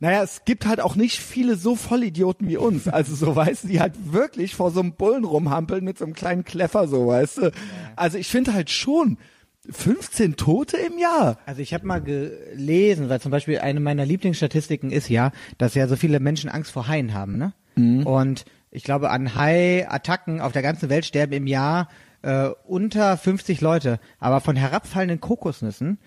Naja, 0.00 0.24
es 0.24 0.44
gibt 0.44 0.66
halt 0.66 0.80
auch 0.80 0.96
nicht 0.96 1.20
viele 1.20 1.54
so 1.54 1.76
Vollidioten 1.76 2.48
wie 2.48 2.56
uns. 2.56 2.88
Also 2.88 3.14
so, 3.14 3.36
weißt 3.36 3.64
du, 3.64 3.68
die 3.68 3.80
halt 3.80 3.94
wirklich 4.12 4.56
vor 4.56 4.72
so 4.72 4.80
einem 4.80 4.94
Bullen 4.94 5.24
rumhampeln 5.24 5.84
mit 5.84 5.96
so 5.98 6.04
einem 6.04 6.14
kleinen 6.14 6.44
Kleffer, 6.44 6.88
so, 6.88 7.06
weißt 7.06 7.38
du. 7.38 7.52
Also 7.94 8.18
ich 8.18 8.26
finde 8.26 8.52
halt 8.52 8.70
schon 8.70 9.16
15 9.70 10.36
Tote 10.36 10.76
im 10.76 10.98
Jahr. 10.98 11.38
Also 11.46 11.60
ich 11.60 11.72
habe 11.72 11.86
mal 11.86 12.02
gelesen, 12.02 13.08
weil 13.08 13.20
zum 13.20 13.30
Beispiel 13.30 13.58
eine 13.58 13.80
meiner 13.80 14.04
Lieblingsstatistiken 14.04 14.90
ist 14.90 15.08
ja, 15.08 15.30
dass 15.58 15.74
ja 15.74 15.86
so 15.86 15.96
viele 15.96 16.20
Menschen 16.20 16.50
Angst 16.50 16.72
vor 16.72 16.88
Haien 16.88 17.14
haben, 17.14 17.38
ne? 17.38 17.52
Mhm. 17.76 18.06
Und 18.06 18.44
ich 18.70 18.84
glaube, 18.84 19.10
an 19.10 19.34
Hai-Attacken 19.34 20.40
auf 20.40 20.52
der 20.52 20.62
ganzen 20.62 20.88
Welt 20.88 21.04
sterben 21.04 21.32
im 21.32 21.46
Jahr 21.46 21.88
äh, 22.22 22.48
unter 22.64 23.16
50 23.16 23.60
Leute, 23.60 24.00
aber 24.18 24.40
von 24.40 24.56
herabfallenden 24.56 25.20
Kokosnüssen 25.20 25.98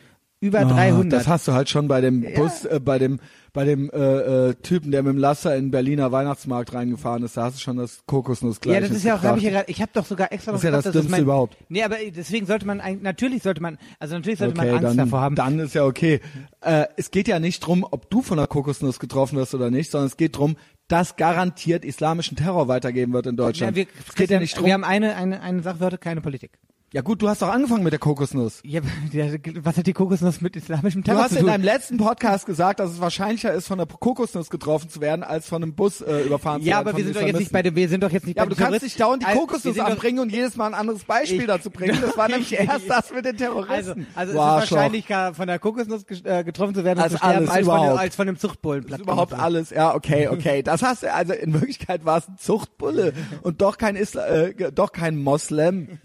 über 0.45 0.59
Ah, 0.59 0.65
300. 0.65 1.19
Das 1.19 1.27
hast 1.27 1.47
du 1.47 1.53
halt 1.53 1.69
schon 1.69 1.87
bei 1.87 2.01
dem 2.01 2.21
Bus, 2.35 2.65
äh, 2.65 2.79
bei 2.79 2.99
dem, 2.99 3.19
bei 3.53 3.65
dem 3.65 3.89
äh, 3.91 4.49
äh, 4.49 4.53
Typen, 4.55 4.91
der 4.91 5.01
mit 5.03 5.13
dem 5.13 5.17
Laster 5.17 5.55
in 5.55 5.65
den 5.65 5.71
Berliner 5.71 6.11
Weihnachtsmarkt 6.11 6.73
reingefahren 6.73 7.23
ist. 7.23 7.37
Da 7.37 7.43
hast 7.43 7.55
du 7.55 7.59
schon 7.61 7.77
das 7.77 8.03
Kokosnuss 8.05 8.59
gleich. 8.61 8.75
ja, 8.75 8.81
das 8.81 8.91
ist 8.91 9.03
ja 9.03 9.15
auch, 9.15 9.23
habe 9.23 9.37
ich 9.37 9.45
ja 9.45 9.51
gerade, 9.51 9.71
ich 9.71 9.81
habe 9.81 9.91
doch 9.93 10.05
sogar 10.05 10.31
extra 10.31 10.51
Das 10.51 10.61
noch 10.61 10.69
ist 10.69 10.73
ja 10.75 10.81
das 10.81 10.91
Dümmste 10.93 11.21
überhaupt. 11.21 11.57
Nee, 11.69 11.83
aber 11.83 11.95
deswegen 12.15 12.45
sollte 12.45 12.65
man 12.67 12.81
eigentlich, 12.81 13.03
natürlich 13.03 13.43
sollte 13.43 13.61
man, 13.61 13.77
also 13.99 14.15
natürlich 14.15 14.39
sollte 14.39 14.59
Okay, 14.59 14.67
man 14.67 14.75
Angst 14.85 14.89
dann, 14.89 14.97
davor 14.97 15.21
haben. 15.21 15.35
dann 15.35 15.59
ist 15.59 15.73
ja 15.73 15.85
okay. 15.85 16.19
Äh, 16.61 16.85
es 16.97 17.11
geht 17.11 17.27
ja 17.27 17.39
nicht 17.39 17.59
drum, 17.61 17.85
ob 17.89 18.09
du 18.09 18.21
von 18.21 18.37
der 18.37 18.47
Kokosnuss 18.47 18.99
getroffen 18.99 19.37
wirst 19.37 19.55
oder 19.55 19.71
nicht, 19.71 19.89
sondern 19.91 20.07
es 20.07 20.17
geht 20.17 20.37
drum, 20.37 20.57
dass 20.87 21.15
garantiert 21.15 21.83
islamischen 21.83 22.37
Terror 22.37 22.67
weitergeben 22.67 23.13
wird 23.13 23.25
in 23.27 23.37
Deutschland. 23.37 23.75
Ja, 23.75 23.83
wir, 23.85 23.87
es 24.07 24.15
geht 24.15 24.29
ja 24.29 24.39
nicht 24.39 24.57
drum. 24.57 24.65
wir 24.65 24.73
haben 24.73 24.83
eine, 24.83 25.15
eine, 25.15 25.41
eine 25.41 25.79
heute 25.79 25.97
keine 25.97 26.21
Politik. 26.21 26.51
Ja 26.95 27.01
gut, 27.01 27.21
du 27.21 27.27
hast 27.27 27.41
doch 27.41 27.49
angefangen 27.49 27.83
mit 27.83 27.91
der 27.91 27.99
Kokosnuss. 27.99 28.61
Ja, 28.63 28.79
ja, 29.11 29.25
was 29.63 29.75
hat 29.75 29.85
die 29.85 29.91
Kokosnuss 29.91 30.39
mit 30.39 30.55
islamischem 30.55 31.01
Du 31.03 31.07
Terror 31.11 31.23
hast 31.23 31.31
zu 31.31 31.39
in 31.39 31.41
tun? 31.41 31.49
deinem 31.51 31.63
letzten 31.65 31.97
Podcast 31.97 32.45
gesagt, 32.45 32.79
dass 32.79 32.89
es 32.89 33.01
wahrscheinlicher 33.01 33.51
ist, 33.53 33.67
von 33.67 33.77
der 33.79 33.85
Kokosnuss 33.85 34.49
getroffen 34.49 34.89
zu 34.89 35.01
werden, 35.01 35.21
als 35.21 35.49
von 35.49 35.61
einem 35.61 35.75
Bus 35.75 35.99
äh, 35.99 36.21
überfahren 36.21 36.61
zu 36.61 36.67
ja, 36.69 36.77
werden. 36.77 36.87
aber 36.87 36.91
von 36.91 36.97
wir 36.99 37.03
sind 37.03 37.17
doch 37.17 37.27
jetzt 37.27 37.39
nicht 37.39 37.51
bei 37.51 37.63
dem, 37.63 37.75
wir 37.75 37.89
sind 37.89 38.01
doch 38.01 38.11
jetzt 38.11 38.25
nicht 38.25 38.37
Ja, 38.37 38.43
bei 38.43 38.45
aber 38.45 38.55
du 38.55 38.63
kannst 38.63 38.81
nicht 38.83 38.97
dauernd 38.97 39.23
die 39.23 39.27
Also, 39.27 39.39
Kokosnuss 39.41 39.77
anbringen 39.79 40.19
und 40.19 40.31
jedes 40.31 40.55
Mal 40.55 40.67
ein 40.67 40.73
anderes 40.73 41.03
Beispiel 41.03 41.41
Ich- 41.41 41.47
dazu 41.47 41.69
bringen. 41.69 41.97
Das 41.99 42.15
war 42.15 42.27
nämlich 42.29 42.53
Ich- 42.53 42.59
erst 42.61 42.89
das 42.89 43.11
mit 43.13 43.25
den 43.25 43.35
Terroristen. 43.35 44.07
Also, 44.15 44.31
also 44.31 44.31
Du 44.31 44.39
es 44.59 44.63
ist 44.63 44.71
wahrscheinlicher 44.71 45.33
von 45.33 45.47
der 45.47 45.59
Kokosnuss 45.59 46.05
äh, 46.23 46.45
getroffen 46.45 46.75
zu 46.75 46.85
werden 46.85 46.99
und 46.99 47.03
Als 47.03 47.11
zu 47.11 47.17
sterben, 47.17 47.39
als 47.49 47.51
von, 47.55 47.61
überhaupt. 47.63 47.91
dem- 47.91 47.97
als 47.97 48.15
von 48.15 48.27
dem 48.27 48.39
Zuchtbullen. 48.39 48.85
Das 48.87 48.99
ist 48.99 49.03
überhaupt 49.03 49.33
alles. 49.33 49.69
Ja, 49.71 49.93
okay, 49.95 50.29
okay. 50.29 50.63
Das 50.63 50.81
hast 50.81 51.03
du, 51.03 51.13
also 51.13 51.33
in 51.33 51.51
Wirklichkeit 51.53 52.05
war 52.05 52.19
es 52.19 52.29
ein 52.29 52.37
Zuchtbulle 52.37 53.11
und 53.41 53.61
doch 53.61 53.77
kein 53.77 53.97
Isla 53.97 54.25
äh, 54.27 54.71
doch 54.71 54.93
kein 54.93 55.21
Moslem, 55.21 55.99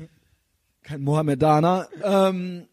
kein 0.82 1.02
Mohammedaner. 1.02 1.88
Ähm, 2.02 2.66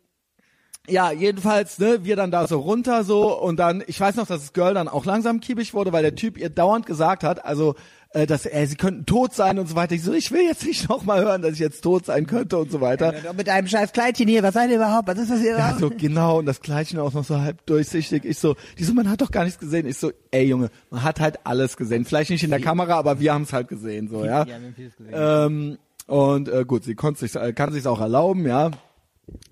ja, 0.89 1.11
jedenfalls, 1.11 1.79
ne, 1.79 2.05
wir 2.05 2.15
dann 2.15 2.31
da 2.31 2.47
so 2.47 2.59
runter 2.59 3.03
so 3.03 3.37
und 3.37 3.57
dann, 3.57 3.83
ich 3.87 3.99
weiß 3.99 4.15
noch, 4.15 4.25
dass 4.27 4.41
das 4.41 4.53
Girl 4.53 4.73
dann 4.73 4.87
auch 4.87 5.05
langsam 5.05 5.41
kiebig 5.41 5.73
wurde, 5.73 5.91
weil 5.91 6.01
der 6.01 6.15
Typ 6.15 6.37
ihr 6.37 6.49
dauernd 6.49 6.85
gesagt 6.85 7.23
hat, 7.23 7.43
also 7.43 7.75
äh, 8.11 8.25
dass 8.25 8.45
äh, 8.45 8.65
sie 8.65 8.77
könnten 8.77 9.05
tot 9.05 9.33
sein 9.33 9.59
und 9.59 9.67
so 9.67 9.75
weiter. 9.75 9.95
Ich 9.95 10.03
so, 10.03 10.13
ich 10.13 10.31
will 10.31 10.43
jetzt 10.43 10.65
nicht 10.65 10.87
noch 10.87 11.03
mal 11.03 11.21
hören, 11.21 11.41
dass 11.41 11.53
ich 11.53 11.59
jetzt 11.59 11.81
tot 11.81 12.05
sein 12.05 12.25
könnte 12.25 12.57
und 12.57 12.71
so 12.71 12.79
weiter. 12.79 13.13
Ja, 13.21 13.33
Mit 13.33 13.49
einem 13.49 13.67
scheiß 13.67 13.91
Kleidchen 13.91 14.29
hier, 14.29 14.43
was 14.43 14.53
seid 14.53 14.69
ihr 14.69 14.77
überhaupt? 14.77 15.09
Was 15.09 15.17
ist 15.17 15.29
das 15.29 15.41
hier 15.41 15.51
Ja, 15.51 15.55
überhaupt? 15.57 15.79
so 15.79 15.89
genau 15.89 16.39
und 16.39 16.45
das 16.45 16.61
Kleidchen 16.61 16.99
auch 16.99 17.13
noch 17.13 17.25
so 17.25 17.41
halb 17.41 17.65
durchsichtig. 17.65 18.23
Ich 18.23 18.39
so, 18.39 18.55
die 18.79 18.85
so, 18.85 18.93
man 18.93 19.09
hat 19.09 19.19
doch 19.19 19.31
gar 19.31 19.43
nichts 19.43 19.59
gesehen. 19.59 19.85
Ich 19.87 19.97
so, 19.97 20.11
ey 20.31 20.45
Junge, 20.45 20.69
man 20.89 21.03
hat 21.03 21.19
halt 21.19 21.39
alles 21.43 21.75
gesehen. 21.75 22.05
Vielleicht 22.05 22.29
nicht 22.29 22.43
in 22.45 22.49
der 22.49 22.61
Kamera, 22.61 22.95
aber 22.95 23.19
wir 23.19 23.33
haben 23.33 23.43
es 23.43 23.51
halt 23.51 23.67
gesehen, 23.67 24.07
so 24.07 24.23
ja. 24.23 24.45
wir 24.45 24.53
haben 24.55 24.73
vieles 24.73 24.95
gesehen. 24.95 25.13
Ähm, 25.13 25.77
und 26.07 26.49
äh, 26.49 26.65
gut, 26.65 26.83
sie 26.83 26.95
konnte 26.95 27.19
sich, 27.19 27.35
äh, 27.35 27.53
kann 27.53 27.71
sich 27.71 27.85
auch 27.85 27.99
erlauben, 27.99 28.47
ja. 28.47 28.71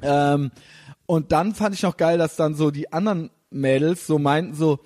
Ähm, 0.01 0.51
und 1.05 1.31
dann 1.31 1.53
fand 1.53 1.75
ich 1.75 1.83
noch 1.83 1.97
geil, 1.97 2.17
dass 2.17 2.35
dann 2.35 2.55
so 2.55 2.71
die 2.71 2.91
anderen 2.91 3.29
Mädels 3.49 4.07
so 4.07 4.17
meinten 4.17 4.55
so, 4.55 4.79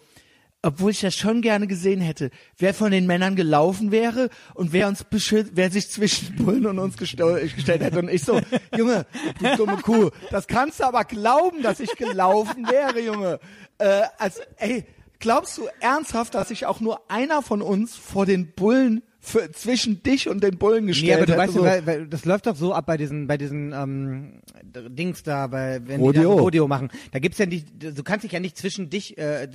obwohl 0.62 0.92
ich 0.92 1.00
das 1.00 1.16
schon 1.16 1.42
gerne 1.42 1.68
gesehen 1.68 2.02
hätte, 2.02 2.32
wer 2.58 2.74
von 2.74 2.92
den 2.92 3.08
Männern 3.08 3.36
gelaufen 3.36 3.92
wäre 3.92 4.30
und 4.56 4.74
wer 4.74 4.88
uns 4.88 5.06
beschützt, 5.06 5.52
wer 5.56 5.72
sich 5.72 5.90
zwischen 5.90 6.36
Bullen 6.44 6.66
und 6.66 6.80
uns 6.80 6.98
gestell, 6.98 7.48
gestellt 7.56 7.82
hätte. 7.82 8.00
Und 8.00 8.10
ich 8.10 8.24
so, 8.24 8.42
Junge, 8.76 9.06
du 9.40 9.56
dumme 9.56 9.78
Kuh, 9.78 10.10
das 10.32 10.48
kannst 10.48 10.80
du 10.80 10.84
aber 10.86 11.06
glauben, 11.06 11.62
dass 11.62 11.80
ich 11.80 11.96
gelaufen 11.96 12.68
wäre, 12.68 13.00
Junge. 13.00 13.40
Äh, 13.78 14.02
also, 14.18 14.42
ey, 14.58 14.86
glaubst 15.20 15.58
du 15.58 15.68
ernsthaft, 15.80 16.36
dass 16.36 16.50
sich 16.50 16.66
auch 16.66 16.82
nur 16.82 17.10
einer 17.10 17.42
von 17.42 17.62
uns 17.62 17.96
vor 17.96 18.26
den 18.26 18.54
Bullen 18.54 19.04
für, 19.22 19.52
zwischen 19.52 20.02
dich 20.02 20.30
und 20.30 20.44
den 20.44 20.58
Bullen 20.58 20.86
Nee, 20.86 20.92
gestellt 20.92 21.18
aber 21.18 21.26
du 21.26 21.38
weißt, 21.38 21.54
so. 21.54 21.64
weil, 21.64 21.86
weil 21.86 22.08
das 22.08 22.26
läuft 22.26 22.48
doch 22.48 22.56
so 22.56 22.74
ab 22.74 22.86
bei 22.86 22.96
diesen, 22.98 23.28
bei 23.28 23.38
diesen 23.38 23.74
ähm, 23.74 24.42
Dings 24.64 25.24
da, 25.24 25.48
bei 25.48 25.82
wenn 25.86 26.00
die 26.00 26.06
Rodeo. 26.06 26.34
das 26.36 26.42
Rodeo 26.42 26.68
machen. 26.68 26.90
Da 27.12 27.20
gibt's 27.20 27.38
ja 27.38 27.46
nicht, 27.46 27.68
du 27.80 28.04
kannst 28.04 28.24
dich 28.24 28.32
ja 28.32 28.40
nicht 28.40 28.58
zwischen 28.58 28.90
dich, 28.90 29.18
äh, 29.18 29.48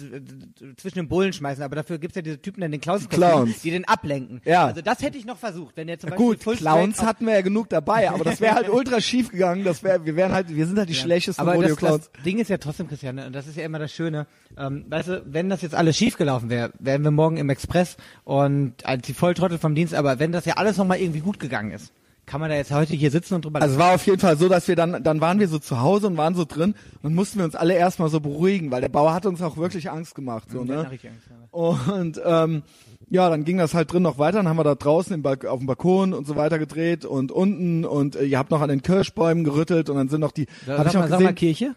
zwischen 0.77 0.97
den 0.99 1.09
Bullen 1.09 1.33
schmeißen, 1.33 1.63
aber 1.63 1.77
dafür 1.77 1.99
gibt's 1.99 2.17
ja 2.17 2.23
diese 2.23 2.41
Typen 2.41 2.63
in 2.63 2.73
den 2.73 2.81
Clowns, 2.81 3.09
Clowns. 3.09 3.63
die 3.63 3.71
den 3.71 3.87
ablenken. 3.87 4.41
Ja. 4.45 4.67
Also 4.67 4.83
das 4.83 5.01
hätte 5.03 5.17
ich 5.17 5.25
noch 5.25 5.39
versucht, 5.39 5.77
wenn 5.77 5.87
der 5.87 5.99
zum 5.99 6.11
Beispiel 6.11 6.27
Gut, 6.27 6.43
Full 6.43 6.57
Clowns 6.57 7.03
hatten 7.03 7.27
wir 7.27 7.35
ja 7.35 7.41
genug 7.41 7.69
dabei, 7.71 8.11
aber 8.11 8.25
das 8.25 8.41
wäre 8.41 8.55
halt 8.55 8.69
ultra 8.73 9.01
schief 9.01 9.31
gegangen. 9.31 9.65
Das 9.65 9.83
wäre, 9.83 10.05
wir 10.05 10.15
wären 10.17 10.33
halt, 10.33 10.55
wir 10.55 10.67
sind 10.67 10.79
halt 10.79 10.89
die 10.89 10.95
schlechtesten 10.95 11.41
Aber 11.41 11.55
das, 11.55 11.63
Rodeo-Clowns. 11.63 12.11
das 12.13 12.23
Ding 12.23 12.39
ist 12.39 12.51
ja 12.51 12.59
trotzdem, 12.59 12.89
Christian, 12.89 13.19
und 13.19 13.33
das 13.33 13.47
ist 13.47 13.57
ja 13.57 13.65
immer 13.65 13.79
das 13.79 13.93
Schöne, 13.93 14.27
ähm, 14.59 14.85
weißt 14.89 15.09
du, 15.09 15.23
wenn 15.27 15.49
das 15.49 15.63
jetzt 15.63 15.75
alles 15.75 15.97
schief 15.97 16.17
gelaufen 16.17 16.51
wäre, 16.51 16.73
wären 16.79 17.03
wir 17.03 17.11
morgen 17.11 17.39
im 17.39 17.49
Express 17.49 17.97
und 18.25 18.85
als 18.85 19.07
die 19.07 19.15
Volltrottel 19.15 19.54
vom 19.59 19.75
Dienst, 19.75 19.95
aber 19.95 20.19
wenn 20.19 20.33
das 20.33 20.45
ja 20.45 20.55
alles 20.55 20.77
nochmal 20.77 20.99
irgendwie 20.99 21.21
gut 21.21 21.39
gegangen 21.39 21.71
ist, 21.73 21.93
kann 22.27 22.41
man 22.41 22.51
da 22.51 22.57
jetzt 22.57 22.71
heute 22.73 22.95
hier 22.95 23.11
sitzen 23.11 23.35
und 23.35 23.45
drüber 23.45 23.61
Also 23.61 23.75
es 23.75 23.79
war 23.79 23.95
auf 23.95 24.07
jeden 24.07 24.19
Fall 24.19 24.39
so, 24.39 24.49
dass 24.49 24.67
wir 24.67 24.77
dann, 24.77 25.03
dann 25.03 25.21
waren 25.21 25.41
wir 25.41 25.49
so 25.49 25.59
zu 25.59 25.81
Hause 25.81 26.07
und 26.07 26.17
waren 26.17 26.35
so 26.35 26.45
drin 26.45 26.75
und 27.03 27.15
mussten 27.15 27.39
wir 27.39 27.45
uns 27.45 27.55
alle 27.55 27.75
erstmal 27.75 28.09
so 28.09 28.21
beruhigen, 28.21 28.71
weil 28.71 28.81
der 28.81 28.89
Bauer 28.89 29.13
hat 29.13 29.27
uns 29.27 29.43
auch 29.43 29.57
wirklich 29.57 29.91
Angst 29.91 30.15
gemacht, 30.15 30.51
so, 30.51 30.65
Ja, 30.65 30.65
ne? 30.65 30.89
Angst. 30.89 31.05
Und 31.51 32.21
ähm, 32.25 32.63
ja, 33.11 33.29
dann 33.29 33.45
ging 33.45 33.59
das 33.59 33.75
halt 33.75 33.93
drin 33.93 34.03
noch 34.03 34.19
weiter. 34.19 34.39
Dann 34.39 34.49
haben 34.49 34.57
wir 34.57 34.65
da 34.65 34.75
draußen 34.75 35.25
auf 35.25 35.59
dem 35.59 35.67
Balkon 35.67 36.15
und 36.15 36.27
so 36.27 36.37
weiter 36.37 36.59
gedreht 36.59 37.05
und 37.05 37.31
unten 37.31 37.85
und 37.85 38.17
äh, 38.17 38.25
ihr 38.25 38.39
habt 38.39 38.51
noch 38.51 38.63
an 38.63 38.71
den 38.71 38.83
Kirschbäumen 38.83 39.45
gerüttelt 39.45 39.91
und 39.91 39.97
dann 39.97 40.09
sind 40.09 40.21
noch 40.21 40.33
die, 40.33 40.47
Sag, 40.67 40.79
hab 40.79 40.87
ich 40.87 40.95
noch 40.95 41.03
mal, 41.03 41.09
sag 41.09 41.21
mal 41.21 41.35
gesehen, 41.35 41.35
Kirche? 41.35 41.75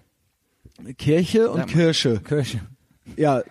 Kirche 0.97 1.49
und. 1.49 1.67
Kirsche. 1.67 2.21
Kirche. 2.21 2.61
Ja, 3.15 3.41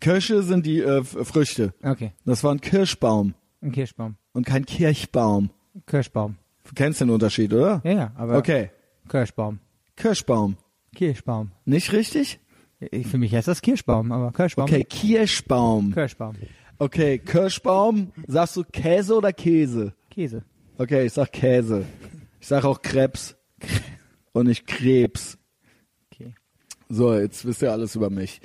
Kirsche 0.00 0.42
sind 0.42 0.66
die 0.66 0.80
äh, 0.80 1.02
Früchte. 1.02 1.74
Okay, 1.82 2.12
Das 2.24 2.44
war 2.44 2.52
ein 2.52 2.60
Kirschbaum 2.60 3.34
ein 3.64 3.72
Kirschbaum. 3.72 4.16
und 4.32 4.46
kein 4.46 4.64
Kirchbaum. 4.66 5.50
Kirschbaum. 5.86 6.36
Du 6.64 6.72
kennst 6.74 7.00
den 7.00 7.10
Unterschied, 7.10 7.52
oder? 7.52 7.80
Ja, 7.84 7.90
ja, 7.92 8.12
aber 8.16 8.36
Okay. 8.38 8.70
Kirschbaum. 9.08 9.58
Kirschbaum. 9.96 10.56
Kirschbaum. 10.94 11.50
Nicht 11.64 11.92
richtig? 11.92 12.40
Ich, 12.78 13.06
für 13.06 13.18
mich 13.18 13.34
heißt 13.34 13.48
das 13.48 13.60
Kirschbaum, 13.62 14.12
aber 14.12 14.32
Kirschbaum. 14.32 14.64
Okay, 14.64 14.84
Kirschbaum. 14.84 15.92
Kirschbaum. 15.92 16.34
Okay, 16.78 17.18
Kirschbaum. 17.18 18.12
Sagst 18.26 18.56
du 18.56 18.64
Käse 18.64 19.16
oder 19.16 19.32
Käse? 19.32 19.94
Käse. 20.10 20.44
Okay, 20.78 21.06
ich 21.06 21.12
sag 21.12 21.32
Käse. 21.32 21.84
Ich 22.40 22.46
sag 22.48 22.64
auch 22.64 22.82
Krebs. 22.82 23.36
Und 24.32 24.46
nicht 24.48 24.66
Krebs. 24.66 25.38
Okay. 26.12 26.34
So, 26.88 27.14
jetzt 27.14 27.44
wisst 27.46 27.62
ihr 27.62 27.70
alles 27.72 27.94
über 27.94 28.10
mich. 28.10 28.40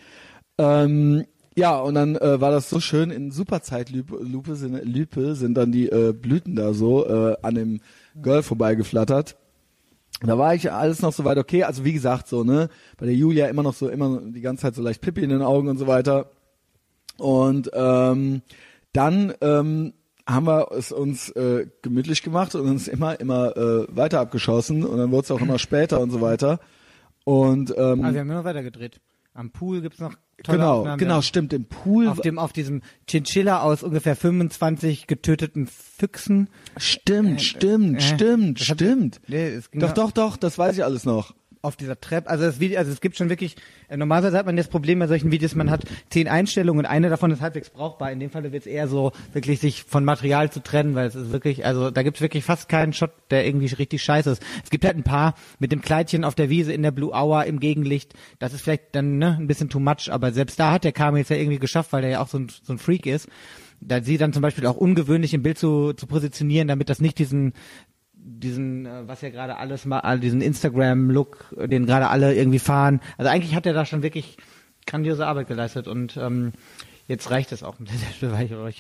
Ähm, 0.58 1.26
ja, 1.60 1.78
und 1.78 1.96
dann 1.96 2.16
äh, 2.16 2.40
war 2.40 2.52
das 2.52 2.70
so 2.70 2.80
schön, 2.80 3.12
in 3.12 3.32
Superzeitlupe 3.32 4.24
Lupe 4.24 4.56
sind, 4.56 4.82
Lupe 4.86 5.36
sind 5.36 5.56
dann 5.56 5.74
die 5.74 5.90
äh, 5.90 6.14
Blüten 6.14 6.56
da 6.56 6.74
so 6.74 7.06
äh, 7.06 7.36
an 7.42 7.56
dem 7.56 7.82
Girl 8.22 8.44
vorbeigeflattert. 8.44 9.36
Da 10.22 10.38
war 10.38 10.56
ich 10.56 10.72
alles 10.72 11.02
noch 11.02 11.12
so 11.12 11.26
weit 11.26 11.38
okay. 11.38 11.64
Also 11.64 11.84
wie 11.84 11.92
gesagt, 11.92 12.28
so, 12.28 12.46
ne, 12.46 12.70
bei 12.98 13.06
der 13.06 13.16
Julia 13.16 13.48
immer 13.48 13.64
noch 13.64 13.74
so, 13.74 13.90
immer 13.90 14.22
die 14.22 14.40
ganze 14.40 14.62
Zeit 14.62 14.76
so 14.76 14.82
leicht 14.82 15.02
Pippi 15.02 15.22
in 15.22 15.30
den 15.30 15.42
Augen 15.42 15.68
und 15.68 15.78
so 15.78 15.86
weiter. 15.86 16.32
Und 17.18 17.70
ähm, 17.74 18.42
dann 18.94 19.34
ähm, 19.42 19.94
haben 20.26 20.48
wir 20.48 20.72
es 20.72 20.94
uns 20.94 21.30
äh, 21.32 21.68
gemütlich 21.82 22.24
gemacht 22.24 22.56
und 22.56 22.70
uns 22.70 22.88
immer, 22.88 23.20
immer 23.20 23.58
äh, 23.58 23.86
weiter 23.90 24.22
abgeschossen 24.22 24.86
und 24.86 24.98
dann 24.98 25.12
wurde 25.12 25.26
es 25.26 25.32
auch 25.32 25.42
immer 25.42 25.60
später 25.60 26.00
und 26.00 26.12
so 26.12 26.22
weiter. 26.22 26.62
Und 27.26 27.74
ähm, 27.78 28.06
Ah, 28.06 28.14
wir 28.14 28.22
haben 28.22 28.28
noch 28.28 28.46
weiter 28.46 28.64
gedreht. 28.64 29.02
Am 29.34 29.52
Pool 29.52 29.82
gibt's 29.82 30.00
noch 30.00 30.14
tolle 30.14 30.29
genau, 30.44 30.80
Aufnahmen. 30.80 30.98
genau, 31.00 31.16
Ja. 31.16 31.22
stimmt. 31.22 31.54
Im 31.54 31.66
Pool 31.66 32.08
Auf 32.08 32.22
dem, 32.22 32.40
auf 32.40 32.54
diesem 32.54 32.82
Chinchilla 33.10 33.62
aus 33.62 33.84
ungefähr 33.84 34.16
25 34.16 35.08
getöteten 35.08 35.68
Füchsen. 35.68 36.50
stimmt, 36.78 37.42
stimmt, 37.42 37.98
äh, 37.98 38.02
stimmt, 38.02 38.60
das 38.62 38.70
hat- 38.70 38.78
stimmt. 38.78 39.22
Nee, 39.28 39.48
es 39.50 39.72
ging 39.72 39.82
Doch, 39.82 39.94
doch, 39.94 40.12
doch, 40.12 40.38
das 40.38 40.58
weiß 40.58 40.78
ich 40.78 40.84
alles 40.84 41.06
noch. 41.06 41.34
Auf 41.62 41.76
dieser 41.76 42.00
Treppe, 42.00 42.30
also 42.30 42.46
das 42.46 42.60
Video, 42.60 42.78
also 42.80 42.92
es 42.92 43.02
gibt 43.02 43.18
schon 43.18 43.30
wirklich, 43.30 43.58
äh, 43.90 43.98
normalerweise 43.98 44.38
hat 44.38 44.46
man 44.46 44.56
das 44.56 44.70
Problem 44.70 45.00
bei 45.00 45.08
solchen 45.08 45.32
Videos, 45.32 45.56
man 45.56 45.70
hat 45.70 45.84
zehn 46.10 46.28
Einstellungen 46.28 46.86
und 46.86 46.86
eine 46.86 47.10
davon 47.10 47.32
ist 47.32 47.42
halbwegs 47.42 47.70
brauchbar. 47.70 48.12
In 48.12 48.20
dem 48.20 48.30
Fall 48.30 48.44
wird 48.44 48.54
es 48.54 48.66
eher 48.66 48.88
so, 48.88 49.12
wirklich 49.34 49.60
sich 49.60 49.84
von 49.84 50.06
Material 50.06 50.52
zu 50.52 50.62
trennen, 50.62 50.96
weil 50.96 51.08
es 51.08 51.16
ist 51.16 51.32
wirklich, 51.32 51.66
also 51.66 51.92
da 51.92 52.04
gibt 52.04 52.18
es 52.18 52.22
wirklich 52.22 52.46
fast 52.46 52.70
keinen 52.70 52.94
Shot, 52.94 53.12
der 53.30 53.46
irgendwie 53.46 53.68
richtig 53.74 54.02
scheiße 54.02 54.32
ist. 54.32 54.44
Es 54.64 54.70
gibt 54.70 54.86
halt 54.86 54.96
ein 54.96 55.04
paar 55.04 55.36
mit 55.60 55.72
dem 55.72 55.82
Kleidchen 55.82 56.24
auf 56.24 56.36
der 56.36 56.50
Wiese 56.50 56.72
in 56.72 56.82
der 56.82 56.92
Blue 56.92 57.12
Hour 57.12 57.44
im 57.46 57.60
Gegenlicht, 57.60 58.14
das 58.40 58.54
ist 58.54 58.62
vielleicht 58.62 58.96
dann 58.96 59.18
ne, 59.18 59.36
ein 59.38 59.48
bisschen 59.48 59.70
too 59.70 59.80
much, 59.80 60.10
aber 60.12 60.32
selbst 60.32 60.60
da 60.60 60.72
hat 60.72 60.86
der 60.86 60.94
Kami 60.94 61.20
jetzt 61.20 61.30
ja 61.30 61.36
irgendwie 61.36 61.60
geschafft, 61.60 61.92
weil 61.92 62.02
der 62.02 62.12
ja 62.12 62.22
auch 62.22 62.30
so 62.30 62.40
ein, 62.40 62.48
so 62.64 62.74
ein 62.74 62.80
Freak 62.80 63.06
ist. 63.06 63.28
Da 63.82 64.02
sie 64.02 64.18
dann 64.18 64.34
zum 64.34 64.42
Beispiel 64.42 64.66
auch 64.66 64.76
ungewöhnlich 64.76 65.34
im 65.34 65.42
Bild 65.42 65.58
zu, 65.58 65.94
zu 65.94 66.06
positionieren, 66.06 66.68
damit 66.68 66.90
das 66.90 67.00
nicht 67.00 67.18
diesen 67.18 67.54
diesen, 68.22 68.86
äh, 68.86 69.08
was 69.08 69.22
ja 69.22 69.30
gerade 69.30 69.58
alles 69.58 69.86
mal, 69.86 70.20
diesen 70.20 70.42
Instagram-Look, 70.42 71.56
den 71.68 71.86
gerade 71.86 72.08
alle 72.10 72.36
irgendwie 72.36 72.60
fahren. 72.60 73.00
Also 73.18 73.30
eigentlich 73.32 73.56
hat 73.56 73.66
er 73.66 73.74
da 73.74 73.86
schon 73.86 74.04
wirklich 74.04 74.38
grandiose 74.86 75.26
Arbeit 75.26 75.48
geleistet 75.48 75.88
und 75.88 76.18
ähm, 76.18 76.52
jetzt 77.08 77.30
reicht 77.32 77.52
es 77.52 77.64
auch. 77.64 77.76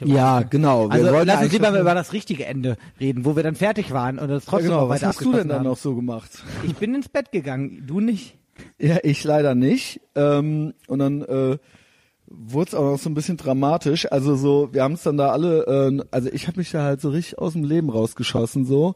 ja, 0.05 0.41
genau. 0.41 0.87
Wir 0.87 0.91
also 0.91 1.05
wollten 1.13 1.27
lass 1.27 1.35
uns 1.35 1.41
eigentlich 1.41 1.51
lieber 1.53 1.71
noch- 1.71 1.79
über 1.79 1.93
das 1.93 2.13
richtige 2.13 2.45
Ende 2.45 2.77
reden, 2.99 3.25
wo 3.25 3.35
wir 3.35 3.43
dann 3.43 3.55
fertig 3.55 3.91
waren 3.91 4.19
und 4.19 4.29
Ja, 4.29 4.39
trotzdem 4.39 4.69
genau. 4.69 4.81
noch 4.81 4.89
Was 4.89 5.01
weiter 5.01 5.07
hast 5.09 5.21
du 5.25 5.31
denn 5.33 5.47
dann 5.49 5.63
noch 5.63 5.77
so 5.77 5.95
gemacht? 5.95 6.29
Ich 6.63 6.75
bin 6.75 6.93
ins 6.95 7.09
Bett 7.09 7.31
gegangen, 7.31 7.83
du 7.87 7.99
nicht. 7.99 8.35
Ja, 8.77 8.97
ich 9.03 9.23
leider 9.23 9.55
nicht. 9.55 10.01
Ähm, 10.15 10.73
und 10.87 10.99
dann 10.99 11.21
äh, 11.21 11.57
wurde 12.27 12.67
es 12.67 12.75
auch 12.75 12.83
noch 12.91 12.99
so 12.99 13.09
ein 13.09 13.13
bisschen 13.13 13.37
dramatisch. 13.37 14.11
Also 14.11 14.35
so, 14.35 14.69
wir 14.73 14.83
haben 14.83 14.93
es 14.93 15.03
dann 15.03 15.17
da 15.17 15.29
alle, 15.29 15.63
äh, 15.65 16.03
also 16.11 16.29
ich 16.31 16.47
habe 16.47 16.59
mich 16.59 16.71
da 16.71 16.83
halt 16.83 17.01
so 17.01 17.09
richtig 17.09 17.39
aus 17.39 17.53
dem 17.53 17.63
Leben 17.63 17.89
rausgeschossen 17.89 18.65
so. 18.65 18.95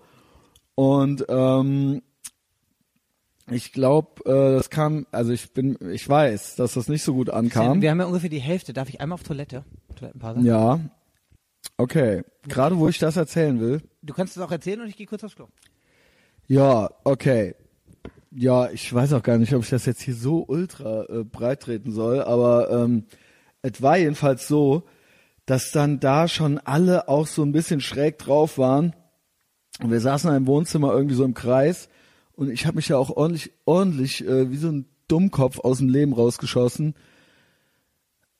Und 0.75 1.25
ähm, 1.29 2.01
ich 3.49 3.73
glaube, 3.73 4.23
äh, 4.25 4.55
das 4.55 4.69
kam, 4.69 5.05
also 5.11 5.31
ich 5.31 5.53
bin, 5.53 5.77
ich 5.91 6.07
weiß, 6.07 6.55
dass 6.55 6.73
das 6.73 6.87
nicht 6.87 7.03
so 7.03 7.13
gut 7.13 7.29
ankam. 7.29 7.81
Wir 7.81 7.91
haben 7.91 7.99
ja 7.99 8.05
ungefähr 8.05 8.29
die 8.29 8.39
Hälfte. 8.39 8.73
Darf 8.73 8.89
ich 8.89 9.01
einmal 9.01 9.15
auf 9.15 9.23
Toilette? 9.23 9.63
Toilettenpause? 9.95 10.41
Ja. 10.41 10.79
Okay. 11.77 12.23
Gerade 12.47 12.77
wo 12.77 12.87
ich 12.87 12.99
das 12.99 13.17
erzählen 13.17 13.59
will. 13.59 13.81
Du 14.01 14.13
kannst 14.13 14.35
es 14.37 14.43
auch 14.43 14.51
erzählen 14.51 14.81
und 14.81 14.87
ich 14.87 14.97
gehe 14.97 15.07
kurz 15.07 15.23
aufs 15.23 15.35
Klo. 15.35 15.47
Ja, 16.47 16.89
okay. 17.03 17.55
Ja, 18.31 18.69
ich 18.69 18.91
weiß 18.91 19.13
auch 19.13 19.23
gar 19.23 19.37
nicht, 19.37 19.53
ob 19.53 19.63
ich 19.63 19.69
das 19.69 19.85
jetzt 19.85 20.01
hier 20.01 20.15
so 20.15 20.43
ultra 20.47 21.03
äh, 21.03 21.23
breit 21.23 21.61
treten 21.61 21.91
soll, 21.91 22.21
aber 22.21 22.69
ähm, 22.71 23.05
es 23.61 23.81
war 23.81 23.97
jedenfalls 23.97 24.47
so, 24.47 24.83
dass 25.45 25.71
dann 25.71 25.99
da 25.99 26.27
schon 26.27 26.57
alle 26.57 27.07
auch 27.07 27.27
so 27.27 27.43
ein 27.43 27.51
bisschen 27.51 27.79
schräg 27.79 28.17
drauf 28.17 28.57
waren. 28.57 28.95
Und 29.81 29.91
wir 29.91 29.99
saßen 29.99 30.29
da 30.29 30.37
im 30.37 30.47
Wohnzimmer 30.47 30.93
irgendwie 30.93 31.15
so 31.15 31.23
im 31.23 31.33
Kreis 31.33 31.89
und 32.35 32.49
ich 32.49 32.65
habe 32.65 32.75
mich 32.75 32.87
ja 32.87 32.97
auch 32.97 33.09
ordentlich, 33.09 33.51
ordentlich 33.65 34.25
äh, 34.25 34.49
wie 34.51 34.57
so 34.57 34.69
ein 34.69 34.85
Dummkopf 35.07 35.59
aus 35.59 35.79
dem 35.79 35.89
Leben 35.89 36.13
rausgeschossen, 36.13 36.95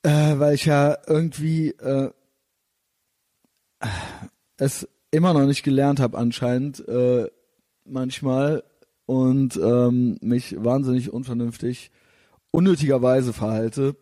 äh, 0.02 0.38
weil 0.38 0.54
ich 0.54 0.64
ja 0.64 0.96
irgendwie 1.06 1.70
äh, 1.70 2.10
es 4.56 4.88
immer 5.10 5.32
noch 5.32 5.46
nicht 5.46 5.62
gelernt 5.62 6.00
habe 6.00 6.18
anscheinend 6.18 6.86
äh, 6.88 7.28
manchmal 7.84 8.64
und 9.06 9.56
ähm, 9.56 10.18
mich 10.20 10.56
wahnsinnig 10.58 11.12
unvernünftig, 11.12 11.90
unnötigerweise 12.50 13.32
verhalte 13.32 13.96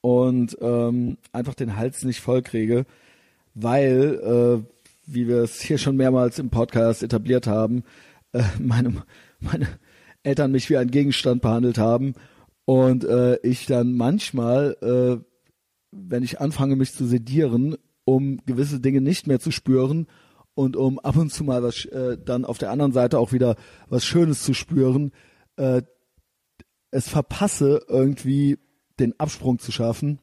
und 0.00 0.56
ähm, 0.60 1.18
einfach 1.32 1.54
den 1.54 1.76
Hals 1.76 2.04
nicht 2.04 2.20
voll 2.20 2.42
kriege, 2.42 2.86
weil, 3.54 4.64
äh, 4.64 4.75
wie 5.06 5.28
wir 5.28 5.38
es 5.38 5.60
hier 5.60 5.78
schon 5.78 5.96
mehrmals 5.96 6.38
im 6.38 6.50
Podcast 6.50 7.02
etabliert 7.02 7.46
haben, 7.46 7.84
äh, 8.32 8.42
meine, 8.58 9.02
meine 9.40 9.68
Eltern 10.22 10.52
mich 10.52 10.68
wie 10.68 10.76
ein 10.76 10.90
Gegenstand 10.90 11.42
behandelt 11.42 11.78
haben 11.78 12.14
und 12.64 13.04
äh, 13.04 13.38
ich 13.42 13.66
dann 13.66 13.94
manchmal, 13.94 14.76
äh, 14.82 15.24
wenn 15.92 16.22
ich 16.22 16.40
anfange, 16.40 16.76
mich 16.76 16.92
zu 16.92 17.06
sedieren, 17.06 17.76
um 18.04 18.38
gewisse 18.44 18.80
Dinge 18.80 19.00
nicht 19.00 19.26
mehr 19.26 19.40
zu 19.40 19.50
spüren 19.50 20.06
und 20.54 20.76
um 20.76 20.98
ab 20.98 21.16
und 21.16 21.32
zu 21.32 21.44
mal 21.44 21.62
was 21.62 21.84
äh, 21.86 22.18
dann 22.22 22.44
auf 22.44 22.58
der 22.58 22.70
anderen 22.70 22.92
Seite 22.92 23.18
auch 23.18 23.32
wieder 23.32 23.56
was 23.88 24.04
Schönes 24.04 24.42
zu 24.42 24.52
spüren, 24.52 25.12
äh, 25.56 25.82
es 26.90 27.08
verpasse 27.08 27.84
irgendwie 27.88 28.58
den 28.98 29.18
Absprung 29.20 29.58
zu 29.58 29.70
schaffen. 29.70 30.18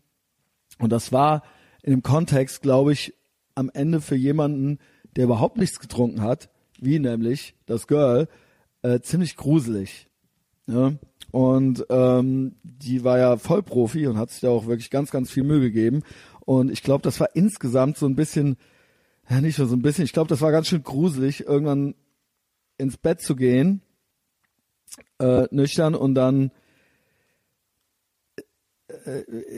Und 0.80 0.92
das 0.92 1.12
war 1.12 1.44
in 1.84 1.92
dem 1.92 2.02
Kontext, 2.02 2.62
glaube 2.62 2.94
ich, 2.94 3.14
am 3.56 3.70
Ende 3.74 4.02
für 4.02 4.16
jemanden, 4.16 4.80
der 5.16 5.26
überhaupt 5.26 5.58
nichts 5.58 5.80
getrunken 5.80 6.22
hat, 6.22 6.50
wie 6.80 7.00
nämlich 7.00 7.56
das 7.66 7.88
Girl, 7.88 8.28
äh, 8.82 9.00
ziemlich 9.00 9.36
gruselig. 9.36 10.10
Ja? 10.68 10.94
Und 11.32 11.86
ähm, 11.90 12.56
die 12.64 13.04
war 13.04 13.18
ja 13.18 13.38
Vollprofi 13.38 14.08
und 14.08 14.18
hat 14.18 14.32
sich 14.32 14.42
da 14.42 14.50
auch 14.50 14.68
wirklich 14.68 14.90
ganz, 14.90 15.12
ganz 15.12 15.32
viel 15.32 15.44
Mühe 15.44 15.62
gegeben. 15.62 16.04
Und 16.42 16.72
ich 16.72 16.84
glaube, 16.84 17.02
das 17.02 17.20
war 17.20 17.36
insgesamt 17.36 17.98
so 17.98 18.06
ein 18.06 18.16
bisschen, 18.16 18.58
ja 19.30 19.42
nicht 19.42 19.58
nur 19.58 19.68
so 19.68 19.76
ein 19.76 19.82
bisschen, 19.82 20.06
ich 20.06 20.14
glaube, 20.14 20.30
das 20.30 20.42
war 20.42 20.52
ganz 20.52 20.68
schön 20.68 20.84
gruselig, 20.84 21.46
irgendwann 21.46 21.96
ins 22.78 22.98
Bett 22.98 23.22
zu 23.22 23.36
gehen, 23.36 23.82
äh, 25.20 25.48
nüchtern 25.52 25.96
und 25.96 26.16
dann 26.16 26.52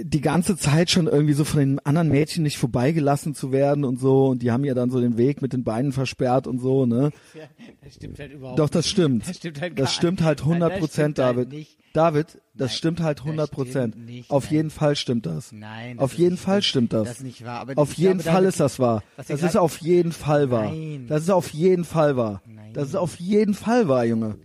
die 0.03 0.21
ganze 0.21 0.57
Zeit 0.57 0.89
schon 0.89 1.07
irgendwie 1.07 1.33
so 1.33 1.43
von 1.43 1.59
den 1.59 1.79
anderen 1.79 2.09
Mädchen 2.09 2.43
nicht 2.43 2.57
vorbeigelassen 2.57 3.35
zu 3.35 3.51
werden 3.51 3.83
und 3.83 3.99
so 3.99 4.27
und 4.27 4.41
die 4.41 4.51
haben 4.51 4.63
ja 4.65 4.73
dann 4.73 4.89
so 4.89 4.99
den 4.99 5.17
Weg 5.17 5.41
mit 5.41 5.53
den 5.53 5.63
Beinen 5.63 5.91
versperrt 5.91 6.47
und 6.47 6.59
so, 6.59 6.85
ne? 6.85 7.11
Das 7.83 7.93
stimmt 7.95 8.17
halt 8.19 8.31
überhaupt 8.33 8.57
Doch, 8.59 8.69
das 8.69 8.87
stimmt. 8.87 9.27
Das 9.27 9.37
stimmt 9.37 9.61
halt 9.61 9.77
Das 9.79 9.93
stimmt 9.93 10.21
halt 10.23 10.39
Nein, 10.39 10.47
100 10.53 10.71
das 10.73 10.79
Prozent, 10.79 11.19
halt 11.19 11.37
David. 11.37 11.49
nicht. 11.49 11.77
David, 11.93 12.27
das 12.55 12.71
Nein, 12.71 12.77
stimmt 12.77 13.01
halt 13.01 13.19
das 13.19 13.25
100 13.25 13.51
Prozent. 13.51 14.05
nicht, 14.05 14.29
Auf 14.31 14.45
nein. 14.45 14.53
jeden 14.53 14.69
Fall 14.71 14.95
stimmt 14.95 15.25
das. 15.27 15.51
Nein. 15.51 15.97
das 15.97 16.03
Auf 16.03 16.13
jeden 16.15 16.31
nicht- 16.33 16.41
Fall 16.43 16.57
das- 16.57 16.65
stimmt 16.65 16.93
das. 16.93 17.07
Das 17.07 17.17
ist 17.17 17.23
nicht 17.23 17.45
wahr. 17.45 17.59
Aber 17.61 17.77
Auf 17.77 17.93
jeden 17.93 18.17
glaube, 18.19 18.35
Fall 18.35 18.45
ist 18.45 18.59
das 18.59 18.79
wahr. 18.79 19.03
Das 19.17 19.29
ist 19.29 19.55
auf 19.55 19.77
jeden 19.77 20.11
Fall 20.11 20.49
wahr. 20.51 20.71
Nein. 20.71 21.05
Das 21.07 21.21
ist 21.23 21.29
auf 21.29 21.49
jeden 21.53 21.83
Fall 21.85 22.17
wahr. 22.17 22.41
Nein. 22.47 22.73
Das 22.73 22.87
ist 22.89 22.95
auf 22.95 23.15
jeden 23.19 23.53
Fall 23.53 23.87
wahr, 23.87 24.03
Junge. 24.05 24.35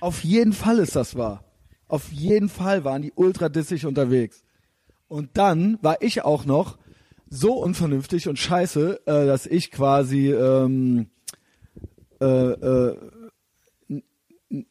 Auf 0.00 0.22
jeden 0.24 0.52
Fall 0.52 0.78
ist 0.78 0.94
das 0.96 1.16
wahr. 1.16 1.42
Auf 1.88 2.10
jeden 2.12 2.48
Fall 2.48 2.84
waren 2.84 3.02
die 3.02 3.12
ultra 3.14 3.48
dissig 3.50 3.84
unterwegs. 3.84 4.43
Und 5.08 5.30
dann 5.34 5.78
war 5.82 6.02
ich 6.02 6.22
auch 6.22 6.44
noch 6.44 6.78
so 7.28 7.54
unvernünftig 7.54 8.28
und 8.28 8.38
scheiße, 8.38 9.06
äh, 9.06 9.26
dass 9.26 9.46
ich 9.46 9.70
quasi 9.70 10.32
ähm, 10.32 11.08
äh, 12.20 12.26
äh, 12.26 12.96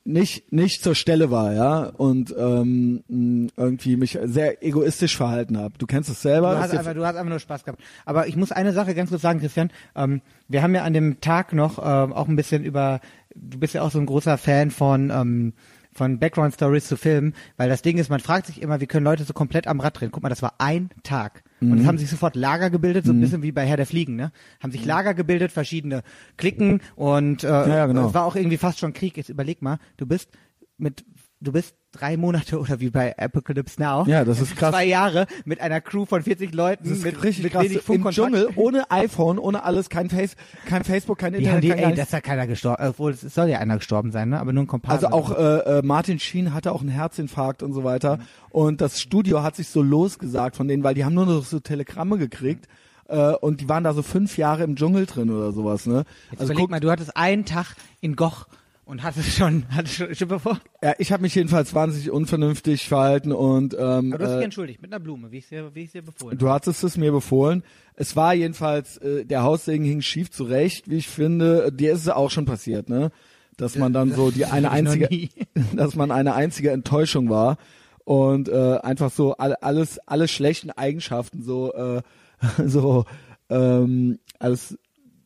nicht 0.05 0.53
nicht 0.53 0.81
zur 0.81 0.95
Stelle 0.95 1.29
war, 1.29 1.53
ja, 1.53 1.85
und 1.85 2.33
ähm, 2.37 3.49
irgendwie 3.57 3.97
mich 3.97 4.17
sehr 4.23 4.63
egoistisch 4.63 5.17
verhalten 5.17 5.57
habe. 5.57 5.77
Du 5.77 5.85
kennst 5.85 6.09
es 6.09 6.21
selber. 6.21 6.53
Du 6.53 6.59
hast, 6.59 6.71
einfach, 6.71 6.93
du 6.93 7.05
hast 7.05 7.15
einfach 7.15 7.29
nur 7.29 7.39
Spaß 7.39 7.65
gehabt. 7.65 7.81
Aber 8.05 8.27
ich 8.27 8.35
muss 8.35 8.51
eine 8.51 8.71
Sache 8.71 8.95
ganz 8.95 9.09
kurz 9.09 9.21
sagen, 9.21 9.39
Christian. 9.39 9.71
Ähm, 9.95 10.21
wir 10.47 10.61
haben 10.63 10.73
ja 10.73 10.83
an 10.83 10.93
dem 10.93 11.19
Tag 11.19 11.53
noch 11.53 11.79
ähm, 11.79 12.13
auch 12.13 12.27
ein 12.27 12.35
bisschen 12.35 12.63
über, 12.63 13.01
du 13.35 13.59
bist 13.59 13.73
ja 13.73 13.81
auch 13.81 13.91
so 13.91 13.99
ein 13.99 14.05
großer 14.05 14.37
Fan 14.37 14.71
von, 14.71 15.09
ähm, 15.09 15.53
von 15.93 16.19
Background 16.19 16.53
Stories 16.53 16.87
zu 16.87 16.97
Filmen, 16.97 17.33
weil 17.57 17.69
das 17.69 17.81
Ding 17.81 17.97
ist, 17.97 18.09
man 18.09 18.19
fragt 18.19 18.47
sich 18.47 18.61
immer, 18.61 18.81
wie 18.81 18.87
können 18.87 19.05
Leute 19.05 19.23
so 19.23 19.33
komplett 19.33 19.67
am 19.67 19.79
Rad 19.79 19.99
drehen. 19.99 20.11
Guck 20.11 20.23
mal, 20.23 20.29
das 20.29 20.41
war 20.41 20.55
ein 20.57 20.89
Tag. 21.03 21.43
Und 21.61 21.69
Mhm. 21.69 21.77
es 21.79 21.87
haben 21.87 21.97
sich 21.97 22.09
sofort 22.09 22.35
Lager 22.35 22.69
gebildet, 22.69 23.05
so 23.05 23.11
ein 23.13 23.21
bisschen 23.21 23.43
wie 23.43 23.51
bei 23.51 23.65
Herr 23.65 23.77
der 23.77 23.85
Fliegen, 23.85 24.15
ne? 24.15 24.31
Haben 24.61 24.71
sich 24.71 24.83
Lager 24.85 25.13
gebildet, 25.13 25.51
verschiedene 25.51 26.01
Klicken 26.37 26.81
und 26.95 27.43
äh, 27.43 27.47
ja, 27.47 27.85
genau. 27.85 28.07
es 28.07 28.13
war 28.13 28.25
auch 28.25 28.35
irgendwie 28.35 28.57
fast 28.57 28.79
schon 28.79 28.93
Krieg. 28.93 29.15
Jetzt 29.17 29.29
überleg 29.29 29.61
mal, 29.61 29.77
du 29.97 30.05
bist 30.05 30.29
mit 30.77 31.05
du 31.43 31.51
bist 31.51 31.75
drei 31.91 32.17
Monate 32.17 32.59
oder 32.59 32.79
wie 32.79 32.89
bei 32.89 33.17
Apocalypse 33.17 33.81
Now. 33.81 34.05
Ja, 34.07 34.25
das 34.25 34.41
ist 34.41 34.55
krass. 34.55 34.71
Zwei 34.71 34.85
Jahre 34.85 35.27
mit 35.45 35.61
einer 35.61 35.81
Crew 35.81 36.05
von 36.05 36.23
40 36.23 36.53
Leuten 36.53 36.85
Das 36.85 36.97
ist 36.97 37.03
mit, 37.03 37.21
richtig 37.23 37.43
mit 37.43 37.53
krass. 37.53 37.63
wenig 37.65 37.87
Im. 37.87 38.09
Dschungel, 38.09 38.49
ohne 38.55 38.89
iPhone, 38.89 39.37
ohne 39.37 39.63
alles, 39.63 39.89
kein 39.89 40.09
Face, 40.09 40.35
kein 40.65 40.83
Facebook, 40.83 41.19
kein 41.19 41.33
Internet, 41.33 41.63
die, 41.63 41.69
kein 41.69 41.79
ey, 41.79 41.95
das 41.95 42.07
ist 42.07 42.13
ja 42.13 42.21
keiner 42.21 42.47
gestorben, 42.47 42.83
obwohl 42.87 43.11
es 43.11 43.21
soll 43.21 43.49
ja 43.49 43.59
einer 43.59 43.77
gestorben 43.77 44.11
sein, 44.11 44.29
ne? 44.29 44.39
Aber 44.39 44.53
nur 44.53 44.63
ein 44.63 44.67
Kompan. 44.67 44.91
Also 44.91 45.07
auch 45.07 45.37
äh, 45.37 45.79
äh, 45.79 45.81
Martin 45.83 46.19
Sheen 46.19 46.53
hatte 46.53 46.71
auch 46.71 46.81
einen 46.81 46.89
Herzinfarkt 46.89 47.61
und 47.61 47.73
so 47.73 47.83
weiter. 47.83 48.19
Und 48.49 48.81
das 48.81 48.99
Studio 49.01 49.43
hat 49.43 49.55
sich 49.55 49.67
so 49.67 49.81
losgesagt 49.81 50.55
von 50.55 50.67
denen, 50.67 50.83
weil 50.83 50.95
die 50.95 51.05
haben 51.05 51.13
nur 51.13 51.25
noch 51.25 51.43
so 51.43 51.59
Telegramme 51.59 52.17
gekriegt. 52.17 52.67
Äh, 53.07 53.33
und 53.33 53.61
die 53.61 53.69
waren 53.69 53.83
da 53.83 53.93
so 53.93 54.01
fünf 54.01 54.37
Jahre 54.37 54.63
im 54.63 54.75
Dschungel 54.75 55.05
drin 55.05 55.29
oder 55.29 55.51
sowas, 55.51 55.85
ne? 55.85 56.05
Jetzt 56.31 56.41
also 56.41 56.53
guck, 56.53 56.71
mal, 56.71 56.79
du 56.79 56.89
hattest 56.89 57.15
einen 57.17 57.45
Tag 57.45 57.75
in 57.99 58.15
Goch 58.15 58.47
und 58.93 59.01
hattest 59.01 59.35
schon, 59.35 59.65
hattest 59.69 59.95
schon, 59.95 60.13
schon 60.15 60.27
bevor. 60.27 60.59
ja, 60.83 60.93
ich 60.99 61.11
habe 61.11 61.23
mich 61.23 61.33
jedenfalls 61.33 61.73
wahnsinnig 61.73 62.11
unvernünftig 62.11 62.87
verhalten 62.87 63.31
und 63.31 63.73
ähm, 63.73 64.13
Aber 64.13 64.19
du 64.19 64.23
hast 64.25 64.33
dich 64.33 64.41
äh, 64.41 64.43
entschuldigt 64.43 64.81
mit 64.83 64.93
einer 64.93 64.99
Blume, 64.99 65.31
wie 65.31 65.39
ich 65.39 65.49
dir, 65.49 65.73
wie 65.73 65.81
ich 65.81 65.91
dir 65.91 66.03
befohlen 66.03 66.37
du 66.37 66.49
hattest 66.49 66.83
es 66.83 66.95
mir 66.95 67.11
befohlen. 67.11 67.63
Es 67.95 68.15
war 68.15 68.33
jedenfalls, 68.33 68.97
äh, 68.97 69.25
der 69.25 69.43
Haussegen 69.43 69.83
hing 69.83 70.01
schief 70.01 70.31
zurecht, 70.31 70.89
wie 70.89 70.97
ich 70.97 71.07
finde. 71.07 71.71
Dir 71.71 71.93
ist 71.93 72.01
es 72.01 72.09
auch 72.09 72.29
schon 72.29 72.45
passiert, 72.45 72.87
ne? 72.87 73.11
Dass 73.57 73.75
man 73.75 73.93
dann 73.93 74.11
so 74.13 74.31
die 74.31 74.45
eine 74.45 74.71
einzige, 74.71 75.09
dass 75.75 75.95
man 75.95 76.11
eine 76.11 76.35
einzige 76.35 76.71
Enttäuschung 76.71 77.29
war 77.29 77.57
und 78.03 78.47
äh, 78.47 78.77
einfach 78.77 79.11
so 79.11 79.33
all, 79.37 79.55
alles 79.55 79.99
alle 80.07 80.27
schlechten 80.27 80.69
Eigenschaften 80.69 81.41
so 81.41 81.73
äh, 81.73 82.01
so 82.65 83.05
ähm, 83.49 84.19
alles 84.37 84.77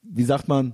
wie 0.03 0.23
sagt 0.23 0.47
man 0.47 0.73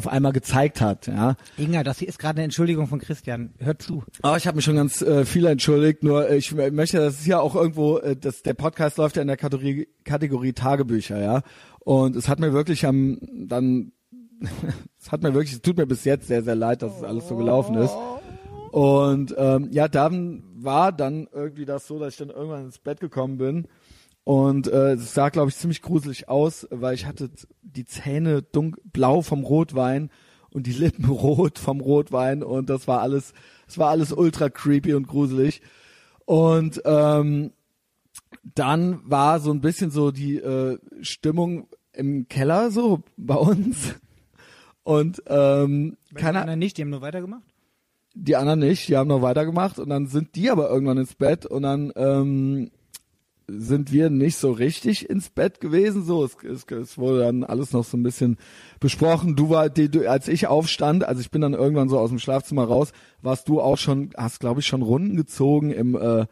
auf 0.00 0.08
einmal 0.08 0.32
gezeigt 0.32 0.80
hat, 0.80 1.06
ja. 1.08 1.36
Inga, 1.58 1.82
das 1.82 1.98
hier 1.98 2.08
ist 2.08 2.18
gerade 2.18 2.38
eine 2.38 2.44
Entschuldigung 2.44 2.86
von 2.86 2.98
Christian. 2.98 3.52
Hör 3.58 3.78
zu. 3.78 4.02
Aber 4.22 4.38
ich 4.38 4.46
habe 4.46 4.56
mich 4.56 4.64
schon 4.64 4.76
ganz 4.76 5.02
äh, 5.02 5.26
viel 5.26 5.44
entschuldigt, 5.44 6.02
nur 6.02 6.26
äh, 6.26 6.38
ich 6.38 6.54
möchte, 6.54 6.96
das 6.96 7.20
ist 7.20 7.26
ja 7.26 7.38
auch 7.38 7.54
irgendwo, 7.54 7.98
äh, 7.98 8.16
das, 8.16 8.42
der 8.42 8.54
Podcast 8.54 8.96
läuft 8.96 9.16
ja 9.16 9.22
in 9.22 9.28
der 9.28 9.36
Kategorie, 9.36 9.88
Kategorie 10.04 10.54
Tagebücher, 10.54 11.20
ja. 11.20 11.42
Und 11.80 12.16
es 12.16 12.28
hat 12.28 12.40
mir 12.40 12.54
wirklich 12.54 12.86
am 12.86 13.18
dann, 13.46 13.92
es 14.98 15.12
hat 15.12 15.22
mir 15.22 15.34
wirklich, 15.34 15.52
es 15.52 15.60
tut 15.60 15.76
mir 15.76 15.86
bis 15.86 16.04
jetzt 16.04 16.28
sehr, 16.28 16.42
sehr 16.42 16.56
leid, 16.56 16.80
dass 16.80 16.96
es 16.96 17.02
alles 17.02 17.28
so 17.28 17.36
gelaufen 17.36 17.76
ist. 17.76 17.94
Und 18.72 19.34
ähm, 19.36 19.68
ja, 19.70 19.86
dann 19.88 20.44
war 20.54 20.92
dann 20.92 21.28
irgendwie 21.30 21.66
das 21.66 21.86
so, 21.86 21.98
dass 21.98 22.14
ich 22.14 22.18
dann 22.18 22.30
irgendwann 22.30 22.64
ins 22.64 22.78
Bett 22.78 23.00
gekommen 23.00 23.36
bin 23.36 23.66
Und 24.24 24.68
äh, 24.68 24.92
es 24.92 25.14
sah, 25.14 25.30
glaube 25.30 25.50
ich, 25.50 25.56
ziemlich 25.56 25.82
gruselig 25.82 26.28
aus, 26.28 26.66
weil 26.70 26.94
ich 26.94 27.06
hatte 27.06 27.30
die 27.62 27.84
Zähne 27.84 28.42
dunk 28.42 28.78
blau 28.84 29.22
vom 29.22 29.44
Rotwein 29.44 30.10
und 30.50 30.66
die 30.66 30.72
Lippen 30.72 31.04
rot 31.08 31.58
vom 31.58 31.80
Rotwein 31.80 32.42
und 32.42 32.70
das 32.70 32.86
war 32.86 33.00
alles, 33.00 33.32
das 33.66 33.78
war 33.78 33.90
alles 33.90 34.12
ultra 34.12 34.48
creepy 34.48 34.94
und 34.94 35.06
gruselig. 35.06 35.62
Und 36.26 36.80
ähm, 36.84 37.52
dann 38.54 39.00
war 39.04 39.40
so 39.40 39.50
ein 39.52 39.60
bisschen 39.60 39.90
so 39.90 40.10
die 40.10 40.36
äh, 40.36 40.78
Stimmung 41.00 41.68
im 41.92 42.28
Keller 42.28 42.70
so 42.70 43.02
bei 43.16 43.36
uns. 43.36 43.94
Und 44.82 45.22
ähm, 45.26 45.96
keiner, 46.14 46.32
den 46.32 46.42
anderen 46.42 46.58
nicht, 46.58 46.76
die 46.78 46.82
haben 46.82 46.90
nur 46.90 47.02
weitergemacht. 47.02 47.42
die 48.14 48.36
anderen 48.36 48.60
nicht, 48.60 48.88
die 48.88 48.96
haben 48.96 49.08
noch 49.08 49.22
weitergemacht 49.22 49.78
und 49.78 49.88
dann 49.88 50.06
sind 50.06 50.34
die 50.34 50.50
aber 50.50 50.70
irgendwann 50.70 50.98
ins 50.98 51.14
Bett 51.14 51.46
und 51.46 51.62
dann 51.62 51.92
ähm, 51.96 52.70
sind 53.58 53.92
wir 53.92 54.10
nicht 54.10 54.36
so 54.36 54.52
richtig 54.52 55.08
ins 55.08 55.30
Bett 55.30 55.60
gewesen. 55.60 56.04
So, 56.04 56.24
es, 56.24 56.36
es, 56.44 56.64
es 56.70 56.98
wurde 56.98 57.20
dann 57.20 57.44
alles 57.44 57.72
noch 57.72 57.84
so 57.84 57.96
ein 57.96 58.02
bisschen 58.02 58.36
besprochen. 58.80 59.36
Du 59.36 59.50
war, 59.50 59.68
die, 59.68 59.90
du, 59.90 60.08
als 60.08 60.28
ich 60.28 60.46
aufstand, 60.46 61.04
also 61.04 61.20
ich 61.20 61.30
bin 61.30 61.40
dann 61.40 61.54
irgendwann 61.54 61.88
so 61.88 61.98
aus 61.98 62.10
dem 62.10 62.18
Schlafzimmer 62.18 62.64
raus, 62.64 62.92
warst 63.22 63.48
du 63.48 63.60
auch 63.60 63.78
schon, 63.78 64.10
hast 64.16 64.40
glaube 64.40 64.60
ich 64.60 64.66
schon 64.66 64.82
Runden 64.82 65.16
gezogen 65.16 65.70
im 65.70 65.94
äh, 65.94 66.26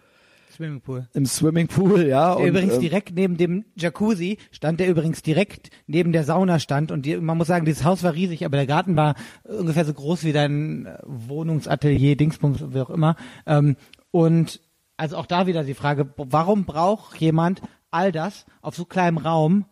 Swimmingpool. 0.58 1.08
im 1.14 1.24
Swimmingpool, 1.24 2.06
ja. 2.06 2.34
Der 2.34 2.42
und, 2.42 2.48
übrigens 2.48 2.74
ähm, 2.74 2.80
direkt 2.80 3.14
neben 3.14 3.36
dem 3.36 3.64
Jacuzzi 3.76 4.38
stand, 4.50 4.80
der 4.80 4.88
übrigens 4.88 5.22
direkt 5.22 5.70
neben 5.86 6.10
der 6.12 6.24
Sauna 6.24 6.58
stand. 6.58 6.90
Und 6.90 7.06
die, 7.06 7.16
man 7.16 7.38
muss 7.38 7.46
sagen, 7.46 7.64
dieses 7.64 7.84
Haus 7.84 8.02
war 8.02 8.14
riesig, 8.14 8.44
aber 8.44 8.56
der 8.56 8.66
Garten 8.66 8.96
war 8.96 9.14
ungefähr 9.44 9.84
so 9.84 9.94
groß 9.94 10.24
wie 10.24 10.32
dein 10.32 10.86
äh, 10.86 10.98
Wohnungsatelier, 11.04 12.16
Dingsbums, 12.16 12.64
wie 12.72 12.80
auch 12.80 12.90
immer. 12.90 13.14
Ähm, 13.46 13.76
und 14.10 14.60
also 14.98 15.16
auch 15.16 15.26
da 15.26 15.46
wieder 15.46 15.64
die 15.64 15.74
Frage, 15.74 16.12
warum 16.16 16.64
braucht 16.64 17.16
jemand 17.18 17.62
all 17.90 18.12
das 18.12 18.44
auf 18.60 18.76
so 18.76 18.84
kleinem 18.84 19.16
Raum? 19.16 19.64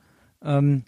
Ähm, 0.42 0.84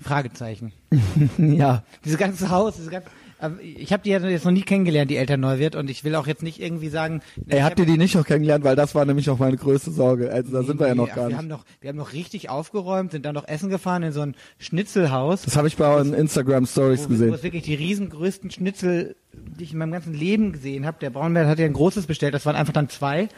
Fragezeichen. 0.00 0.72
ja. 1.38 1.84
Dieses 2.04 2.18
ganze 2.18 2.50
Haus, 2.50 2.76
dieses 2.76 2.90
ganze, 2.90 3.08
ähm, 3.40 3.58
ich 3.62 3.92
habe 3.92 4.02
die 4.02 4.10
jetzt 4.10 4.44
noch 4.44 4.50
nie 4.50 4.62
kennengelernt, 4.62 5.10
die 5.10 5.16
Eltern 5.16 5.40
Neuwirth, 5.40 5.76
und 5.76 5.90
ich 5.90 6.04
will 6.04 6.14
auch 6.14 6.26
jetzt 6.26 6.42
nicht 6.42 6.60
irgendwie 6.60 6.88
sagen, 6.88 7.20
Ey, 7.48 7.60
habt 7.60 7.78
ihr 7.78 7.86
die 7.86 7.98
nicht 7.98 8.14
noch 8.14 8.24
kennengelernt? 8.24 8.64
Weil 8.64 8.74
das 8.74 8.94
war 8.94 9.04
nämlich 9.04 9.26
noch 9.26 9.38
meine 9.38 9.56
größte 9.56 9.90
Sorge. 9.90 10.32
Also 10.32 10.52
da 10.52 10.62
sind 10.62 10.80
wir 10.80 10.88
ja 10.88 10.94
noch 10.94 11.08
Ach, 11.10 11.14
gar 11.14 11.24
wir 11.24 11.28
nicht. 11.28 11.36
Haben 11.38 11.48
noch, 11.48 11.64
wir 11.80 11.90
haben 11.90 11.96
noch 11.96 12.14
richtig 12.14 12.48
aufgeräumt, 12.48 13.12
sind 13.12 13.26
dann 13.26 13.34
noch 13.34 13.46
essen 13.46 13.68
gefahren 13.68 14.02
in 14.02 14.12
so 14.12 14.22
ein 14.22 14.34
Schnitzelhaus, 14.58 15.42
Das 15.42 15.56
habe 15.56 15.68
ich 15.68 15.76
bei 15.76 15.86
euren 15.86 16.14
Instagram 16.14 16.66
Stories 16.66 17.00
wo, 17.00 17.04
wo 17.04 17.08
gesehen. 17.10 17.34
es 17.34 17.42
wirklich 17.42 17.64
die 17.64 17.74
riesengrößten 17.74 18.50
Schnitzel, 18.50 19.16
die 19.32 19.64
ich 19.64 19.72
in 19.72 19.78
meinem 19.78 19.92
ganzen 19.92 20.14
Leben 20.14 20.52
gesehen 20.52 20.86
habe. 20.86 20.98
Der 21.00 21.10
Braunbär 21.10 21.46
hat 21.46 21.58
ja 21.58 21.66
ein 21.66 21.72
großes 21.74 22.06
bestellt, 22.06 22.34
das 22.34 22.46
waren 22.46 22.56
einfach 22.56 22.72
dann 22.72 22.88
zwei. 22.88 23.28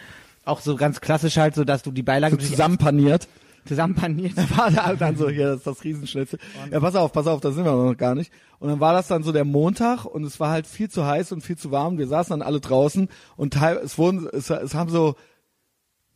Auch 0.44 0.60
so 0.60 0.76
ganz 0.76 1.00
klassisch 1.00 1.36
halt, 1.36 1.54
so 1.54 1.64
dass 1.64 1.82
du 1.82 1.90
die 1.90 2.02
Beilage 2.02 2.36
So 2.40 2.46
zusammenpaniert. 2.46 3.28
zusammenpaniert. 3.66 4.36
war 4.56 4.70
da 4.70 4.94
dann 4.94 5.16
so, 5.16 5.28
hier, 5.30 5.46
das 5.48 5.58
ist 5.58 5.66
das 5.66 5.84
Riesenschnitzel. 5.84 6.38
Ja, 6.70 6.80
pass 6.80 6.94
auf, 6.96 7.12
pass 7.12 7.26
auf, 7.26 7.40
da 7.40 7.50
sind 7.50 7.64
wir 7.64 7.72
noch 7.72 7.96
gar 7.96 8.14
nicht. 8.14 8.30
Und 8.58 8.68
dann 8.68 8.80
war 8.80 8.92
das 8.92 9.08
dann 9.08 9.22
so 9.22 9.32
der 9.32 9.44
Montag 9.44 10.04
und 10.04 10.24
es 10.24 10.38
war 10.40 10.50
halt 10.50 10.66
viel 10.66 10.90
zu 10.90 11.06
heiß 11.06 11.32
und 11.32 11.40
viel 11.42 11.56
zu 11.56 11.70
warm. 11.70 11.98
Wir 11.98 12.06
saßen 12.06 12.30
dann 12.30 12.46
alle 12.46 12.60
draußen 12.60 13.08
und 13.36 13.54
teil, 13.54 13.78
es 13.78 13.96
wurden, 13.98 14.28
es, 14.32 14.50
es 14.50 14.74
haben 14.74 14.90
so, 14.90 15.16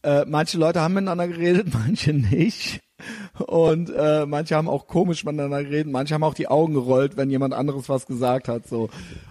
äh, 0.02 0.24
manche 0.26 0.58
Leute 0.58 0.80
haben 0.80 0.94
miteinander 0.94 1.28
geredet, 1.28 1.68
manche 1.72 2.12
nicht. 2.12 2.80
Und 3.46 3.90
äh, 3.94 4.26
manche 4.26 4.56
haben 4.56 4.68
auch 4.68 4.86
komisch 4.86 5.24
miteinander 5.24 5.62
geredet, 5.64 5.92
manche 5.92 6.14
haben 6.14 6.24
auch 6.24 6.34
die 6.34 6.48
Augen 6.48 6.74
gerollt, 6.74 7.16
wenn 7.16 7.30
jemand 7.30 7.54
anderes 7.54 7.88
was 7.88 8.06
gesagt 8.06 8.48
hat. 8.48 8.66
So. 8.66 8.90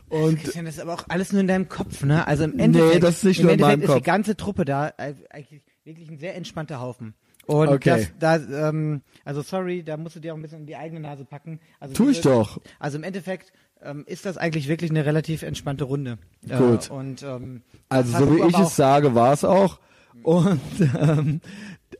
Und 0.09 0.39
Christian, 0.41 0.65
das 0.65 0.76
ist 0.76 0.82
aber 0.82 0.93
auch 0.93 1.03
alles 1.09 1.32
nur 1.34 1.41
in 1.41 1.47
deinem 1.47 1.68
Kopf, 1.68 2.03
ne? 2.03 2.26
Also 2.28 2.45
im 2.45 2.57
Endeffekt, 2.59 2.93
Nee, 2.93 2.99
das 2.99 3.15
ist 3.18 3.24
nicht 3.26 3.39
im 3.39 3.45
nur 3.47 3.53
in 3.55 3.59
meinem 3.61 3.82
ist 3.82 3.88
Kopf. 3.88 3.97
die 3.97 4.03
ganze 4.03 4.38
Truppe 4.38 4.63
da 4.65 4.89
äh, 4.97 5.13
eigentlich 5.30 5.61
wirklich 5.84 6.09
ein 6.09 6.18
sehr 6.20 6.36
entspannter 6.36 6.80
Haufen. 6.80 7.13
Und 7.45 7.70
Okay. 7.70 8.07
das, 8.20 8.39
da, 8.49 8.70
ähm, 8.70 9.01
also 9.24 9.41
sorry, 9.41 9.84
da 9.84 9.95
musst 9.97 10.15
du 10.18 10.20
dir 10.20 10.34
auch 10.34 10.38
ein 10.38 10.41
bisschen 10.41 10.61
in 10.61 10.65
die 10.65 10.76
eigene 10.76 10.99
Nase 10.99 11.24
packen. 11.26 11.59
Also 11.80 11.93
Tu 11.93 12.09
ich 12.09 12.22
doch. 12.22 12.59
Also 12.80 12.97
im 12.97 13.03
Endeffekt 13.05 13.53
ähm, 13.82 14.03
ist 14.05 14.26
das 14.26 14.38
eigentlich 14.38 14.68
wirklich 14.68 14.91
eine 14.91 15.05
relativ 15.05 15.43
entspannte 15.43 15.86
Runde. 15.86 16.18
Gut. 16.41 16.89
Äh, 16.89 16.93
und 16.93 17.24
ähm, 17.24 17.61
Also 17.89 18.18
so 18.18 18.36
wie 18.36 18.41
ich 18.49 18.57
es 18.59 18.76
sage, 18.76 19.15
war 19.15 19.32
es 19.34 19.43
auch. 19.45 19.80
Und 20.24 20.59
ähm, 20.99 21.41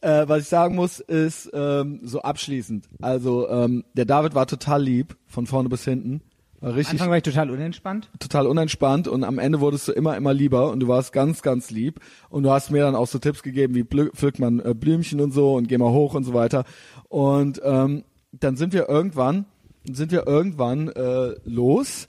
äh, 0.02 0.28
was 0.28 0.44
ich 0.44 0.48
sagen 0.48 0.76
muss, 0.76 1.00
ist 1.00 1.50
ähm, 1.54 2.00
so 2.04 2.22
abschließend. 2.22 2.88
Also 3.02 3.50
ähm, 3.50 3.84
der 3.94 4.06
David 4.06 4.36
war 4.36 4.48
total 4.48 4.84
lieb, 4.84 5.16
von 5.28 5.48
vorne 5.48 5.70
bis 5.70 5.84
hinten. 5.84 6.22
War 6.60 6.70
Am 6.70 6.76
richtig, 6.76 6.94
Anfang 6.94 7.10
war 7.10 7.18
ich 7.18 7.24
total 7.24 7.52
unentspannt. 7.52 8.10
total 8.20 8.48
unentspannt 8.48 9.08
und 9.08 9.24
am 9.24 9.38
Ende 9.38 9.60
wurdest 9.60 9.88
du 9.88 9.92
immer, 9.92 10.18
immer 10.18 10.34
lieber 10.34 10.72
und 10.72 10.80
du 10.80 10.88
warst 10.88 11.14
ganz, 11.14 11.42
ganz 11.42 11.70
lieb. 11.70 12.00
Und 12.30 12.44
du 12.44 12.52
hast 12.52 12.72
mir 12.72 12.82
dann 12.82 12.96
auch 12.96 13.08
so 13.08 13.20
Tipps 13.20 13.44
gegeben, 13.44 13.76
wie 13.76 13.84
pflückt 13.84 14.40
man 14.40 14.60
äh, 14.60 14.74
Blümchen 14.74 15.22
und 15.22 15.32
so 15.32 15.56
und 15.56 15.68
geh 15.68 15.78
mal 15.78 15.92
hoch 15.92 16.16
und 16.16 16.24
so 16.24 16.34
weiter. 16.34 16.64
Und 17.10 17.62
ähm, 17.64 18.04
dann 18.32 18.58
sind 18.58 18.74
wir 18.74 18.90
irgendwann, 18.90 19.46
sind 19.84 20.12
wir 20.12 20.26
irgendwann 20.26 20.90
äh, 20.90 21.36
los 21.46 22.08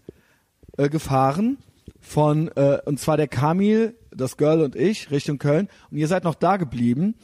äh, 0.79 0.89
gefahren 0.89 1.59
von 2.09 2.49
äh, 2.57 2.79
und 2.85 2.99
zwar 2.99 3.17
der 3.17 3.29
Kamil, 3.29 3.95
das 4.11 4.37
Girl 4.37 4.63
und 4.63 4.75
ich 4.75 5.11
Richtung 5.11 5.39
Köln 5.39 5.69
und 5.91 5.99
ihr 5.99 6.09
seid 6.09 6.25
noch 6.25 6.35
da 6.35 6.57
geblieben 6.57 7.15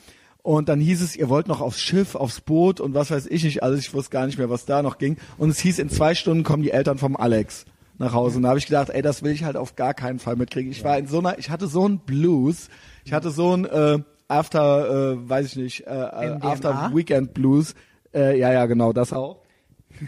und 0.44 0.68
dann 0.68 0.78
hieß 0.78 1.00
es, 1.00 1.16
ihr 1.16 1.30
wollt 1.30 1.48
noch 1.48 1.62
aufs 1.62 1.80
Schiff, 1.80 2.14
aufs 2.14 2.42
Boot 2.42 2.78
und 2.78 2.92
was 2.92 3.10
weiß 3.10 3.26
ich 3.28 3.44
nicht 3.44 3.62
alles. 3.62 3.80
Ich 3.80 3.94
wusste 3.94 4.10
gar 4.10 4.26
nicht 4.26 4.36
mehr, 4.36 4.50
was 4.50 4.66
da 4.66 4.82
noch 4.82 4.98
ging. 4.98 5.16
Und 5.38 5.48
es 5.48 5.58
hieß, 5.58 5.78
in 5.78 5.88
zwei 5.88 6.14
Stunden 6.14 6.44
kommen 6.44 6.62
die 6.62 6.70
Eltern 6.70 6.98
vom 6.98 7.16
Alex 7.16 7.64
nach 7.96 8.12
Hause. 8.12 8.36
Und 8.36 8.42
da 8.42 8.50
habe 8.50 8.58
ich 8.58 8.66
gedacht, 8.66 8.90
ey, 8.90 9.00
das 9.00 9.22
will 9.22 9.32
ich 9.32 9.44
halt 9.44 9.56
auf 9.56 9.74
gar 9.74 9.94
keinen 9.94 10.18
Fall 10.18 10.36
mitkriegen. 10.36 10.70
Ich 10.70 10.84
war 10.84 10.98
in 10.98 11.06
so 11.06 11.18
einer, 11.20 11.38
ich 11.38 11.48
hatte 11.48 11.66
so 11.66 11.86
einen 11.86 12.00
Blues, 12.00 12.68
ich 13.06 13.14
hatte 13.14 13.30
so 13.30 13.52
einen 13.52 13.64
äh, 13.64 14.00
After, 14.28 15.12
äh, 15.12 15.28
weiß 15.30 15.46
ich 15.46 15.56
nicht, 15.56 15.86
äh, 15.86 15.94
äh, 15.94 16.34
MDMA? 16.34 16.52
After 16.52 16.90
Weekend 16.94 17.32
Blues. 17.32 17.74
Äh, 18.12 18.38
ja, 18.38 18.52
ja, 18.52 18.66
genau, 18.66 18.92
das 18.92 19.14
auch. 19.14 19.43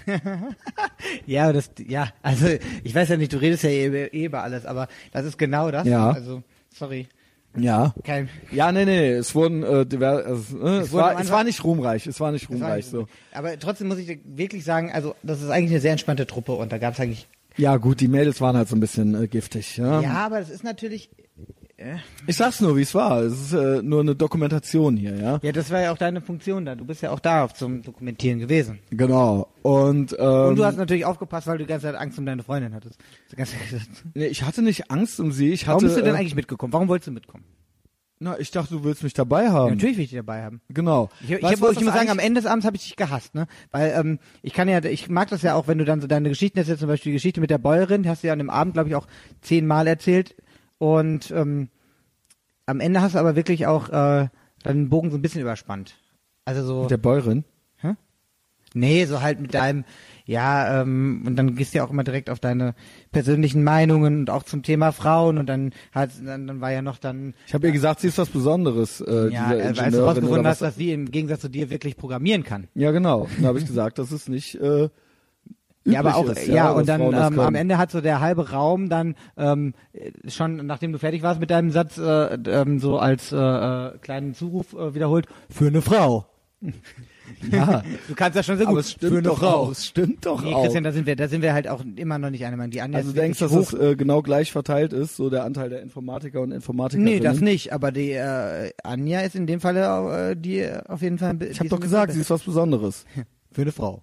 Ja, 1.27 1.53
das, 1.53 1.71
ja, 1.87 2.09
also 2.23 2.47
ich 2.83 2.95
weiß 2.95 3.09
ja 3.11 3.17
nicht, 3.17 3.33
du 3.33 3.39
redest 3.39 3.63
ja 3.63 3.71
eh 3.71 3.87
über, 3.87 4.15
eh 4.15 4.25
über 4.25 4.43
alles, 4.43 4.67
aber 4.67 4.89
das 5.13 5.25
ist 5.25 5.39
genau 5.39 5.71
das. 5.71 5.87
Ja. 5.87 6.11
Also, 6.11 6.43
sorry. 6.73 7.07
Ja. 7.57 7.95
Kein, 8.05 8.29
Ja, 8.51 8.71
nee, 8.71 8.85
nee, 8.85 9.13
es 9.13 9.35
wurden, 9.35 9.63
äh, 9.63 9.87
diver, 9.87 10.27
also, 10.27 10.59
äh, 10.59 10.79
es, 10.79 10.93
wurden 10.93 10.93
war, 10.93 11.17
am 11.17 11.23
es 11.23 11.31
war 11.31 11.45
nicht 11.45 11.65
ruhmreich, 11.65 12.07
es 12.07 12.21
war 12.21 12.33
nicht 12.33 12.49
war 12.51 12.57
ruhmreich 12.57 12.87
so. 12.87 13.07
Aber 13.33 13.59
trotzdem 13.59 13.89
muss 13.89 13.99
ich 13.99 14.07
dir 14.07 14.19
wirklich 14.25 14.65
sagen, 14.65 14.93
also 14.93 15.15
das 15.23 15.41
ist 15.43 15.51
eigentlich 15.51 15.71
eine 15.73 15.81
sehr 15.81 15.93
entspannte 15.93 16.27
Truppe 16.27 16.53
und 16.53 16.73
da 16.73 16.79
gab 16.79 16.95
es 16.95 17.01
eigentlich. 17.01 17.29
Ja, 17.57 17.77
gut, 17.79 18.01
die 18.01 18.09
Mädels 18.09 18.41
waren 18.41 18.57
halt 18.57 18.69
so 18.69 18.77
ein 18.77 18.81
bisschen 18.81 19.15
äh, 19.15 19.27
giftig. 19.29 19.79
Ja? 19.79 20.01
Ja, 20.01 20.27
aber 20.27 20.41
das 20.41 20.51
ist 20.51 20.65
natürlich. 20.65 21.09
Äh, 21.79 21.97
Ich 22.27 22.37
sag's 22.37 22.61
nur, 22.61 22.77
wie 22.77 22.83
es 22.83 22.95
war. 22.95 23.21
Es 23.21 23.35
ist 23.35 23.53
äh, 23.53 23.83
nur 23.83 24.01
eine 24.01 24.15
Dokumentation 24.15 24.97
hier, 24.97 25.15
ja. 25.17 25.39
ja, 25.43 25.53
das 25.53 25.71
war 25.71 25.81
ja 25.81 25.93
auch 25.93 25.99
deine 25.99 26.21
Funktion 26.23 26.65
da. 26.65 26.75
Du 26.75 26.85
bist 26.87 27.03
ja 27.03 27.11
auch 27.11 27.21
da 27.21 27.49
zum 27.53 27.83
Dokumentieren 27.83 28.39
gewesen. 28.39 28.79
Genau. 28.91 29.49
Und, 29.63 30.17
ähm, 30.19 30.27
Und 30.49 30.57
du 30.57 30.65
hast 30.65 30.79
natürlich 30.79 31.05
aufgepasst, 31.05 31.47
weil 31.47 31.59
du 31.59 31.65
die 31.65 31.69
ganze 31.69 31.87
Zeit 31.87 31.95
Angst 31.97 32.19
um 32.19 32.25
deine 32.25 32.43
Freundin 32.43 32.73
hattest. 32.75 32.99
Nee, 34.15 34.27
ich 34.27 34.43
hatte 34.43 34.63
nicht 34.63 34.91
Angst 34.91 35.21
um 35.21 35.33
sie. 35.33 35.53
Ich 35.53 35.67
Warum 35.67 35.77
hatte, 35.79 35.87
bist 35.87 35.99
du 35.99 36.03
denn 36.03 36.15
äh, 36.15 36.19
eigentlich 36.19 36.35
mitgekommen? 36.35 36.73
Warum 36.73 36.89
wolltest 36.89 37.09
du 37.09 37.13
mitkommen? 37.13 37.45
Na, 38.19 38.39
ich 38.39 38.51
dachte, 38.51 38.73
du 38.73 38.83
willst 38.83 39.03
mich 39.03 39.13
dabei 39.13 39.45
Ja, 39.45 39.53
haben. 39.53 39.75
natürlich 39.75 39.99
will 39.99 40.05
ich 40.05 40.11
dich 40.11 40.19
dabei 40.19 40.43
haben. 40.43 40.63
Genau. 40.71 41.11
Ich, 41.23 41.33
ich, 41.33 41.43
Weißt 41.43 41.61
hab, 41.63 41.73
ich 41.73 41.85
muss 41.85 41.93
sagen, 41.93 42.09
am 42.09 42.19
Ende 42.19 42.41
des 42.41 42.49
Abends 42.51 42.65
habe 42.65 42.75
ich 42.77 42.85
dich 42.85 42.97
gehasst, 42.97 43.35
ne? 43.35 43.47
Weil 43.73 43.93
ähm, 43.95 44.19
ich 44.41 44.55
kann 44.55 44.71
ja, 44.71 44.83
ich 44.83 45.11
mag 45.11 45.29
das 45.29 45.43
ja 45.43 45.55
auch, 45.55 45.69
wenn 45.69 45.77
du 45.77 45.85
dann 45.85 46.01
so 46.01 46.07
deine 46.07 46.31
Geschichten 46.31 46.57
erzählst, 46.57 46.81
zum 46.81 46.89
Beispiel 46.89 47.11
die 47.13 47.17
Geschichte 47.17 47.43
mit 47.43 47.51
der 47.51 47.59
Bäuerin, 47.59 48.05
die 48.05 48.09
hast 48.09 48.23
du 48.23 48.29
ja 48.29 48.33
an 48.33 48.39
dem 48.39 48.49
Abend, 48.49 48.73
glaube 48.73 48.89
ich, 48.89 48.95
auch 48.95 49.07
zehnmal 49.43 49.87
erzählt. 49.87 50.35
Und 50.79 51.31
ähm, 51.31 51.69
am 52.67 52.81
Ende 52.81 53.01
hast 53.01 53.15
du 53.15 53.19
aber 53.19 53.37
wirklich 53.37 53.67
auch 53.67 53.89
äh, 53.89 54.29
deinen 54.63 54.89
Bogen 54.89 55.11
so 55.11 55.19
ein 55.19 55.23
bisschen 55.23 55.41
überspannt. 55.41 55.97
Also 56.45 56.65
so. 56.65 56.81
Mit 56.83 56.91
der 56.91 56.99
Bäuerin. 56.99 57.45
Nee, 58.77 59.07
so 59.07 59.23
halt 59.23 59.41
mit 59.41 59.55
deinem, 59.55 59.85
ja, 60.27 60.83
ähm, 60.83 61.23
und 61.27 61.37
dann 61.37 61.55
gehst 61.57 61.73
du 61.73 61.79
ja 61.79 61.85
auch 61.85 61.91
immer 61.91 62.05
direkt 62.05 62.29
auf 62.29 62.41
deine 62.41 62.75
persönlichen 63.11 63.65
Meinungen 63.65 64.21
und 64.21 64.31
auch 64.31 64.43
zum 64.43 64.63
Thema 64.63 64.93
Frauen 64.93 65.39
und 65.39 65.47
dann 65.47 65.73
hat 65.93 66.11
dann, 66.23 66.47
dann 66.47 66.61
war 66.61 66.73
ja 66.73 66.83
noch 66.83 66.99
dann 66.99 67.33
Ich 67.47 67.55
habe 67.55 67.69
ihr 67.69 67.73
gesagt, 67.73 68.01
sie 68.01 68.09
ist 68.09 68.19
was 68.19 68.29
Besonderes, 68.29 69.01
äh, 69.01 69.31
ja, 69.33 69.55
diese 69.55 69.61
äh, 69.61 69.81
als 69.81 69.95
du 69.95 70.05
rausgefunden 70.05 70.47
hast, 70.47 70.61
was. 70.61 70.69
dass 70.69 70.77
sie 70.77 70.93
im 70.93 71.11
Gegensatz 71.11 71.41
zu 71.41 71.49
dir 71.49 71.71
wirklich 71.71 71.97
programmieren 71.97 72.45
kann. 72.45 72.69
Ja, 72.75 72.91
genau. 72.91 73.29
Dann 73.37 73.47
habe 73.47 73.59
ich 73.59 73.67
gesagt, 73.67 73.99
das 73.99 74.13
ist 74.13 74.29
nicht 74.29 74.57
äh, 74.57 74.91
Ja, 75.87 76.01
aber 76.01 76.17
auch, 76.17 76.29
ist, 76.29 76.47
ja, 76.47 76.69
dass 76.69 76.77
und 76.77 76.89
dann 76.89 77.01
ähm, 77.33 77.39
am. 77.41 77.55
Ende 77.55 77.79
hat 77.79 77.91
so 77.91 78.01
der 78.01 78.21
halbe 78.21 78.51
Raum 78.51 78.89
dann 78.89 79.15
ähm, 79.37 79.75
äh, 79.93 80.11
schon, 80.29 80.67
nachdem 80.67 80.93
du 80.93 80.99
fertig 80.99 81.23
warst 81.23 81.41
mit 81.41 81.51
deinem 81.51 81.71
Satz, 81.71 81.97
äh, 81.97 82.35
ähm, 82.35 82.79
so 82.81 82.99
als 82.99 83.33
äh, 83.33 83.37
äh, 83.37 83.99
kleinen 83.99 84.35
Zuruf 84.35 84.73
äh, 84.75 84.95
wiederholt, 84.95 85.27
für 85.49 85.67
eine 85.69 85.83
Frau. 85.83 86.27
Ja, 87.51 87.83
Du 88.07 88.15
kannst 88.15 88.37
ja 88.37 88.43
schon 88.45 88.57
sehr 88.57 88.67
gut 88.67 88.75
aber 88.75 88.81
es 88.81 88.93
für 88.93 88.99
stimmt 88.99 89.13
eine 89.15 89.23
doch 89.23 89.39
Frau. 89.39 89.49
auch. 89.49 89.71
Es 89.73 89.85
stimmt 89.85 90.25
doch 90.27 90.43
Nee, 90.45 90.55
auch. 90.55 90.63
Christian, 90.63 90.85
da 90.85 90.93
sind 90.93 91.07
wir, 91.07 91.17
da 91.17 91.27
sind 91.27 91.43
wir 91.43 91.53
halt 91.55 91.67
auch 91.67 91.83
immer 91.97 92.19
noch 92.19 92.31
nicht 92.31 92.45
eine 92.45 92.57
Meinung. 92.57 92.71
Die 92.71 92.81
Anja 92.81 92.99
also 92.99 93.11
du 93.11 93.17
denkst, 93.19 93.41
dass 93.41 93.51
wirklich 93.51 93.73
es 93.73 93.79
hoch. 93.79 93.83
äh, 93.83 93.97
genau 93.97 94.23
gleich 94.23 94.53
verteilt 94.53 94.93
ist, 94.93 95.17
so 95.17 95.29
der 95.29 95.43
Anteil 95.45 95.69
der 95.69 95.83
Informatiker 95.83 96.41
und 96.41 96.53
Informatikerinnen? 96.53 97.15
Nee, 97.15 97.21
das 97.21 97.41
nicht, 97.41 97.73
aber 97.73 97.91
die 97.91 98.13
äh, 98.13 98.71
Anja 98.85 99.21
ist 99.23 99.35
in 99.35 99.49
dem 99.49 99.59
Falle 99.61 100.31
äh, 100.31 100.37
die 100.37 100.67
auf 100.89 101.03
jeden 101.03 101.19
Fall. 101.19 101.37
Ich 101.51 101.59
habe 101.59 101.69
doch 101.69 101.81
gesagt, 101.81 102.13
sie 102.13 102.21
ist 102.21 102.31
was 102.31 102.43
Besonderes. 102.45 103.05
für 103.53 103.63
eine 103.63 103.73
Frau. 103.73 104.03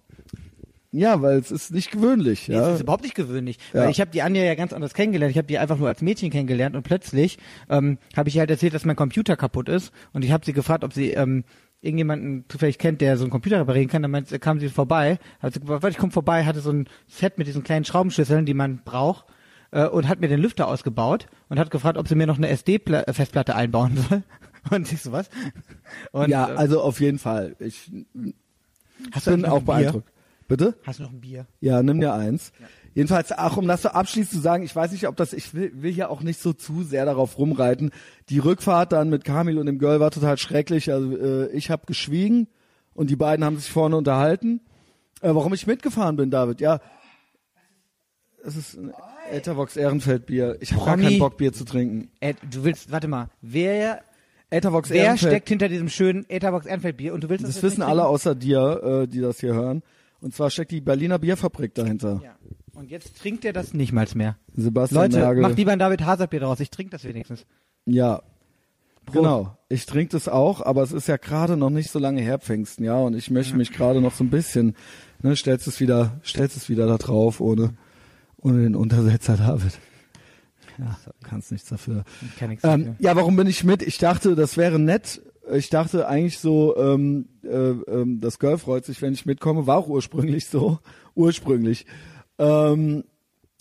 Ja, 0.96 1.20
weil 1.22 1.38
es 1.38 1.50
ist 1.50 1.72
nicht 1.72 1.90
gewöhnlich. 1.90 2.48
Nee, 2.48 2.54
ja. 2.54 2.60
Das 2.60 2.76
ist 2.76 2.82
überhaupt 2.82 3.02
nicht 3.02 3.16
gewöhnlich. 3.16 3.58
Ja. 3.72 3.82
Weil 3.82 3.90
ich 3.90 4.00
habe 4.00 4.12
die 4.12 4.22
Anja 4.22 4.44
ja 4.44 4.54
ganz 4.54 4.72
anders 4.72 4.94
kennengelernt. 4.94 5.32
Ich 5.32 5.38
habe 5.38 5.48
die 5.48 5.58
einfach 5.58 5.76
nur 5.76 5.88
als 5.88 6.02
Mädchen 6.02 6.30
kennengelernt 6.30 6.76
und 6.76 6.84
plötzlich 6.84 7.38
ähm, 7.68 7.98
habe 8.16 8.28
ich 8.28 8.36
ihr 8.36 8.40
halt 8.40 8.50
erzählt, 8.50 8.74
dass 8.74 8.84
mein 8.84 8.94
Computer 8.94 9.36
kaputt 9.36 9.68
ist 9.68 9.92
und 10.12 10.24
ich 10.24 10.30
habe 10.30 10.44
sie 10.44 10.52
gefragt, 10.52 10.84
ob 10.84 10.92
sie 10.92 11.10
ähm, 11.10 11.42
irgendjemanden 11.80 12.44
zufällig 12.48 12.78
kennt, 12.78 13.00
der 13.00 13.16
so 13.16 13.24
einen 13.24 13.32
Computer 13.32 13.58
reparieren 13.58 13.88
kann, 13.88 14.02
dann 14.02 14.40
kam 14.40 14.60
sie 14.60 14.68
vorbei, 14.68 15.18
hat 15.40 15.54
sie 15.54 15.60
gesagt, 15.60 15.84
ich 15.90 15.98
komme 15.98 16.12
vorbei, 16.12 16.44
hatte 16.44 16.60
so 16.60 16.70
ein 16.70 16.88
Set 17.08 17.38
mit 17.38 17.48
diesen 17.48 17.64
kleinen 17.64 17.84
Schraubenschlüsseln, 17.84 18.46
die 18.46 18.54
man 18.54 18.80
braucht, 18.84 19.26
äh, 19.72 19.88
und 19.88 20.08
hat 20.08 20.20
mir 20.20 20.28
den 20.28 20.40
Lüfter 20.40 20.68
ausgebaut 20.68 21.26
und 21.48 21.58
hat 21.58 21.72
gefragt, 21.72 21.98
ob 21.98 22.06
sie 22.06 22.14
mir 22.14 22.28
noch 22.28 22.38
eine 22.38 22.48
SD-Festplatte 22.50 23.56
einbauen 23.56 23.96
soll. 24.08 24.22
Und 24.70 24.90
ich 24.92 25.02
so 25.02 25.10
was. 25.10 25.28
Und, 26.12 26.30
ja, 26.30 26.50
äh, 26.50 26.56
also 26.56 26.80
auf 26.80 27.00
jeden 27.00 27.18
Fall. 27.18 27.56
Ich 27.58 27.90
hast 29.10 29.26
du 29.26 29.32
bin 29.32 29.44
auch 29.44 29.62
beeindruckt. 29.62 30.13
Bitte? 30.48 30.76
Hast 30.84 30.98
du 30.98 31.04
noch 31.04 31.12
ein 31.12 31.20
Bier? 31.20 31.46
Ja, 31.60 31.82
nimm 31.82 32.00
dir 32.00 32.12
eins. 32.12 32.52
Jedenfalls, 32.94 33.32
ach, 33.32 33.56
um 33.56 33.66
das 33.66 33.82
so 33.82 33.88
abschließend 33.88 34.32
zu 34.32 34.40
sagen, 34.40 34.62
ich 34.62 34.74
weiß 34.74 34.92
nicht, 34.92 35.08
ob 35.08 35.16
das, 35.16 35.32
ich 35.32 35.52
will, 35.52 35.72
will 35.74 35.92
ja 35.92 36.08
auch 36.08 36.22
nicht 36.22 36.40
so 36.40 36.52
zu 36.52 36.84
sehr 36.84 37.04
darauf 37.04 37.38
rumreiten. 37.38 37.90
Die 38.28 38.38
Rückfahrt 38.38 38.92
dann 38.92 39.10
mit 39.10 39.24
Kamil 39.24 39.58
und 39.58 39.66
dem 39.66 39.78
Girl 39.78 39.98
war 39.98 40.10
total 40.10 40.38
schrecklich. 40.38 40.92
Also 40.92 41.16
äh, 41.16 41.48
ich 41.48 41.70
habe 41.70 41.86
geschwiegen 41.86 42.46
und 42.94 43.10
die 43.10 43.16
beiden 43.16 43.44
haben 43.44 43.56
sich 43.56 43.70
vorne 43.70 43.96
unterhalten. 43.96 44.60
Äh, 45.22 45.34
warum 45.34 45.52
ich 45.54 45.66
mitgefahren 45.66 46.16
bin, 46.16 46.30
David? 46.30 46.60
Ja, 46.60 46.80
es 48.44 48.56
ist 48.56 48.76
ein 48.76 48.92
Ethervox 49.30 49.76
Ehrenfeld 49.76 50.26
Bier. 50.26 50.58
Ich 50.60 50.72
habe 50.72 50.84
gar 50.84 50.96
keinen 50.96 51.18
Bock, 51.18 51.36
Bier 51.36 51.52
zu 51.52 51.64
trinken. 51.64 52.10
Äh, 52.20 52.34
du 52.48 52.62
willst, 52.62 52.92
warte 52.92 53.08
mal, 53.08 53.30
wer, 53.40 54.02
Ethervox 54.50 54.90
wer 54.90 55.04
Ehrenfeld. 55.04 55.32
steckt 55.32 55.48
hinter 55.48 55.68
diesem 55.68 55.88
schönen 55.88 56.28
Etherbox 56.28 56.66
Ernfeld 56.66 56.98
Bier 56.98 57.14
und 57.14 57.24
du 57.24 57.28
willst 57.28 57.44
das, 57.44 57.54
das 57.54 57.62
wissen 57.62 57.82
alle 57.82 58.06
außer 58.06 58.34
dir, 58.34 59.02
äh, 59.02 59.08
die 59.08 59.20
das 59.20 59.40
hier 59.40 59.54
hören. 59.54 59.82
Und 60.24 60.32
zwar 60.34 60.48
steckt 60.48 60.70
die 60.70 60.80
Berliner 60.80 61.18
Bierfabrik 61.18 61.74
dahinter. 61.74 62.22
Ja. 62.24 62.34
Und 62.72 62.90
jetzt 62.90 63.18
trinkt 63.18 63.44
er 63.44 63.52
das 63.52 63.74
nicht 63.74 63.92
mal 63.92 64.06
mehr. 64.14 64.38
Sebastian 64.56 65.02
Leute, 65.02 65.18
Merkel. 65.18 65.42
macht 65.42 65.58
lieber 65.58 65.72
ein 65.72 65.78
David 65.78 66.00
Hazard 66.06 66.30
Bier 66.30 66.40
draus. 66.40 66.60
Ich 66.60 66.70
trinke 66.70 66.92
das 66.92 67.04
wenigstens. 67.04 67.44
Ja. 67.84 68.22
Genau. 69.12 69.58
Ich 69.68 69.84
trinke 69.84 70.12
das 70.12 70.28
auch, 70.28 70.62
aber 70.62 70.82
es 70.82 70.92
ist 70.92 71.06
ja 71.08 71.18
gerade 71.18 71.58
noch 71.58 71.68
nicht 71.68 71.90
so 71.90 71.98
lange 71.98 72.22
her 72.22 72.38
Pfingsten, 72.38 72.84
ja, 72.84 72.96
und 72.96 73.14
ich 73.14 73.30
möchte 73.30 73.54
mich 73.54 73.70
gerade 73.70 74.00
noch 74.00 74.14
so 74.14 74.24
ein 74.24 74.30
bisschen, 74.30 74.76
ne, 75.20 75.36
stellst 75.36 75.66
es 75.66 75.78
wieder, 75.78 76.18
stellst 76.24 76.56
es 76.56 76.70
wieder 76.70 76.86
da 76.86 76.96
drauf, 76.96 77.42
ohne, 77.42 77.74
ohne 78.38 78.62
den 78.62 78.74
Untersetzer 78.74 79.36
David. 79.36 79.78
Ja, 80.78 80.96
kannst 81.22 81.52
nichts 81.52 81.68
dafür. 81.68 82.04
Kann 82.38 82.48
nichts 82.48 82.64
Ähm, 82.64 82.70
dafür. 82.86 82.96
ja, 82.98 83.14
warum 83.14 83.36
bin 83.36 83.46
ich 83.46 83.62
mit? 83.62 83.82
Ich 83.82 83.98
dachte, 83.98 84.34
das 84.36 84.56
wäre 84.56 84.78
nett. 84.78 85.20
Ich 85.52 85.68
dachte 85.68 86.08
eigentlich 86.08 86.38
so, 86.38 86.76
ähm, 86.76 87.28
äh, 87.42 87.48
ähm, 87.48 88.20
das 88.20 88.38
Girl 88.38 88.58
freut 88.58 88.84
sich, 88.84 89.02
wenn 89.02 89.12
ich 89.12 89.26
mitkomme. 89.26 89.66
War 89.66 89.78
auch 89.78 89.88
ursprünglich 89.88 90.46
so. 90.46 90.78
Ursprünglich. 91.14 91.86
Ähm, 92.38 93.04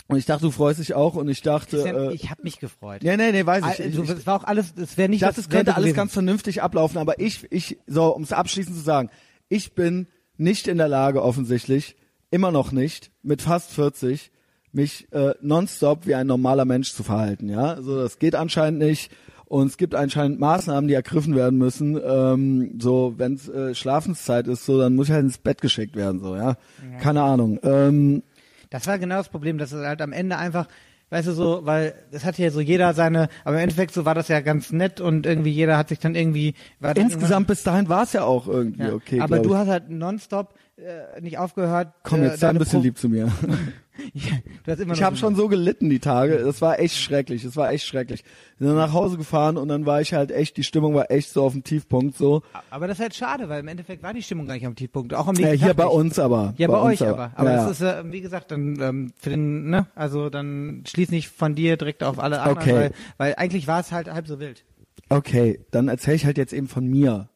und 0.08 0.18
ich 0.18 0.26
dachte, 0.26 0.44
du 0.44 0.52
freust 0.52 0.80
dich 0.80 0.94
auch 0.94 1.16
und 1.16 1.30
ich 1.30 1.42
dachte, 1.42 1.78
Christian, 1.78 1.96
äh, 1.96 2.14
ich 2.14 2.30
habe 2.30 2.44
mich 2.44 2.60
gefreut. 2.60 3.02
nee, 3.04 3.16
nee, 3.16 3.32
nee, 3.32 3.46
weiß 3.46 3.64
ich. 3.64 3.86
Also, 3.86 4.04
ich, 4.04 4.10
es 4.10 4.28
war 4.28 4.42
auch 4.42 4.44
alles, 4.44 4.74
es 4.76 4.98
wäre 4.98 5.06
ich 5.06 5.12
nicht 5.12 5.24
dachte, 5.24 5.38
was 5.38 5.46
es 5.46 5.50
könnte 5.50 5.76
alles 5.76 5.86
gewesen. 5.86 5.96
ganz 5.96 6.14
vernünftig 6.14 6.62
ablaufen, 6.62 6.98
aber 6.98 7.20
ich, 7.20 7.52
ich, 7.52 7.80
so, 7.88 8.14
um 8.16 8.24
es 8.24 8.34
abschließend 8.34 8.76
zu 8.76 8.84
sagen, 8.84 9.10
ich 9.50 9.74
bin 9.74 10.08
nicht 10.38 10.68
in 10.68 10.78
der 10.78 10.88
Lage, 10.88 11.24
offensichtlich, 11.24 11.96
immer 12.32 12.52
noch 12.52 12.72
nicht, 12.72 13.12
mit 13.22 13.42
fast 13.42 13.72
40, 13.72 14.32
mich 14.72 15.12
äh, 15.14 15.36
nonstop 15.42 16.06
wie 16.06 16.16
ein 16.16 16.28
normaler 16.28 16.66
Mensch 16.66 16.94
zu 16.94 17.04
verhalten, 17.04 17.48
ja. 17.50 17.82
So, 17.82 17.98
das 17.98 18.20
geht 18.20 18.36
anscheinend 18.36 18.80
nicht. 18.80 19.12
Und 19.54 19.68
es 19.68 19.78
gibt 19.78 19.94
anscheinend 19.94 20.40
Maßnahmen, 20.40 20.88
die 20.88 20.96
ergriffen 20.96 21.36
werden 21.36 21.60
müssen. 21.60 22.00
Ähm, 22.04 22.80
so, 22.80 23.14
wenn 23.18 23.34
es 23.36 23.48
äh, 23.50 23.76
Schlafenszeit 23.76 24.48
ist, 24.48 24.66
so, 24.66 24.80
dann 24.80 24.96
muss 24.96 25.10
ich 25.10 25.14
halt 25.14 25.26
ins 25.26 25.38
Bett 25.38 25.62
geschickt 25.62 25.96
werden, 25.96 26.20
so, 26.22 26.36
ja. 26.36 26.56
Keine 27.00 27.22
Ahnung. 27.22 27.60
Ähm, 27.62 28.24
Das 28.72 28.88
war 28.88 28.98
genau 28.98 29.18
das 29.18 29.30
Problem, 29.30 29.60
dass 29.60 29.72
es 29.72 29.86
halt 29.86 30.02
am 30.02 30.12
Ende 30.12 30.38
einfach, 30.40 30.68
weißt 31.12 31.28
du 31.28 31.34
so, 31.34 31.62
weil 31.66 31.94
es 32.10 32.26
hat 32.26 32.40
ja 32.40 32.50
so 32.50 32.62
jeder 32.62 32.96
seine, 32.96 33.30
aber 33.44 33.58
im 33.58 33.62
Endeffekt 33.62 33.94
so 33.94 34.06
war 34.06 34.16
das 34.16 34.28
ja 34.28 34.42
ganz 34.42 34.72
nett 34.72 35.00
und 35.00 35.28
irgendwie 35.28 35.52
jeder 35.52 35.78
hat 35.78 35.90
sich 35.90 36.00
dann 36.00 36.16
irgendwie 36.16 36.56
war 36.80 36.98
insgesamt 36.98 37.46
bis 37.46 37.62
dahin 37.62 37.88
war 37.90 38.02
es 38.04 38.14
ja 38.14 38.24
auch 38.24 38.48
irgendwie 38.48 38.82
irgendwann- 38.82 38.96
okay. 38.96 39.20
aber 39.22 39.38
du 39.38 39.56
hast 39.56 39.68
halt 39.68 39.92
nonstop 39.92 40.56
äh, 40.78 41.22
nicht 41.22 41.38
aufgehört. 41.38 41.94
Komm, 42.02 42.24
äh, 42.24 42.30
jetzt 42.30 42.40
sei 42.40 42.50
ein 42.50 42.58
bisschen 42.58 42.80
Pro- 42.80 42.84
lieb 42.86 42.98
zu 42.98 43.08
mir. 43.08 43.32
Ja, 44.14 44.74
Ich 44.94 45.04
habe 45.04 45.16
schon 45.18 45.36
so 45.36 45.48
gelitten 45.48 45.90
die 45.90 46.00
Tage. 46.00 46.40
Das 46.40 46.62
war 46.62 46.80
echt 46.80 46.98
schrecklich. 46.98 47.44
Das 47.44 47.56
war 47.56 47.72
echt 47.72 47.86
schrecklich. 47.86 48.24
Bin 48.58 48.68
dann 48.68 48.78
nach 48.78 48.94
Hause 48.94 49.18
gefahren 49.18 49.56
und 49.58 49.68
dann 49.68 49.86
war 49.86 50.02
ich 50.02 50.14
halt 50.14 50.32
echt, 50.32 50.58
die 50.58 50.64
Stimmung 50.64 50.96
war 50.96 51.12
echt 51.12 51.30
so 51.32 51.44
auf 51.44 51.54
dem 51.54 51.64
Tiefpunkt 51.64 52.18
so. 52.18 52.42
Aber 52.70 52.88
das 52.88 52.98
ist 52.98 53.02
halt 53.04 53.16
schade, 53.16 53.50
weil 53.50 53.60
im 53.60 53.68
Endeffekt 53.68 54.02
war 54.04 54.14
die 54.14 54.24
Stimmung 54.24 54.48
gar 54.48 54.56
nicht 54.56 54.66
am 54.66 54.76
Tiefpunkt. 54.76 55.14
Auch 55.14 55.28
am 55.28 55.36
Äh, 55.36 55.42
nächsten 55.42 55.58
hier 55.60 55.68
Tag 55.70 55.78
bei 55.78 55.84
nicht. 55.86 55.94
uns 55.94 56.20
aber. 56.20 56.54
Ja, 56.58 56.68
bei, 56.68 56.78
uns 56.80 57.02
euch 57.02 57.08
aber. 57.08 57.32
Aber 57.36 57.52
ja, 57.52 57.68
das 57.68 57.80
ist, 57.80 57.82
äh, 57.82 58.12
wie 58.12 58.22
gesagt, 58.22 58.52
dann 58.52 58.80
ähm, 58.82 59.14
für 59.18 59.30
den, 59.30 59.70
ne, 59.70 59.88
also 59.96 60.30
dann 60.30 60.84
schließ 60.88 61.12
nicht 61.12 61.30
von 61.30 61.54
dir 61.56 61.78
direkt 61.78 62.04
auf 62.04 62.20
alle 62.20 62.42
anderen, 62.42 62.58
Okay. 62.60 62.74
weil, 62.76 62.92
weil 63.18 63.36
eigentlich 63.36 63.68
war 63.68 63.80
es 63.80 63.92
halt 63.92 64.12
halb 64.12 64.28
so 64.28 64.40
wild. 64.40 64.64
Okay, 65.10 65.60
dann 65.72 65.88
erzähle 65.88 66.16
ich 66.16 66.26
halt 66.26 66.38
jetzt 66.38 66.54
eben 66.54 66.68
von 66.68 66.88
mir 66.88 67.30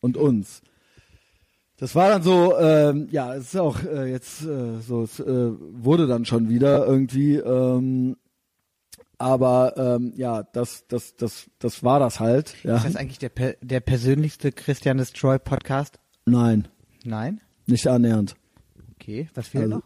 und 0.00 0.16
uns. 0.16 0.62
Das 1.76 1.94
war 1.96 2.08
dann 2.08 2.22
so, 2.22 2.56
ähm, 2.58 3.08
ja, 3.10 3.34
es 3.34 3.46
ist 3.54 3.56
auch 3.56 3.82
äh, 3.82 4.10
jetzt 4.10 4.44
äh, 4.44 4.80
so, 4.80 5.02
es 5.02 5.18
äh, 5.18 5.50
wurde 5.58 6.06
dann 6.06 6.24
schon 6.24 6.48
wieder 6.48 6.86
irgendwie, 6.86 7.34
ähm, 7.36 8.16
aber 9.18 9.74
ähm, 9.76 10.12
ja, 10.16 10.44
das, 10.44 10.86
das, 10.86 11.16
das, 11.16 11.50
das 11.58 11.82
war 11.82 11.98
das 11.98 12.20
halt. 12.20 12.54
Ja. 12.62 12.76
Ist 12.76 12.86
das 12.86 12.96
eigentlich 12.96 13.18
der, 13.18 13.28
per 13.28 13.54
der 13.60 13.80
persönlichste 13.80 14.52
Christian 14.52 14.98
Destroy 14.98 15.38
Podcast? 15.38 15.98
Nein, 16.26 16.68
Nein? 17.04 17.40
nicht 17.66 17.88
annähernd. 17.88 18.36
Okay, 18.94 19.28
was 19.34 19.48
fehlt 19.48 19.64
Also, 19.64 19.76
noch? 19.76 19.82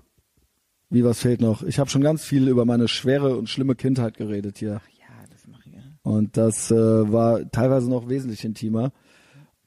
Wie 0.91 1.05
was 1.05 1.21
fehlt 1.21 1.41
noch? 1.41 1.63
Ich 1.63 1.79
habe 1.79 1.91
schon 1.91 2.03
ganz 2.03 2.23
viel 2.23 2.49
über 2.49 2.65
meine 2.65 2.89
schwere 2.89 3.37
und 3.37 3.49
schlimme 3.49 3.75
Kindheit 3.75 4.17
geredet 4.17 4.59
hier. 4.59 4.81
Ja, 4.99 5.27
das 5.31 5.47
mache 5.47 5.63
ich 5.67 5.75
ja. 5.75 5.81
Und 6.03 6.37
das 6.37 6.71
äh, 6.71 6.75
war 7.13 7.51
teilweise 7.51 7.89
noch 7.91 8.09
wesentlich 8.09 8.45
intimer. 8.45 8.93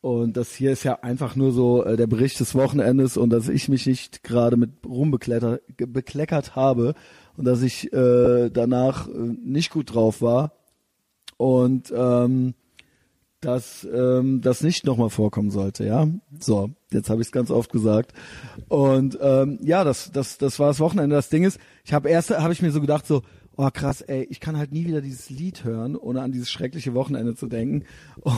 Und 0.01 0.35
das 0.35 0.53
hier 0.55 0.71
ist 0.71 0.83
ja 0.83 0.99
einfach 1.03 1.35
nur 1.35 1.51
so 1.51 1.85
äh, 1.85 1.95
der 1.95 2.07
Bericht 2.07 2.39
des 2.39 2.55
Wochenendes 2.55 3.17
und 3.17 3.29
dass 3.29 3.47
ich 3.47 3.69
mich 3.69 3.85
nicht 3.85 4.23
gerade 4.23 4.57
mit 4.57 4.71
Ruhm 4.83 5.11
bekleckert, 5.11 5.61
ge- 5.77 5.85
bekleckert 5.87 6.55
habe 6.55 6.95
und 7.37 7.45
dass 7.45 7.61
ich 7.61 7.93
äh, 7.93 8.49
danach 8.49 9.07
äh, 9.07 9.11
nicht 9.11 9.69
gut 9.69 9.93
drauf 9.93 10.21
war 10.23 10.53
und 11.37 11.93
ähm, 11.95 12.55
dass 13.41 13.87
ähm, 13.91 14.41
das 14.41 14.61
nicht 14.61 14.85
nochmal 14.85 15.09
vorkommen 15.09 15.49
sollte, 15.49 15.85
ja. 15.85 16.07
So, 16.39 16.71
jetzt 16.91 17.09
habe 17.09 17.21
ich 17.21 17.27
es 17.27 17.31
ganz 17.31 17.49
oft 17.49 17.71
gesagt. 17.71 18.13
Und 18.69 19.17
ähm, 19.19 19.57
ja, 19.63 19.83
das, 19.83 20.11
das, 20.11 20.37
das 20.37 20.59
war 20.59 20.67
das 20.67 20.79
Wochenende. 20.79 21.15
Das 21.15 21.29
Ding 21.29 21.43
ist, 21.43 21.59
ich 21.83 21.93
habe 21.93 22.09
erst, 22.09 22.29
habe 22.29 22.53
ich 22.53 22.61
mir 22.61 22.71
so 22.71 22.81
gedacht, 22.81 23.07
so, 23.07 23.23
oh 23.57 23.69
krass, 23.71 24.01
ey, 24.01 24.23
ich 24.29 24.39
kann 24.39 24.57
halt 24.57 24.71
nie 24.71 24.85
wieder 24.85 25.01
dieses 25.01 25.29
Lied 25.29 25.63
hören, 25.63 25.95
ohne 25.95 26.21
an 26.21 26.31
dieses 26.31 26.49
schreckliche 26.49 26.93
Wochenende 26.93 27.35
zu 27.35 27.47
denken. 27.47 27.85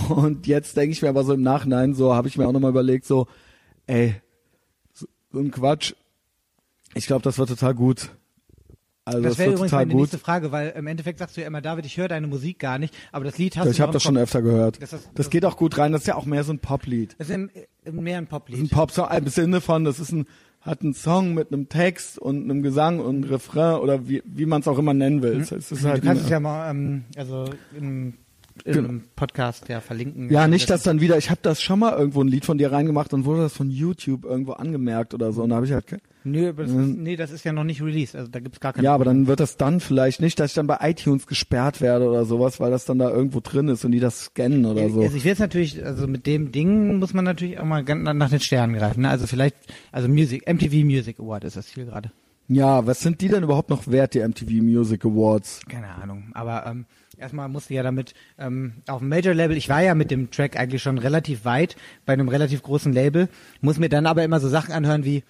Und 0.10 0.48
jetzt 0.48 0.76
denke 0.78 0.92
ich 0.92 1.02
mir 1.02 1.10
aber 1.10 1.24
so 1.24 1.34
im 1.34 1.42
Nachhinein, 1.42 1.94
so 1.94 2.14
habe 2.14 2.28
ich 2.28 2.38
mir 2.38 2.48
auch 2.48 2.52
nochmal 2.52 2.72
überlegt, 2.72 3.06
so, 3.06 3.28
ey, 3.88 4.16
so, 4.94 5.06
so 5.32 5.40
ein 5.40 5.52
Quatsch. 5.52 5.94
Ich 6.96 7.08
glaube, 7.08 7.22
das 7.24 7.38
war 7.40 7.48
total 7.48 7.74
gut. 7.74 8.10
Also 9.06 9.22
das, 9.22 9.32
Das 9.34 9.40
wäre 9.40 9.52
übrigens 9.52 9.72
meine 9.74 9.92
gut. 9.92 10.00
nächste 10.02 10.18
Frage, 10.18 10.54
weil 10.54 10.70
im 10.78 10.88
Endeffekt 10.88 11.20
sagst 11.20 11.36
du 11.36 11.42
ja 11.42 11.48
immer, 11.48 11.60
David, 11.62 11.86
ich 11.86 11.98
höre 11.98 12.08
deine 12.08 12.26
Musik 12.28 12.58
gar 12.60 12.80
nicht, 12.80 12.96
aber 13.12 13.26
das 13.26 13.38
Lied 13.38 13.58
hast 13.58 13.66
du 13.66 13.72
Ich 13.72 13.82
habe 13.82 13.92
das 13.92 14.02
schon 14.02 14.18
öfter 14.18 14.42
gehört. 14.42 14.82
Das 14.82 14.92
Das, 14.92 15.10
das- 15.14 15.30
geht 15.30 15.44
auch 15.44 15.58
gut 15.58 15.78
rein. 15.78 15.92
Das 15.92 16.02
ist 16.04 16.08
ja 16.08 16.16
auch 16.16 16.26
mehr 16.26 16.46
so 16.46 16.54
ein 16.54 16.60
Poplied. 16.60 17.16
Das 17.18 17.30
ist 17.30 17.38
mehr 17.38 18.18
ein 18.18 18.24
ein 18.24 18.28
Poplied. 18.28 18.72
Popsong 18.72 19.10
im 19.12 19.28
Sinne 19.28 19.60
von, 19.60 19.84
das 19.84 20.00
ist 20.00 20.14
ein, 20.14 20.26
hat 20.64 20.82
einen 20.82 20.94
Song 20.94 21.34
mit 21.34 21.52
einem 21.52 21.70
Text 21.70 22.18
und 22.18 22.44
einem 22.44 22.64
Gesang 22.64 23.00
und 23.00 23.16
einem 23.16 23.24
Refrain 23.26 23.76
oder 23.82 24.08
wie, 24.08 24.24
wie 24.26 24.46
man 24.46 24.62
es 24.62 24.68
auch 24.68 24.80
immer 24.80 24.94
nennen 24.94 25.22
will. 25.22 25.42
Es 25.42 25.52
ist 25.52 25.84
halt 25.86 26.04
du 26.04 26.08
kannst 26.08 26.24
es 26.24 26.30
ja 26.30 26.40
mal, 26.40 26.72
ähm, 26.72 27.04
also 27.18 27.46
im, 27.78 28.14
im 28.66 28.74
Genau. 28.74 28.94
Podcast 29.16 29.68
ja 29.68 29.82
verlinken. 29.82 30.32
ja, 30.32 30.48
nicht, 30.48 30.70
dass 30.70 30.84
dann 30.84 31.02
wieder, 31.02 31.18
ich 31.18 31.30
habe 31.30 31.40
das 31.42 31.62
schon 31.62 31.80
mal 31.80 31.98
irgendwo 31.98 32.22
ein 32.22 32.28
Lied 32.28 32.46
von 32.46 32.58
dir 32.58 32.72
reingemacht 32.72 33.14
und 33.14 33.26
wurde 33.26 33.42
das 33.42 33.54
von 33.54 33.70
YouTube 33.70 34.24
irgendwo 34.26 34.54
angemerkt 34.54 35.14
oder 35.14 35.34
so. 35.34 35.44
Und 35.44 35.50
da 35.50 35.58
habe 35.58 35.66
ich 35.66 35.74
halt, 35.74 35.86
Nö, 36.24 36.50
aber 36.50 36.64
das 36.64 36.72
ist, 36.72 36.78
nee, 36.78 37.16
das 37.16 37.32
ist 37.32 37.44
ja 37.46 37.54
noch 37.54 37.64
nicht 37.64 37.82
released, 37.82 38.16
also 38.16 38.30
da 38.32 38.40
gibt's 38.40 38.60
gar 38.60 38.74
keine. 38.74 38.86
ja, 38.86 38.94
aber 38.94 39.06
dann 39.06 39.28
wird 39.28 39.40
das 39.40 39.58
dann 39.58 39.80
vielleicht 39.80 40.22
nicht, 40.22 40.40
dass 40.40 40.52
ich 40.52 40.56
dann 40.56 40.68
bei 40.68 40.78
iTunes 40.82 41.28
gesperrt 41.28 41.82
werde 41.82 42.08
oder 42.08 42.26
sowas, 42.26 42.60
weil 42.60 42.72
das 42.72 42.86
dann 42.86 43.00
da 43.00 43.10
irgendwo 43.10 43.42
drin 43.42 43.68
ist 43.68 43.84
und 43.86 43.92
die 43.92 44.00
das 44.00 44.26
scannen 44.26 44.66
oder 44.66 44.90
so. 44.90 45.02
Also 45.02 45.18
ich 45.18 45.24
will 45.24 45.30
jetzt 45.30 45.40
natürlich, 45.40 45.84
also 45.86 46.08
mit 46.08 46.26
dem 46.26 46.52
Ding 46.52 46.98
muss 47.00 47.14
man 47.14 47.26
natürlich 47.26 47.60
auch 47.60 47.66
mal 47.66 47.84
nach 47.84 48.24
nach 48.24 48.30
den 48.30 48.40
Sternen 48.40 48.76
greifen. 48.76 49.02
Ne? 49.02 49.10
Also 49.10 49.28
vielleicht, 49.28 49.56
also 49.92 50.08
Music, 50.08 50.48
MTV 50.48 50.86
Music 50.86 51.20
Award 51.20 51.44
ist 51.44 51.58
das 51.58 51.68
Ziel 51.68 51.86
gerade. 51.86 52.12
Ja, 52.48 52.86
was 52.86 53.02
sind 53.02 53.22
die 53.22 53.30
denn 53.30 53.44
überhaupt 53.44 53.70
noch 53.70 53.88
wert, 53.88 54.14
die 54.14 54.20
MTV 54.20 54.64
Music 54.64 55.06
Awards? 55.06 55.62
Keine 55.68 55.90
Ahnung. 55.90 56.32
Aber 56.34 56.66
ähm, 56.66 56.86
erstmal 57.18 57.50
musste 57.50 57.74
ja 57.74 57.84
damit 57.84 58.14
ähm, 58.38 58.74
auf 58.88 59.00
dem 59.00 59.10
Major 59.10 59.34
Label, 59.34 59.56
ich 59.58 59.70
war 59.70 59.82
ja 59.82 59.96
mit 59.96 60.12
dem 60.12 60.30
Track 60.30 60.58
eigentlich 60.58 60.82
schon 60.82 60.98
relativ 60.98 61.46
weit 61.46 61.76
bei 62.06 62.14
einem 62.14 62.28
relativ 62.30 62.62
großen 62.64 62.92
Label, 62.92 63.30
muss 63.62 63.80
mir 63.80 63.90
dann 63.90 64.06
aber 64.06 64.24
immer 64.24 64.40
so 64.40 64.50
Sachen 64.50 64.74
anhören 64.74 65.06
wie, 65.06 65.24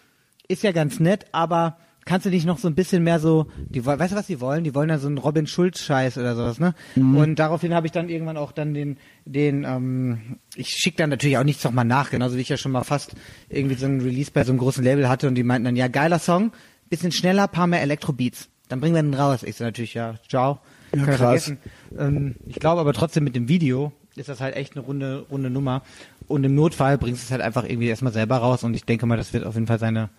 ist 0.54 0.64
ja 0.64 0.72
ganz 0.72 1.00
nett, 1.00 1.26
aber 1.32 1.78
kannst 2.06 2.26
du 2.26 2.30
nicht 2.30 2.46
noch 2.46 2.58
so 2.58 2.68
ein 2.68 2.76
bisschen 2.76 3.04
mehr 3.04 3.20
so, 3.20 3.48
die 3.70 3.86
weißt 3.86 4.12
du 4.14 4.18
was 4.18 4.28
die 4.28 4.42
wollen? 4.42 4.64
Die 4.64 4.76
wollen 4.76 4.90
ja 4.90 4.98
so 4.98 5.08
einen 5.08 5.18
Robin 5.18 5.48
Schulz 5.48 5.80
Scheiß 5.80 6.18
oder 6.18 6.36
sowas, 6.36 6.60
ne? 6.60 6.74
Und 6.96 7.40
daraufhin 7.40 7.74
habe 7.74 7.88
ich 7.88 7.92
dann 7.92 8.10
irgendwann 8.10 8.38
auch 8.38 8.52
dann 8.52 8.74
den 8.74 8.98
den 9.26 9.64
ähm, 9.64 10.38
ich 10.56 10.70
schicke 10.70 10.98
dann 10.98 11.10
natürlich 11.10 11.38
auch 11.38 11.44
nichts 11.44 11.64
nochmal 11.64 11.86
nach, 11.86 12.12
genauso 12.12 12.38
wie 12.38 12.42
ich 12.42 12.50
ja 12.50 12.58
schon 12.58 12.72
mal 12.72 12.84
fast 12.84 13.14
irgendwie 13.50 13.76
so 13.76 13.86
einen 13.86 14.02
Release 14.02 14.32
bei 14.32 14.44
so 14.44 14.52
einem 14.52 14.60
großen 14.60 14.84
Label 14.84 15.08
hatte 15.10 15.28
und 15.28 15.36
die 15.36 15.44
meinten 15.44 15.66
dann 15.66 15.76
ja 15.76 15.88
geiler 15.88 16.20
Song, 16.20 16.52
bisschen 16.90 17.12
schneller, 17.12 17.48
paar 17.48 17.68
mehr 17.68 17.82
Elektrobeats. 17.82 18.50
Dann 18.70 18.80
bringen 18.80 18.96
wir 18.96 19.04
den 19.04 19.14
raus. 19.14 19.44
Ich 19.44 19.56
so 19.56 19.64
natürlich 19.64 19.94
ja, 19.94 20.16
ciao. 20.28 20.60
Ja, 20.94 21.00
Kann 21.00 21.06
krass. 21.06 21.18
vergessen. 21.18 21.58
Ähm, 21.98 22.36
ich 22.48 22.60
glaube 22.60 22.82
aber 22.82 22.94
trotzdem 22.94 23.24
mit 23.24 23.36
dem 23.36 23.48
Video 23.48 23.92
ist 24.16 24.30
das 24.30 24.42
halt 24.42 24.56
echt 24.56 24.76
eine 24.76 24.86
runde, 24.86 25.26
runde 25.32 25.50
Nummer. 25.50 25.82
und 26.28 26.44
im 26.44 26.54
Notfall 26.54 26.98
bringst 26.98 27.24
du 27.24 27.26
es 27.26 27.32
halt 27.32 27.42
einfach 27.42 27.64
irgendwie 27.64 27.88
erstmal 27.88 28.14
selber 28.14 28.38
raus 28.38 28.64
und 28.64 28.74
ich 28.76 28.86
denke 28.86 29.06
mal, 29.06 29.18
das 29.18 29.34
wird 29.34 29.46
auf 29.46 29.56
jeden 29.56 29.68
Fall 29.68 29.80
seine 29.80 30.10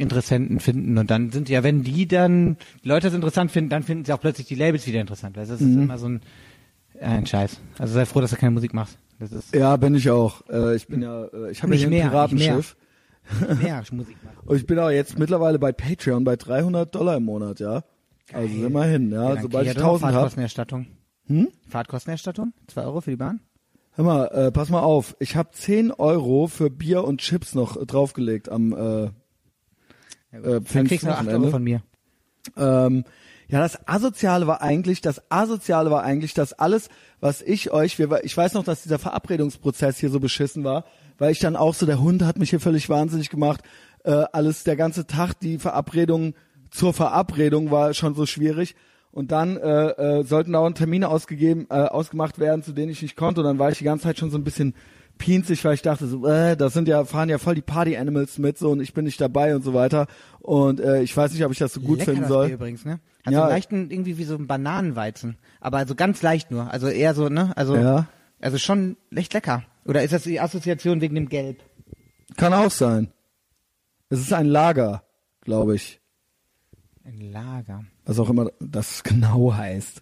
Interessenten 0.00 0.60
finden 0.60 0.98
und 0.98 1.10
dann 1.10 1.30
sind 1.30 1.48
ja, 1.48 1.62
wenn 1.62 1.82
die 1.82 2.08
dann 2.08 2.56
die 2.82 2.88
Leute 2.88 3.06
das 3.08 3.14
interessant 3.14 3.50
finden, 3.50 3.70
dann 3.70 3.82
finden 3.82 4.04
sie 4.04 4.12
auch 4.12 4.20
plötzlich 4.20 4.46
die 4.48 4.54
Labels 4.54 4.86
wieder 4.86 5.00
interessant. 5.00 5.36
Weil 5.36 5.46
das 5.46 5.60
ist 5.60 5.66
Mhm. 5.66 5.82
immer 5.82 5.98
so 5.98 6.08
ein, 6.08 6.20
äh, 6.98 7.04
ein 7.06 7.26
Scheiß. 7.26 7.60
Also 7.78 7.94
sei 7.94 8.06
froh, 8.06 8.20
dass 8.20 8.30
du 8.30 8.36
keine 8.36 8.52
Musik 8.52 8.74
machst. 8.74 8.98
Das 9.18 9.32
ist 9.32 9.54
Ja, 9.54 9.76
bin 9.76 9.94
ich 9.94 10.10
auch. 10.10 10.42
Äh, 10.48 10.76
ich 10.76 10.86
bin 10.86 11.02
ja, 11.02 11.24
äh, 11.26 11.50
ich 11.50 11.62
habe 11.62 11.74
ja 11.76 11.86
ein 11.86 11.90
mehr. 11.90 12.08
Piratenschiff. 12.08 12.76
mehr 13.62 13.82
Musik 13.92 14.16
machen. 14.24 14.36
Und 14.46 14.56
ich 14.56 14.66
bin 14.66 14.78
auch 14.78 14.90
jetzt 14.90 15.18
mittlerweile 15.18 15.58
bei 15.58 15.72
Patreon 15.72 16.24
bei 16.24 16.36
300 16.36 16.92
Dollar 16.94 17.16
im 17.18 17.24
Monat, 17.24 17.60
ja. 17.60 17.82
Also 18.32 18.64
immerhin, 18.66 19.10
ja. 19.10 19.34
dann 19.34 19.42
Sobald 19.42 19.66
ich 19.66 19.74
ja 19.74 19.80
doch 19.80 19.88
1000 19.88 20.04
habe. 20.04 20.12
Fahrtkostenerstattung. 20.14 20.86
Hm? 21.26 21.48
Fahrtkostenerstattung? 21.68 22.52
Zwei 22.68 22.82
Euro 22.84 23.00
für 23.00 23.10
die 23.10 23.16
Bahn? 23.16 23.40
Hör 23.92 24.04
mal, 24.04 24.24
äh, 24.28 24.52
pass 24.52 24.70
mal 24.70 24.80
auf. 24.80 25.16
Ich 25.18 25.36
habe 25.36 25.50
10 25.52 25.90
Euro 25.92 26.46
für 26.46 26.70
Bier 26.70 27.04
und 27.04 27.20
Chips 27.20 27.54
noch 27.54 27.76
äh, 27.76 27.84
draufgelegt 27.86 28.48
am, 28.48 28.72
äh, 28.72 29.10
Ja, 30.32 30.38
Äh, 30.38 30.42
dann 30.42 30.62
kriegst 30.62 30.74
du 30.74 30.84
Pfingstwochenende. 30.86 31.38
Euro 31.38 31.50
von 31.50 31.62
mir. 31.62 31.82
Ähm, 32.56 33.04
ja, 33.48 33.58
das 33.58 33.88
Asoziale 33.88 34.46
war 34.46 34.62
eigentlich, 34.62 35.00
das 35.00 35.28
Asoziale 35.30 35.90
war 35.90 36.04
eigentlich, 36.04 36.34
dass 36.34 36.52
alles, 36.52 36.88
was 37.18 37.42
ich 37.42 37.72
euch, 37.72 37.98
wir, 37.98 38.24
ich 38.24 38.36
weiß 38.36 38.54
noch, 38.54 38.62
dass 38.62 38.82
dieser 38.82 39.00
Verabredungsprozess 39.00 39.98
hier 39.98 40.10
so 40.10 40.20
beschissen 40.20 40.62
war, 40.62 40.84
weil 41.18 41.32
ich 41.32 41.40
dann 41.40 41.56
auch 41.56 41.74
so, 41.74 41.84
der 41.84 42.00
Hund 42.00 42.22
hat 42.22 42.38
mich 42.38 42.50
hier 42.50 42.60
völlig 42.60 42.88
wahnsinnig 42.88 43.28
gemacht, 43.28 43.62
äh, 44.04 44.24
alles, 44.32 44.62
der 44.62 44.76
ganze 44.76 45.06
Tag, 45.06 45.34
die 45.40 45.58
Verabredung 45.58 46.34
zur 46.70 46.94
Verabredung 46.94 47.72
war 47.72 47.92
schon 47.92 48.14
so 48.14 48.24
schwierig 48.24 48.76
und 49.10 49.32
dann 49.32 49.56
äh, 49.56 49.88
äh, 50.20 50.24
sollten 50.24 50.52
dauernd 50.52 50.78
Termine 50.78 51.08
ausgegeben, 51.08 51.66
äh, 51.70 51.74
ausgemacht 51.74 52.38
werden, 52.38 52.62
zu 52.62 52.72
denen 52.72 52.92
ich 52.92 53.02
nicht 53.02 53.16
konnte 53.16 53.40
und 53.40 53.46
dann 53.46 53.58
war 53.58 53.70
ich 53.70 53.78
die 53.78 53.84
ganze 53.84 54.04
Zeit 54.04 54.18
schon 54.18 54.30
so 54.30 54.38
ein 54.38 54.44
bisschen 54.44 54.74
pinzig, 55.20 55.64
weil 55.64 55.74
ich 55.74 55.82
dachte 55.82 56.08
so, 56.08 56.26
äh, 56.26 56.56
das 56.56 56.72
sind 56.72 56.88
ja, 56.88 57.04
fahren 57.04 57.28
ja 57.28 57.38
voll 57.38 57.54
die 57.54 57.60
Party 57.62 57.96
Animals 57.96 58.38
mit 58.38 58.58
so 58.58 58.70
und 58.70 58.80
ich 58.80 58.92
bin 58.94 59.04
nicht 59.04 59.20
dabei 59.20 59.54
und 59.54 59.62
so 59.62 59.74
weiter 59.74 60.08
und 60.40 60.80
äh, 60.80 61.02
ich 61.02 61.16
weiß 61.16 61.32
nicht, 61.32 61.44
ob 61.44 61.52
ich 61.52 61.58
das 61.58 61.74
so 61.74 61.80
gut 61.80 61.98
Lecker 61.98 62.06
finden 62.12 62.22
das 62.22 62.28
soll. 62.30 62.46
Bier 62.46 62.54
übrigens, 62.56 62.84
ne? 62.84 62.98
Hat 63.24 63.32
Ja. 63.32 63.38
so 63.38 63.42
einen 63.44 63.50
leichten, 63.52 63.90
irgendwie 63.90 64.18
wie 64.18 64.24
so 64.24 64.34
ein 64.34 64.46
Bananenweizen. 64.48 65.36
Aber 65.60 65.76
also 65.78 65.94
ganz 65.94 66.22
leicht 66.22 66.50
nur. 66.50 66.72
Also 66.72 66.88
eher 66.88 67.14
so, 67.14 67.28
ne? 67.28 67.52
Also, 67.56 67.76
Ja. 67.76 68.08
also 68.40 68.56
schon 68.58 68.96
echt 69.14 69.34
lecker. 69.34 69.62
Oder 69.84 70.02
ist 70.02 70.12
das 70.12 70.22
die 70.24 70.40
Assoziation 70.40 71.00
wegen 71.00 71.14
dem 71.14 71.28
Gelb? 71.28 71.62
Kann 72.36 72.52
auch 72.54 72.70
sein. 72.70 73.12
Es 74.08 74.20
ist 74.20 74.32
ein 74.32 74.46
Lager, 74.46 75.02
glaube 75.42 75.74
ich. 75.76 76.00
Ein 77.04 77.20
Lager. 77.32 77.84
Was 78.06 78.18
auch 78.18 78.30
immer 78.30 78.50
das 78.60 79.02
genau 79.02 79.52
heißt. 79.54 80.00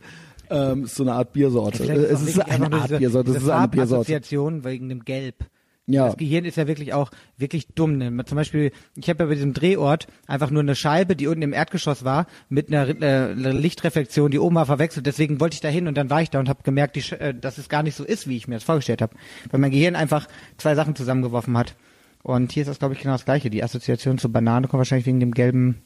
Ähm, 0.51 0.85
ist 0.85 0.95
so 0.97 1.03
eine 1.05 1.13
Art 1.15 1.33
Biersorte. 1.33 1.83
Es 1.85 2.23
ist 2.23 2.41
eine 2.41 2.73
Art 2.73 2.85
diese- 2.85 2.99
Biersorte. 2.99 3.31
Es 3.31 3.37
ist 3.43 3.49
eine 3.49 3.69
Biersorte. 3.69 4.05
Farbassoziation 4.05 4.65
wegen 4.65 4.89
dem 4.89 5.05
Gelb. 5.05 5.45
Ja. 5.91 6.07
Das 6.09 6.19
Gehirn 6.19 6.45
ist 6.45 6.57
ja 6.57 6.67
wirklich 6.67 6.93
auch 6.93 7.11
wirklich 7.39 7.69
dumm. 7.69 7.97
Ne? 7.97 8.25
Zum 8.27 8.37
Beispiel, 8.37 8.73
ich 8.95 9.09
habe 9.09 9.23
ja 9.25 9.29
bei 9.29 9.35
diesem 9.35 9.55
Drehort 9.55 10.07
einfach 10.27 10.51
nur 10.51 10.61
eine 10.61 10.75
Scheibe, 10.75 11.17
die 11.17 11.27
unten 11.27 11.41
im 11.41 11.55
Erdgeschoss 11.55 12.05
war, 12.05 12.27
mit 12.51 12.69
einer 12.69 12.89
äh, 13.03 13.33
Lichtreflexion, 13.33 14.31
die 14.31 14.39
oben 14.39 14.57
war 14.57 14.67
verwechselt. 14.67 15.07
Deswegen 15.07 15.41
wollte 15.41 15.55
ich 15.55 15.61
da 15.63 15.69
hin 15.69 15.89
und 15.89 15.97
dann 15.97 16.11
war 16.11 16.21
ich 16.21 16.29
da 16.29 16.41
und 16.41 16.49
habe 16.51 16.63
gemerkt, 16.63 16.97
die, 16.97 17.13
äh, 17.15 17.33
dass 17.33 17.57
es 17.57 17.71
gar 17.71 17.83
nicht 17.83 17.95
so 17.97 18.05
ist, 18.05 18.29
wie 18.29 18.37
ich 18.37 18.47
mir 18.49 18.57
das 18.57 18.65
vorgestellt 18.65 19.01
habe. 19.01 19.17
Weil 19.51 19.61
mein 19.61 19.71
Gehirn 19.71 19.97
einfach 19.97 20.29
zwei 20.59 20.75
Sachen 20.75 20.95
zusammengeworfen 20.95 21.57
hat. 21.57 21.75
Und 22.23 22.53
hier 22.53 22.63
ist 22.65 22.69
das, 22.69 22.79
glaube 22.81 22.93
ich, 22.93 23.01
genau 23.01 23.15
das 23.15 23.25
Gleiche. 23.25 23.49
Die 23.49 23.65
Assoziation 23.65 24.19
zur 24.19 24.31
Banane 24.31 24.69
kommt 24.69 24.79
wahrscheinlich 24.79 25.07
wegen 25.07 25.21
dem 25.21 25.33
gelben 25.33 25.81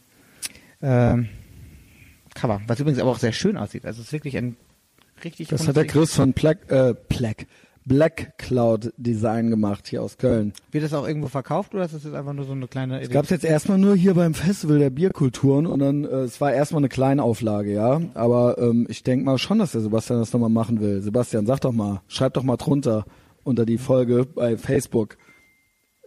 ähm, 0.82 1.28
Cover, 2.34 2.60
was 2.66 2.80
übrigens 2.80 3.00
aber 3.00 3.10
auch 3.10 3.18
sehr 3.18 3.32
schön 3.32 3.56
aussieht. 3.56 3.86
Also 3.86 4.00
es 4.00 4.08
ist 4.08 4.12
wirklich 4.12 4.36
ein 4.36 4.56
richtig 5.24 5.48
Das 5.48 5.68
hat 5.68 5.76
der 5.76 5.86
Chris 5.86 6.14
von 6.14 6.32
Black, 6.32 6.70
äh, 6.70 6.94
Black, 7.08 7.46
Black 7.84 8.38
Cloud 8.38 8.92
Design 8.96 9.50
gemacht 9.50 9.88
hier 9.88 10.02
aus 10.02 10.16
Köln. 10.18 10.52
Wird 10.70 10.84
das 10.84 10.92
auch 10.92 11.06
irgendwo 11.06 11.28
verkauft 11.28 11.74
oder 11.74 11.84
ist 11.84 11.94
das 11.94 12.04
jetzt 12.04 12.14
einfach 12.14 12.32
nur 12.32 12.44
so 12.44 12.52
eine 12.52 12.68
kleine 12.68 13.00
Es 13.00 13.10
gab 13.10 13.24
es 13.24 13.30
jetzt 13.30 13.44
erstmal 13.44 13.78
nur 13.78 13.96
hier 13.96 14.14
beim 14.14 14.34
Festival 14.34 14.78
der 14.78 14.90
Bierkulturen 14.90 15.66
und 15.66 15.80
dann, 15.80 16.04
äh, 16.04 16.22
es 16.22 16.40
war 16.40 16.52
erstmal 16.52 16.80
eine 16.80 16.88
kleine 16.88 17.22
Auflage, 17.22 17.72
ja. 17.72 18.00
Aber 18.14 18.58
ähm, 18.58 18.86
ich 18.88 19.02
denke 19.02 19.24
mal 19.24 19.38
schon, 19.38 19.58
dass 19.58 19.72
der 19.72 19.80
Sebastian 19.80 20.20
das 20.20 20.32
nochmal 20.32 20.50
machen 20.50 20.80
will. 20.80 21.00
Sebastian, 21.00 21.46
sag 21.46 21.60
doch 21.60 21.72
mal, 21.72 22.02
schreib 22.08 22.34
doch 22.34 22.44
mal 22.44 22.56
drunter 22.56 23.04
unter 23.44 23.66
die 23.66 23.78
Folge 23.78 24.24
bei 24.24 24.56
Facebook. 24.56 25.16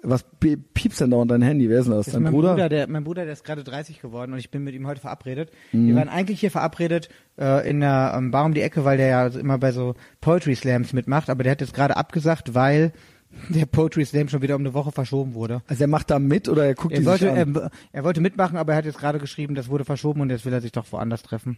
Was 0.07 0.23
pie- 0.39 0.57
piepst 0.57 1.01
denn 1.01 1.11
da 1.11 1.17
unter 1.17 1.33
dein 1.35 1.41
Handy? 1.41 1.69
Wer 1.69 1.79
ist 1.79 1.85
denn 1.85 1.93
das? 1.95 2.05
Das 2.05 2.13
Dein 2.13 2.23
mein 2.23 2.33
Bruder? 2.33 2.51
Bruder? 2.53 2.69
der, 2.69 2.87
mein 2.87 3.03
Bruder, 3.03 3.23
der 3.25 3.33
ist 3.33 3.43
gerade 3.43 3.63
30 3.63 4.01
geworden 4.01 4.33
und 4.33 4.39
ich 4.39 4.51
bin 4.51 4.63
mit 4.63 4.75
ihm 4.75 4.85
heute 4.87 5.01
verabredet. 5.01 5.51
Mhm. 5.71 5.87
Wir 5.87 5.95
waren 5.95 6.09
eigentlich 6.09 6.39
hier 6.39 6.51
verabredet 6.51 7.09
äh, 7.39 7.69
in 7.69 7.79
der 7.79 8.13
ähm, 8.17 8.31
Bar 8.31 8.45
um 8.45 8.53
die 8.53 8.61
Ecke, 8.61 8.85
weil 8.85 8.97
der 8.97 9.07
ja 9.07 9.27
immer 9.27 9.57
bei 9.57 9.71
so 9.71 9.95
Poetry 10.21 10.55
Slams 10.55 10.93
mitmacht, 10.93 11.29
aber 11.29 11.43
der 11.43 11.51
hat 11.53 11.61
jetzt 11.61 11.73
gerade 11.73 11.97
abgesagt, 11.97 12.53
weil 12.53 12.91
der 13.49 13.65
Poetry 13.65 14.05
Slam 14.05 14.29
schon 14.29 14.41
wieder 14.41 14.55
um 14.55 14.61
eine 14.61 14.73
Woche 14.73 14.91
verschoben 14.91 15.33
wurde. 15.33 15.61
Also 15.67 15.83
er 15.83 15.87
macht 15.87 16.09
da 16.11 16.19
mit 16.19 16.47
oder 16.47 16.65
er 16.65 16.75
guckt 16.75 16.93
Er 16.93 16.99
die 17.01 17.05
wollte, 17.05 17.25
sich 17.31 17.37
an? 17.41 17.55
er, 17.55 17.71
er 17.91 18.03
wollte 18.03 18.21
mitmachen, 18.21 18.57
aber 18.57 18.73
er 18.73 18.77
hat 18.77 18.85
jetzt 18.85 18.97
gerade 18.99 19.19
geschrieben, 19.19 19.55
das 19.55 19.67
wurde 19.69 19.83
verschoben 19.85 20.21
und 20.21 20.29
jetzt 20.29 20.45
will 20.45 20.53
er 20.53 20.61
sich 20.61 20.71
doch 20.71 20.85
woanders 20.91 21.23
treffen. 21.23 21.57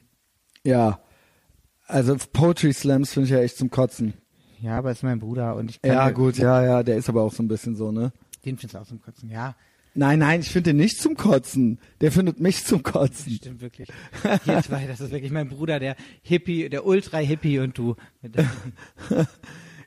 ja. 0.63 0.99
Also 1.89 2.17
Poetry 2.33 2.73
Slams 2.73 3.13
finde 3.13 3.27
ich 3.27 3.31
ja 3.31 3.39
echt 3.39 3.57
zum 3.57 3.69
Kotzen. 3.69 4.13
Ja, 4.59 4.77
aber 4.77 4.91
ist 4.91 5.03
mein 5.03 5.19
Bruder 5.19 5.55
und 5.55 5.69
ich 5.69 5.81
kann 5.81 5.93
ja- 5.93 6.09
gut, 6.09 6.37
ja, 6.37 6.61
ja, 6.61 6.83
der 6.83 6.97
ist 6.97 7.07
aber 7.07 7.21
auch 7.21 7.31
so 7.31 7.41
ein 7.43 7.47
bisschen 7.47 7.77
so, 7.77 7.93
ne? 7.93 8.11
Den 8.47 8.57
findest 8.57 8.73
du 8.73 8.79
auch 8.79 8.87
zum 8.87 9.01
Kotzen. 9.01 9.29
Ja, 9.29 9.55
Nein, 9.93 10.19
nein, 10.19 10.41
ich 10.41 10.51
finde 10.51 10.69
den 10.69 10.77
nicht 10.77 11.01
zum 11.01 11.15
Kotzen. 11.15 11.79
Der 12.01 12.11
findet 12.11 12.39
mich 12.39 12.63
zum 12.63 12.83
Kotzen. 12.83 13.31
stimmt 13.31 13.61
wirklich. 13.61 13.89
Hier 14.43 14.61
zwei, 14.61 14.85
das 14.85 15.01
ist 15.01 15.09
wirklich 15.09 15.31
mein 15.31 15.49
Bruder, 15.49 15.79
der 15.79 15.95
Hippie, 16.21 16.69
der 16.69 16.85
Ultra-Hippie 16.85 17.59
und 17.59 17.77
du. 17.77 17.95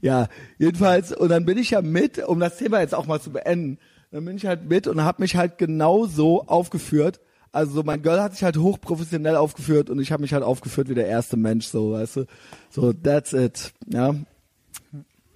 Ja, 0.03 0.29
jedenfalls, 0.59 1.13
und 1.13 1.29
dann 1.29 1.45
bin 1.45 1.59
ich 1.59 1.71
ja 1.71 1.83
mit, 1.83 2.19
um 2.27 2.41
das 2.41 2.57
Thema 2.57 2.81
jetzt 2.81 2.95
auch 2.95 3.07
mal 3.07 3.21
zu 3.21 3.33
beenden, 3.33 3.79
dann 4.11 4.25
bin 4.25 4.37
ich 4.37 4.47
halt 4.47 4.65
mit 4.65 4.87
und 4.87 5.03
habe 5.03 5.23
mich 5.23 5.37
halt 5.37 5.59
genau 5.59 6.07
so 6.07 6.47
aufgeführt. 6.47 7.21
Also 7.53 7.73
so 7.73 7.83
mein 7.83 8.01
Girl 8.03 8.21
hat 8.21 8.33
sich 8.33 8.43
halt 8.43 8.57
hochprofessionell 8.57 9.37
aufgeführt 9.37 9.91
und 9.91 10.01
ich 10.01 10.11
habe 10.11 10.23
mich 10.23 10.33
halt 10.33 10.43
aufgeführt 10.43 10.89
wie 10.89 10.95
der 10.95 11.07
erste 11.07 11.37
Mensch, 11.37 11.67
so, 11.67 11.93
weißt 11.93 12.17
du. 12.17 12.27
So, 12.71 12.93
that's 12.93 13.33
it. 13.33 13.73
Ja. 13.89 14.15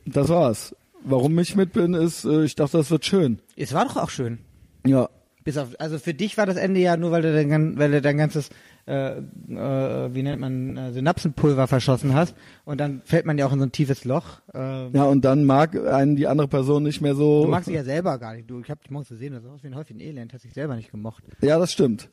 Das 0.07 0.29
war's. 0.29 0.75
Warum 1.05 1.39
ich 1.39 1.55
mit 1.55 1.73
bin, 1.73 1.95
ist, 1.95 2.25
äh, 2.25 2.45
ich 2.45 2.55
dachte, 2.57 2.79
das 2.79 2.91
wird 2.91 3.05
schön. 3.05 3.39
Es 3.57 3.73
war 3.75 3.85
doch 3.85 3.97
auch 3.97 4.11
schön. 4.11 4.39
Ja. 4.87 5.09
Bis 5.45 5.59
auf, 5.59 5.69
also 5.79 5.99
für 5.99 6.15
dich 6.15 6.39
war 6.39 6.47
das 6.47 6.57
Ende 6.57 6.81
ja 6.81 6.97
nur, 6.97 7.11
weil 7.11 7.21
du 7.21 7.31
dein, 7.35 7.79
weil 7.79 7.91
du 7.91 8.01
dein 8.01 8.17
ganzes, 8.17 8.49
äh, 8.87 9.19
äh, 9.19 10.15
wie 10.15 10.23
nennt 10.23 10.41
man, 10.41 10.75
äh, 10.79 10.93
Synapsenpulver 10.93 11.67
verschossen 11.69 12.15
hast 12.15 12.35
und 12.65 12.81
dann 12.81 13.03
fällt 13.05 13.27
man 13.27 13.37
ja 13.37 13.45
auch 13.47 13.53
in 13.53 13.59
so 13.59 13.67
ein 13.67 13.73
tiefes 13.73 14.07
Loch. 14.07 14.41
Äh, 14.55 14.89
Ja, 14.97 15.05
und 15.05 15.23
dann 15.27 15.45
mag 15.45 15.77
einen 15.87 16.17
die 16.17 16.27
andere 16.29 16.49
Person 16.49 16.83
nicht 16.83 17.03
mehr 17.03 17.15
so. 17.15 17.45
Du 17.45 17.51
magst 17.51 17.69
dich 17.69 17.75
ja 17.75 17.85
selber 17.85 18.19
gar 18.19 18.35
nicht. 18.35 18.49
Du, 18.49 18.59
ich 18.61 18.71
hab 18.71 18.81
dich 18.81 18.91
morgens 18.91 19.11
gesehen, 19.11 19.35
du 19.35 19.41
sahst 19.43 19.55
aus 19.57 19.63
wie 19.63 19.67
ein 19.67 19.75
Häufchen 19.77 20.01
Elend, 20.01 20.33
hast 20.33 20.45
dich 20.45 20.55
selber 20.55 20.77
nicht 20.77 20.91
gemocht. 20.91 21.23
Ja, 21.43 21.59
das 21.59 21.73
stimmt. 21.73 22.09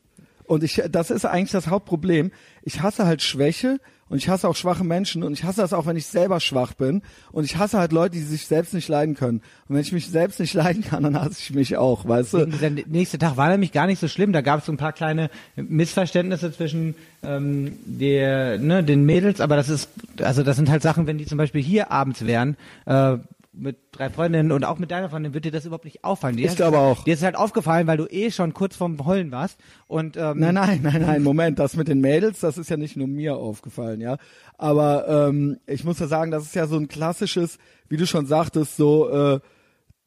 Und 0.45 0.63
ich, 0.63 0.81
das 0.91 1.09
ist 1.11 1.23
eigentlich 1.23 1.51
das 1.51 1.67
Hauptproblem. 1.67 2.31
Ich 2.63 2.81
hasse 2.81 3.05
halt 3.05 3.21
Schwäche 3.21 3.79
und 4.11 4.17
ich 4.17 4.27
hasse 4.27 4.47
auch 4.47 4.57
schwache 4.57 4.83
Menschen 4.83 5.23
und 5.23 5.31
ich 5.31 5.45
hasse 5.45 5.61
das 5.61 5.71
auch, 5.71 5.85
wenn 5.85 5.95
ich 5.95 6.05
selber 6.05 6.41
schwach 6.41 6.73
bin 6.73 7.01
und 7.31 7.45
ich 7.45 7.55
hasse 7.55 7.79
halt 7.79 7.93
Leute, 7.93 8.15
die 8.15 8.21
sich 8.21 8.45
selbst 8.45 8.73
nicht 8.73 8.89
leiden 8.89 9.15
können. 9.15 9.41
Und 9.69 9.75
wenn 9.75 9.81
ich 9.81 9.93
mich 9.93 10.09
selbst 10.09 10.41
nicht 10.41 10.53
leiden 10.61 10.83
kann, 10.83 11.03
dann 11.03 11.19
hasse 11.19 11.37
ich 11.39 11.53
mich 11.53 11.77
auch, 11.77 12.05
weißt 12.05 12.33
du? 12.33 12.45
Dieser 12.45 12.69
nächste 12.69 13.17
Tag 13.17 13.37
war 13.37 13.49
nämlich 13.49 13.71
gar 13.71 13.87
nicht 13.87 13.99
so 13.99 14.09
schlimm. 14.09 14.33
Da 14.33 14.41
gab 14.41 14.59
es 14.59 14.65
so 14.65 14.73
ein 14.73 14.77
paar 14.77 14.91
kleine 14.91 15.29
Missverständnisse 15.55 16.51
zwischen 16.51 16.95
ähm, 17.23 17.71
der, 17.85 18.57
ne, 18.57 18.83
den 18.83 19.05
Mädels, 19.05 19.39
aber 19.39 19.55
das 19.55 19.69
ist, 19.69 19.87
also 20.21 20.43
das 20.43 20.57
sind 20.57 20.69
halt 20.69 20.81
Sachen, 20.81 21.07
wenn 21.07 21.17
die 21.17 21.25
zum 21.25 21.37
Beispiel 21.37 21.63
hier 21.63 21.89
abends 21.89 22.25
wären, 22.25 22.57
äh, 22.87 23.17
mit 23.61 23.77
drei 23.91 24.09
Freundinnen 24.09 24.51
und 24.51 24.65
auch 24.65 24.79
mit 24.79 24.89
deiner 24.91 25.09
Freundin 25.09 25.33
wird 25.33 25.45
dir 25.45 25.51
das 25.51 25.65
überhaupt 25.65 25.85
nicht 25.85 26.03
auffallen. 26.03 26.35
Dir 26.35 26.45
Ich 26.45 26.51
ist 26.51 26.55
glaube 26.57 26.77
halt, 26.77 26.97
auch. 26.97 27.03
Dir 27.03 27.13
ist 27.13 27.23
halt 27.23 27.35
aufgefallen, 27.35 27.85
weil 27.87 27.97
du 27.97 28.07
eh 28.07 28.31
schon 28.31 28.53
kurz 28.53 28.75
vorm 28.75 29.05
Heulen 29.05 29.31
warst 29.31 29.59
und 29.87 30.17
ähm, 30.17 30.39
Nein, 30.39 30.55
nein, 30.55 30.79
nein, 30.81 31.01
nein, 31.01 31.23
Moment, 31.23 31.59
das 31.59 31.75
mit 31.75 31.87
den 31.87 32.01
Mädels, 32.01 32.39
das 32.39 32.57
ist 32.57 32.69
ja 32.69 32.77
nicht 32.77 32.97
nur 32.97 33.07
mir 33.07 33.37
aufgefallen, 33.37 34.01
ja. 34.01 34.17
Aber 34.57 35.07
ähm, 35.29 35.59
ich 35.67 35.83
muss 35.83 35.99
ja 35.99 36.07
sagen, 36.07 36.31
das 36.31 36.43
ist 36.43 36.55
ja 36.55 36.65
so 36.67 36.77
ein 36.77 36.87
klassisches, 36.87 37.59
wie 37.87 37.97
du 37.97 38.07
schon 38.07 38.25
sagtest, 38.25 38.77
so 38.77 39.09
äh, 39.09 39.39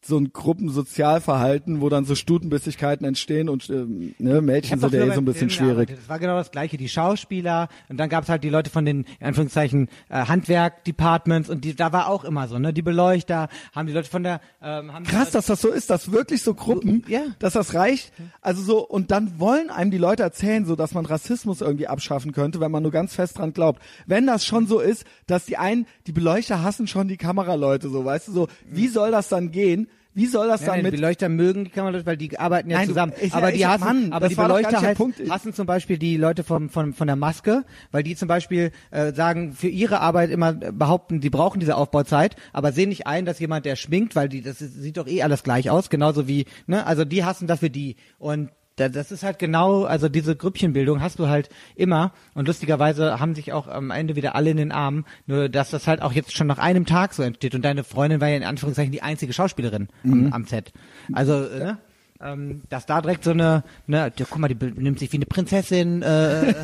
so 0.06 0.18
ein 0.18 0.32
Gruppensozialverhalten, 0.32 1.80
wo 1.80 1.88
dann 1.88 2.04
so 2.04 2.14
Stutenbissigkeiten 2.14 3.06
entstehen 3.06 3.48
und 3.48 3.68
ähm, 3.70 4.14
ne, 4.18 4.40
Mädchen 4.40 4.78
sind 4.80 4.92
ja 4.92 5.04
eh 5.04 5.10
so 5.12 5.20
ein 5.20 5.24
bisschen 5.24 5.50
Film 5.50 5.68
schwierig. 5.68 5.90
Das 5.96 6.08
war 6.08 6.18
genau 6.18 6.36
das 6.36 6.50
gleiche. 6.50 6.76
Die 6.76 6.88
Schauspieler 6.88 7.68
und 7.88 7.96
dann 7.98 8.08
gab's 8.08 8.28
halt 8.28 8.44
die 8.44 8.50
Leute 8.50 8.70
von 8.70 8.84
den 8.84 9.04
in 9.20 9.26
Anführungszeichen 9.26 9.88
äh, 10.08 10.26
Handwerk-Departments 10.26 11.48
und 11.50 11.64
die, 11.64 11.74
da 11.74 11.92
war 11.92 12.08
auch 12.08 12.24
immer 12.24 12.48
so, 12.48 12.58
ne? 12.58 12.72
Die 12.72 12.82
Beleuchter 12.82 13.48
haben 13.74 13.86
die 13.86 13.92
Leute 13.92 14.08
von 14.08 14.22
der 14.22 14.40
ähm, 14.62 14.92
haben 14.92 15.04
Krass, 15.04 15.30
dass 15.30 15.46
das 15.46 15.60
so 15.60 15.70
ist, 15.70 15.90
dass 15.90 16.12
wirklich 16.12 16.42
so 16.42 16.54
Gruppen, 16.54 17.04
Ja. 17.08 17.22
dass 17.38 17.54
das 17.54 17.74
reicht. 17.74 18.12
Also 18.40 18.62
so, 18.62 18.86
und 18.86 19.10
dann 19.10 19.38
wollen 19.38 19.70
einem 19.70 19.90
die 19.90 19.98
Leute 19.98 20.22
erzählen, 20.22 20.64
so 20.64 20.76
dass 20.76 20.94
man 20.94 21.06
Rassismus 21.06 21.60
irgendwie 21.60 21.86
abschaffen 21.88 22.32
könnte, 22.32 22.60
wenn 22.60 22.70
man 22.70 22.82
nur 22.82 22.92
ganz 22.92 23.14
fest 23.14 23.38
dran 23.38 23.52
glaubt. 23.52 23.80
Wenn 24.06 24.26
das 24.26 24.44
schon 24.44 24.66
so 24.66 24.80
ist, 24.80 25.04
dass 25.26 25.44
die 25.46 25.56
einen, 25.56 25.86
die 26.06 26.12
Beleuchter 26.12 26.62
hassen 26.62 26.86
schon 26.86 27.08
die 27.08 27.16
Kameraleute, 27.16 27.88
so, 27.88 28.04
weißt 28.04 28.28
du, 28.28 28.32
so, 28.32 28.48
wie 28.68 28.88
soll 28.88 29.10
das 29.10 29.28
dann 29.28 29.50
gehen, 29.50 29.88
Wie 30.16 30.26
soll 30.26 30.46
das 30.46 30.64
dann 30.64 30.82
mit 30.82 30.92
Beleuchter 30.92 31.28
mögen 31.28 31.64
die 31.64 31.70
Kamera, 31.70 32.00
weil 32.06 32.16
die 32.16 32.38
arbeiten 32.38 32.70
ja 32.70 32.78
Nein, 32.78 32.86
du- 32.86 32.92
zusammen. 32.92 33.12
ich- 33.20 33.34
aber 33.34 33.50
ich- 33.50 33.56
die 33.58 33.66
hassen, 33.66 33.84
Mann, 33.84 34.12
aber 34.12 34.28
die 34.28 34.36
Beleuchter 34.36 34.80
halt, 34.80 34.98
hassen 35.28 35.52
zum 35.52 35.66
Beispiel 35.66 35.98
die 35.98 36.16
Leute 36.16 36.44
vom, 36.44 36.70
von, 36.70 36.92
von 36.94 37.06
der 37.08 37.16
Maske, 37.16 37.64
weil 37.90 38.04
die 38.04 38.14
zum 38.14 38.28
Beispiel 38.28 38.70
äh, 38.92 39.12
sagen, 39.12 39.52
für 39.54 39.66
ihre 39.68 40.00
Arbeit 40.00 40.30
immer 40.30 40.50
äh, 40.50 40.70
behaupten, 40.72 41.20
die 41.20 41.30
brauchen 41.30 41.58
diese 41.58 41.76
Aufbauzeit, 41.76 42.36
aber 42.52 42.70
sehen 42.70 42.90
nicht 42.90 43.06
ein, 43.08 43.24
dass 43.24 43.40
jemand, 43.40 43.66
der 43.66 43.74
schminkt, 43.76 44.14
weil 44.14 44.28
die, 44.28 44.40
das 44.40 44.58
sieht 44.60 44.96
doch 44.96 45.08
eh 45.08 45.22
alles 45.22 45.42
gleich 45.42 45.68
aus, 45.70 45.90
genauso 45.90 46.28
wie, 46.28 46.44
ne, 46.66 46.86
also 46.86 47.04
die 47.04 47.24
hassen 47.24 47.46
dafür 47.48 47.68
die. 47.68 47.96
Und 48.18 48.50
das 48.76 49.12
ist 49.12 49.22
halt 49.22 49.38
genau, 49.38 49.84
also 49.84 50.08
diese 50.08 50.34
Grüppchenbildung 50.34 51.00
hast 51.00 51.18
du 51.18 51.28
halt 51.28 51.48
immer 51.76 52.12
und 52.34 52.46
lustigerweise 52.48 53.20
haben 53.20 53.34
sich 53.34 53.52
auch 53.52 53.68
am 53.68 53.90
Ende 53.90 54.16
wieder 54.16 54.34
alle 54.34 54.50
in 54.50 54.56
den 54.56 54.72
Armen, 54.72 55.04
nur 55.26 55.48
dass 55.48 55.70
das 55.70 55.86
halt 55.86 56.02
auch 56.02 56.12
jetzt 56.12 56.36
schon 56.36 56.46
nach 56.46 56.58
einem 56.58 56.84
Tag 56.86 57.14
so 57.14 57.22
entsteht 57.22 57.54
und 57.54 57.64
deine 57.64 57.84
Freundin 57.84 58.20
war 58.20 58.28
ja 58.28 58.36
in 58.36 58.44
Anführungszeichen 58.44 58.92
die 58.92 59.02
einzige 59.02 59.32
Schauspielerin 59.32 59.88
am, 60.04 60.32
am 60.32 60.44
Set. 60.44 60.72
Also, 61.12 61.38
ne? 61.40 61.78
Ähm, 62.20 62.62
dass 62.68 62.86
da 62.86 63.00
direkt 63.00 63.24
so 63.24 63.32
eine, 63.32 63.64
ne, 63.86 64.12
ja, 64.16 64.26
guck 64.28 64.38
mal, 64.38 64.48
die 64.48 64.54
benimmt 64.54 64.98
sich 64.98 65.12
wie 65.12 65.16
eine 65.16 65.26
Prinzessin, 65.26 66.02
äh, 66.02 66.54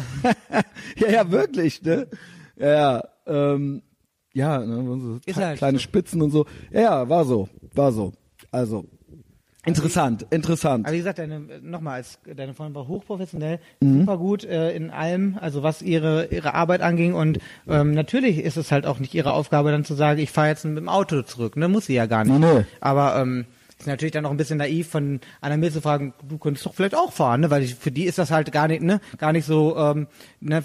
Ja, 0.96 1.08
ja, 1.10 1.30
wirklich, 1.30 1.82
ne? 1.82 2.06
Ja, 2.56 2.68
ja, 2.68 3.04
ähm, 3.26 3.82
ja, 4.32 4.58
ne, 4.58 5.20
so 5.26 5.34
halt 5.36 5.58
kleine 5.58 5.78
so. 5.78 5.82
Spitzen 5.82 6.22
und 6.22 6.30
so. 6.30 6.46
Ja, 6.70 6.80
ja, 6.80 7.08
war 7.08 7.24
so, 7.24 7.48
war 7.74 7.92
so. 7.92 8.12
Also, 8.50 8.86
interessant, 9.76 10.26
interessant. 10.30 10.84
Aber 10.86 10.92
wie 10.94 10.98
gesagt, 10.98 11.18
deine, 11.18 11.40
nochmal, 11.62 12.02
deine 12.36 12.54
Freundin 12.54 12.74
war 12.74 12.86
hochprofessionell, 12.88 13.58
Mhm. 13.80 14.00
super 14.00 14.18
gut 14.18 14.44
äh, 14.44 14.72
in 14.74 14.90
allem, 14.90 15.36
also 15.40 15.62
was 15.62 15.82
ihre 15.82 16.26
ihre 16.26 16.54
Arbeit 16.54 16.80
anging 16.82 17.14
und 17.14 17.38
ähm, 17.68 17.94
natürlich 17.94 18.38
ist 18.38 18.56
es 18.56 18.70
halt 18.72 18.86
auch 18.86 18.98
nicht 18.98 19.14
ihre 19.14 19.32
Aufgabe 19.32 19.70
dann 19.70 19.84
zu 19.84 19.94
sagen, 19.94 20.18
ich 20.20 20.30
fahre 20.30 20.48
jetzt 20.48 20.64
mit 20.64 20.76
dem 20.76 20.88
Auto 20.88 21.22
zurück, 21.22 21.56
ne, 21.56 21.68
muss 21.68 21.86
sie 21.86 21.94
ja 21.94 22.06
gar 22.06 22.24
nicht. 22.24 22.38
Nee. 22.38 22.64
Aber 22.80 23.16
ähm, 23.20 23.46
ist 23.80 23.86
natürlich 23.86 24.12
dann 24.12 24.22
noch 24.24 24.30
ein 24.30 24.36
bisschen 24.36 24.58
naiv 24.58 24.88
von 24.88 25.20
einer 25.40 25.56
mir 25.56 25.72
zu 25.72 25.80
fragen, 25.80 26.14
du 26.28 26.38
könntest 26.38 26.66
doch 26.66 26.74
vielleicht 26.74 26.94
auch 26.94 27.12
fahren, 27.12 27.40
ne, 27.40 27.50
weil 27.50 27.62
ich, 27.62 27.74
für 27.74 27.90
die 27.90 28.04
ist 28.04 28.18
das 28.18 28.30
halt 28.30 28.52
gar 28.52 28.68
nicht, 28.68 28.82
ne, 28.82 29.00
gar 29.18 29.32
nicht 29.32 29.44
so, 29.46 29.76
ähm, 29.76 30.06
ne, 30.40 30.62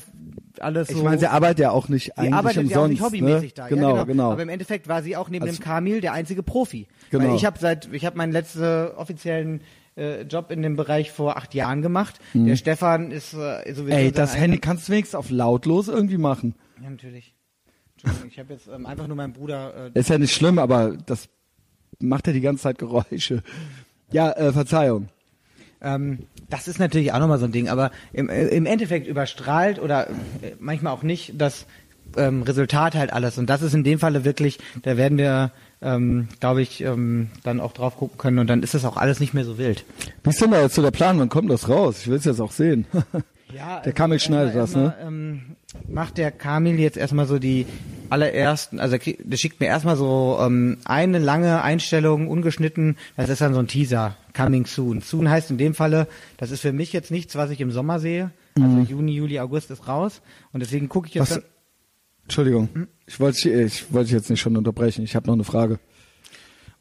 alles 0.60 0.90
so. 0.90 0.98
Ich 0.98 1.04
meine, 1.04 1.18
sie 1.18 1.28
arbeitet 1.28 1.60
ja 1.60 1.72
auch 1.72 1.88
nicht 1.90 2.06
Sie 2.06 2.18
eigentlich 2.18 2.34
arbeitet 2.34 2.58
umsonst. 2.64 2.76
ja 2.76 2.82
auch 2.82 2.88
nicht 2.88 3.02
hobbymäßig 3.02 3.50
ne? 3.52 3.54
da. 3.56 3.68
Genau, 3.68 3.82
ja, 3.96 4.04
genau, 4.04 4.06
genau. 4.06 4.32
Aber 4.32 4.42
im 4.44 4.50
Endeffekt 4.50 4.88
war 4.88 5.02
sie 5.02 5.16
auch 5.18 5.30
neben 5.30 5.46
Also- 5.46 5.58
dem 5.58 5.64
Kamil 5.64 6.02
der 6.02 6.14
einzige 6.14 6.44
Profi. 6.44 6.88
Genau. 7.10 7.28
Weil 7.30 7.36
ich 7.36 7.46
habe 7.46 7.58
seit, 7.60 7.90
ich 7.94 8.06
habe 8.06 8.18
meinen 8.18 8.32
letzten 8.32 8.64
offiziellen 8.96 9.62
äh, 9.98 10.24
Job 10.24 10.52
in 10.52 10.62
dem 10.62 10.76
Bereich 10.76 11.12
vor 11.12 11.38
acht 11.38 11.54
Jahren 11.54 11.82
gemacht. 11.82 12.20
Der 12.34 12.56
Stefan 12.58 13.12
ist 13.12 13.34
äh, 13.34 13.62
sowieso. 13.74 13.84
Mhm. 13.84 13.92
Ey, 13.92 14.12
das 14.12 14.36
Handy 14.38 14.58
kannst 14.60 14.88
du 14.88 14.92
wenigstens 14.94 15.16
auf 15.16 15.30
lautlos 15.30 15.88
irgendwie 15.88 16.18
machen. 16.18 16.54
Ja, 16.84 16.90
natürlich. 16.90 17.34
Entschuldigung, 17.94 18.30
ich 18.30 18.40
habe 18.40 18.54
jetzt 18.54 18.68
ähm, 18.68 18.86
einfach 18.86 19.08
nur 19.08 19.16
meinen 19.16 19.32
Bruder. 19.32 19.92
Äh, 19.96 19.98
Ist 20.00 20.10
ja 20.10 20.18
nicht 20.18 20.34
schlimm, 20.34 20.60
aber 20.60 20.98
das 21.06 21.30
macht 22.00 22.28
ja 22.28 22.34
die 22.34 22.42
ganze 22.42 22.64
Zeit 22.64 22.78
Geräusche. 22.78 23.44
Ja, 24.12 24.32
äh, 24.32 24.52
Verzeihung. 24.52 25.10
Ähm, 25.82 26.20
das 26.50 26.68
ist 26.68 26.80
natürlich 26.80 27.14
auch 27.14 27.20
nochmal 27.20 27.40
so 27.40 27.46
ein 27.46 27.52
Ding, 27.52 27.70
aber 27.70 27.92
im, 28.14 28.30
äh, 28.30 28.48
im 28.48 28.66
Endeffekt 28.66 29.08
überstrahlt 29.08 29.80
oder 29.80 30.10
äh, 30.10 30.54
manchmal 30.60 30.94
auch 30.94 31.04
nicht 31.04 31.34
das 31.38 31.66
ähm, 32.18 32.44
Resultat 32.44 32.96
halt 32.96 33.12
alles. 33.14 33.38
Und 33.38 33.50
das 33.50 33.62
ist 33.62 33.74
in 33.74 33.84
dem 33.84 34.00
Falle 34.00 34.26
wirklich, 34.26 34.60
da 34.84 34.98
werden 34.98 35.18
wir, 35.18 35.52
ähm, 35.82 36.28
glaube 36.40 36.62
ich, 36.62 36.82
ähm, 36.82 37.30
dann 37.44 37.60
auch 37.60 37.74
drauf 37.74 37.98
gucken 37.98 38.18
können 38.18 38.40
und 38.40 38.48
dann 38.48 38.64
ist 38.64 38.74
das 38.74 38.86
auch 38.86 38.98
alles 38.98 39.20
nicht 39.20 39.34
mehr 39.34 39.46
so 39.46 39.58
wild. 39.58 39.86
Wie 40.24 40.30
ist 40.30 40.42
denn 40.42 40.52
da 40.52 40.62
jetzt 40.62 40.76
so 40.76 40.82
der 40.82 40.92
Plan? 40.92 41.20
Wann 41.20 41.30
kommt 41.30 41.52
das 41.52 41.68
raus? 41.70 42.00
Ich 42.02 42.08
will 42.08 42.18
es 42.18 42.26
jetzt 42.26 42.40
auch 42.40 42.52
sehen. 42.52 42.86
Ja, 43.54 43.80
Der 43.86 43.94
Kamil 43.94 44.20
schneidet 44.20 44.56
das, 44.56 44.76
ne? 44.76 44.96
Ähm, 45.02 45.56
macht 45.88 46.18
der 46.18 46.32
Kamil 46.32 46.80
jetzt 46.80 46.98
erstmal 46.98 47.26
so 47.26 47.40
die 47.40 47.66
allerersten, 48.10 48.80
also 48.80 48.96
er 48.96 49.14
der 49.24 49.38
schickt 49.38 49.60
mir 49.60 49.66
erstmal 49.68 49.96
so 49.98 50.38
ähm, 50.42 50.78
eine 50.86 51.18
lange 51.20 51.62
Einstellung, 51.62 52.28
ungeschnitten, 52.28 52.98
das 53.18 53.30
ist 53.30 53.42
dann 53.42 53.54
so 53.54 53.60
ein 53.60 53.68
Teaser, 53.68 54.16
Coming 54.36 54.66
Soon. 54.66 55.02
Soon 55.02 55.30
heißt 55.30 55.50
in 55.52 55.58
dem 55.58 55.74
Falle, 55.74 56.08
das 56.38 56.52
ist 56.52 56.62
für 56.62 56.72
mich 56.74 56.94
jetzt 56.94 57.10
nichts, 57.12 57.36
was 57.36 57.50
ich 57.50 57.62
im 57.62 57.72
Sommer 57.72 58.00
sehe. 58.00 58.32
Also 58.60 58.80
Juni, 58.90 59.14
Juli, 59.14 59.40
August 59.40 59.72
ist 59.72 59.88
raus 59.88 60.22
und 60.54 60.60
deswegen 60.62 60.88
gucke 60.88 61.08
ich 61.08 61.16
jetzt 61.16 61.32
Was- 61.38 61.42
Entschuldigung, 62.24 62.70
ich 63.06 63.20
wollte 63.20 63.50
ich 63.50 63.92
wollte 63.94 64.06
dich 64.08 64.14
jetzt 64.14 64.30
nicht 64.30 64.42
schon 64.42 64.58
unterbrechen. 64.58 65.04
Ich 65.04 65.16
habe 65.16 65.28
noch 65.28 65.34
eine 65.36 65.44
Frage. 65.44 65.80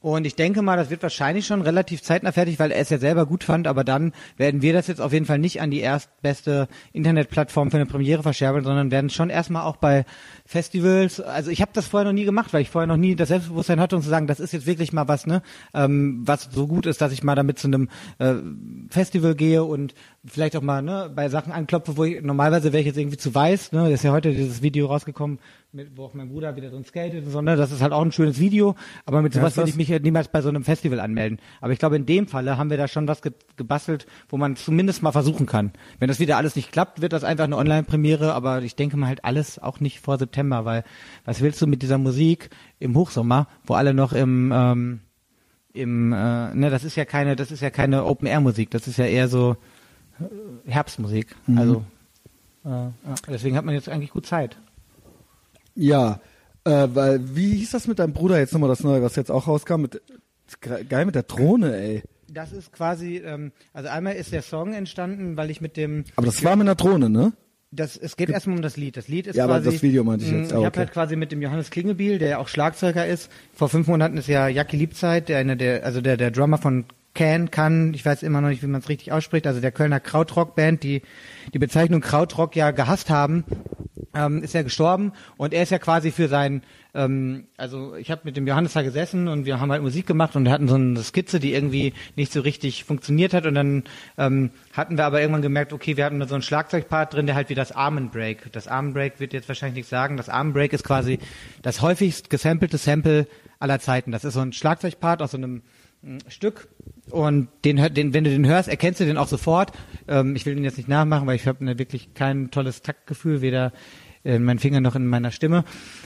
Und 0.05 0.27
ich 0.27 0.35
denke 0.37 0.61
mal, 0.61 0.77
das 0.77 0.91
wird 0.91 1.03
wahrscheinlich 1.03 1.47
schon 1.47 1.63
relativ 1.63 2.03
zeitnah 2.03 2.31
fertig, 2.31 2.59
weil 2.59 2.71
er 2.71 2.81
es 2.83 2.91
ja 2.91 2.99
selber 2.99 3.25
gut 3.25 3.43
fand, 3.43 3.67
aber 3.67 3.85
dann 3.85 4.13
werden 4.37 4.61
wir 4.61 4.75
das 4.75 4.87
jetzt 4.87 5.01
auf 5.01 5.15
jeden 5.15 5.25
Fall 5.25 5.39
nicht 5.39 5.63
an 5.63 5.71
die 5.71 5.81
erstbeste 5.81 6.69
Internetplattform 6.93 7.71
für 7.71 7.79
eine 7.79 7.87
Premiere 7.87 8.23
verscherbeln, 8.23 8.65
sondern 8.65 8.91
werden 8.91 9.09
schon 9.09 9.31
erstmal 9.31 9.63
auch 9.63 9.79
bei 9.79 10.05
Festivals, 10.45 11.23
also 11.23 11.51
ich 11.51 11.63
habe 11.63 11.71
das 11.73 11.87
vorher 11.87 12.05
noch 12.05 12.13
nie 12.13 12.27
gemacht, 12.27 12.53
weil 12.53 12.61
ich 12.61 12.69
vorher 12.69 12.87
noch 12.87 12.99
nie 12.99 13.17
das 13.17 13.29
Selbstbewusstsein 13.29 13.81
hatte, 13.81 13.97
um 13.97 14.03
zu 14.03 14.11
sagen, 14.11 14.27
das 14.27 14.41
ist 14.41 14.53
jetzt 14.53 14.67
wirklich 14.67 14.93
mal 14.93 15.09
was, 15.09 15.27
ne, 15.27 15.41
ähm, 15.73 16.21
was 16.27 16.51
so 16.53 16.67
gut 16.67 16.85
ist, 16.85 17.01
dass 17.01 17.11
ich 17.11 17.23
mal 17.23 17.35
damit 17.35 17.59
zu 17.59 17.69
einem 17.69 17.89
äh, 18.19 18.35
Festival 18.91 19.35
gehe 19.35 19.65
und 19.65 19.95
vielleicht 20.23 20.55
auch 20.55 20.61
mal 20.61 20.83
ne, 20.83 21.11
bei 21.15 21.31
Sachen 21.31 21.51
anklopfe, 21.51 21.97
wo 21.97 22.05
ich 22.05 22.21
normalerweise 22.21 22.75
wäre 22.75 22.81
ich 22.83 22.87
jetzt 22.89 22.99
irgendwie 22.99 23.17
zu 23.17 23.35
weiß, 23.35 23.73
ne, 23.73 23.91
ist 23.91 24.05
ja 24.05 24.13
heute 24.13 24.35
dieses 24.35 24.61
Video 24.61 24.85
rausgekommen, 24.85 25.39
mit, 25.75 25.97
wo 25.97 26.05
auch 26.05 26.15
mein 26.15 26.29
Bruder 26.29 26.57
wieder 26.57 26.71
drin 26.71 26.85
skatet 26.85 27.25
und 27.25 27.31
so, 27.31 27.43
ne, 27.43 27.57
das 27.57 27.73
ist 27.73 27.83
halt 27.83 27.93
auch 27.93 28.03
ein 28.03 28.13
schönes 28.13 28.39
Video, 28.39 28.77
aber 29.05 29.23
mit 29.23 29.35
sowas 29.35 29.57
würde 29.57 29.71
ich 29.71 29.77
mich 29.77 29.89
niemals 30.01 30.29
bei 30.29 30.41
so 30.41 30.49
einem 30.49 30.65
Festival 30.65 31.01
anmelden. 31.01 31.41
Aber 31.61 31.73
ich 31.73 31.79
glaube, 31.79 31.97
in 31.97 32.07
dem 32.07 32.29
Falle 32.29 32.57
haben 32.57 32.71
wir 32.71 32.77
da 32.77 32.89
schon 32.89 33.09
was 33.09 33.23
ge 33.23 33.33
gebastelt, 33.57 34.07
wo 34.29 34.37
man 34.37 34.57
zumindest 34.57 35.03
mal 35.03 35.13
versuchen 35.13 35.47
kann. 35.47 35.73
Wenn 35.99 36.09
das 36.09 36.19
wieder 36.21 36.37
alles 36.37 36.57
nicht 36.57 36.73
klappt, 36.73 37.01
wird 37.01 37.13
das 37.13 37.25
einfach 37.25 37.45
eine 37.45 37.57
Online-Premiere, 37.57 38.35
aber 38.35 38.63
ich 38.63 38.77
denke 38.77 38.97
mal 38.97 39.09
halt 39.09 39.25
alles 39.25 39.59
auch 39.59 39.81
nicht 39.81 40.01
vor 40.01 40.19
September, 40.19 40.65
weil 40.65 40.85
was 41.25 41.41
willst 41.41 41.61
du 41.61 41.67
mit 41.67 41.83
dieser 41.83 41.99
Musik 41.99 42.51
im 42.79 42.97
Hochsommer, 42.97 43.49
wo 43.65 43.75
alle 43.75 43.95
noch 43.95 44.13
im 44.13 44.53
ähm, 44.55 45.01
im 45.73 46.13
äh, 46.13 46.55
ne, 46.55 46.71
das 46.71 46.85
ist 46.85 46.97
ja 46.97 47.05
keine, 47.05 47.37
das 47.37 47.51
ist 47.51 47.61
ja 47.61 47.71
keine 47.71 48.05
Open-Air-Musik, 48.05 48.71
das 48.71 48.87
ist 48.87 48.97
ja 48.97 49.07
eher 49.07 49.29
so 49.29 49.57
äh, 50.21 50.71
Herbstmusik. 50.71 51.35
Mhm. 51.47 51.59
Also 51.59 51.85
äh, 52.65 52.89
deswegen 53.29 53.57
hat 53.57 53.65
man 53.65 53.75
jetzt 53.75 53.89
eigentlich 53.89 54.11
gut 54.11 54.27
Zeit. 54.27 54.57
Ja, 55.75 56.21
äh, 56.65 56.89
weil 56.93 57.37
wie 57.37 57.57
hieß 57.57 57.71
das 57.73 57.87
mit 57.89 57.99
deinem 57.99 58.13
Bruder 58.13 58.39
jetzt 58.39 58.53
nochmal 58.53 58.69
das 58.69 58.83
neue, 58.83 59.03
was 59.03 59.17
jetzt 59.17 59.31
auch 59.31 59.47
rauskam? 59.49 59.83
Mit, 59.83 60.01
geil 60.89 61.05
mit 61.07 61.15
der 61.15 61.25
Drohne, 61.25 61.77
ey. 61.77 62.03
Das 62.29 62.53
ist 62.53 62.73
quasi, 62.73 63.19
ähm, 63.19 63.53
also 63.73 63.89
einmal 63.89 64.15
ist 64.15 64.33
der 64.33 64.43
Song 64.43 64.73
entstanden, 64.73 65.37
weil 65.37 65.51
ich 65.51 65.61
mit 65.61 65.77
dem 65.77 66.05
Aber 66.17 66.27
das 66.27 66.43
war 66.43 66.57
mit 66.57 66.63
einer 66.67 66.75
Drohne, 66.75 67.09
ne? 67.11 67.33
Das, 67.71 67.97
es 67.97 68.17
geht 68.17 68.31
erstmal 68.31 68.57
um 68.57 68.63
das 68.63 68.77
Lied. 68.77 68.97
Das 68.97 69.09
Lied 69.09 69.27
ist 69.27 69.37
Ja, 69.37 69.45
aber 69.45 69.55
quasi. 69.55 69.71
das 69.73 69.83
Video 69.83 70.05
meinte 70.05 70.25
ich 70.25 70.31
mh, 70.31 70.39
jetzt. 70.39 70.47
Ich 70.49 70.53
Ah, 70.53 70.57
habe 70.59 70.69
okay. 70.69 70.79
halt 70.81 70.93
quasi 70.93 71.17
mit 71.17 71.33
dem 71.33 71.43
Johannes 71.43 71.71
Klingebiel, 71.71 72.19
der 72.19 72.29
ja 72.29 72.39
auch 72.39 72.47
Schlagzeuger 72.49 73.05
ist. 73.07 73.31
Vor 73.53 73.69
fünf 73.69 73.89
Monaten 73.89 74.17
ist 74.17 74.29
ja 74.29 74.47
Jackie 74.49 74.77
Liebzeit, 74.77 75.29
der 75.29 75.39
eine 75.39 75.57
der, 75.57 75.85
also 75.85 76.01
der 76.01 76.17
der 76.17 76.31
Drummer 76.31 76.59
von 76.59 76.85
Can, 77.15 77.51
kann, 77.51 77.95
ich 77.95 78.05
weiß 78.05 78.23
immer 78.23 78.41
noch 78.41 78.49
nicht, 78.49 78.63
wie 78.63 78.67
man 78.67 78.81
es 78.81 78.89
richtig 78.89 79.13
ausspricht, 79.13 79.47
also 79.47 79.61
der 79.61 79.73
Kölner 79.73 80.01
Krautrock-Band, 80.01 80.83
die 80.83 81.03
die 81.53 81.59
Bezeichnung 81.59 82.01
Krautrock 82.01 82.57
ja 82.57 82.73
gehasst 82.73 83.09
haben, 83.09 83.45
ähm, 84.15 84.43
ist 84.43 84.55
ja 84.55 84.63
gestorben 84.63 85.13
und 85.37 85.53
er 85.53 85.63
ist 85.63 85.71
ja 85.71 85.79
quasi 85.79 86.11
für 86.11 86.29
sein, 86.29 86.63
ähm, 86.95 87.47
also 87.57 87.97
ich 87.97 88.11
habe 88.11 88.23
mit 88.25 88.37
dem 88.37 88.47
Johannes 88.47 88.73
da 88.73 88.83
gesessen 88.83 89.29
und 89.29 89.45
wir 89.45 89.61
haben 89.61 89.71
halt 89.73 89.83
Musik 89.83 90.07
gemacht 90.07 90.37
und 90.37 90.45
wir 90.45 90.53
hatten 90.53 90.69
so 90.69 90.77
eine 90.77 91.03
Skizze, 91.03 91.41
die 91.41 91.53
irgendwie 91.53 91.93
nicht 92.17 92.33
so 92.33 92.41
richtig 92.41 92.85
funktioniert 92.85 93.35
hat 93.35 93.47
und 93.47 93.55
dann 93.55 93.85
ähm, 94.17 94.51
hatten 94.73 94.97
wir 94.97 95.05
aber 95.05 95.21
irgendwann 95.21 95.43
gemerkt, 95.43 95.73
okay, 95.73 95.97
wir 95.97 96.05
hatten 96.05 96.21
da 96.21 96.27
so 96.27 96.35
einen 96.35 96.43
Schlagzeugpart 96.43 97.15
drin, 97.15 97.27
der 97.27 97.35
halt 97.35 97.49
wie 97.49 97.55
das 97.55 97.73
Armen 97.73 98.11
Break. 98.11 98.53
Das 98.53 98.69
Armen 98.69 98.93
Break 98.95 99.21
wird 99.21 99.33
jetzt 99.33 99.49
wahrscheinlich 99.49 99.77
nichts 99.77 99.91
sagen. 99.91 100.17
Das 100.17 100.29
Armen 100.29 100.53
Break 100.53 100.73
ist 100.73 100.85
quasi 100.85 101.19
das 101.63 101.83
häufigst 101.83 102.31
gesampelte 102.31 102.79
Sample 102.79 103.27
aller 103.59 103.81
Zeiten. 103.81 104.13
Das 104.13 104.25
ist 104.25 104.35
so 104.35 104.41
ein 104.41 104.53
Schlagzeugpart 104.53 105.23
aus 105.23 105.33
so 105.33 105.37
einem 105.37 105.63
mm, 106.03 106.19
Stück 106.29 106.69
und 107.11 107.49
den, 107.65 107.77
den, 107.95 108.15
wenn 108.15 108.25
du 108.25 108.31
den 108.31 108.47
hörst, 108.47 108.69
erkennst 108.69 109.01
du 109.01 109.05
den 109.05 109.19
auch 109.19 109.29
sofort. 109.29 109.73
Ähm, 110.09 110.37
ich 110.37 110.47
will 110.47 110.55
den 110.55 110.65
jetzt 110.65 110.77
nicht 110.77 110.89
nachmachen, 110.89 111.27
weil 111.27 111.37
ich 111.37 111.47
habe 111.47 111.65
ne, 111.65 111.79
wirklich 111.79 112.15
kein 112.15 112.51
tolles 112.51 112.83
Taktgefühl, 112.83 113.41
weder 113.41 113.73
in 114.23 114.43
meinen 114.45 114.59
Fingern 114.59 114.83
noch 114.83 114.97
in 114.97 115.07
meiner 115.07 115.31
Stimme. 115.31 115.65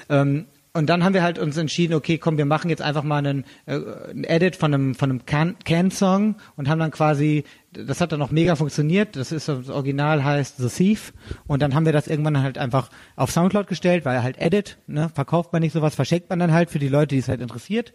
Ähm, 0.08 0.46
und 0.74 0.86
dann 0.88 1.02
haben 1.02 1.14
wir 1.14 1.22
halt 1.22 1.38
uns 1.38 1.56
entschieden, 1.56 1.94
okay, 1.94 2.18
komm, 2.18 2.36
wir 2.36 2.44
machen 2.44 2.68
jetzt 2.68 2.82
einfach 2.82 3.02
mal 3.02 3.18
einen, 3.18 3.44
äh, 3.66 3.78
einen 4.10 4.24
Edit 4.24 4.54
von 4.54 4.74
einem 4.74 4.94
von 4.94 5.10
einem 5.10 5.24
Can- 5.24 5.56
Can-Song 5.64 6.36
und 6.56 6.68
haben 6.68 6.78
dann 6.78 6.90
quasi, 6.90 7.44
das 7.72 8.00
hat 8.00 8.12
dann 8.12 8.20
auch 8.20 8.30
mega 8.30 8.54
funktioniert. 8.54 9.16
Das 9.16 9.32
ist 9.32 9.48
das 9.48 9.70
Original 9.70 10.24
heißt 10.24 10.58
The 10.58 10.68
Thief 10.68 11.12
und 11.46 11.62
dann 11.62 11.74
haben 11.74 11.86
wir 11.86 11.92
das 11.92 12.06
irgendwann 12.06 12.42
halt 12.42 12.58
einfach 12.58 12.90
auf 13.16 13.30
Soundcloud 13.30 13.66
gestellt, 13.66 14.04
weil 14.04 14.22
halt 14.22 14.36
Edit, 14.38 14.78
ne, 14.86 15.10
verkauft 15.14 15.52
man 15.52 15.62
nicht 15.62 15.72
sowas, 15.72 15.94
verschenkt 15.94 16.28
man 16.28 16.38
dann 16.38 16.52
halt 16.52 16.70
für 16.70 16.78
die 16.78 16.88
Leute, 16.88 17.14
die 17.14 17.18
es 17.18 17.28
halt 17.28 17.40
interessiert. 17.40 17.92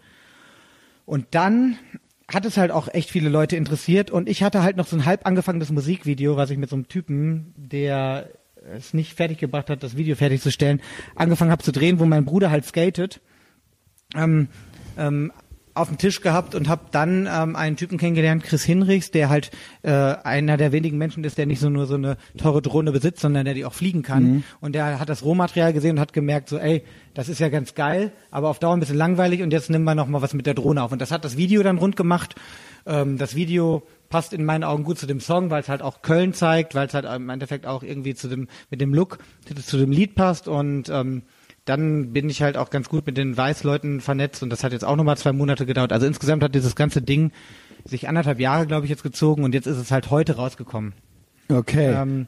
Und 1.06 1.28
dann 1.32 1.78
hat 2.32 2.46
es 2.46 2.58
halt 2.58 2.72
auch 2.72 2.88
echt 2.88 3.10
viele 3.12 3.30
Leute 3.30 3.56
interessiert 3.56 4.12
und 4.12 4.30
ich 4.30 4.44
hatte 4.44 4.64
halt 4.64 4.78
noch 4.78 4.88
so 4.88 4.96
ein 4.96 5.06
halb 5.06 5.26
angefangenes 5.26 5.72
Musikvideo, 5.72 6.38
was 6.38 6.50
ich 6.50 6.58
mit 6.58 6.70
so 6.70 6.76
einem 6.76 6.88
Typen, 6.88 7.54
der 7.58 8.30
es 8.76 8.94
nicht 8.94 9.14
fertig 9.14 9.40
gebracht 9.40 9.70
hat, 9.70 9.84
das 9.84 9.98
Video 9.98 10.16
fertigzustellen, 10.16 10.82
angefangen 11.16 11.52
habe 11.52 11.64
zu 11.64 11.72
drehen, 11.72 12.00
wo 12.00 12.06
mein 12.06 12.26
Bruder 12.26 12.50
halt 12.50 12.66
skatet. 12.66 13.22
Ähm, 14.16 14.48
ähm, 14.98 15.32
auf 15.76 15.88
dem 15.88 15.98
Tisch 15.98 16.22
gehabt 16.22 16.54
und 16.56 16.70
habe 16.70 16.84
dann 16.92 17.28
ähm, 17.32 17.56
einen 17.56 17.76
Typen 17.76 17.98
kennengelernt, 17.98 18.44
Chris 18.44 18.64
Hinrichs, 18.64 19.12
der 19.12 19.30
halt 19.30 19.52
äh, 19.82 19.92
einer 19.92 20.58
der 20.58 20.72
wenigen 20.72 20.98
Menschen 20.98 21.24
ist, 21.24 21.38
der 21.38 21.46
nicht 21.46 21.60
so 21.60 21.70
nur 21.70 21.88
so 21.88 21.96
eine 21.96 22.18
teure 22.38 22.62
Drohne 22.62 22.92
besitzt, 22.92 23.22
sondern 23.22 23.46
der 23.46 23.54
die 23.54 23.66
auch 23.66 23.74
fliegen 23.74 24.04
kann. 24.04 24.24
Mhm. 24.24 24.44
Und 24.62 24.76
der 24.76 25.00
hat 25.00 25.10
das 25.10 25.24
Rohmaterial 25.24 25.74
gesehen 25.74 25.98
und 25.98 26.00
hat 26.00 26.14
gemerkt, 26.14 26.50
so, 26.50 26.58
ey, 26.58 26.84
das 27.14 27.30
ist 27.30 27.40
ja 27.40 27.50
ganz 27.50 27.74
geil, 27.74 28.12
aber 28.30 28.50
auf 28.50 28.60
Dauer 28.60 28.74
ein 28.74 28.80
bisschen 28.80 28.98
langweilig 28.98 29.42
und 29.42 29.52
jetzt 29.52 29.70
nehmen 29.70 29.84
wir 29.84 29.96
noch 29.96 30.08
mal 30.08 30.22
was 30.22 30.34
mit 30.34 30.46
der 30.46 30.54
Drohne 30.54 30.84
auf. 30.84 30.92
Und 30.92 31.02
das 31.02 31.12
hat 31.12 31.26
das 31.26 31.38
Video 31.38 31.64
dann 31.64 31.78
rund 31.78 31.96
gemacht. 31.96 32.36
Ähm, 32.86 33.18
das 33.18 33.36
Video 33.36 33.84
passt 34.10 34.34
in 34.34 34.46
meinen 34.46 34.64
Augen 34.64 34.84
gut 34.84 35.00
zu 35.00 35.08
dem 35.08 35.20
Song, 35.20 35.50
weil 35.50 35.62
es 35.62 35.70
halt 35.70 35.82
auch 35.82 36.04
Köln 36.04 36.34
zeigt, 36.34 36.76
weil 36.76 36.86
es 36.86 36.94
halt 36.94 37.06
im 37.06 37.30
Endeffekt 37.30 37.66
auch 37.66 37.82
irgendwie 37.82 38.14
zu 38.14 38.28
dem 38.28 38.48
mit 38.70 38.80
dem 38.80 38.94
Look 38.94 39.18
zu 39.66 39.78
dem 39.78 39.92
Lied 39.92 40.14
passt 40.14 40.48
und 40.48 40.90
ähm, 40.90 41.24
dann 41.66 42.12
bin 42.12 42.30
ich 42.30 42.42
halt 42.42 42.58
auch 42.58 42.70
ganz 42.70 42.90
gut 42.90 43.06
mit 43.06 43.18
den 43.18 43.38
Weißleuten 43.38 44.02
vernetzt 44.02 44.44
und 44.44 44.50
das 44.50 44.64
hat 44.64 44.74
jetzt 44.74 44.84
auch 44.84 44.96
nochmal 44.96 45.18
zwei 45.18 45.32
Monate 45.32 45.66
gedauert. 45.66 45.94
Also 45.94 46.06
insgesamt 46.06 46.44
hat 46.44 46.56
dieses 46.56 46.76
ganze 46.76 47.02
Ding 47.02 47.32
sich 47.86 48.08
anderthalb 48.08 48.40
Jahre, 48.40 48.68
glaube 48.68 48.86
ich, 48.86 48.90
jetzt 48.90 49.04
gezogen 49.04 49.44
und 49.44 49.54
jetzt 49.54 49.68
ist 49.68 49.78
es 49.78 49.92
halt 49.92 50.10
heute 50.10 50.36
rausgekommen. 50.36 50.94
Okay. 51.50 51.94
Ähm, 51.94 52.28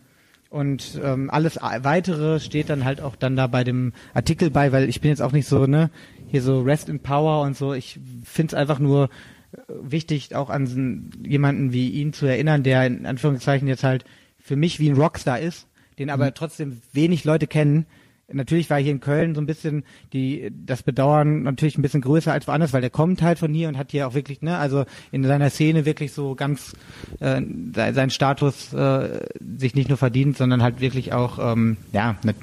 und 0.50 1.00
ähm, 1.04 1.30
alles 1.30 1.58
weitere 1.58 2.40
steht 2.40 2.70
dann 2.70 2.86
halt 2.86 3.02
auch 3.02 3.18
dann 3.18 3.36
da 3.36 3.48
bei 3.48 3.66
dem 3.66 3.92
Artikel 4.14 4.50
bei, 4.50 4.72
weil 4.72 4.88
ich 4.88 5.02
bin 5.02 5.10
jetzt 5.10 5.22
auch 5.22 5.34
nicht 5.34 5.48
so, 5.48 5.66
ne, 5.66 5.90
hier 6.28 6.42
so 6.42 6.62
Rest 6.62 6.88
in 6.88 7.02
Power 7.02 7.42
und 7.42 7.58
so. 7.58 7.74
Ich 7.74 8.00
finde 8.24 8.52
es 8.52 8.54
einfach 8.54 8.80
nur 8.80 9.10
äh, 9.52 9.58
wichtig, 9.82 10.34
auch 10.34 10.50
an 10.50 11.12
jemanden 11.26 11.74
wie 11.74 11.90
ihn 11.90 12.14
zu 12.14 12.26
erinnern, 12.26 12.64
der 12.64 12.86
in 12.86 13.06
Anführungszeichen 13.06 13.68
jetzt 13.68 13.84
halt 13.84 14.06
für 14.40 14.56
mich 14.56 14.80
wie 14.80 14.90
ein 14.90 14.96
Rockstar 14.96 15.40
ist, 15.40 15.68
den 16.00 16.10
aber 16.10 16.28
mhm. 16.28 16.36
trotzdem 16.36 16.82
wenig 16.94 17.26
Leute 17.26 17.48
kennen 17.48 17.86
Natürlich 18.32 18.70
war 18.70 18.80
hier 18.80 18.92
in 18.92 19.00
Köln 19.00 19.36
so 19.36 19.42
ein 19.42 19.46
bisschen 19.46 19.84
die 20.12 20.52
das 20.66 20.82
Bedauern 20.82 21.44
natürlich 21.44 21.78
ein 21.78 21.84
bisschen 21.84 22.02
größer 22.02 22.32
als 22.32 22.48
woanders, 22.48 22.74
weil 22.74 22.82
der 22.82 22.90
kommt 22.90 23.22
halt 23.22 23.38
von 23.38 23.54
hier 23.54 23.68
und 23.68 23.78
hat 23.78 23.92
hier 23.92 24.08
auch 24.08 24.16
wirklich, 24.16 24.42
ne, 24.42 24.58
also 24.58 24.86
in 25.12 25.24
seiner 25.24 25.50
Szene 25.50 25.86
wirklich 25.86 26.12
so 26.12 26.34
ganz 26.34 26.74
äh, 27.20 27.42
seinen 27.74 28.10
Status 28.10 28.74
äh, 28.74 29.20
sich 29.58 29.76
nicht 29.76 29.90
nur 29.90 29.98
verdient, 29.98 30.38
sondern 30.38 30.64
halt 30.64 30.82
wirklich 30.82 31.14
auch, 31.14 31.38
ähm, 31.40 31.78
ja, 31.94 32.16
ne, 32.24 32.34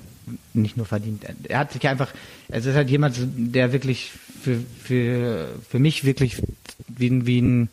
nicht 0.54 0.76
nur 0.76 0.86
verdient. 0.86 1.24
Er 1.48 1.59
hat 1.59 1.72
sich 1.72 1.86
einfach, 1.88 2.12
es 2.48 2.64
ist 2.66 2.76
halt 2.76 2.88
jemand, 2.88 3.16
der 3.36 3.72
wirklich 3.72 4.12
für 4.40 4.59
für 4.82 5.48
für 5.68 5.78
mich 5.78 6.04
wirklich 6.04 6.40
wie, 6.88 7.26
wie 7.26 7.40
ein 7.40 7.68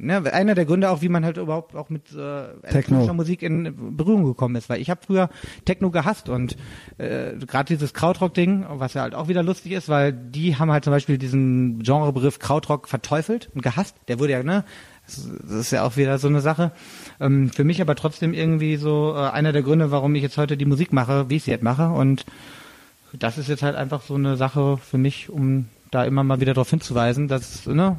ne, 0.00 0.32
einer 0.32 0.54
der 0.54 0.64
Gründe 0.64 0.90
auch, 0.90 1.02
wie 1.02 1.08
man 1.08 1.24
halt 1.24 1.36
überhaupt 1.36 1.74
auch 1.76 1.90
mit 1.90 2.12
äh, 2.12 2.52
elektronischer 2.62 3.12
Musik 3.12 3.42
in 3.42 3.96
Berührung 3.96 4.24
gekommen 4.24 4.56
ist, 4.56 4.68
weil 4.68 4.80
ich 4.80 4.90
habe 4.90 5.00
früher 5.04 5.30
Techno 5.64 5.90
gehasst 5.90 6.28
und 6.28 6.56
äh, 6.98 7.34
gerade 7.46 7.66
dieses 7.66 7.94
Krautrock-Ding, 7.94 8.66
was 8.68 8.94
ja 8.94 9.02
halt 9.02 9.14
auch 9.14 9.28
wieder 9.28 9.42
lustig 9.42 9.72
ist, 9.72 9.88
weil 9.88 10.12
die 10.12 10.56
haben 10.56 10.70
halt 10.70 10.84
zum 10.84 10.92
Beispiel 10.92 11.18
diesen 11.18 11.82
Genrebegriff 11.82 12.38
Krautrock 12.38 12.88
verteufelt 12.88 13.50
und 13.54 13.62
gehasst. 13.62 13.96
Der 14.08 14.18
wurde 14.18 14.32
ja, 14.32 14.42
ne, 14.42 14.64
das 15.06 15.50
ist 15.50 15.70
ja 15.72 15.84
auch 15.84 15.96
wieder 15.96 16.18
so 16.18 16.28
eine 16.28 16.40
Sache. 16.40 16.72
Ähm, 17.20 17.50
für 17.50 17.64
mich 17.64 17.80
aber 17.80 17.94
trotzdem 17.94 18.32
irgendwie 18.34 18.76
so 18.76 19.14
äh, 19.14 19.30
einer 19.30 19.52
der 19.52 19.62
Gründe, 19.62 19.90
warum 19.90 20.14
ich 20.14 20.22
jetzt 20.22 20.38
heute 20.38 20.56
die 20.56 20.66
Musik 20.66 20.92
mache, 20.92 21.28
wie 21.28 21.36
ich 21.36 21.44
sie 21.44 21.50
jetzt 21.50 21.64
mache 21.64 21.88
und 21.88 22.24
das 23.12 23.38
ist 23.38 23.48
jetzt 23.48 23.62
halt 23.62 23.76
einfach 23.76 24.02
so 24.02 24.14
eine 24.14 24.36
Sache 24.36 24.76
für 24.76 24.98
mich, 24.98 25.30
um 25.30 25.66
da 25.90 26.04
immer 26.04 26.22
mal 26.22 26.40
wieder 26.40 26.54
darauf 26.54 26.70
hinzuweisen, 26.70 27.26
dass 27.26 27.66
ne, 27.66 27.98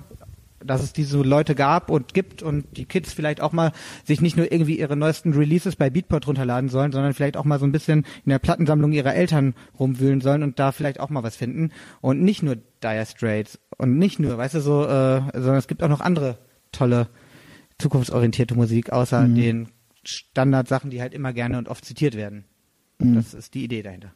dass 0.63 0.83
es 0.83 0.93
diese 0.93 1.17
Leute 1.21 1.55
gab 1.55 1.89
und 1.89 2.13
gibt 2.13 2.43
und 2.43 2.65
die 2.77 2.85
Kids 2.85 3.13
vielleicht 3.13 3.41
auch 3.41 3.51
mal 3.51 3.71
sich 4.03 4.21
nicht 4.21 4.37
nur 4.37 4.51
irgendwie 4.51 4.79
ihre 4.79 4.95
neuesten 4.95 5.33
Releases 5.33 5.75
bei 5.75 5.89
Beatport 5.89 6.27
runterladen 6.27 6.69
sollen, 6.69 6.91
sondern 6.91 7.13
vielleicht 7.13 7.37
auch 7.37 7.45
mal 7.45 7.59
so 7.59 7.65
ein 7.65 7.71
bisschen 7.71 8.05
in 8.25 8.29
der 8.29 8.39
Plattensammlung 8.39 8.91
ihrer 8.91 9.13
Eltern 9.13 9.53
rumwühlen 9.79 10.21
sollen 10.21 10.43
und 10.43 10.59
da 10.59 10.71
vielleicht 10.71 10.99
auch 10.99 11.09
mal 11.09 11.23
was 11.23 11.35
finden 11.35 11.71
und 12.01 12.21
nicht 12.21 12.43
nur 12.43 12.55
Dire 12.83 13.05
Straits 13.05 13.59
und 13.77 13.97
nicht 13.97 14.19
nur, 14.19 14.37
weißt 14.37 14.55
du 14.55 14.61
so, 14.61 14.83
äh, 14.83 15.21
sondern 15.33 15.57
es 15.57 15.67
gibt 15.67 15.83
auch 15.83 15.89
noch 15.89 16.01
andere 16.01 16.37
tolle 16.71 17.07
zukunftsorientierte 17.77 18.55
Musik 18.55 18.91
außer 18.91 19.27
mhm. 19.27 19.35
den 19.35 19.67
Standardsachen, 20.03 20.89
die 20.89 21.01
halt 21.01 21.13
immer 21.13 21.33
gerne 21.33 21.57
und 21.57 21.67
oft 21.67 21.85
zitiert 21.85 22.15
werden. 22.15 22.45
Mhm. 22.99 23.15
Das 23.15 23.33
ist 23.33 23.53
die 23.53 23.63
Idee 23.63 23.83
dahinter. 23.83 24.13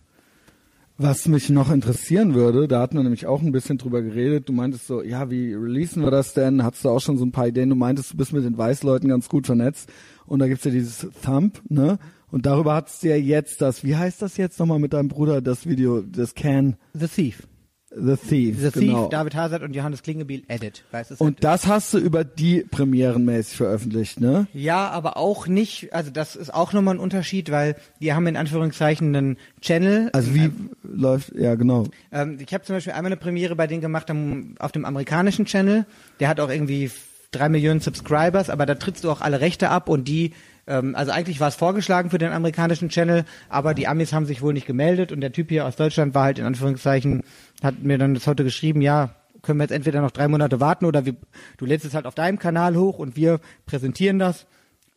Was 0.97 1.27
mich 1.27 1.49
noch 1.49 1.71
interessieren 1.71 2.35
würde, 2.35 2.69
da 2.69 2.79
hatten 2.79 2.95
wir 2.95 3.03
nämlich 3.03 3.25
auch 3.25 3.41
ein 3.41 3.51
bisschen 3.51 3.77
drüber 3.77 4.01
geredet. 4.01 4.47
Du 4.47 4.53
meintest 4.53 4.87
so, 4.87 5.01
ja, 5.01 5.29
wie 5.29 5.53
releasen 5.53 6.03
wir 6.03 6.11
das 6.11 6.33
denn? 6.33 6.63
Hattest 6.63 6.85
du 6.85 6.89
auch 6.89 7.01
schon 7.01 7.17
so 7.17 7.25
ein 7.25 7.33
paar 7.33 7.47
Ideen? 7.47 7.69
Du 7.69 7.75
meintest, 7.75 8.13
du 8.13 8.17
bist 8.17 8.31
mit 8.31 8.45
den 8.45 8.57
Weißleuten 8.57 9.09
ganz 9.09 9.27
gut 9.27 9.45
vernetzt. 9.45 9.91
Und 10.25 10.39
da 10.39 10.47
gibt's 10.47 10.63
ja 10.63 10.71
dieses 10.71 11.05
Thumb, 11.21 11.61
ne? 11.67 11.99
Und 12.31 12.45
darüber 12.45 12.73
du 13.03 13.09
ja 13.09 13.17
jetzt 13.17 13.61
das, 13.61 13.83
wie 13.83 13.95
heißt 13.95 14.21
das 14.21 14.37
jetzt 14.37 14.57
nochmal 14.57 14.79
mit 14.79 14.93
deinem 14.93 15.09
Bruder, 15.09 15.41
das 15.41 15.67
Video, 15.67 16.01
das 16.01 16.33
Can? 16.33 16.77
The 16.93 17.07
Thief. 17.07 17.47
The 17.95 18.17
Thief. 18.17 18.59
The 18.59 18.71
genau. 18.71 19.03
Thief, 19.03 19.09
David 19.09 19.35
Hazard 19.35 19.63
und 19.63 19.75
Johannes 19.75 20.03
Klingebiel, 20.03 20.43
Edit. 20.47 20.83
Weißt, 20.91 21.19
und 21.19 21.43
das 21.43 21.67
hast 21.67 21.93
du 21.93 21.97
über 21.97 22.23
die 22.23 22.63
premierenmäßig 22.63 23.57
veröffentlicht, 23.57 24.19
ne? 24.19 24.47
Ja, 24.53 24.89
aber 24.89 25.17
auch 25.17 25.47
nicht, 25.47 25.93
also 25.93 26.11
das 26.11 26.35
ist 26.35 26.53
auch 26.53 26.73
nochmal 26.73 26.95
ein 26.95 26.99
Unterschied, 26.99 27.51
weil 27.51 27.75
die 28.01 28.13
haben 28.13 28.27
in 28.27 28.37
Anführungszeichen 28.37 29.15
einen 29.15 29.37
Channel. 29.61 30.09
Also 30.13 30.33
wie 30.33 30.45
ähm, 30.45 30.71
läuft, 30.83 31.33
ja 31.35 31.55
genau. 31.55 31.85
Ähm, 32.11 32.37
ich 32.45 32.53
habe 32.53 32.63
zum 32.63 32.75
Beispiel 32.75 32.93
einmal 32.93 33.11
eine 33.11 33.17
Premiere 33.17 33.55
bei 33.55 33.67
denen 33.67 33.81
gemacht 33.81 34.11
auf 34.59 34.71
dem 34.71 34.85
amerikanischen 34.85 35.45
Channel. 35.45 35.85
Der 36.19 36.27
hat 36.27 36.39
auch 36.39 36.49
irgendwie 36.49 36.91
drei 37.31 37.49
Millionen 37.49 37.79
Subscribers, 37.79 38.49
aber 38.49 38.65
da 38.65 38.75
trittst 38.75 39.03
du 39.03 39.11
auch 39.11 39.21
alle 39.21 39.41
Rechte 39.41 39.69
ab 39.69 39.89
und 39.89 40.07
die 40.07 40.33
ähm, 40.67 40.95
also 40.95 41.11
eigentlich 41.11 41.39
war 41.39 41.47
es 41.47 41.55
vorgeschlagen 41.55 42.09
für 42.09 42.17
den 42.17 42.31
amerikanischen 42.31 42.89
Channel, 42.89 43.25
aber 43.49 43.73
die 43.73 43.87
Amis 43.87 44.13
haben 44.13 44.25
sich 44.25 44.41
wohl 44.41 44.53
nicht 44.53 44.67
gemeldet 44.67 45.11
und 45.11 45.21
der 45.21 45.31
Typ 45.31 45.49
hier 45.49 45.65
aus 45.65 45.75
Deutschland 45.75 46.13
war 46.13 46.23
halt 46.23 46.39
in 46.39 46.45
Anführungszeichen, 46.45 47.23
hat 47.63 47.83
mir 47.83 47.97
dann 47.97 48.13
das 48.13 48.27
heute 48.27 48.43
geschrieben, 48.43 48.81
ja, 48.81 49.15
können 49.41 49.59
wir 49.59 49.63
jetzt 49.63 49.71
entweder 49.71 50.01
noch 50.01 50.11
drei 50.11 50.27
Monate 50.27 50.59
warten 50.59 50.85
oder 50.85 51.05
wir, 51.05 51.15
du 51.57 51.65
lädst 51.65 51.85
es 51.85 51.93
halt 51.93 52.05
auf 52.05 52.15
deinem 52.15 52.39
Kanal 52.39 52.75
hoch 52.75 52.97
und 52.97 53.15
wir 53.15 53.39
präsentieren 53.65 54.19
das. 54.19 54.47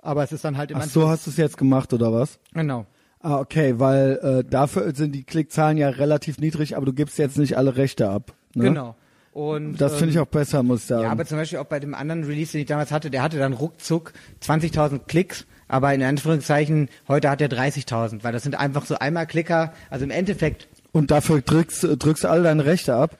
Aber 0.00 0.22
es 0.22 0.32
ist 0.32 0.44
dann 0.44 0.56
halt 0.56 0.70
im 0.70 0.78
Ach 0.78 0.84
so, 0.84 1.08
hast 1.08 1.26
du 1.26 1.30
es 1.30 1.36
jetzt 1.36 1.58
gemacht 1.58 1.92
oder 1.92 2.12
was? 2.12 2.38
Genau. 2.54 2.86
Ah, 3.20 3.38
okay, 3.40 3.78
weil 3.78 4.18
äh, 4.22 4.48
dafür 4.48 4.94
sind 4.94 5.12
die 5.12 5.24
Klickzahlen 5.24 5.76
ja 5.76 5.88
relativ 5.88 6.38
niedrig, 6.38 6.76
aber 6.76 6.86
du 6.86 6.92
gibst 6.92 7.18
jetzt 7.18 7.36
nicht 7.36 7.56
alle 7.58 7.76
Rechte 7.76 8.08
ab. 8.08 8.32
Ne? 8.54 8.64
Genau. 8.64 8.96
Und, 9.38 9.76
das 9.76 9.94
finde 9.94 10.10
ich 10.10 10.16
ähm, 10.16 10.22
auch 10.22 10.26
besser, 10.26 10.62
muss 10.64 10.80
ich 10.80 10.86
sagen. 10.86 11.04
Ja, 11.04 11.10
aber 11.10 11.24
zum 11.24 11.38
Beispiel 11.38 11.58
auch 11.58 11.66
bei 11.66 11.78
dem 11.78 11.94
anderen 11.94 12.24
Release, 12.24 12.52
den 12.52 12.62
ich 12.62 12.66
damals 12.66 12.90
hatte, 12.90 13.08
der 13.08 13.22
hatte 13.22 13.38
dann 13.38 13.52
ruckzuck 13.52 14.12
20.000 14.42 15.00
Klicks 15.06 15.46
aber 15.68 15.92
in 15.94 16.02
Anführungszeichen, 16.02 16.88
heute 17.06 17.28
hat 17.28 17.42
er 17.42 17.48
30.000, 17.48 18.24
weil 18.24 18.32
das 18.32 18.42
sind 18.42 18.58
einfach 18.58 18.86
so 18.86 18.98
einmal 18.98 19.26
Klicker, 19.26 19.74
also 19.90 20.04
im 20.04 20.10
Endeffekt. 20.10 20.66
Und 20.92 21.10
dafür 21.10 21.42
drückst, 21.42 21.86
drückst 21.98 22.24
du 22.24 22.28
alle 22.28 22.42
deine 22.42 22.64
Rechte 22.64 22.94
ab? 22.94 23.18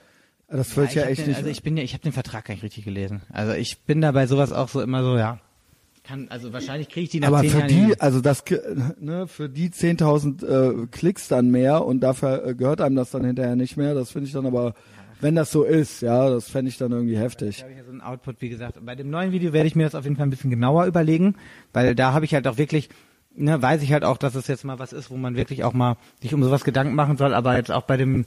Das 0.49 0.75
wird 0.75 0.95
ja, 0.95 1.03
ja 1.03 1.09
echt 1.09 1.21
den, 1.21 1.27
nicht. 1.27 1.37
Also 1.37 1.49
ich 1.49 1.61
bin 1.61 1.77
ja, 1.77 1.83
ich 1.83 1.93
habe 1.93 2.01
den 2.01 2.11
Vertrag 2.11 2.45
gar 2.45 2.55
nicht 2.55 2.63
richtig 2.63 2.83
gelesen. 2.83 3.21
Also 3.31 3.53
ich 3.53 3.81
bin 3.81 4.01
da 4.01 4.11
bei 4.11 4.25
sowas 4.25 4.51
auch 4.51 4.67
so 4.67 4.81
immer 4.81 5.03
so, 5.03 5.15
ja. 5.15 5.39
Kann, 6.03 6.27
also 6.29 6.51
wahrscheinlich 6.51 6.89
kriege 6.89 7.03
ich 7.03 7.09
die 7.11 7.19
nach 7.19 7.27
Aber 7.27 7.43
für 7.43 7.59
Jahren 7.59 7.67
die, 7.67 8.01
also 8.01 8.19
das, 8.19 8.43
ne, 8.99 9.27
für 9.27 9.47
die 9.47 9.69
10.000 9.69 10.83
äh, 10.83 10.87
Klicks 10.87 11.27
dann 11.27 11.51
mehr 11.51 11.85
und 11.85 11.99
dafür 11.99 12.47
äh, 12.47 12.55
gehört 12.55 12.81
einem 12.81 12.95
das 12.95 13.11
dann 13.11 13.23
hinterher 13.23 13.55
nicht 13.55 13.77
mehr. 13.77 13.93
Das 13.93 14.09
finde 14.09 14.25
ich 14.25 14.33
dann 14.33 14.47
aber 14.47 14.73
wenn 15.21 15.35
das 15.35 15.51
so 15.51 15.63
ist, 15.63 16.01
ja, 16.01 16.29
das 16.29 16.49
fände 16.49 16.69
ich 16.69 16.77
dann 16.77 16.91
irgendwie 16.91 17.17
heftig. 17.17 17.57
Da 17.57 17.63
habe 17.63 17.71
ich 17.71 17.77
ja 17.77 17.83
so 17.83 17.91
ein 17.91 18.01
Output, 18.01 18.41
wie 18.41 18.49
gesagt. 18.49 18.83
Bei 18.85 18.95
dem 18.95 19.09
neuen 19.09 19.31
Video 19.31 19.53
werde 19.53 19.67
ich 19.67 19.75
mir 19.75 19.83
das 19.83 19.95
auf 19.95 20.05
jeden 20.05 20.15
Fall 20.15 20.27
ein 20.27 20.29
bisschen 20.29 20.49
genauer 20.49 20.85
überlegen, 20.85 21.35
weil 21.73 21.95
da 21.95 22.13
habe 22.13 22.25
ich 22.25 22.33
halt 22.33 22.47
auch 22.47 22.57
wirklich, 22.57 22.89
ne, 23.35 23.61
weiß 23.61 23.81
ich 23.81 23.91
halt 23.91 24.03
auch, 24.03 24.17
dass 24.17 24.35
es 24.35 24.47
jetzt 24.47 24.63
mal 24.63 24.79
was 24.79 24.93
ist, 24.93 25.09
wo 25.11 25.17
man 25.17 25.35
wirklich 25.35 25.63
auch 25.63 25.73
mal 25.73 25.97
sich 26.21 26.33
um 26.33 26.43
sowas 26.43 26.63
Gedanken 26.63 26.95
machen 26.95 27.17
soll, 27.17 27.33
aber 27.33 27.55
jetzt 27.57 27.71
auch 27.71 27.83
bei 27.83 27.97
dem 27.97 28.25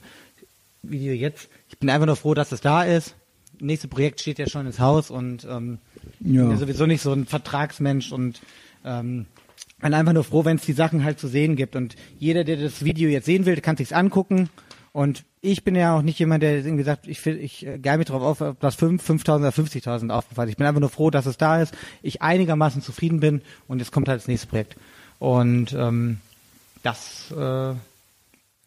Video 0.83 1.13
jetzt, 1.13 1.49
ich 1.69 1.79
bin 1.79 1.89
einfach 1.89 2.05
nur 2.05 2.15
froh, 2.15 2.33
dass 2.33 2.51
es 2.51 2.61
da 2.61 2.83
ist. 2.83 3.15
Nächste 3.59 3.87
Projekt 3.87 4.19
steht 4.19 4.39
ja 4.39 4.47
schon 4.47 4.65
ins 4.65 4.79
Haus 4.79 5.09
und 5.09 5.47
ähm, 5.49 5.79
ja. 6.19 6.41
bin 6.41 6.51
ja 6.51 6.57
sowieso 6.57 6.85
nicht 6.85 7.01
so 7.01 7.13
ein 7.13 7.25
Vertragsmensch 7.25 8.11
und 8.11 8.41
ähm, 8.83 9.25
bin 9.83 9.93
einfach 9.93 10.13
nur 10.13 10.23
froh, 10.23 10.45
wenn 10.45 10.57
es 10.57 10.65
die 10.65 10.73
Sachen 10.73 11.03
halt 11.03 11.19
zu 11.19 11.27
sehen 11.27 11.55
gibt. 11.55 11.75
Und 11.75 11.95
jeder, 12.17 12.43
der 12.43 12.57
das 12.57 12.83
Video 12.83 13.09
jetzt 13.09 13.25
sehen 13.25 13.45
will, 13.45 13.59
kann 13.61 13.77
sich's 13.77 13.93
angucken. 13.93 14.49
Und 14.93 15.25
ich 15.41 15.63
bin 15.63 15.73
ja 15.75 15.97
auch 15.97 16.03
nicht 16.03 16.19
jemand, 16.19 16.43
der 16.43 16.63
irgendwie 16.63 16.83
sagt, 16.83 17.07
ich, 17.07 17.25
ich 17.25 17.65
äh, 17.65 17.79
gehe 17.79 17.97
mich 17.97 18.05
darauf 18.05 18.21
auf, 18.21 18.41
ob 18.41 18.59
das 18.59 18.75
5, 18.75 19.03
5.000 19.03 19.39
oder 19.39 19.49
50.000 19.49 20.11
aufgefallen 20.11 20.49
Ich 20.49 20.55
bin 20.55 20.67
einfach 20.67 20.79
nur 20.79 20.89
froh, 20.89 21.09
dass 21.09 21.25
es 21.25 21.35
da 21.37 21.61
ist, 21.61 21.73
ich 22.03 22.21
einigermaßen 22.21 22.81
zufrieden 22.83 23.19
bin 23.19 23.41
und 23.67 23.79
jetzt 23.79 23.91
kommt 23.91 24.07
halt 24.07 24.21
das 24.21 24.27
nächste 24.27 24.47
Projekt. 24.47 24.77
Und 25.17 25.73
ähm, 25.73 26.19
das... 26.83 27.31
Äh, 27.31 27.73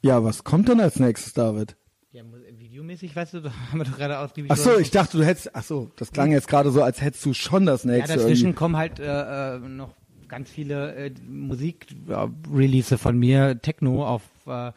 ja, 0.03 0.25
was 0.25 0.43
kommt 0.43 0.69
denn 0.69 0.81
als 0.81 0.99
nächstes, 0.99 1.33
David? 1.33 1.77
Ja, 2.11 2.23
videomäßig, 2.59 3.15
weißt 3.15 3.35
du, 3.35 3.45
haben 3.71 3.79
wir 3.79 3.85
doch 3.85 3.97
gerade 3.97 4.19
ausgiebig... 4.19 4.51
Ach 4.51 4.57
so, 4.57 4.77
ich 4.77 4.91
dachte, 4.91 5.19
du 5.19 5.25
hättest... 5.25 5.55
Ach 5.55 5.63
so, 5.63 5.93
das 5.97 6.11
klang 6.11 6.33
jetzt 6.33 6.49
gerade 6.49 6.73
so, 6.73 6.83
als 6.83 7.01
hättest 7.01 7.25
du 7.25 7.35
schon 7.35 7.67
das 7.67 7.85
nächste. 7.85 8.15
Ja, 8.15 8.17
dazwischen 8.19 8.47
irgendwie. 8.47 8.59
kommen 8.59 8.77
halt 8.77 8.99
äh, 8.99 9.55
äh 9.55 9.59
noch 9.61 9.95
ganz 10.27 10.51
viele 10.51 10.93
äh, 10.97 11.15
Musik-Release 11.25 12.99
von 12.99 13.17
mir, 13.17 13.63
Techno 13.63 14.05
auf... 14.05 14.23
Äh, 14.47 14.73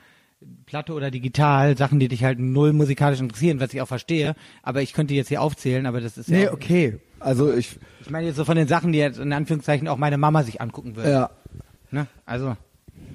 Platte 0.66 0.94
oder 0.94 1.12
digital, 1.12 1.78
Sachen, 1.78 2.00
die 2.00 2.08
dich 2.08 2.24
halt 2.24 2.40
null 2.40 2.74
musikalisch 2.74 3.20
interessieren, 3.20 3.60
was 3.60 3.74
ich 3.74 3.82
auch 3.82 3.88
verstehe, 3.88 4.36
aber 4.64 4.82
ich 4.82 4.94
könnte 4.94 5.14
jetzt 5.14 5.28
hier 5.28 5.42
aufzählen, 5.42 5.86
aber 5.86 6.00
das 6.00 6.18
ist 6.18 6.30
nee, 6.30 6.44
ja... 6.44 6.50
Nee, 6.50 6.56
okay. 6.56 7.00
Also 7.20 7.54
ich... 7.54 7.78
Ich 8.02 8.10
meine 8.10 8.28
jetzt 8.28 8.38
so 8.38 8.46
von 8.46 8.56
den 8.56 8.68
Sachen, 8.68 8.94
die 8.94 9.00
jetzt 9.00 9.20
in 9.20 9.34
Anführungszeichen 9.34 9.88
auch 9.88 9.98
meine 9.98 10.18
Mama 10.18 10.44
sich 10.44 10.62
angucken 10.62 10.96
würde. 10.96 11.12
Ja. 11.12 11.30
Ne? 11.92 12.08
Also... 12.26 12.56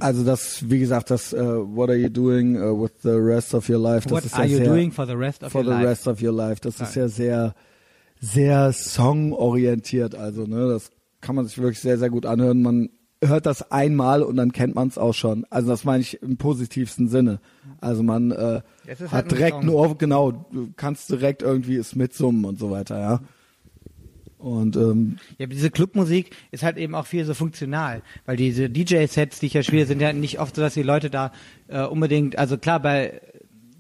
Also 0.00 0.24
das, 0.24 0.68
wie 0.68 0.80
gesagt, 0.80 1.10
das 1.10 1.32
uh, 1.32 1.36
What 1.36 1.88
are 1.88 1.96
you 1.96 2.08
doing 2.08 2.56
uh, 2.56 2.82
with 2.82 2.92
the 3.02 3.10
rest 3.10 3.54
of 3.54 3.68
your 3.68 3.78
life? 3.78 4.08
Das 4.08 4.12
What 4.12 4.24
ist 4.24 4.34
are 4.34 4.44
ja 4.44 4.50
you 4.50 4.56
sehr, 4.58 4.66
doing 4.66 4.90
for 4.90 5.06
the 5.06 5.12
rest 5.12 5.44
of 5.44 5.52
for 5.52 5.62
your 5.62 5.70
the 5.70 5.76
life? 5.76 5.88
rest 5.88 6.08
of 6.08 6.22
your 6.22 6.32
life. 6.32 6.60
Das 6.60 6.80
ist 6.80 6.96
ja 6.96 7.06
sehr, 7.06 7.54
sehr 8.20 8.72
songorientiert. 8.72 10.16
Also 10.16 10.46
ne, 10.46 10.68
das 10.68 10.90
kann 11.20 11.36
man 11.36 11.46
sich 11.46 11.58
wirklich 11.58 11.78
sehr, 11.78 11.96
sehr 11.96 12.10
gut 12.10 12.26
anhören. 12.26 12.60
Man 12.60 12.90
hört 13.28 13.46
das 13.46 13.70
einmal 13.70 14.22
und 14.22 14.36
dann 14.36 14.52
kennt 14.52 14.74
man 14.74 14.88
es 14.88 14.98
auch 14.98 15.14
schon. 15.14 15.46
Also 15.50 15.68
das 15.68 15.84
meine 15.84 16.00
ich 16.00 16.22
im 16.22 16.36
positivsten 16.36 17.08
Sinne. 17.08 17.40
Also 17.80 18.02
man 18.02 18.30
äh, 18.30 18.60
ist 18.86 19.00
hat 19.02 19.12
halt 19.12 19.30
direkt 19.32 19.58
ein 19.58 19.68
Ohr, 19.68 19.96
genau, 19.96 20.32
du 20.32 20.72
kannst 20.76 21.10
direkt 21.10 21.42
irgendwie 21.42 21.76
es 21.76 21.94
mitsummen 21.94 22.44
und 22.44 22.58
so 22.58 22.70
weiter, 22.70 22.98
ja. 23.00 23.20
Und 24.38 24.76
ähm, 24.76 25.16
Ja, 25.38 25.46
diese 25.46 25.70
Clubmusik 25.70 26.36
ist 26.50 26.62
halt 26.62 26.76
eben 26.76 26.94
auch 26.94 27.06
viel 27.06 27.24
so 27.24 27.32
funktional, 27.32 28.02
weil 28.26 28.36
diese 28.36 28.68
DJ-Sets, 28.68 29.40
die 29.40 29.46
ich 29.46 29.54
ja 29.54 29.62
spiele, 29.62 29.86
sind 29.86 30.02
ja 30.02 30.12
nicht 30.12 30.38
oft 30.38 30.54
so, 30.54 30.60
dass 30.60 30.74
die 30.74 30.82
Leute 30.82 31.08
da 31.08 31.32
äh, 31.68 31.82
unbedingt, 31.84 32.38
also 32.38 32.58
klar, 32.58 32.80
bei 32.80 33.22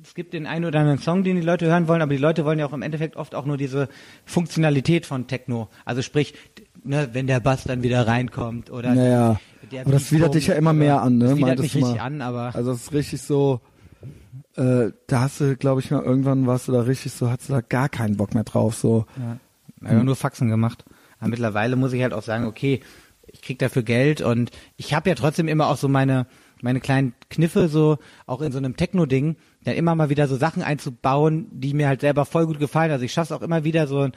es 0.02 0.14
gibt 0.14 0.32
den 0.32 0.46
einen 0.46 0.64
oder 0.64 0.80
anderen 0.80 0.98
Song, 0.98 1.24
den 1.24 1.36
die 1.36 1.42
Leute 1.42 1.66
hören 1.66 1.88
wollen, 1.88 2.02
aber 2.02 2.12
die 2.12 2.20
Leute 2.20 2.44
wollen 2.44 2.58
ja 2.58 2.66
auch 2.66 2.72
im 2.72 2.82
Endeffekt 2.82 3.16
oft 3.16 3.34
auch 3.34 3.46
nur 3.46 3.56
diese 3.56 3.88
Funktionalität 4.24 5.06
von 5.06 5.26
Techno. 5.26 5.68
Also 5.84 6.02
sprich, 6.02 6.34
ne, 6.84 7.08
wenn 7.12 7.26
der 7.26 7.40
Bass 7.40 7.64
dann 7.64 7.82
wieder 7.82 8.06
reinkommt 8.06 8.70
oder 8.70 8.94
naja, 8.94 9.40
der 9.70 9.82
aber 9.82 9.92
das 9.92 10.12
widert 10.12 10.34
dich 10.34 10.46
ja 10.46 10.54
immer 10.54 10.72
mehr 10.72 11.02
an, 11.02 11.18
ne? 11.18 11.30
Das 11.30 11.36
widert 11.36 11.58
mich 11.58 11.74
richtig 11.74 11.96
mal. 11.96 12.00
an, 12.00 12.22
aber 12.22 12.54
Also 12.54 12.72
das 12.72 12.82
ist 12.82 12.92
richtig 12.92 13.22
so, 13.22 13.60
äh, 14.56 14.90
da 15.06 15.20
hast 15.20 15.40
du, 15.40 15.56
glaube 15.56 15.80
ich 15.80 15.90
mal, 15.90 16.02
irgendwann 16.02 16.46
warst 16.46 16.68
du 16.68 16.72
da 16.72 16.82
richtig 16.82 17.12
so, 17.12 17.30
hattest 17.30 17.48
du 17.48 17.54
da 17.54 17.60
gar 17.60 17.88
keinen 17.88 18.16
Bock 18.16 18.34
mehr 18.34 18.44
drauf, 18.44 18.74
so. 18.76 19.06
Ja. 19.16 19.38
Wir 19.80 19.98
haben 19.98 20.06
nur 20.06 20.16
Faxen 20.16 20.48
gemacht. 20.48 20.84
Aber 21.18 21.28
mittlerweile 21.28 21.76
muss 21.76 21.92
ich 21.92 22.02
halt 22.02 22.14
auch 22.14 22.22
sagen, 22.22 22.46
okay, 22.46 22.80
ich 23.26 23.42
krieg 23.42 23.58
dafür 23.58 23.82
Geld 23.82 24.22
und 24.22 24.50
ich 24.76 24.94
habe 24.94 25.10
ja 25.10 25.14
trotzdem 25.14 25.48
immer 25.48 25.68
auch 25.68 25.76
so 25.76 25.88
meine 25.88 26.26
meine 26.62 26.80
kleinen 26.80 27.12
Kniffe 27.28 27.68
so 27.68 27.98
auch 28.26 28.40
in 28.40 28.50
so 28.50 28.58
einem 28.58 28.76
Techno-Ding, 28.76 29.36
ja 29.66 29.72
immer 29.72 29.94
mal 29.94 30.08
wieder 30.08 30.28
so 30.28 30.36
Sachen 30.36 30.62
einzubauen, 30.62 31.46
die 31.50 31.74
mir 31.74 31.88
halt 31.88 32.00
selber 32.00 32.24
voll 32.24 32.46
gut 32.46 32.58
gefallen. 32.58 32.90
Also 32.90 33.04
ich 33.04 33.12
schaff's 33.12 33.32
auch 33.32 33.42
immer 33.42 33.64
wieder 33.64 33.86
so, 33.86 34.04
äh, 34.04 34.10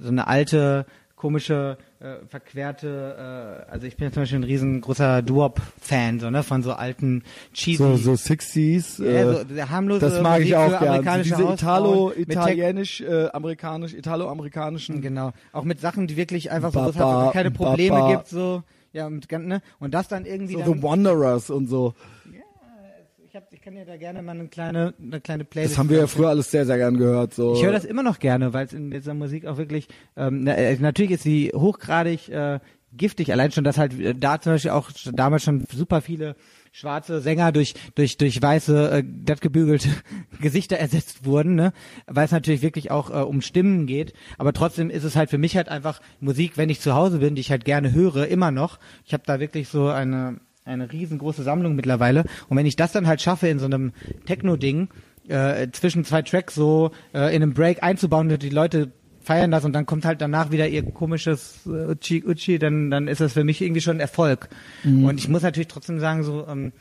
so 0.00 0.08
eine 0.08 0.26
alte 0.26 0.86
komische 1.24 1.78
äh, 2.00 2.16
verquerte, 2.28 3.64
äh, 3.66 3.72
also 3.72 3.86
ich 3.86 3.96
bin 3.96 4.08
ja 4.08 4.12
zum 4.12 4.24
Beispiel 4.24 4.40
ein 4.40 4.44
riesengroßer 4.44 5.22
Duop-Fan, 5.22 6.20
so 6.20 6.28
ne, 6.28 6.42
von 6.42 6.62
so 6.62 6.72
alten 6.74 7.22
cheesy, 7.54 7.78
So, 7.78 7.96
so 7.96 8.12
60s. 8.12 9.02
ja, 9.02 9.10
Äh, 9.10 9.32
so 9.32 9.44
der 9.44 9.70
harmlose 9.70 10.00
das 10.00 10.20
mag 10.20 10.40
Musik 10.40 10.48
ich 10.48 10.56
auch 10.56 10.78
gerne. 10.78 11.22
Diese 11.22 11.42
Italo, 11.44 12.12
italienisch, 12.14 13.00
äh, 13.00 13.28
amerikanisch, 13.32 13.94
italo-amerikanischen. 13.94 15.00
Genau. 15.00 15.32
Auch 15.54 15.64
mit 15.64 15.80
Sachen, 15.80 16.08
die 16.08 16.18
wirklich 16.18 16.50
einfach 16.50 16.72
so, 16.72 16.80
es 16.90 16.96
halt 16.96 17.32
keine 17.32 17.50
Probleme 17.50 17.96
Baba. 17.96 18.10
gibt, 18.16 18.28
so. 18.28 18.62
Ja, 18.92 19.06
und, 19.06 19.26
ne? 19.32 19.62
und 19.80 19.94
das 19.94 20.08
dann 20.08 20.26
irgendwie 20.26 20.52
So 20.52 20.58
dann, 20.60 20.74
The 20.74 20.82
Wanderers 20.82 21.48
und 21.48 21.68
so. 21.68 21.94
Ich, 23.34 23.36
hab, 23.36 23.52
ich 23.52 23.60
kann 23.62 23.76
ja 23.76 23.84
da 23.84 23.96
gerne 23.96 24.22
mal 24.22 24.30
eine 24.30 24.46
kleine, 24.46 24.94
eine 25.02 25.20
kleine 25.20 25.44
Playlist. 25.44 25.72
Das 25.72 25.78
haben 25.78 25.90
wir 25.90 25.98
ja 25.98 26.06
früher 26.06 26.28
alles 26.28 26.52
sehr, 26.52 26.66
sehr 26.66 26.76
gern 26.76 26.96
gehört. 26.96 27.34
So. 27.34 27.54
Ich 27.54 27.64
höre 27.64 27.72
das 27.72 27.84
immer 27.84 28.04
noch 28.04 28.20
gerne, 28.20 28.52
weil 28.52 28.66
es 28.66 28.72
in 28.72 28.92
dieser 28.92 29.12
Musik 29.12 29.46
auch 29.46 29.56
wirklich, 29.56 29.88
ähm, 30.16 30.44
na, 30.44 30.54
äh, 30.54 30.76
natürlich 30.78 31.10
ist 31.10 31.24
sie 31.24 31.50
hochgradig 31.52 32.28
äh, 32.28 32.60
giftig, 32.92 33.32
allein 33.32 33.50
schon, 33.50 33.64
dass 33.64 33.76
halt 33.76 33.98
äh, 33.98 34.14
da 34.14 34.40
zum 34.40 34.52
Beispiel 34.52 34.70
auch 34.70 34.88
damals 35.12 35.42
schon 35.42 35.64
super 35.68 36.00
viele 36.00 36.36
schwarze 36.70 37.20
Sänger 37.20 37.50
durch 37.50 37.74
durch 37.96 38.18
durch 38.18 38.40
weiße 38.40 38.90
äh, 38.92 39.02
glatt 39.02 39.40
gebügelte 39.40 39.88
Gesichter 40.40 40.76
ersetzt 40.76 41.24
wurden, 41.24 41.56
ne? 41.56 41.72
Weil 42.06 42.26
es 42.26 42.32
natürlich 42.32 42.62
wirklich 42.62 42.92
auch 42.92 43.10
äh, 43.10 43.24
um 43.24 43.40
Stimmen 43.40 43.86
geht, 43.86 44.12
aber 44.38 44.52
trotzdem 44.52 44.90
ist 44.90 45.02
es 45.02 45.16
halt 45.16 45.30
für 45.30 45.38
mich 45.38 45.56
halt 45.56 45.68
einfach 45.68 46.00
Musik, 46.20 46.56
wenn 46.56 46.70
ich 46.70 46.80
zu 46.80 46.94
Hause 46.94 47.18
bin, 47.18 47.34
die 47.34 47.40
ich 47.40 47.50
halt 47.50 47.64
gerne 47.64 47.92
höre, 47.92 48.28
immer 48.28 48.52
noch. 48.52 48.78
Ich 49.04 49.12
habe 49.12 49.24
da 49.26 49.40
wirklich 49.40 49.66
so 49.66 49.88
eine 49.88 50.38
eine 50.64 50.90
riesengroße 50.90 51.42
Sammlung 51.42 51.74
mittlerweile 51.74 52.24
und 52.48 52.56
wenn 52.56 52.66
ich 52.66 52.76
das 52.76 52.92
dann 52.92 53.06
halt 53.06 53.20
schaffe 53.20 53.48
in 53.48 53.58
so 53.58 53.66
einem 53.66 53.92
Techno-Ding 54.26 54.88
äh, 55.28 55.68
zwischen 55.72 56.04
zwei 56.04 56.22
Tracks 56.22 56.54
so 56.54 56.90
äh, 57.12 57.34
in 57.34 57.42
einem 57.42 57.54
Break 57.54 57.82
einzubauen 57.82 58.28
die 58.38 58.50
Leute 58.50 58.92
feiern 59.20 59.50
das 59.50 59.64
und 59.64 59.72
dann 59.72 59.86
kommt 59.86 60.04
halt 60.04 60.20
danach 60.20 60.50
wieder 60.50 60.68
ihr 60.68 60.82
komisches 60.82 61.66
äh, 61.66 61.92
Uchi 61.92 62.24
Uchi, 62.24 62.58
dann 62.58 62.90
dann 62.90 63.08
ist 63.08 63.20
das 63.20 63.32
für 63.32 63.44
mich 63.44 63.60
irgendwie 63.62 63.80
schon 63.80 63.96
ein 63.96 64.00
Erfolg. 64.00 64.48
Und 65.06 65.18
ich 65.18 65.28
muss 65.28 65.42
natürlich 65.42 65.68
trotzdem 65.68 65.98
sagen 65.98 66.22
so 66.22 66.46
ähm, 66.46 66.72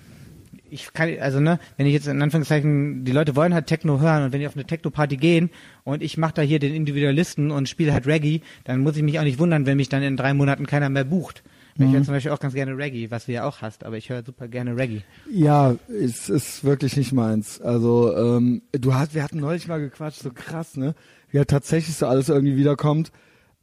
ich 0.73 0.91
kann, 0.91 1.09
also 1.19 1.39
ne, 1.39 1.59
wenn 1.77 1.85
ich 1.85 1.93
jetzt 1.93 2.07
in 2.07 2.21
Anführungszeichen, 2.21 3.05
die 3.05 3.11
Leute 3.11 3.35
wollen 3.35 3.53
halt 3.53 3.67
Techno 3.67 3.99
hören 3.99 4.23
und 4.23 4.33
wenn 4.33 4.39
die 4.39 4.47
auf 4.47 4.55
eine 4.55 4.65
Techno-Party 4.65 5.17
gehen 5.17 5.51
und 5.83 6.01
ich 6.01 6.17
mache 6.17 6.33
da 6.33 6.41
hier 6.41 6.57
den 6.57 6.73
Individualisten 6.73 7.51
und 7.51 7.69
spiele 7.69 7.93
halt 7.93 8.07
Reggae, 8.07 8.41
dann 8.63 8.81
muss 8.81 8.97
ich 8.97 9.03
mich 9.03 9.19
auch 9.19 9.23
nicht 9.23 9.37
wundern, 9.37 9.67
wenn 9.67 9.77
mich 9.77 9.89
dann 9.89 10.01
in 10.01 10.17
drei 10.17 10.33
Monaten 10.33 10.65
keiner 10.65 10.89
mehr 10.89 11.03
bucht. 11.03 11.43
Ich 11.75 11.91
höre 11.91 12.03
zum 12.03 12.13
Beispiel 12.13 12.31
auch 12.31 12.39
ganz 12.39 12.53
gerne 12.53 12.77
Reggae, 12.77 13.09
was 13.09 13.25
du 13.25 13.31
ja 13.31 13.45
auch 13.45 13.61
hast, 13.61 13.83
aber 13.83 13.97
ich 13.97 14.09
höre 14.09 14.23
super 14.23 14.47
gerne 14.47 14.77
Reggae. 14.77 15.01
Ja, 15.29 15.75
es 15.87 16.29
ist 16.29 16.63
wirklich 16.63 16.95
nicht 16.97 17.13
meins. 17.13 17.59
Also, 17.61 18.15
ähm, 18.15 18.61
du 18.71 18.93
hast, 18.93 19.15
wir 19.15 19.23
hatten 19.23 19.39
neulich 19.39 19.67
mal 19.67 19.79
gequatscht, 19.79 20.21
so 20.21 20.31
krass, 20.31 20.77
ne? 20.77 20.93
Wie 21.31 21.39
halt 21.39 21.49
tatsächlich 21.49 21.95
so 21.95 22.05
alles 22.05 22.29
irgendwie 22.29 22.57
wiederkommt. 22.57 23.11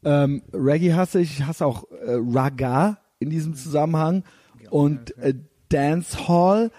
Ähm, 0.04 0.42
Reggae 0.52 0.94
hasse 0.94 1.20
ich, 1.20 1.38
ich 1.38 1.46
hasse 1.46 1.64
auch 1.64 1.84
äh, 1.90 2.16
Raga 2.18 2.98
in 3.20 3.30
diesem 3.30 3.54
Zusammenhang 3.54 4.24
und 4.70 5.16
äh, 5.18 5.34
Dancehall 5.68 6.70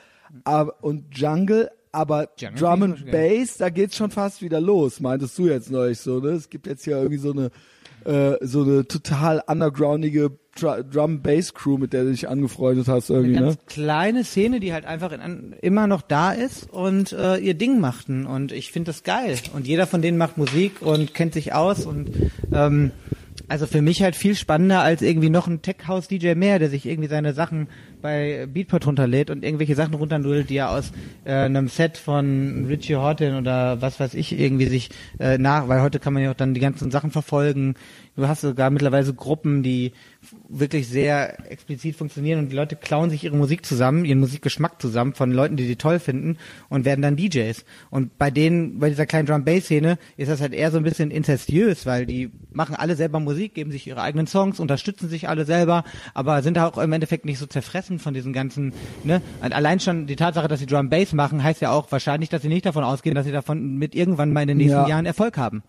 und 0.81 1.17
Jungle, 1.17 1.69
aber 1.91 2.29
Jungle 2.37 2.59
Drum 2.59 2.83
and. 2.83 3.11
Bass, 3.11 3.57
da 3.57 3.69
geht's 3.69 3.95
schon 3.95 4.11
fast 4.11 4.41
wieder 4.41 4.59
los, 4.59 4.99
meintest 4.99 5.37
du 5.37 5.47
jetzt 5.47 5.71
neulich 5.71 5.99
so, 5.99 6.19
ne? 6.19 6.29
Es 6.29 6.49
gibt 6.49 6.67
jetzt 6.67 6.83
hier 6.83 6.97
irgendwie 6.97 7.17
so 7.17 7.31
eine 7.31 7.51
äh, 8.05 8.35
so 8.41 8.63
eine 8.63 8.87
total 8.87 9.43
undergroundige 9.45 10.31
Dr 10.59 10.83
Drum 10.83 11.21
Bass 11.21 11.53
Crew, 11.53 11.77
mit 11.77 11.93
der 11.93 12.03
du 12.03 12.11
dich 12.11 12.27
angefreundet 12.27 12.87
hast 12.87 13.09
irgendwie, 13.09 13.37
Eine 13.37 13.45
ne? 13.47 13.51
ganz 13.53 13.65
kleine 13.67 14.23
Szene, 14.23 14.59
die 14.59 14.73
halt 14.73 14.85
einfach 14.85 15.11
in, 15.11 15.55
immer 15.61 15.87
noch 15.87 16.01
da 16.01 16.31
ist 16.31 16.69
und 16.71 17.13
äh, 17.13 17.37
ihr 17.37 17.53
Ding 17.53 17.79
machten. 17.79 18.25
Und 18.25 18.51
ich 18.51 18.71
finde 18.71 18.91
das 18.91 19.03
geil. 19.03 19.37
Und 19.53 19.67
jeder 19.67 19.87
von 19.87 20.01
denen 20.01 20.17
macht 20.17 20.37
Musik 20.37 20.81
und 20.81 21.13
kennt 21.13 21.33
sich 21.33 21.53
aus. 21.53 21.85
Und 21.85 22.09
ähm, 22.51 22.91
also 23.47 23.67
für 23.67 23.81
mich 23.81 24.01
halt 24.03 24.15
viel 24.15 24.35
spannender 24.35 24.81
als 24.81 25.01
irgendwie 25.01 25.29
noch 25.29 25.47
ein 25.47 25.61
Tech 25.61 25.87
House 25.87 26.07
DJ 26.07 26.35
mehr, 26.35 26.59
der 26.59 26.69
sich 26.69 26.85
irgendwie 26.85 27.09
seine 27.09 27.33
Sachen 27.33 27.67
bei 28.01 28.47
Beatport 28.51 28.87
runterlädt 28.87 29.29
und 29.29 29.43
irgendwelche 29.43 29.75
Sachen 29.75 29.93
runternudelt, 29.93 30.49
die 30.49 30.57
er 30.57 30.71
aus 30.71 30.91
äh, 31.23 31.33
einem 31.33 31.67
Set 31.67 31.97
von 31.97 32.65
Richie 32.67 32.95
Horton 32.95 33.37
oder 33.37 33.81
was 33.81 33.99
weiß 33.99 34.13
ich 34.15 34.37
irgendwie 34.37 34.65
sich 34.65 34.89
äh, 35.19 35.37
nach, 35.37 35.67
weil 35.67 35.81
heute 35.81 35.99
kann 35.99 36.13
man 36.13 36.23
ja 36.23 36.31
auch 36.31 36.35
dann 36.35 36.53
die 36.53 36.59
ganzen 36.59 36.91
Sachen 36.91 37.11
verfolgen. 37.11 37.75
Du 38.17 38.27
hast 38.27 38.41
sogar 38.41 38.69
mittlerweile 38.69 39.05
so 39.05 39.13
Gruppen, 39.13 39.63
die 39.63 39.93
wirklich 40.49 40.87
sehr 40.89 41.49
explizit 41.49 41.95
funktionieren 41.95 42.39
und 42.39 42.49
die 42.49 42.55
Leute 42.55 42.75
klauen 42.75 43.09
sich 43.09 43.23
ihre 43.23 43.37
Musik 43.37 43.65
zusammen, 43.65 44.03
ihren 44.03 44.19
Musikgeschmack 44.19 44.81
zusammen 44.81 45.13
von 45.13 45.31
Leuten, 45.31 45.55
die 45.55 45.65
die 45.65 45.77
toll 45.77 45.97
finden 45.99 46.37
und 46.67 46.83
werden 46.83 47.01
dann 47.01 47.15
DJs. 47.15 47.63
Und 47.89 48.17
bei 48.17 48.29
denen, 48.29 48.79
bei 48.79 48.89
dieser 48.89 49.05
kleinen 49.05 49.27
Drum-Bass-Szene 49.27 49.97
ist 50.17 50.29
das 50.29 50.41
halt 50.41 50.53
eher 50.53 50.71
so 50.71 50.77
ein 50.77 50.83
bisschen 50.83 51.09
inzestiös, 51.09 51.85
weil 51.85 52.05
die 52.05 52.31
machen 52.51 52.75
alle 52.75 52.97
selber 52.97 53.21
Musik, 53.21 53.53
geben 53.53 53.71
sich 53.71 53.87
ihre 53.87 54.01
eigenen 54.01 54.27
Songs, 54.27 54.59
unterstützen 54.59 55.07
sich 55.07 55.29
alle 55.29 55.45
selber, 55.45 55.85
aber 56.13 56.41
sind 56.43 56.57
auch 56.59 56.77
im 56.77 56.91
Endeffekt 56.91 57.23
nicht 57.23 57.39
so 57.39 57.45
zerfressen 57.45 57.97
von 57.97 58.13
diesen 58.13 58.33
ganzen, 58.33 58.73
ne? 59.05 59.21
Und 59.41 59.53
allein 59.53 59.79
schon 59.79 60.05
die 60.05 60.17
Tatsache, 60.17 60.49
dass 60.49 60.59
sie 60.59 60.65
Drum-Bass 60.65 61.13
machen, 61.13 61.43
heißt 61.43 61.61
ja 61.61 61.71
auch 61.71 61.89
wahrscheinlich, 61.91 62.29
dass 62.29 62.41
sie 62.41 62.49
nicht 62.49 62.65
davon 62.65 62.83
ausgehen, 62.83 63.15
dass 63.15 63.25
sie 63.25 63.31
davon 63.31 63.77
mit 63.77 63.95
irgendwann 63.95 64.33
mal 64.33 64.41
in 64.41 64.49
den 64.49 64.57
nächsten 64.57 64.81
Ja. 64.81 64.87
Jahren 64.87 65.05
Erfolg 65.05 65.37
haben. 65.37 65.63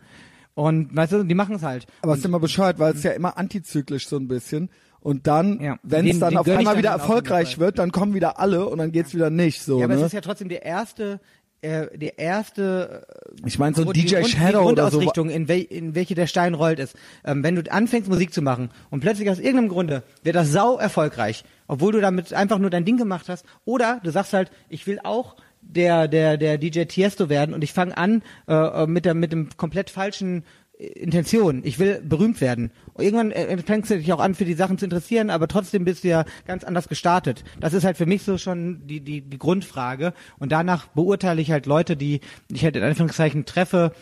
Und 0.55 0.95
weißt 0.95 1.12
du, 1.12 1.23
die 1.24 1.35
machen 1.35 1.57
es 1.57 1.62
halt. 1.62 1.87
Aber 2.03 2.12
es 2.12 2.19
ist 2.20 2.24
immer 2.27 2.41
bescheuert, 2.41 2.79
weil 2.79 2.93
es 2.95 3.03
ja 3.03 3.12
immer 3.12 3.39
antizyklisch 3.39 4.07
so 4.07 4.16
ein 4.16 4.29
bisschen. 4.29 4.69
Und 5.01 5.27
dann, 5.27 5.61
Ja. 5.61 5.79
wenn 5.83 6.07
es 6.07 6.19
dann 6.20 6.37
auf 6.37 6.47
einmal 6.47 6.65
dann 6.65 6.79
wieder 6.79 6.91
erfolgreich 6.91 7.59
wird, 7.59 7.79
dann 7.79 7.91
kommen 7.91 8.15
wieder 8.15 8.39
alle 8.39 8.66
und 8.69 8.79
dann 8.79 8.93
geht's 8.93 9.15
wieder 9.15 9.31
nicht 9.31 9.62
so. 9.62 9.79
Ja, 9.79 9.87
aber 9.87 9.95
ne? 9.95 10.01
es 10.01 10.07
ist 10.07 10.12
ja 10.12 10.20
trotzdem 10.20 10.49
der 10.49 10.62
erste, 10.65 11.19
äh, 11.62 11.97
der 11.99 12.19
erste 12.19 13.05
ich 13.45 13.59
meine, 13.59 13.74
so 13.74 13.91
DJ 13.93 14.16
Grund- 14.16 14.29
Shadow 14.29 14.69
oder 14.70 14.91
so. 14.91 15.01
In, 15.01 15.49
wel, 15.49 15.62
in 15.62 15.95
welche 15.97 16.15
der 16.15 16.27
Stein 16.29 16.55
rollt, 16.55 16.79
ist, 16.79 16.95
ähm, 17.24 17.43
wenn 17.43 17.57
du 17.57 17.73
anfängst 17.73 18.09
Musik 18.09 18.33
zu 18.33 18.43
machen 18.43 18.70
und 18.91 19.01
plötzlich 19.01 19.29
aus 19.31 19.39
irgendeinem 19.39 19.69
Grunde 19.70 20.03
wird 20.23 20.37
das 20.37 20.53
sau 20.53 20.77
erfolgreich, 20.79 21.43
obwohl 21.66 21.93
du 21.93 22.01
damit 22.01 22.33
einfach 22.33 22.59
nur 22.59 22.70
dein 22.70 22.85
Ding 22.85 22.97
gemacht 22.97 23.29
hast, 23.29 23.45
oder 23.65 24.01
du 24.05 24.11
sagst 24.11 24.33
halt, 24.35 24.51
ich 24.69 24.87
will 24.87 25.01
auch 25.03 25.35
der 25.73 26.09
der 26.09 26.36
der 26.36 26.59
DJ 26.59 26.85
Tiesto 26.85 27.28
werden 27.28 27.55
und 27.55 27.65
ich 27.65 27.73
fange 27.73 27.97
an 27.97 28.23
äh, 28.49 28.55
äh, 28.55 28.86
mit 28.86 29.05
der 29.05 29.15
mit 29.15 29.32
dem 29.32 29.49
komplett 29.57 29.90
falschen 29.90 30.44
äh, 30.78 30.86
Intention. 30.86 31.62
Ich 31.65 31.78
will 31.78 32.01
berühmt 32.05 32.40
werden. 32.40 32.70
Und 32.94 33.05
irgendwann 33.05 33.32
äh, 33.32 33.57
fängst 33.59 33.90
du 33.90 33.97
dich 33.97 34.12
auch 34.12 34.20
an, 34.20 34.35
für 34.35 34.44
die 34.44 34.55
Sachen 34.55 34.78
zu 34.78 34.85
interessieren, 34.85 35.31
aber 35.31 35.49
trotzdem 35.49 35.85
bist 35.85 36.05
du 36.05 36.09
ja 36.09 36.24
ganz 36.47 36.65
anders 36.65 36.89
gestartet. 36.89 37.44
Das 37.61 37.73
ist 37.73 37.85
halt 37.85 37.97
für 37.97 38.07
mich 38.07 38.23
so 38.23 38.39
schon 38.39 38.86
die, 38.86 39.01
die, 39.01 39.23
die 39.23 39.39
Grundfrage. 39.39 40.12
Und 40.39 40.53
danach 40.53 40.89
beurteile 40.89 41.40
ich 41.40 41.51
halt 41.51 41.66
Leute, 41.66 41.97
die 41.97 42.20
ich 42.51 42.65
halt 42.65 42.77
in 42.77 42.82
Anführungszeichen 42.82 43.44
treffe, 43.44 43.93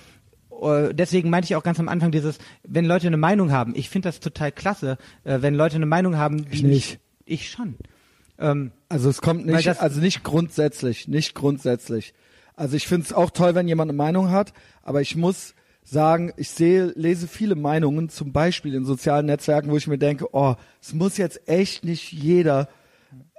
Deswegen 0.93 1.31
meinte 1.31 1.47
ich 1.47 1.57
auch 1.57 1.63
ganz 1.63 1.81
am 1.81 1.89
Anfang 1.89 2.13
dieses, 2.13 2.37
wenn 2.65 2.85
Leute 2.85 3.07
eine 3.07 3.17
Meinung 3.17 3.51
haben, 3.51 3.73
ich 3.75 3.89
finde 3.89 4.11
das 4.11 4.21
total 4.21 4.53
klasse, 4.53 4.99
wenn 5.25 5.55
Leute 5.55 5.77
eine 5.77 5.87
Meinung 5.87 6.19
haben, 6.19 6.45
die 6.45 6.55
Ich 6.55 6.63
nicht. 6.63 7.01
ich 7.25 7.51
schon. 7.51 7.77
Ähm, 8.41 8.73
Also 8.89 9.09
es 9.11 9.21
kommt 9.21 9.47
nicht, 9.47 9.81
also 9.81 10.01
nicht 10.01 10.25
grundsätzlich, 10.25 11.07
nicht 11.07 11.35
grundsätzlich. 11.35 12.15
Also 12.57 12.77
ich 12.77 12.87
finde 12.87 13.07
es 13.07 13.13
auch 13.13 13.31
toll, 13.31 13.55
wenn 13.55 13.69
jemand 13.69 13.91
eine 13.91 13.97
Meinung 13.97 14.31
hat, 14.31 14.53
aber 14.83 15.01
ich 15.01 15.17
muss 15.17 15.55
sagen, 15.83 16.33
ich 16.37 16.51
sehe, 16.51 16.93
lese 16.97 17.29
viele 17.29 17.55
Meinungen, 17.55 18.09
zum 18.09 18.33
Beispiel 18.33 18.75
in 18.75 18.85
sozialen 18.85 19.27
Netzwerken, 19.27 19.71
wo 19.71 19.77
ich 19.77 19.87
mir 19.87 19.99
denke, 19.99 20.27
oh, 20.33 20.55
es 20.81 20.93
muss 20.93 21.17
jetzt 21.17 21.49
echt 21.49 21.85
nicht 21.85 22.13
jeder 22.13 22.69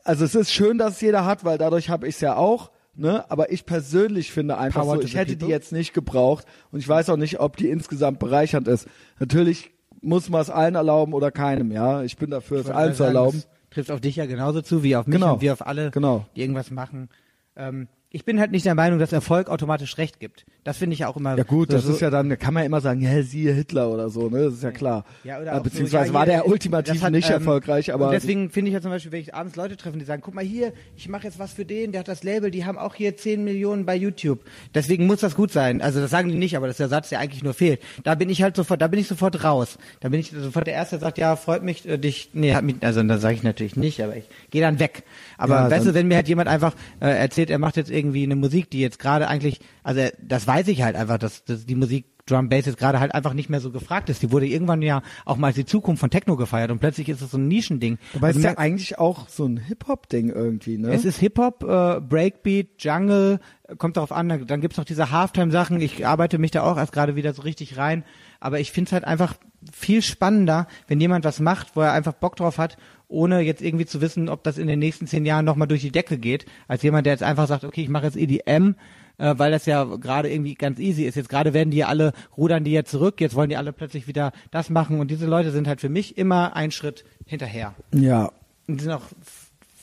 also 0.04 0.26
es 0.26 0.36
ist 0.36 0.52
schön, 0.52 0.78
dass 0.78 0.94
es 0.96 1.02
jeder 1.02 1.26
hat, 1.26 1.44
weil 1.44 1.58
dadurch 1.58 1.90
habe 1.90 2.08
ich 2.08 2.16
es 2.16 2.22
ja 2.22 2.36
auch. 2.36 2.72
Ne? 2.96 3.30
Aber 3.30 3.52
ich 3.52 3.66
persönlich 3.66 4.32
finde 4.32 4.58
einfach 4.58 4.82
Power 4.82 4.96
so, 4.96 5.02
ich 5.02 5.16
hätte 5.16 5.38
die 5.38 5.46
jetzt 5.46 5.72
nicht 5.72 5.94
gebraucht 5.94 6.46
und 6.72 6.80
ich 6.80 6.88
weiß 6.88 7.10
auch 7.10 7.18
nicht, 7.18 7.40
ob 7.40 7.56
die 7.56 7.70
insgesamt 7.70 8.20
bereichernd 8.20 8.68
ist. 8.68 8.88
Natürlich 9.20 9.72
muss 10.02 10.30
man 10.30 10.42
es 10.42 10.50
allen 10.50 10.76
erlauben 10.76 11.14
oder 11.14 11.32
keinem, 11.32 11.72
ja. 11.72 12.04
Ich 12.04 12.18
bin 12.18 12.32
dafür, 12.32 12.60
es 12.60 12.70
allen 12.70 12.94
zu 12.94 13.04
erlauben. 13.04 13.38
Das 13.38 13.48
trifft 13.72 13.90
auf 13.90 14.02
dich 14.02 14.16
ja 14.18 14.26
genauso 14.28 14.62
zu 14.62 14.84
wie 14.84 14.96
auf 14.96 15.08
mich 15.08 15.16
Genau. 15.16 15.34
und 15.34 15.42
wie 15.42 15.50
auf 15.50 15.66
alle, 15.66 15.90
Genau. 15.92 16.26
die 16.36 16.42
irgendwas 16.42 16.70
machen. 16.70 17.10
Ähm, 17.56 17.88
ich 18.14 18.26
bin 18.26 18.40
halt 18.40 18.52
nicht 18.52 18.66
der 18.66 18.76
Meinung, 18.76 19.00
dass 19.00 19.14
Erfolg 19.14 19.50
automatisch 19.50 19.98
Recht 19.98 20.20
gibt. 20.20 20.46
Das 20.66 20.78
finde 20.78 20.94
ich 20.94 21.00
ja 21.00 21.08
auch 21.08 21.16
immer. 21.18 21.38
Ja 21.38 21.44
gut, 21.44 21.72
so, 21.72 21.78
das 21.78 21.86
so, 21.86 21.94
ist 21.94 22.02
ja 22.02 22.10
dann, 22.10 22.30
da 22.30 22.36
kann 22.36 22.54
man 22.54 22.62
ja 22.64 22.68
immer 22.68 22.82
sagen, 22.82 23.02
ja, 23.02 23.24
siehe 23.24 23.54
Hitler 23.54 23.90
oder 23.90 24.10
so, 24.10 24.30
ne? 24.30 24.44
Das 24.44 24.54
ist 24.56 24.64
ja 24.64 24.72
klar. 24.72 25.06
Ja, 25.24 25.40
oder 25.40 25.54
Äh, 25.54 25.56
auch 25.56 25.64
beziehungsweise 25.64 26.08
so, 26.08 26.14
ja, 26.14 26.20
war 26.20 26.26
der 26.26 26.46
ultimativ 26.48 27.02
hat, 27.02 27.12
nicht 27.14 27.30
ähm, 27.30 27.36
erfolgreich, 27.36 27.94
aber 27.94 28.12
deswegen 28.12 28.50
finde 28.50 28.70
ich 28.70 28.74
ja 28.74 28.82
zum 28.82 28.92
Beispiel, 28.92 29.12
wenn 29.14 29.22
ich 29.22 29.34
abends 29.34 29.56
Leute 29.56 29.78
treffe, 29.78 29.98
die 29.98 30.04
sagen, 30.06 30.22
guck 30.24 30.36
mal 30.36 30.44
hier, 30.44 30.74
ich 30.98 31.08
mache 31.10 31.24
jetzt 31.24 31.40
was 31.40 31.54
für 31.54 31.64
den, 31.66 31.94
der 31.94 32.00
hat 32.02 32.10
das 32.10 32.24
Label, 32.24 32.52
die 32.52 32.66
haben 32.66 32.78
auch 32.78 32.96
hier 32.96 33.16
10 33.16 33.44
Millionen 33.44 33.86
bei 33.86 33.96
YouTube. 33.96 34.40
Deswegen 34.76 35.08
muss 35.08 35.22
das 35.22 35.34
gut 35.36 35.52
sein. 35.52 35.82
Also 35.82 36.02
das 36.02 36.12
sagen 36.12 36.28
die 36.30 36.36
nicht, 36.36 36.58
aber 36.58 36.68
das 36.68 36.74
ist 36.76 36.80
der 36.82 36.90
Satz, 36.90 37.10
der 37.10 37.20
eigentlich 37.20 37.44
nur 37.44 37.54
fehlt. 37.54 37.80
Da 38.04 38.16
bin 38.16 38.30
ich 38.30 38.44
halt 38.44 38.56
sofort, 38.58 38.82
da 38.82 38.88
bin 38.88 39.00
ich 39.00 39.08
sofort 39.08 39.44
raus. 39.44 39.78
Da 40.02 40.10
bin 40.10 40.20
ich 40.20 40.32
sofort 40.32 40.68
der 40.68 40.74
Erste, 40.74 40.98
der 40.98 41.08
sagt, 41.08 41.18
ja, 41.18 41.36
freut 41.38 41.64
mich, 41.64 41.88
äh, 41.88 41.98
dich, 41.98 42.32
nee, 42.34 42.54
hat 42.54 42.64
mich, 42.66 42.76
also 42.82 43.02
das 43.04 43.22
sage 43.22 43.36
ich 43.36 43.44
natürlich 43.44 43.78
nicht, 43.78 44.04
aber 44.04 44.18
ich 44.18 44.26
gehe 44.52 44.62
dann 44.62 44.80
weg. 44.80 45.04
Aber 45.38 45.56
Ja, 45.56 45.64
weißt 45.72 45.86
dann- 45.88 45.94
du, 45.94 46.00
wenn 46.00 46.08
mir 46.10 46.18
halt 46.18 46.28
jemand 46.28 46.50
einfach 46.50 46.76
äh, 47.00 47.06
erzählt, 47.08 47.50
er 47.50 47.58
macht 47.58 47.78
jetzt 47.78 47.90
irgendwie 47.90 48.01
eine 48.10 48.36
Musik, 48.36 48.70
die 48.70 48.80
jetzt 48.80 49.00
gerade 49.00 49.28
eigentlich, 49.28 49.60
also 49.84 50.02
das 50.22 50.48
weiß 50.48 50.68
ich 50.68 50.82
halt 50.84 50.96
einfach, 50.96 51.18
dass, 51.18 51.44
dass 51.46 51.66
die 51.66 51.76
Musik 51.76 52.06
Drum 52.26 52.50
Bass 52.50 52.66
jetzt 52.66 52.78
gerade 52.78 53.00
halt 53.00 53.14
einfach 53.14 53.34
nicht 53.34 53.50
mehr 53.50 53.60
so 53.60 53.72
gefragt 53.72 54.10
ist. 54.10 54.22
Die 54.22 54.32
wurde 54.32 54.46
irgendwann 54.46 54.82
ja 54.82 55.02
auch 55.26 55.38
mal 55.38 55.48
als 55.48 55.56
die 55.56 55.66
Zukunft 55.66 56.00
von 56.00 56.10
Techno 56.10 56.36
gefeiert 56.38 56.72
und 56.72 56.80
plötzlich 56.80 57.10
ist 57.10 57.22
es 57.22 57.32
so 57.32 57.38
ein 57.38 57.48
Nischending. 57.48 57.98
Und 58.14 58.24
ist 58.24 58.38
du 58.38 58.42
ja 58.42 58.58
eigentlich 58.58 59.00
auch 59.00 59.28
so 59.28 59.46
ein 59.46 59.58
Hip-Hop-Ding 59.58 60.30
irgendwie, 60.30 60.78
ne? 60.78 60.94
es 60.94 61.06
ist 61.06 61.20
Hip-Hop, 61.20 61.64
äh, 61.64 62.00
Breakbeat, 62.00 62.84
Jungle, 62.84 63.40
kommt 63.78 63.98
darauf 63.98 64.12
an, 64.12 64.30
dann, 64.30 64.48
dann 64.48 64.62
gibt's 64.62 64.78
noch 64.78 64.86
diese 64.86 65.12
Halftime-Sachen, 65.12 65.82
ich 65.82 66.06
arbeite 66.06 66.38
mich 66.38 66.52
da 66.52 66.64
auch 66.64 66.78
erst 66.78 66.94
gerade 66.94 67.16
wieder 67.16 67.34
so 67.34 67.42
richtig 67.42 67.78
rein, 67.78 68.04
aber 68.40 68.60
ich 68.60 68.72
find's 68.72 68.92
halt 68.92 69.04
einfach 69.04 69.36
viel 69.72 70.02
spannender, 70.02 70.68
wenn 70.88 71.00
jemand 71.00 71.26
was 71.26 71.40
macht, 71.40 71.76
wo 71.76 71.82
er 71.82 71.94
einfach 71.94 72.14
Bock 72.14 72.36
drauf 72.36 72.58
hat, 72.58 72.78
ohne 73.12 73.42
jetzt 73.42 73.62
irgendwie 73.62 73.86
zu 73.86 74.02
wissen, 74.02 74.30
ob 74.30 74.44
das 74.44 74.58
in 74.58 74.68
den 74.68 74.80
nächsten 74.80 75.08
zehn 75.08 75.26
Jahren 75.26 75.46
nochmal 75.46 75.68
durch 75.68 75.82
die 75.82 75.92
Decke 75.92 76.18
geht, 76.18 76.46
als 76.68 76.82
jemand, 76.84 77.06
der 77.06 77.14
jetzt 77.14 77.24
einfach 77.24 77.48
sagt, 77.48 77.64
okay, 77.64 77.82
ich 77.82 77.90
mache 77.90 78.06
jetzt 78.06 78.18
EDM, 78.18 78.76
äh, 79.18 79.36
weil 79.38 79.52
das 79.52 79.66
ja 79.66 79.84
gerade 79.84 80.32
irgendwie 80.32 80.56
ganz 80.56 80.80
easy 80.80 81.04
ist. 81.04 81.16
Jetzt 81.16 81.30
gerade 81.30 81.54
werden 81.54 81.72
die 81.72 81.78
ja 81.78 81.88
alle, 81.88 82.14
rudern 82.38 82.64
die 82.64 82.72
jetzt 82.72 82.92
zurück, 82.92 83.22
jetzt 83.22 83.36
wollen 83.36 83.50
die 83.50 83.58
alle 83.58 83.74
plötzlich 83.74 84.08
wieder 84.08 84.32
das 84.50 84.70
machen 84.70 85.00
und 85.00 85.12
diese 85.12 85.26
Leute 85.26 85.52
sind 85.52 85.68
halt 85.68 85.82
für 85.82 85.90
mich 85.90 86.18
immer 86.18 86.56
einen 86.56 86.72
Schritt 86.72 87.06
hinterher. 87.26 87.76
ja. 87.92 88.32
Und 88.68 88.80
sind 88.80 88.92
auch 88.92 89.02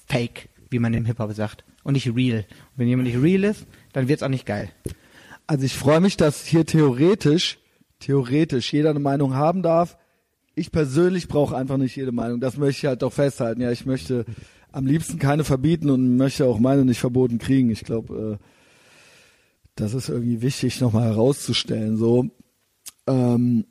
fake, 0.07 0.49
wie 0.71 0.79
man 0.79 0.95
im 0.95 1.05
Hip-Hop 1.05 1.33
sagt. 1.35 1.65
Und 1.83 1.95
nicht 1.95 2.15
real. 2.15 2.39
Und 2.39 2.47
wenn 2.77 2.89
jemand 2.89 3.09
nicht 3.09 3.21
real 3.21 3.45
ist, 3.45 3.67
dann 3.93 4.09
wird's 4.09 4.23
auch 4.23 4.29
nicht 4.29 4.47
geil. 4.47 4.71
Also 5.47 5.65
ich 5.65 5.75
freue 5.75 6.01
mich, 6.01 6.17
dass 6.17 6.47
hier 6.47 6.65
theoretisch, 6.65 7.59
theoretisch 8.01 8.73
jeder 8.73 8.91
eine 8.91 9.01
Meinung 9.01 9.35
haben 9.35 9.63
darf. 9.63 9.99
Ich 10.59 10.73
persönlich 10.73 11.29
brauche 11.29 11.57
einfach 11.57 11.77
nicht 11.77 11.97
jede 11.97 12.13
Meinung. 12.13 12.41
Das 12.41 12.57
möchte 12.57 12.79
ich 12.79 12.87
halt 12.87 13.03
doch 13.03 13.13
festhalten. 13.13 13.61
Ja, 13.61 13.71
ich 13.71 13.87
möchte 13.87 14.25
am 14.73 14.87
liebsten 14.87 15.19
keine 15.19 15.45
verbieten 15.45 15.91
und 15.91 16.17
möchte 16.17 16.47
auch 16.47 16.59
meine 16.59 16.85
nicht 16.85 17.01
verboten 17.01 17.39
kriegen. 17.39 17.71
Ich 17.71 17.85
glaube, 17.85 18.39
äh, 18.41 18.45
das 19.77 19.95
ist 19.95 20.09
irgendwie 20.09 20.43
wichtig, 20.43 20.81
nochmal 20.81 21.05
herauszustellen. 21.05 21.97
So, 21.97 22.31
ähm, 23.07 23.65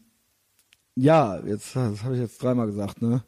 ja, 0.96 1.40
jetzt, 1.46 1.76
das 1.76 2.04
habe 2.04 2.16
ich 2.16 2.22
jetzt 2.22 2.42
dreimal 2.42 2.66
gesagt, 2.66 3.02
ne? 3.02 3.24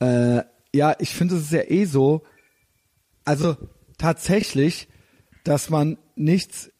Äh, 0.00 0.42
ja, 0.74 0.94
ich 0.98 1.14
finde 1.14 1.36
es 1.36 1.44
ist 1.44 1.52
ja 1.52 1.62
eh 1.68 1.86
so, 1.86 2.22
also 3.24 3.56
tatsächlich, 3.96 4.88
dass 5.44 5.70
man 5.70 5.98
nichts 6.14 6.70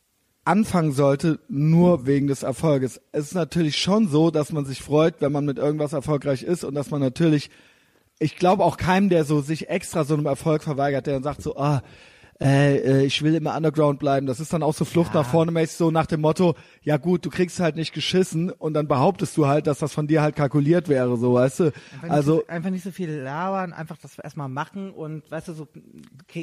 anfangen 0.49 0.93
sollte, 0.93 1.39
nur 1.49 2.07
wegen 2.07 2.27
des 2.27 2.43
Erfolges. 2.43 3.03
Es 3.13 3.27
ist 3.27 3.35
natürlich 3.35 3.77
schon 3.77 4.09
so, 4.09 4.31
dass 4.31 4.51
man 4.51 4.65
sich 4.65 4.81
freut, 4.81 5.21
wenn 5.21 5.31
man 5.31 5.45
mit 5.45 5.59
irgendwas 5.59 5.93
erfolgreich 5.93 6.43
ist 6.43 6.65
und 6.65 6.75
dass 6.75 6.91
man 6.91 7.03
natürlich, 7.03 7.51
ich 8.19 8.37
glaube 8.37 8.65
auch 8.65 8.79
keinem, 8.79 9.11
der 9.11 9.25
so 9.25 9.43
sich 9.43 9.69
extra 9.69 10.05
so 10.05 10.15
einem 10.15 10.25
Erfolg 10.25 10.63
verweigert, 10.63 11.07
der 11.07 11.15
dann 11.15 11.23
sagt 11.23 11.43
so, 11.43 11.57
ah, 11.59 11.79
äh, 11.79 11.81
äh, 12.47 13.05
ich 13.05 13.23
will 13.23 13.35
immer 13.35 13.57
Underground 13.57 13.99
bleiben. 13.99 14.27
Das 14.27 14.39
ist 14.41 14.53
dann 14.53 14.63
auch 14.63 14.75
so 14.75 14.85
Flucht 14.85 15.13
nach 15.15 15.27
vorne 15.27 15.51
mäßig 15.51 15.77
so 15.77 15.91
nach 15.91 16.07
dem 16.07 16.21
Motto, 16.21 16.55
ja 16.83 16.97
gut, 16.97 17.25
du 17.25 17.31
kriegst 17.31 17.59
halt 17.61 17.75
nicht 17.77 17.93
geschissen 17.93 18.51
und 18.51 18.75
dann 18.75 18.87
behauptest 18.87 19.37
du 19.37 19.47
halt, 19.49 19.67
dass 19.67 19.79
das 19.81 19.93
von 19.93 20.07
dir 20.07 20.23
halt 20.23 20.37
kalkuliert 20.37 20.89
wäre, 20.89 21.17
so 21.17 21.35
weißt 21.35 21.61
du. 21.61 21.65
Einfach 21.65 22.11
Also 22.11 22.33
nicht, 22.37 22.43
so- 22.47 22.49
einfach 22.49 22.71
nicht 22.71 22.85
so 22.85 22.91
viel 22.93 23.11
labern, 23.11 23.73
einfach 23.73 23.97
das 24.01 24.19
erstmal 24.19 24.49
machen 24.49 24.91
und 24.93 25.29
weißt 25.31 25.49
du 25.49 25.53
so 25.53 25.69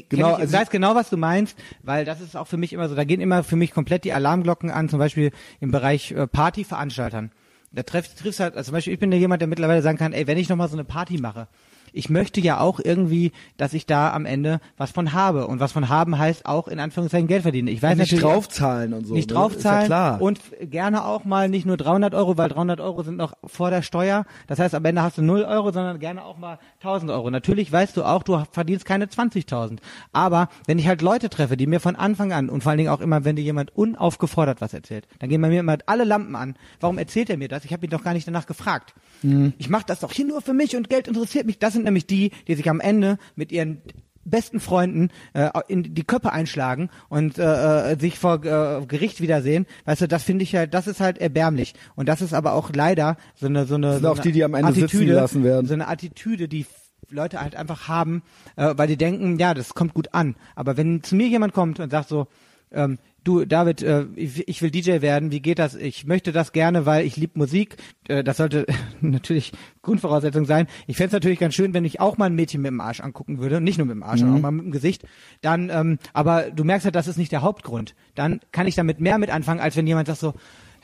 Genau, 0.09 0.31
ich, 0.33 0.39
also 0.39 0.53
ich 0.55 0.61
weiß 0.61 0.69
genau, 0.69 0.95
was 0.95 1.09
du 1.09 1.17
meinst, 1.17 1.57
weil 1.83 2.05
das 2.05 2.19
ist 2.21 2.35
auch 2.35 2.47
für 2.47 2.57
mich 2.57 2.73
immer 2.73 2.89
so, 2.89 2.95
da 2.95 3.03
gehen 3.03 3.21
immer 3.21 3.43
für 3.43 3.55
mich 3.55 3.71
komplett 3.71 4.03
die 4.03 4.13
Alarmglocken 4.13 4.69
an, 4.71 4.89
zum 4.89 4.99
Beispiel 4.99 5.31
im 5.59 5.71
Bereich 5.71 6.11
äh, 6.11 6.27
Partyveranstaltern. 6.27 7.31
Da 7.71 7.83
trifft 7.83 8.17
triffst 8.19 8.39
halt, 8.39 8.55
also 8.55 8.67
zum 8.69 8.73
Beispiel 8.73 8.93
ich 8.93 8.99
bin 8.99 9.11
ja 9.11 9.17
jemand, 9.17 9.41
der 9.41 9.47
mittlerweile 9.47 9.81
sagen 9.81 9.97
kann, 9.97 10.13
ey, 10.13 10.27
wenn 10.27 10.37
ich 10.37 10.49
nochmal 10.49 10.67
so 10.69 10.75
eine 10.75 10.85
Party 10.85 11.17
mache, 11.19 11.47
ich 11.95 12.09
möchte 12.09 12.41
ja 12.41 12.59
auch 12.59 12.79
irgendwie, 12.83 13.31
dass 13.57 13.73
ich 13.73 13.85
da 13.85 14.13
am 14.13 14.25
Ende 14.25 14.59
was 14.77 14.91
von 14.91 15.13
habe. 15.13 15.47
Und 15.47 15.59
was 15.59 15.71
von 15.71 15.89
haben 15.89 16.17
heißt 16.17 16.45
auch 16.45 16.67
in 16.67 16.79
Anführungszeichen 16.79 17.27
Geld 17.27 17.43
verdienen. 17.43 17.69
Ich 17.69 17.81
weiß 17.81 17.97
nicht 17.97 18.11
natürlich 18.11 18.23
draufzahlen 18.23 18.93
und 18.93 19.07
so. 19.07 19.13
nicht 19.13 19.29
ne? 19.29 19.35
draufzahlen 19.35 19.83
Ist 19.83 19.89
ja 19.89 20.17
klar. 20.17 20.21
und 20.21 20.41
gerne 20.61 21.05
auch 21.05 21.25
mal 21.25 21.47
nicht 21.49 21.65
nur 21.65 21.77
300 21.77 22.13
Euro, 22.13 22.37
weil 22.37 22.49
300 22.49 22.81
Euro 22.81 23.03
sind 23.03 23.17
noch 23.17 23.33
vor 23.45 23.69
der 23.69 23.81
Steuer. 23.81 24.25
Das 24.47 24.59
heißt, 24.59 24.75
am 24.75 24.83
Ende 24.83 25.01
hast 25.01 25.17
du 25.17 25.21
0 25.21 25.43
Euro, 25.43 25.71
sondern 25.71 25.99
gerne 25.99 26.23
auch 26.23 26.37
mal 26.37 26.59
1000 26.79 27.11
Euro. 27.11 27.29
Natürlich 27.31 27.71
weißt 27.71 27.95
du 27.95 28.03
auch, 28.03 28.23
du 28.23 28.43
verdienst 28.51 28.85
keine 28.85 29.05
20.000. 29.05 29.77
Aber 30.11 30.49
wenn 30.67 30.77
ich 30.79 30.87
halt 30.87 31.01
Leute 31.01 31.29
treffe, 31.29 31.55
die 31.55 31.67
mir 31.67 31.79
von 31.79 31.95
Anfang 31.95 32.33
an 32.33 32.49
und 32.49 32.61
vor 32.61 32.71
allen 32.71 32.77
Dingen 32.77 32.89
auch 32.89 33.01
immer, 33.01 33.23
wenn 33.23 33.37
dir 33.37 33.43
jemand 33.43 33.75
unaufgefordert 33.75 34.59
was 34.59 34.73
erzählt, 34.73 35.07
dann 35.19 35.29
gehen 35.29 35.41
bei 35.41 35.49
mir 35.49 35.61
immer 35.61 35.77
alle 35.85 36.03
Lampen 36.03 36.35
an. 36.35 36.55
Warum 36.81 36.97
erzählt 36.97 37.29
er 37.29 37.37
mir 37.37 37.47
das? 37.47 37.63
Ich 37.63 37.71
habe 37.71 37.85
ihn 37.85 37.89
doch 37.89 38.03
gar 38.03 38.13
nicht 38.13 38.27
danach 38.27 38.47
gefragt. 38.47 38.93
Mhm. 39.21 39.53
Ich 39.57 39.69
mache 39.69 39.85
das 39.87 40.01
doch 40.01 40.11
hier 40.11 40.25
nur 40.25 40.41
für 40.41 40.53
mich 40.53 40.75
und 40.75 40.89
Geld 40.89 41.07
interessiert 41.07 41.45
mich. 41.45 41.59
Das 41.59 41.73
sind 41.73 41.84
nämlich 41.85 42.05
die, 42.05 42.31
die 42.47 42.55
sich 42.55 42.69
am 42.69 42.81
Ende 42.81 43.17
mit 43.35 43.51
ihren 43.51 43.81
besten 44.25 44.59
Freunden 44.59 45.09
äh, 45.33 45.49
in 45.67 45.93
die 45.93 46.03
Köpfe 46.03 46.33
einschlagen 46.33 46.89
und 47.09 47.37
äh, 47.37 47.91
äh, 47.93 47.99
sich 47.99 48.19
vor 48.19 48.43
äh, 48.43 48.85
Gericht 48.85 49.21
wiedersehen, 49.21 49.67
weißt 49.85 50.01
du, 50.01 50.07
das 50.07 50.23
finde 50.23 50.43
ich 50.43 50.55
halt, 50.55 50.73
das 50.73 50.87
ist 50.87 50.99
halt 50.99 51.19
erbärmlich. 51.19 51.75
Und 51.95 52.09
das 52.09 52.21
ist 52.21 52.33
aber 52.33 52.53
auch 52.53 52.71
leider 52.73 53.17
so 53.35 53.45
eine 53.45 53.65
so 53.65 53.75
eine, 53.75 53.93
sind 53.93 54.01
so 54.01 54.09
auch 54.09 54.15
eine 54.15 54.23
die, 54.23 54.31
die 54.31 54.43
am 54.43 54.55
Ende 54.55 54.73
sitzen 54.73 54.85
Attitüde, 54.85 55.05
gelassen 55.05 55.43
werden. 55.43 55.67
so 55.67 55.73
eine 55.73 55.87
Attitüde, 55.87 56.47
die 56.47 56.65
Leute 57.11 57.39
halt 57.39 57.55
einfach 57.55 57.87
haben, 57.87 58.23
äh, 58.55 58.73
weil 58.75 58.87
die 58.87 58.97
denken, 58.97 59.37
ja, 59.37 59.53
das 59.53 59.75
kommt 59.75 59.93
gut 59.93 60.13
an, 60.13 60.35
aber 60.55 60.75
wenn 60.75 61.03
zu 61.03 61.15
mir 61.15 61.27
jemand 61.27 61.53
kommt 61.53 61.79
und 61.79 61.91
sagt 61.91 62.09
so, 62.09 62.27
ähm, 62.71 62.97
du 63.23 63.45
David, 63.45 63.81
äh, 63.81 64.05
ich, 64.15 64.47
ich 64.47 64.61
will 64.61 64.71
DJ 64.71 65.01
werden, 65.01 65.31
wie 65.31 65.41
geht 65.41 65.59
das? 65.59 65.75
Ich 65.75 66.05
möchte 66.05 66.31
das 66.31 66.51
gerne, 66.51 66.85
weil 66.85 67.05
ich 67.05 67.17
lieb 67.17 67.35
Musik. 67.35 67.77
Äh, 68.07 68.23
das 68.23 68.37
sollte 68.37 68.65
natürlich 69.01 69.51
Grundvoraussetzung 69.81 70.45
sein. 70.45 70.67
Ich 70.87 70.97
fänd's 70.97 71.13
natürlich 71.13 71.39
ganz 71.39 71.55
schön, 71.55 71.73
wenn 71.73 71.85
ich 71.85 71.99
auch 71.99 72.17
mal 72.17 72.25
ein 72.25 72.35
Mädchen 72.35 72.61
mit 72.61 72.69
dem 72.69 72.81
Arsch 72.81 73.01
angucken 73.01 73.39
würde, 73.39 73.59
nicht 73.59 73.77
nur 73.77 73.87
mit 73.87 73.95
dem 73.95 74.03
Arsch, 74.03 74.19
sondern 74.19 74.37
auch 74.37 74.41
mal 74.41 74.51
mit 74.51 74.65
dem 74.65 74.71
Gesicht. 74.71 75.03
Dann, 75.41 75.69
ähm, 75.69 75.97
aber 76.13 76.51
du 76.51 76.63
merkst 76.63 76.85
halt, 76.85 76.95
das 76.95 77.07
ist 77.07 77.17
nicht 77.17 77.31
der 77.31 77.41
Hauptgrund. 77.41 77.95
Dann 78.13 78.39
kann 78.51 78.67
ich 78.67 78.75
damit 78.75 79.01
mehr 79.01 79.17
mit 79.17 79.29
anfangen, 79.29 79.59
als 79.59 79.75
wenn 79.75 79.87
jemand 79.87 80.07
sagt 80.07 80.19
so, 80.19 80.33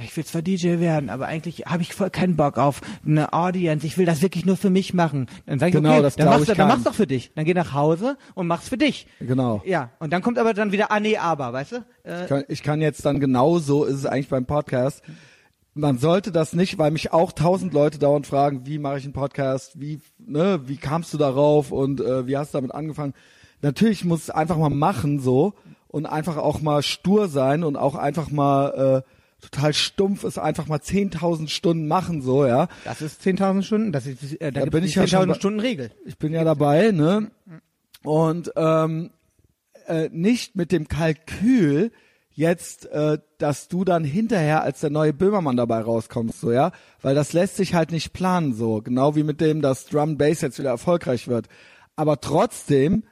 ich 0.04 0.16
will 0.18 0.26
zwar 0.26 0.42
DJ 0.42 0.80
werden, 0.80 1.10
aber 1.10 1.28
eigentlich 1.28 1.66
habe 1.66 1.82
ich 1.84 1.94
voll 1.94 2.10
keinen 2.10 2.36
Bock 2.36 2.58
auf 2.58 2.82
eine 3.06 3.34
Audience. 3.34 3.86
Ich 3.86 3.98
will 3.98 4.06
das 4.06 4.22
wirklich 4.22 4.46
nur 4.46 4.58
für 4.58 4.70
mich 4.70 4.94
machen. 4.94 5.28
Dann 5.46 5.60
sag 5.60 5.68
ich, 5.68 5.74
Genau, 5.74 5.94
okay, 5.94 6.02
das 6.02 6.16
dann 6.16 6.26
glaub 6.28 6.40
mach's, 6.40 6.50
ich 6.50 6.58
dann 6.58 6.68
mach's 6.68 6.84
doch 6.84 6.94
für 6.94 7.08
dich. 7.08 7.32
Dann 7.36 7.46
geh 7.46 7.54
nach 7.54 7.74
Hause 7.74 8.18
und 8.36 8.48
mach's 8.48 8.70
für 8.70 8.78
dich. 8.78 9.08
Genau. 9.20 9.62
Ja, 9.66 9.92
und 10.00 10.12
dann 10.14 10.22
kommt 10.22 10.38
aber 10.40 10.54
dann 10.54 10.72
wieder, 10.72 10.92
ah 10.92 11.00
nee, 11.00 11.18
aber, 11.18 11.54
weißt 11.54 11.72
du? 11.74 11.76
Äh, 12.04 12.24
Ich 12.24 12.28
kann, 12.30 12.44
ich 12.48 12.64
kann 12.64 12.82
jetzt 12.82 13.06
dann 13.06 13.20
genauso, 13.20 13.86
ist 13.86 13.96
es 13.96 14.06
eigentlich 14.06 14.30
beim 14.30 14.46
Podcast. 14.46 15.02
Man 15.74 15.98
sollte 15.98 16.32
das 16.34 16.54
nicht, 16.54 16.78
weil 16.78 16.92
mich 16.92 17.14
auch 17.14 17.32
tausend 17.32 17.74
Leute 17.74 17.98
dauernd 17.98 18.28
fragen, 18.28 18.66
wie 18.66 18.78
mache 18.78 18.98
ich 18.98 19.06
einen 19.06 19.14
Podcast, 19.14 19.80
wie, 19.80 20.02
ne, 20.20 20.62
wie 20.66 20.76
kamst 20.78 21.14
du 21.14 21.18
darauf 21.18 21.72
und 21.72 22.02
äh, 22.02 22.28
wie 22.28 22.36
hast 22.36 22.54
du 22.54 22.58
damit 22.58 22.74
angefangen? 22.76 23.14
Natürlich 23.62 24.04
muss 24.04 24.24
es 24.24 24.30
einfach 24.30 24.58
mal 24.58 24.70
machen 24.70 25.20
so 25.20 25.54
und 25.88 26.06
einfach 26.08 26.36
auch 26.38 26.62
mal 26.62 26.82
stur 26.84 27.28
sein 27.30 27.64
und 27.64 27.78
auch 27.78 27.96
einfach 27.96 28.32
mal 28.32 29.04
äh, 29.06 29.12
total 29.42 29.74
stumpf 29.74 30.24
ist, 30.24 30.38
einfach 30.38 30.68
mal 30.68 30.80
10.000 30.80 31.48
Stunden 31.50 31.88
machen 31.88 32.22
so, 32.22 32.46
ja. 32.46 32.68
das 32.86 33.02
ist 33.02 33.22
10.000 33.22 33.64
Stunden, 33.64 33.92
das 33.92 34.06
ist, 34.06 34.40
äh, 34.40 34.52
da, 34.52 34.62
Da 34.62 34.66
bin 34.70 34.84
ich 34.84 34.96
ja 34.96 35.08
schon 35.08 35.20
10.000 35.24 35.28
bei- 35.28 35.34
Stunden 35.34 35.60
Regel. 35.60 35.92
Ich 36.06 36.18
bin 36.18 36.32
ja 36.34 36.44
dabei, 36.44 36.92
ne? 36.92 37.32
Und 38.04 38.52
ähm, 38.56 39.10
äh, 39.88 40.10
nicht 40.12 40.56
mit 40.56 40.72
dem 40.72 40.88
Kalkül 40.88 41.92
jetzt, 42.34 42.86
äh, 42.88 43.18
dass 43.38 43.68
du 43.68 43.84
dann 43.84 44.04
hinterher 44.04 44.64
als 44.64 44.80
der 44.80 44.90
neue 44.90 45.14
Böhmermann 45.14 45.58
dabei 45.58 45.82
rauskommst, 45.82 46.40
so 46.40 46.52
ja, 46.52 46.72
weil 47.02 47.14
das 47.16 47.34
lässt 47.34 47.58
sich 47.58 47.74
halt 47.74 47.92
nicht 47.92 48.14
planen, 48.14 48.54
so 48.54 48.82
genau 48.82 49.16
wie 49.16 49.24
mit 49.24 49.42
dem, 49.42 49.62
dass 49.62 49.86
Drum 49.86 50.18
Bass 50.18 50.42
jetzt 50.42 50.58
wieder 50.60 50.70
erfolgreich 50.70 51.28
wird. 51.28 51.48
Aber 51.96 52.22
trotzdem 52.22 53.04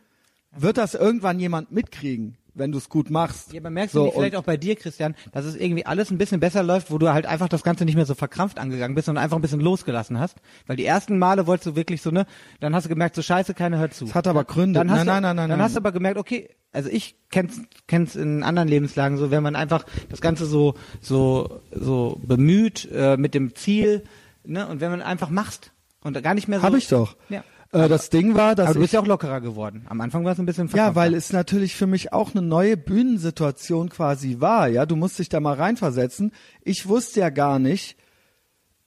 wird 0.57 0.77
das 0.77 0.95
irgendwann 0.95 1.39
jemand 1.39 1.72
mitkriegen. 1.72 2.38
Wenn 2.60 2.72
du 2.72 2.77
es 2.77 2.90
gut 2.90 3.10
machst. 3.10 3.53
Ja, 3.53 3.61
aber 3.61 3.69
merkst 3.69 3.94
so, 3.94 4.06
du 4.06 4.11
vielleicht 4.11 4.36
auch 4.36 4.44
bei 4.44 4.57
dir, 4.57 4.76
Christian, 4.76 5.15
dass 5.31 5.45
es 5.45 5.56
irgendwie 5.56 5.86
alles 5.86 6.11
ein 6.11 6.18
bisschen 6.18 6.40
besser 6.40 6.61
läuft, 6.61 6.91
wo 6.91 6.98
du 6.98 7.11
halt 7.11 7.26
einfach 7.26 7.49
das 7.49 7.64
Ganze 7.64 7.86
nicht 7.86 7.95
mehr 7.95 8.06
so 8.06 8.14
verkrampft 8.14 8.60
angegangen 8.60 8.95
bist, 8.95 9.07
sondern 9.07 9.23
einfach 9.23 9.38
ein 9.38 9.41
bisschen 9.41 9.61
losgelassen 9.61 10.19
hast? 10.19 10.38
Weil 10.68 10.76
die 10.76 10.86
ersten 10.86 11.18
Male 11.18 11.48
wolltest 11.48 11.68
du 11.68 11.76
wirklich 11.76 12.02
so, 12.02 12.11
ne, 12.11 12.26
dann 12.60 12.76
hast 12.76 12.84
du 12.84 12.90
gemerkt, 12.90 13.15
so 13.15 13.22
scheiße, 13.22 13.53
keiner 13.53 13.80
hört 13.80 13.94
zu. 13.94 14.06
Es 14.06 14.14
hat 14.14 14.27
aber 14.27 14.44
Gründe. 14.44 14.80
Dann 14.80 14.91
hast 14.91 15.06
nein, 15.06 15.07
du, 15.07 15.11
nein, 15.14 15.22
nein, 15.22 15.36
nein, 15.36 15.49
Dann 15.49 15.57
nein. 15.57 15.65
hast 15.65 15.76
du 15.76 15.80
aber 15.80 15.91
gemerkt, 15.91 16.19
okay, 16.19 16.49
also 16.72 16.90
ich 16.90 17.15
kenn's, 17.31 17.61
kenn's 17.88 18.15
in 18.15 18.44
anderen 18.44 18.68
Lebenslagen 18.68 19.18
so, 19.18 19.31
wenn 19.31 19.41
man 19.41 19.56
einfach 19.56 19.86
das 20.10 20.22
Ganze 20.22 20.45
so, 20.45 20.76
so, 21.02 21.61
so 21.72 22.19
bemüht, 22.22 22.88
äh, 22.91 23.18
mit 23.18 23.34
dem 23.34 23.56
Ziel, 23.56 24.03
ne, 24.44 24.68
und 24.68 24.81
wenn 24.81 24.91
man 24.91 25.02
einfach 25.02 25.30
machst 25.30 25.72
und 26.02 26.22
gar 26.22 26.34
nicht 26.34 26.48
mehr 26.48 26.60
so. 26.60 26.65
Hab 26.65 26.76
ich 26.76 26.88
doch. 26.88 27.15
Ja. 27.30 27.44
Äh, 27.72 27.88
das 27.88 28.10
Ding 28.10 28.36
war, 28.36 28.56
dass 28.56 28.68
Aber 28.68 28.74
du 28.76 28.80
bist 28.82 28.94
ja 28.94 29.00
auch 29.00 29.06
lockerer 29.08 29.41
geworden. 29.41 29.86
Am 29.90 30.02
Anfang 30.02 30.26
war 30.26 30.34
es 30.34 30.40
ein 30.40 30.46
bisschen 30.46 30.66
Ja, 30.68 30.72
verkrampfter. 30.72 30.96
weil 31.00 31.14
es 31.14 31.32
natürlich 31.32 31.76
für 31.76 31.88
mich 31.88 32.14
auch 32.14 32.34
eine 32.34 32.41
neue 32.41 32.78
Bühnensituation 32.78 33.90
quasi 33.90 34.38
war. 34.40 34.68
Ja, 34.68 34.86
du 34.86 34.96
musst 34.96 35.20
dich 35.20 35.30
da 35.30 35.40
mal 35.40 35.56
reinversetzen. 35.56 36.32
Ich 36.62 36.88
wusste 36.88 37.20
ja 37.20 37.30
gar 37.30 37.60
nicht, 37.60 37.96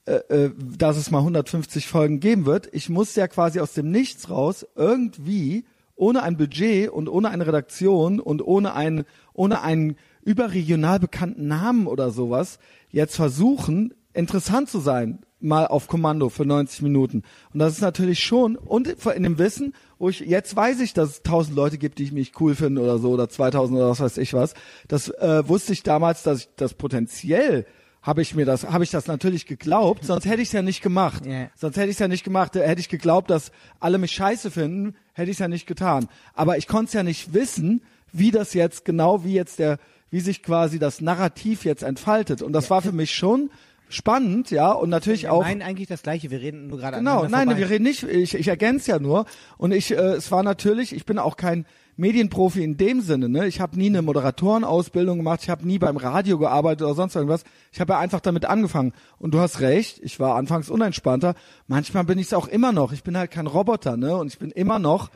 äh, 0.04 0.14
äh, 0.14 0.50
dass 0.76 0.96
es 0.96 1.10
mal 1.12 1.20
150 1.20 1.86
Folgen 1.86 2.18
geben 2.18 2.44
wird. 2.44 2.68
Ich 2.72 2.88
musste 2.88 3.20
ja 3.20 3.28
quasi 3.28 3.60
aus 3.60 3.72
dem 3.72 3.90
Nichts 3.90 4.28
raus 4.30 4.66
irgendwie 4.74 5.64
ohne 5.94 6.24
ein 6.24 6.36
Budget 6.36 6.90
und 6.90 7.08
ohne 7.08 7.30
eine 7.30 7.46
Redaktion 7.46 8.18
und 8.18 8.42
ohne 8.42 8.74
ein 8.74 9.04
ohne 9.32 9.62
einen 9.62 9.96
überregional 10.22 10.98
bekannten 10.98 11.46
Namen 11.46 11.86
oder 11.86 12.10
sowas 12.10 12.58
jetzt 12.90 13.14
versuchen 13.14 13.94
interessant 14.12 14.68
zu 14.68 14.80
sein 14.80 15.20
mal 15.42 15.66
auf 15.66 15.88
Kommando 15.88 16.28
für 16.28 16.46
90 16.46 16.82
Minuten 16.82 17.22
und 17.52 17.58
das 17.58 17.74
ist 17.74 17.80
natürlich 17.80 18.20
schon 18.20 18.56
und 18.56 18.88
in 18.88 19.22
dem 19.22 19.38
Wissen 19.38 19.74
wo 19.98 20.08
ich 20.08 20.20
jetzt 20.20 20.54
weiß 20.54 20.80
ich 20.80 20.94
dass 20.94 21.10
es 21.10 21.18
1000 21.18 21.56
Leute 21.56 21.78
gibt 21.78 21.98
die 21.98 22.10
mich 22.10 22.32
cool 22.40 22.54
finden 22.54 22.78
oder 22.78 22.98
so 22.98 23.10
oder 23.10 23.28
2000 23.28 23.78
oder 23.78 23.90
was 23.90 24.00
weiß 24.00 24.18
ich 24.18 24.34
was 24.34 24.54
das 24.88 25.08
äh, 25.08 25.46
wusste 25.48 25.72
ich 25.72 25.82
damals 25.82 26.22
dass 26.22 26.40
ich 26.40 26.48
das 26.56 26.74
potenziell 26.74 27.66
habe 28.02 28.20
ich 28.20 28.34
mir 28.34 28.44
das, 28.44 28.64
habe 28.64 28.82
ich 28.82 28.90
das 28.90 29.06
natürlich 29.06 29.46
geglaubt, 29.46 30.04
sonst 30.04 30.26
hätte 30.26 30.42
ich 30.42 30.48
es 30.48 30.52
ja 30.52 30.62
nicht 30.62 30.82
gemacht. 30.82 31.24
Ja. 31.24 31.48
Sonst 31.54 31.76
hätte 31.76 31.86
ich 31.86 31.94
es 31.94 32.00
ja 32.00 32.08
nicht 32.08 32.24
gemacht. 32.24 32.56
Hätte 32.56 32.80
ich 32.80 32.88
geglaubt, 32.88 33.30
dass 33.30 33.52
alle 33.78 33.98
mich 33.98 34.10
scheiße 34.10 34.50
finden, 34.50 34.96
hätte 35.12 35.30
ich 35.30 35.36
es 35.36 35.38
ja 35.38 35.46
nicht 35.46 35.68
getan. 35.68 36.08
Aber 36.34 36.58
ich 36.58 36.66
konnte 36.66 36.88
es 36.88 36.92
ja 36.94 37.04
nicht 37.04 37.32
wissen, 37.32 37.80
wie 38.12 38.32
das 38.32 38.54
jetzt 38.54 38.84
genau, 38.84 39.24
wie 39.24 39.34
jetzt 39.34 39.60
der, 39.60 39.78
wie 40.10 40.20
sich 40.20 40.42
quasi 40.42 40.80
das 40.80 41.00
Narrativ 41.00 41.64
jetzt 41.64 41.84
entfaltet. 41.84 42.42
Und 42.42 42.52
das 42.52 42.70
war 42.70 42.82
für 42.82 42.92
mich 42.92 43.14
schon 43.14 43.50
spannend, 43.94 44.50
ja, 44.50 44.72
und 44.72 44.88
natürlich 44.90 45.28
auch. 45.28 45.42
meinen 45.42 45.62
eigentlich 45.62 45.88
das 45.88 46.02
Gleiche, 46.02 46.30
wir 46.30 46.40
reden 46.40 46.68
nur 46.68 46.78
gerade 46.78 46.98
Genau, 46.98 47.22
nein, 47.24 47.46
vorbei. 47.48 47.58
wir 47.58 47.70
reden 47.70 47.84
nicht, 47.84 48.02
ich, 48.02 48.34
ich 48.34 48.48
ergänze 48.48 48.90
ja 48.90 48.98
nur. 48.98 49.26
Und 49.58 49.72
ich, 49.72 49.90
äh, 49.90 49.94
es 49.94 50.30
war 50.30 50.42
natürlich, 50.42 50.94
ich 50.94 51.04
bin 51.04 51.18
auch 51.18 51.36
kein 51.36 51.66
Medienprofi 51.96 52.64
in 52.64 52.76
dem 52.78 53.00
Sinne, 53.02 53.28
ne? 53.28 53.46
Ich 53.46 53.60
habe 53.60 53.76
nie 53.76 53.86
eine 53.86 54.00
Moderatorenausbildung 54.02 55.18
gemacht, 55.18 55.40
ich 55.42 55.50
habe 55.50 55.66
nie 55.66 55.78
beim 55.78 55.96
Radio 55.96 56.38
gearbeitet 56.38 56.82
oder 56.82 56.94
sonst 56.94 57.14
irgendwas. 57.14 57.44
Ich 57.70 57.80
habe 57.80 57.92
ja 57.92 57.98
einfach 57.98 58.20
damit 58.20 58.46
angefangen. 58.46 58.92
Und 59.18 59.34
du 59.34 59.40
hast 59.40 59.60
recht, 59.60 60.00
ich 60.02 60.18
war 60.18 60.36
anfangs 60.36 60.70
unentspannter. 60.70 61.34
Manchmal 61.66 62.04
bin 62.04 62.18
ich 62.18 62.26
es 62.26 62.34
auch 62.34 62.48
immer 62.48 62.72
noch. 62.72 62.92
Ich 62.92 63.02
bin 63.02 63.16
halt 63.16 63.30
kein 63.30 63.46
Roboter, 63.46 63.96
ne? 63.96 64.16
Und 64.16 64.28
ich 64.28 64.38
bin 64.38 64.50
immer 64.50 64.78
noch, 64.78 65.10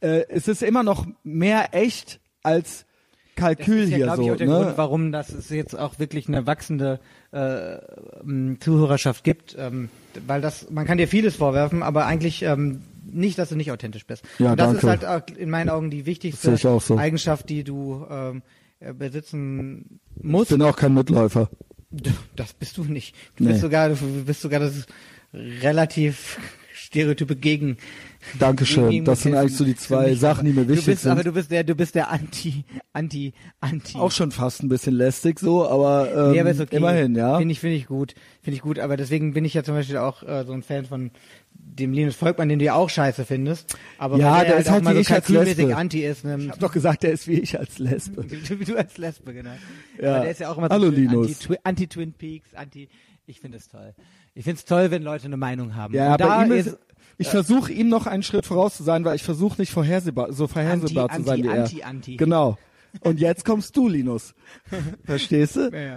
äh, 0.00 0.24
es 0.28 0.46
ist 0.46 0.62
immer 0.62 0.82
noch 0.82 1.06
mehr 1.22 1.74
echt 1.74 2.20
als 2.42 2.84
Kalkül 3.36 3.76
das 3.80 3.84
ist 3.86 3.90
ja, 3.90 3.96
hier 3.96 4.16
so, 4.16 4.22
ich, 4.22 4.30
auch 4.32 4.36
der 4.36 4.46
ne? 4.46 4.52
Grund, 4.54 4.78
warum 4.78 5.12
das 5.12 5.30
es 5.30 5.48
jetzt 5.50 5.78
auch 5.78 5.98
wirklich 5.98 6.28
eine 6.28 6.46
wachsende 6.46 7.00
äh, 7.32 7.78
Zuhörerschaft 8.60 9.24
gibt, 9.24 9.56
ähm, 9.58 9.88
weil 10.26 10.40
das, 10.40 10.70
man 10.70 10.86
kann 10.86 10.98
dir 10.98 11.08
vieles 11.08 11.36
vorwerfen, 11.36 11.82
aber 11.82 12.06
eigentlich 12.06 12.42
ähm, 12.42 12.82
nicht, 13.10 13.38
dass 13.38 13.48
du 13.48 13.56
nicht 13.56 13.72
authentisch 13.72 14.06
bist. 14.06 14.24
Ja, 14.38 14.52
Und 14.52 14.60
das 14.60 14.66
danke. 14.72 14.78
ist 14.78 14.88
halt 14.88 15.04
auch 15.06 15.36
in 15.36 15.50
meinen 15.50 15.68
Augen 15.70 15.90
die 15.90 16.06
wichtigste 16.06 16.52
ich 16.52 16.60
so. 16.60 16.80
Eigenschaft, 16.96 17.48
die 17.48 17.64
du 17.64 18.06
ähm, 18.10 18.42
äh, 18.80 18.92
besitzen 18.92 20.00
Ich 20.16 20.24
musst. 20.24 20.50
bin 20.50 20.62
auch 20.62 20.76
kein 20.76 20.94
Mitläufer. 20.94 21.48
Das 22.36 22.52
bist 22.52 22.76
du 22.76 22.84
nicht. 22.84 23.16
Du 23.34 23.42
Nee. 23.42 23.50
bist 23.50 23.62
sogar, 23.62 23.88
du 23.88 23.96
bist 24.24 24.42
sogar 24.42 24.60
das 24.60 24.86
relativ 25.34 26.38
stereotype 26.90 27.36
Gegen. 27.36 27.76
Dankeschön. 28.38 28.90
Gegen- 28.90 29.04
Das 29.04 29.22
sind 29.22 29.34
eigentlich 29.34 29.56
so 29.56 29.64
die 29.64 29.76
zwei 29.76 30.10
mich. 30.10 30.20
Sachen, 30.20 30.44
die 30.44 30.52
mir 30.52 30.62
Du 30.64 30.70
wichtig 30.70 30.86
bist, 30.86 31.02
sind. 31.04 31.12
aber 31.12 31.22
du 31.24 31.32
bist 31.32 31.50
der, 31.50 31.64
du 31.64 31.74
bist 31.74 31.94
der 31.94 32.10
Anti, 32.10 32.64
Anti, 32.92 33.32
Anti. 33.60 33.96
auch 33.96 34.10
schon 34.10 34.30
fast 34.32 34.62
ein 34.62 34.68
bisschen 34.68 34.94
lästig 34.94 35.38
so, 35.38 35.66
aber, 35.68 36.08
ähm, 36.26 36.32
nee, 36.32 36.40
aber 36.40 36.50
ist 36.50 36.60
okay. 36.60 36.76
immerhin, 36.76 37.14
ja. 37.14 37.38
Finde 37.38 37.52
ich, 37.52 37.60
finde 37.60 37.76
ich 37.76 37.86
gut. 37.86 38.14
Finde 38.42 38.56
ich 38.56 38.62
gut, 38.62 38.78
aber 38.78 38.96
deswegen 38.96 39.32
bin 39.32 39.44
ich 39.44 39.54
ja 39.54 39.62
zum 39.62 39.74
Beispiel 39.74 39.96
auch 39.98 40.22
äh, 40.24 40.44
so 40.44 40.52
ein 40.52 40.62
Fan 40.62 40.84
von 40.84 41.10
dem 41.52 41.92
Linus 41.92 42.16
Volkmann, 42.16 42.48
den 42.48 42.58
du 42.58 42.64
ja 42.64 42.74
auch 42.74 42.90
scheiße 42.90 43.24
findest. 43.24 43.76
Aber 43.98 44.18
Ja, 44.18 44.42
der 44.44 44.56
ist 44.58 44.68
auch 44.68 44.72
halt 44.72 44.84
wie 44.86 44.92
so 44.94 44.98
ich 44.98 45.10
als 45.12 45.28
Lesbe. 45.28 45.76
Anti 45.76 46.04
ist. 46.04 46.24
Ne? 46.24 46.38
Ich 46.40 46.50
hab 46.50 46.58
doch 46.58 46.72
gesagt, 46.72 47.04
der 47.04 47.12
ist 47.12 47.28
wie 47.28 47.38
ich 47.40 47.58
als 47.58 47.78
Lesbe. 47.78 48.24
Wie 48.30 48.64
du 48.64 48.76
als 48.76 48.98
Lesbe, 48.98 49.32
genau. 49.32 49.50
Ja. 50.02 50.14
Aber 50.16 50.22
der 50.24 50.30
ist 50.32 50.40
ja 50.40 50.50
auch 50.50 50.58
immer 50.58 50.66
so 50.66 50.74
Hallo, 50.74 50.88
Linus. 50.88 51.28
Anti-Twi- 51.28 51.58
Anti-Twin 51.62 52.12
Peaks, 52.14 52.54
Anti, 52.54 52.88
ich 53.30 53.40
finde 53.40 53.58
es 53.58 53.68
toll. 53.68 53.94
Ich 54.34 54.44
finde 54.44 54.58
es 54.58 54.64
toll, 54.64 54.90
wenn 54.90 55.02
Leute 55.02 55.26
eine 55.26 55.36
Meinung 55.36 55.76
haben. 55.76 55.94
Ja, 55.94 56.12
Und 56.12 56.20
da 56.20 56.38
bei 56.38 56.44
ihm 56.44 56.52
ist, 56.52 56.78
ich 57.16 57.28
versuche 57.28 57.72
ihm 57.72 57.88
noch 57.88 58.06
einen 58.06 58.22
Schritt 58.22 58.44
voraus 58.44 58.76
zu 58.76 58.82
sein, 58.82 59.04
weil 59.04 59.14
ich 59.14 59.22
versuche 59.22 59.60
nicht 59.60 59.72
vorhersehbar, 59.72 60.32
so 60.32 60.48
vorhersehbar 60.48 61.10
Anti, 61.10 61.16
zu 61.16 61.28
sein 61.28 61.42
wie 61.42 61.48
er. 61.48 61.62
Anti, 61.62 61.82
Anti. 61.82 62.16
Genau. 62.16 62.58
Und 63.00 63.20
jetzt 63.20 63.44
kommst 63.44 63.76
du, 63.76 63.88
Linus. 63.88 64.34
Verstehst 65.04 65.56
du? 65.56 65.70
Ja, 65.72 65.80
ja. 65.80 65.96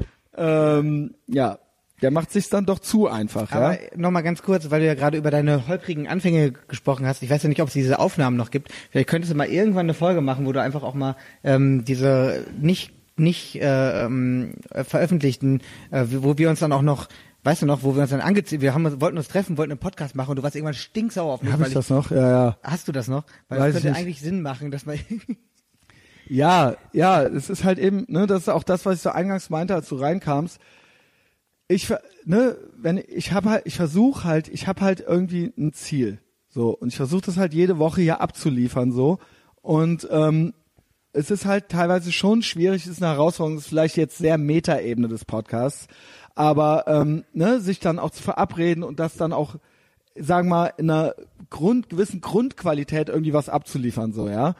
Ähm, 0.77 1.15
ja, 1.27 1.59
der 2.01 2.11
macht 2.11 2.31
sich's 2.31 2.49
dann 2.49 2.65
doch 2.65 2.79
zu 2.79 3.07
einfach, 3.07 3.51
Aber 3.51 3.81
ja. 3.81 3.89
nochmal 3.95 4.23
ganz 4.23 4.43
kurz, 4.43 4.69
weil 4.69 4.81
du 4.81 4.85
ja 4.85 4.93
gerade 4.93 5.17
über 5.17 5.31
deine 5.31 5.67
holprigen 5.67 6.07
Anfänge 6.07 6.51
gesprochen 6.51 7.07
hast. 7.07 7.23
Ich 7.23 7.29
weiß 7.29 7.41
ja 7.41 7.49
nicht, 7.49 7.61
ob 7.61 7.69
es 7.69 7.73
diese 7.73 7.97
Aufnahmen 7.97 8.37
noch 8.37 8.51
gibt. 8.51 8.71
Vielleicht 8.91 9.09
könntest 9.09 9.31
du 9.33 9.37
mal 9.37 9.47
irgendwann 9.47 9.85
eine 9.85 9.93
Folge 9.93 10.21
machen, 10.21 10.45
wo 10.45 10.51
du 10.51 10.61
einfach 10.61 10.83
auch 10.83 10.93
mal 10.93 11.15
ähm, 11.43 11.85
diese 11.85 12.45
nicht 12.59 12.91
nicht 13.15 13.55
äh, 13.61 14.05
ähm, 14.05 14.53
äh, 14.69 14.83
veröffentlichten, 14.83 15.61
äh, 15.91 16.05
wo 16.09 16.37
wir 16.37 16.49
uns 16.49 16.59
dann 16.59 16.71
auch 16.71 16.81
noch, 16.81 17.07
weißt 17.43 17.61
du 17.61 17.65
noch, 17.65 17.83
wo 17.83 17.95
wir 17.95 18.01
uns 18.01 18.11
dann 18.11 18.21
angezogen, 18.21 18.61
wir 18.61 18.73
haben, 18.73 19.01
wollten 19.01 19.17
uns 19.17 19.27
treffen, 19.27 19.57
wollten 19.57 19.71
einen 19.71 19.79
Podcast 19.79 20.15
machen 20.15 20.31
und 20.31 20.37
du 20.37 20.43
warst 20.43 20.55
irgendwann 20.55 20.73
stinksauer 20.73 21.33
auf 21.33 21.41
mich. 21.41 21.51
Habe 21.51 21.63
weil 21.63 21.67
ich 21.69 21.73
das 21.75 21.89
noch? 21.89 22.11
Ja, 22.11 22.29
ja. 22.29 22.57
Hast 22.63 22.87
du 22.87 22.91
das 22.91 23.07
noch? 23.07 23.23
Weil 23.49 23.59
Weiß 23.59 23.73
das 23.73 23.77
ich 23.77 23.83
könnte 23.83 23.99
eigentlich 23.99 24.21
Sinn 24.21 24.41
machen, 24.41 24.71
dass 24.71 24.85
man 24.85 24.99
Ja, 26.27 26.75
ja, 26.93 27.23
es 27.23 27.49
ist 27.49 27.63
halt 27.63 27.79
eben, 27.79 28.05
ne, 28.07 28.27
das 28.27 28.43
ist 28.43 28.49
auch 28.49 28.63
das, 28.63 28.85
was 28.85 28.95
ich 28.95 29.01
so 29.01 29.09
eingangs 29.09 29.49
meinte, 29.49 29.75
als 29.75 29.89
du 29.89 29.95
reinkamst. 29.95 30.59
Ich, 31.67 31.89
ne, 32.25 32.57
wenn 32.77 33.03
ich 33.07 33.33
habe 33.33 33.49
halt, 33.49 33.63
ich 33.65 33.75
versuche 33.75 34.23
halt, 34.23 34.47
ich 34.47 34.67
habe 34.67 34.81
halt 34.81 35.03
irgendwie 35.05 35.53
ein 35.57 35.73
Ziel, 35.73 36.19
so 36.49 36.69
und 36.69 36.89
ich 36.89 36.95
versuche 36.95 37.21
das 37.21 37.37
halt 37.37 37.53
jede 37.53 37.77
Woche 37.77 38.01
hier 38.01 38.21
abzuliefern, 38.21 38.91
so 38.91 39.19
und 39.61 40.07
ähm, 40.11 40.53
es 41.13 41.31
ist 41.31 41.45
halt 41.45 41.69
teilweise 41.69 42.11
schon 42.11 42.41
schwierig, 42.41 42.83
es 42.83 42.91
ist 42.91 43.03
eine 43.03 43.13
Herausforderung, 43.13 43.57
es 43.57 43.65
ist 43.65 43.69
vielleicht 43.69 43.97
jetzt 43.97 44.17
sehr 44.17 44.37
Metaebene 44.37 45.07
des 45.07 45.25
Podcasts, 45.25 45.87
aber 46.35 46.85
ähm, 46.87 47.23
ne, 47.33 47.61
sich 47.61 47.79
dann 47.79 47.99
auch 47.99 48.09
zu 48.09 48.23
verabreden 48.23 48.83
und 48.83 48.99
das 48.99 49.15
dann 49.15 49.31
auch, 49.31 49.55
sagen 50.15 50.49
wir 50.49 50.55
mal, 50.55 50.73
in 50.77 50.89
einer 50.89 51.13
Grund, 51.49 51.89
gewissen 51.89 52.19
Grundqualität 52.19 53.09
irgendwie 53.09 53.33
was 53.33 53.47
abzuliefern, 53.47 54.11
so, 54.11 54.27
ja. 54.27 54.55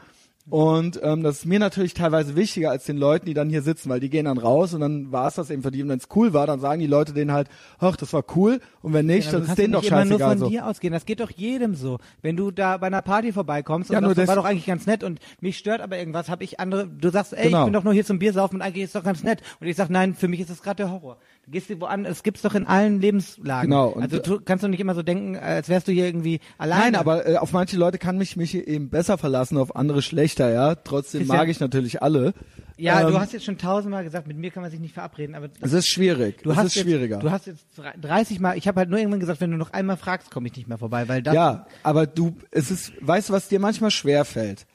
Und 0.50 1.00
ähm, 1.02 1.22
das 1.22 1.38
ist 1.38 1.46
mir 1.46 1.58
natürlich 1.58 1.94
teilweise 1.94 2.36
wichtiger 2.36 2.70
als 2.70 2.84
den 2.84 2.98
Leuten, 2.98 3.24
die 3.24 3.32
dann 3.32 3.48
hier 3.48 3.62
sitzen, 3.62 3.88
weil 3.88 3.98
die 4.00 4.10
gehen 4.10 4.26
dann 4.26 4.36
raus 4.36 4.74
und 4.74 4.80
dann 4.82 5.10
war 5.10 5.26
es 5.26 5.36
das 5.36 5.48
eben 5.48 5.62
für 5.62 5.70
die. 5.70 5.82
Und 5.82 5.88
wenn 5.88 5.98
es 5.98 6.08
cool 6.14 6.34
war, 6.34 6.46
dann 6.46 6.60
sagen 6.60 6.80
die 6.80 6.86
Leute 6.86 7.14
denen 7.14 7.32
halt, 7.32 7.48
ach, 7.78 7.96
das 7.96 8.12
war 8.12 8.22
cool. 8.36 8.60
Und 8.82 8.92
wenn 8.92 9.06
nicht, 9.06 9.26
Ja, 9.32 9.38
dann 9.38 9.44
ist 9.48 9.56
denen 9.56 9.72
doch 9.72 9.80
nicht 9.80 9.90
immer 9.90 10.04
nur 10.04 10.18
scheißegal 10.18 10.30
von 10.32 10.38
so. 10.40 10.48
dir 10.50 10.66
ausgehen. 10.66 10.92
Das 10.92 11.06
geht 11.06 11.20
doch 11.20 11.30
jedem 11.30 11.74
so. 11.74 11.98
Wenn 12.20 12.36
du 12.36 12.50
da 12.50 12.76
bei 12.76 12.88
einer 12.88 13.00
Party 13.00 13.32
vorbeikommst 13.32 13.88
Ja, 13.90 13.98
und 13.98 14.04
nur 14.04 14.14
sagst, 14.14 14.28
das 14.28 14.36
war 14.36 14.42
doch 14.42 14.44
eigentlich 14.48 14.66
ganz 14.66 14.86
nett 14.86 15.02
und 15.02 15.18
mich 15.40 15.56
stört 15.56 15.80
aber 15.80 15.96
irgendwas, 15.98 16.28
habe 16.28 16.44
ich 16.44 16.60
andere, 16.60 16.88
du 16.88 17.08
sagst, 17.08 17.32
ey, 17.32 17.44
Genau. 17.46 17.60
ich 17.60 17.64
bin 17.64 17.72
doch 17.72 17.84
nur 17.84 17.94
hier 17.94 18.04
zum 18.04 18.18
Biersaufen 18.18 18.56
und 18.56 18.62
eigentlich 18.62 18.84
ist 18.84 18.94
doch 18.94 19.02
ganz 19.04 19.22
nett. 19.22 19.40
Und 19.60 19.66
ich 19.66 19.76
sag, 19.76 19.88
nein, 19.88 20.14
für 20.14 20.28
mich 20.28 20.40
ist 20.40 20.50
das 20.50 20.62
gerade 20.62 20.76
der 20.76 20.90
Horror. 20.90 21.16
Du 21.46 21.50
gehst 21.50 21.68
irgendwo 21.68 21.86
an, 21.86 22.04
es 22.06 22.22
gibt's 22.22 22.40
doch 22.42 22.54
in 22.54 22.66
allen 22.66 23.00
Lebenslagen. 23.00 23.70
Genau, 23.70 23.92
also 23.92 24.18
du 24.18 24.40
kannst 24.40 24.64
doch 24.64 24.68
nicht 24.68 24.80
immer 24.80 24.94
so 24.94 25.02
denken, 25.02 25.36
als 25.36 25.68
wärst 25.68 25.86
du 25.88 25.92
hier 25.92 26.06
irgendwie 26.06 26.40
alleine. 26.56 26.82
Nein, 26.92 26.94
aber 26.96 27.26
äh, 27.28 27.36
auf 27.36 27.52
manche 27.52 27.76
Leute 27.76 27.98
kann 27.98 28.16
mich 28.16 28.36
mich 28.36 28.54
eben 28.54 28.88
besser 28.88 29.18
verlassen, 29.18 29.58
auf 29.58 29.76
andere 29.76 30.00
schlechter, 30.00 30.50
ja. 30.50 30.74
Trotzdem 30.74 31.20
Christian- 31.20 31.36
mag 31.38 31.48
ich 31.48 31.60
natürlich 31.60 32.02
alle. 32.02 32.32
Ja, 32.76 33.02
ähm, 33.02 33.08
du 33.12 33.20
hast 33.20 33.32
jetzt 33.32 33.44
schon 33.44 33.58
tausendmal 33.58 34.04
gesagt, 34.04 34.26
mit 34.26 34.36
mir 34.38 34.50
kann 34.50 34.62
man 34.62 34.70
sich 34.70 34.80
nicht 34.80 34.94
verabreden, 34.94 35.34
aber 35.34 35.48
Es 35.60 35.72
ist 35.72 35.88
schwierig. 35.88 36.42
du 36.42 36.50
es 36.50 36.56
hast 36.56 36.66
ist 36.68 36.74
jetzt, 36.76 36.84
schwieriger. 36.84 37.18
Du 37.18 37.30
hast 37.30 37.46
jetzt 37.46 37.64
30 38.00 38.40
Mal, 38.40 38.56
ich 38.56 38.66
habe 38.66 38.80
halt 38.80 38.90
nur 38.90 38.98
irgendwann 38.98 39.20
gesagt, 39.20 39.40
wenn 39.40 39.50
du 39.50 39.56
noch 39.58 39.72
einmal 39.72 39.96
fragst, 39.96 40.30
komme 40.30 40.48
ich 40.48 40.56
nicht 40.56 40.66
mehr 40.68 40.78
vorbei, 40.78 41.06
weil 41.08 41.22
das 41.22 41.34
ja, 41.34 41.66
aber 41.82 42.06
du, 42.06 42.34
es 42.50 42.70
ist, 42.70 42.92
weißt 43.00 43.28
du, 43.28 43.32
was 43.34 43.48
dir 43.48 43.60
manchmal 43.60 43.90
schwer 43.90 44.24
fällt, 44.24 44.66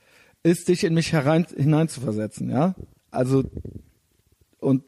ist 0.43 0.67
dich 0.69 0.83
in 0.83 0.93
mich 0.93 1.11
herein, 1.11 1.45
hineinzuversetzen, 1.57 2.49
ja. 2.49 2.75
Also 3.11 3.43
und 4.59 4.83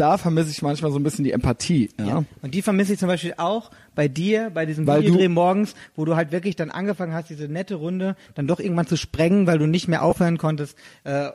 da 0.00 0.18
vermisse 0.18 0.50
ich 0.50 0.62
manchmal 0.62 0.90
so 0.90 0.98
ein 0.98 1.02
bisschen 1.02 1.24
die 1.24 1.32
Empathie, 1.32 1.90
ja. 1.98 2.06
Ja. 2.06 2.24
Und 2.42 2.54
die 2.54 2.62
vermisse 2.62 2.92
ich 2.92 2.98
zum 2.98 3.08
Beispiel 3.08 3.34
auch 3.36 3.70
bei 3.94 4.08
dir, 4.08 4.50
bei 4.50 4.64
diesem 4.64 4.86
Weil 4.86 5.02
Videodreh 5.02 5.28
morgens, 5.28 5.74
wo 5.96 6.04
du 6.04 6.16
halt 6.16 6.32
wirklich 6.32 6.56
dann 6.56 6.70
angefangen 6.70 7.12
hast, 7.12 7.30
diese 7.30 7.48
nette 7.48 7.74
Runde 7.74 8.16
dann 8.34 8.46
doch 8.46 8.60
irgendwann 8.60 8.86
zu 8.86 8.96
sprengen, 8.96 9.46
weil 9.46 9.58
du 9.58 9.66
nicht 9.66 9.88
mehr 9.88 10.02
aufhören 10.02 10.38
konntest 10.38 10.76
äh, 11.04 11.30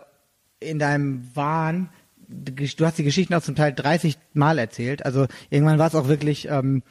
in 0.59 0.79
deinem 0.79 1.29
Wahn. 1.33 1.89
Du 2.27 2.85
hast 2.85 2.97
die 2.97 3.03
Geschichten 3.03 3.33
auch 3.33 3.41
zum 3.41 3.55
Teil 3.55 3.73
30 3.73 4.17
Mal 4.33 4.57
erzählt. 4.57 5.05
Also 5.05 5.27
irgendwann 5.49 5.77
war 5.77 5.87
es 5.87 5.95
auch 5.95 6.07
wirklich, 6.07 6.47
ähm, 6.49 6.83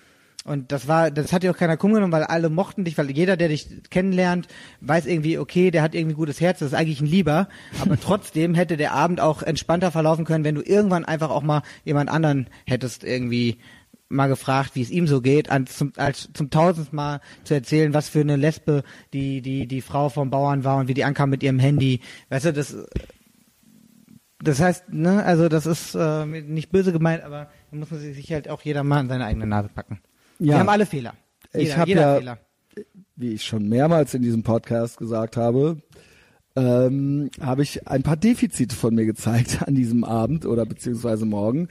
Und 0.45 0.73
das 0.73 0.89
war, 0.89 1.11
das 1.11 1.33
hat 1.33 1.45
dir 1.45 1.53
auch 1.53 1.57
keiner 1.57 1.77
krumm 1.77 1.95
genommen, 1.95 2.13
weil 2.13 2.25
alle 2.25 2.51
mochten 2.51 2.85
dich, 2.85 2.99
weil 2.99 3.11
jeder, 3.11 3.37
der 3.37 3.49
dich 3.49 3.69
kennenlernt, 3.91 4.49
weiß 4.81 5.07
irgendwie, 5.07 5.39
okay, 5.39 5.71
der 5.71 5.83
hat 5.83 5.95
irgendwie 5.95 6.17
gutes 6.17 6.41
Herz, 6.41 6.59
das 6.59 6.69
ist 6.69 6.75
eigentlich 6.75 7.01
ein 7.01 7.07
Lieber. 7.07 7.49
Aber 7.81 7.97
trotzdem 8.01 8.55
hätte 8.55 8.77
der 8.77 8.93
Abend 8.93 9.21
auch 9.21 9.43
entspannter 9.43 9.93
verlaufen 9.93 10.25
können, 10.25 10.45
wenn 10.45 10.57
du 10.57 10.63
irgendwann 10.63 11.05
einfach 11.05 11.31
auch 11.31 11.43
mal 11.43 11.63
jemand 11.85 12.11
anderen 12.11 12.49
hättest 12.67 13.05
irgendwie 13.05 13.59
mal 14.09 14.29
gefragt, 14.29 14.73
wie 14.75 14.83
es 14.83 14.91
ihm 14.91 15.07
so 15.07 15.21
geht, 15.23 15.51
als 15.51 15.79
zum, 15.79 15.93
als 15.97 16.29
zum 16.35 16.51
tausendsten 16.51 16.95
Mal 16.97 17.21
zu 17.45 17.55
erzählen, 17.55 17.95
was 17.95 18.09
für 18.09 18.21
eine 18.21 18.37
Lesbe 18.37 18.83
die, 19.13 19.41
die, 19.41 19.67
die 19.67 19.81
Frau 19.81 20.11
vom 20.11 20.29
Bauern 20.29 20.65
war 20.65 20.79
und 20.79 20.89
wie 20.89 20.95
die 20.95 21.05
ankam 21.05 21.31
mit 21.31 21.43
ihrem 21.43 21.59
Handy. 21.59 22.01
Weißt 22.29 22.45
du, 22.45 22.53
das, 22.53 22.77
das 24.41 24.61
heißt, 24.61 24.93
ne, 24.93 25.25
also 25.25 25.49
das 25.49 25.67
ist 25.67 25.95
äh, 25.95 26.27
nicht 26.27 26.71
böse 26.71 26.93
gemeint, 26.93 27.23
aber 27.23 27.49
da 27.71 27.77
muss 27.77 27.91
man 27.91 28.01
sich 28.01 28.33
halt 28.33 28.51
auch 28.51 28.61
jeder 28.63 28.85
mal 28.85 29.01
in 29.01 29.09
seine 29.09 29.25
eigene 29.25 29.47
Nase 29.47 29.71
packen. 29.71 30.01
Wir 30.43 30.59
haben 30.59 30.69
alle 30.69 30.87
Fehler. 30.87 31.15
Jeder, 31.53 31.65
ich 31.65 31.77
habe 31.77 31.91
ja, 31.91 32.17
Fehler. 32.17 32.39
wie 33.17 33.33
ich 33.33 33.45
schon 33.45 33.69
mehrmals 33.69 34.15
in 34.15 34.23
diesem 34.23 34.43
Podcast 34.43 34.97
gesagt 34.99 35.37
habe, 35.37 35.79
ähm, 36.57 37.31
habe 37.41 37.63
ich 37.63 37.87
ein 37.89 38.03
paar 38.03 38.17
Defizite 38.17 38.75
von 38.75 38.95
mir 38.95 39.07
gezeigt 39.07 39.63
an 39.67 39.75
diesem 39.75 40.05
Abend 40.05 40.47
oder 40.47 40.67
beziehungsweise 40.67 41.25
morgen. 41.27 41.69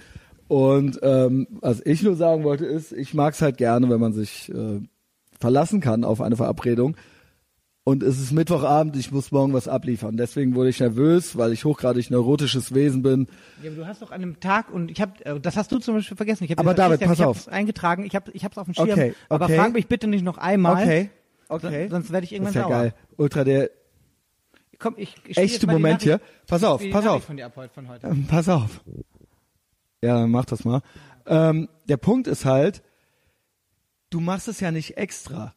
Und 0.48 1.00
ähm, 1.02 1.48
was 1.62 1.82
ich 1.86 2.04
nur 2.04 2.16
sagen 2.16 2.44
wollte 2.44 2.66
ist, 2.66 2.92
ich 2.92 3.14
mag 3.14 3.34
es 3.34 3.42
halt 3.42 3.58
gerne, 3.58 3.90
wenn 3.90 4.00
man 4.00 4.14
sich 4.14 4.52
äh, 4.54 4.82
verlassen 5.40 5.80
kann 5.80 6.04
auf 6.04 6.22
eine 6.22 6.36
Verabredung. 6.36 6.96
Und 7.84 8.04
es 8.04 8.20
ist 8.20 8.32
Mittwochabend, 8.32 8.96
ich 8.96 9.12
muss 9.12 9.32
morgen 9.32 9.54
was 9.54 9.68
abliefern. 9.68 10.16
Deswegen 10.16 10.54
wurde 10.54 10.70
ich 10.70 10.80
nervös, 10.80 11.36
weil 11.36 11.52
ich 11.52 11.66
hochgradig 11.66 12.12
neurotisches 12.12 12.76
Wesen 12.76 13.02
bin. 13.02 13.28
Ja, 13.64 13.72
aber 13.72 13.78
du 13.78 13.88
hast 13.88 14.04
doch 14.04 14.12
an 14.12 14.22
einem 14.22 14.40
Tag 14.40 14.72
und 14.72 14.92
ich 14.92 15.02
habe, 15.02 15.40
das 15.40 15.58
hast 15.58 15.72
du 15.72 15.80
zum 15.80 15.96
Beispiel 15.96 16.16
vergessen. 16.16 16.44
Ich 16.44 16.52
hab 16.52 16.60
Aber 16.60 16.76
David, 16.76 17.00
pass 17.02 17.18
ich 17.18 17.26
auf. 17.26 17.38
hab's 17.38 17.48
eingetragen, 17.48 18.06
ich 18.06 18.16
habe, 18.16 18.30
ich 18.34 18.46
hab's 18.46 18.58
auf 18.60 18.66
dem 18.66 18.76
Schirm. 18.76 18.90
Okay, 18.90 19.16
Aber 19.30 19.46
okay. 19.46 19.58
frag 19.58 19.74
mich 19.74 19.88
bitte 19.88 20.06
nicht 20.06 20.24
noch 20.24 20.38
einmal. 20.38 20.84
Okay, 20.84 21.10
okay. 21.50 21.88
Sonst 21.90 22.12
werde 22.12 22.24
ich 22.26 22.30
Das 22.30 22.36
irgendwann 22.36 22.52
ist 22.52 22.56
ja 22.56 22.62
sauer. 22.64 22.72
geil. 22.72 22.94
Ultra 23.18 23.44
der 23.44 23.72
Komm, 24.78 24.96
ich, 24.98 25.16
ich 25.28 25.38
echte 25.38 25.68
Moment 25.68 26.04
hier. 26.04 26.20
Pass 26.48 26.64
auf, 26.64 26.82
pass 26.92 27.06
auf. 27.06 27.24
Von 27.24 27.38
dir 27.38 27.48
ab 27.48 27.54
von 27.74 27.88
heute. 27.88 28.08
Ähm, 28.08 28.26
Pass 28.28 28.50
auf. 28.50 28.82
Ja, 30.02 30.20
dann 30.20 30.32
mach 30.32 30.46
das 30.46 30.66
mal. 30.66 30.82
Ähm, 31.28 31.70
der 31.88 31.98
Punkt 31.98 32.28
ist 32.28 32.46
halt, 32.46 32.82
du 34.10 34.20
machst 34.20 34.48
es 34.48 34.60
ja 34.60 34.72
nicht 34.72 34.98
extra. 34.98 35.54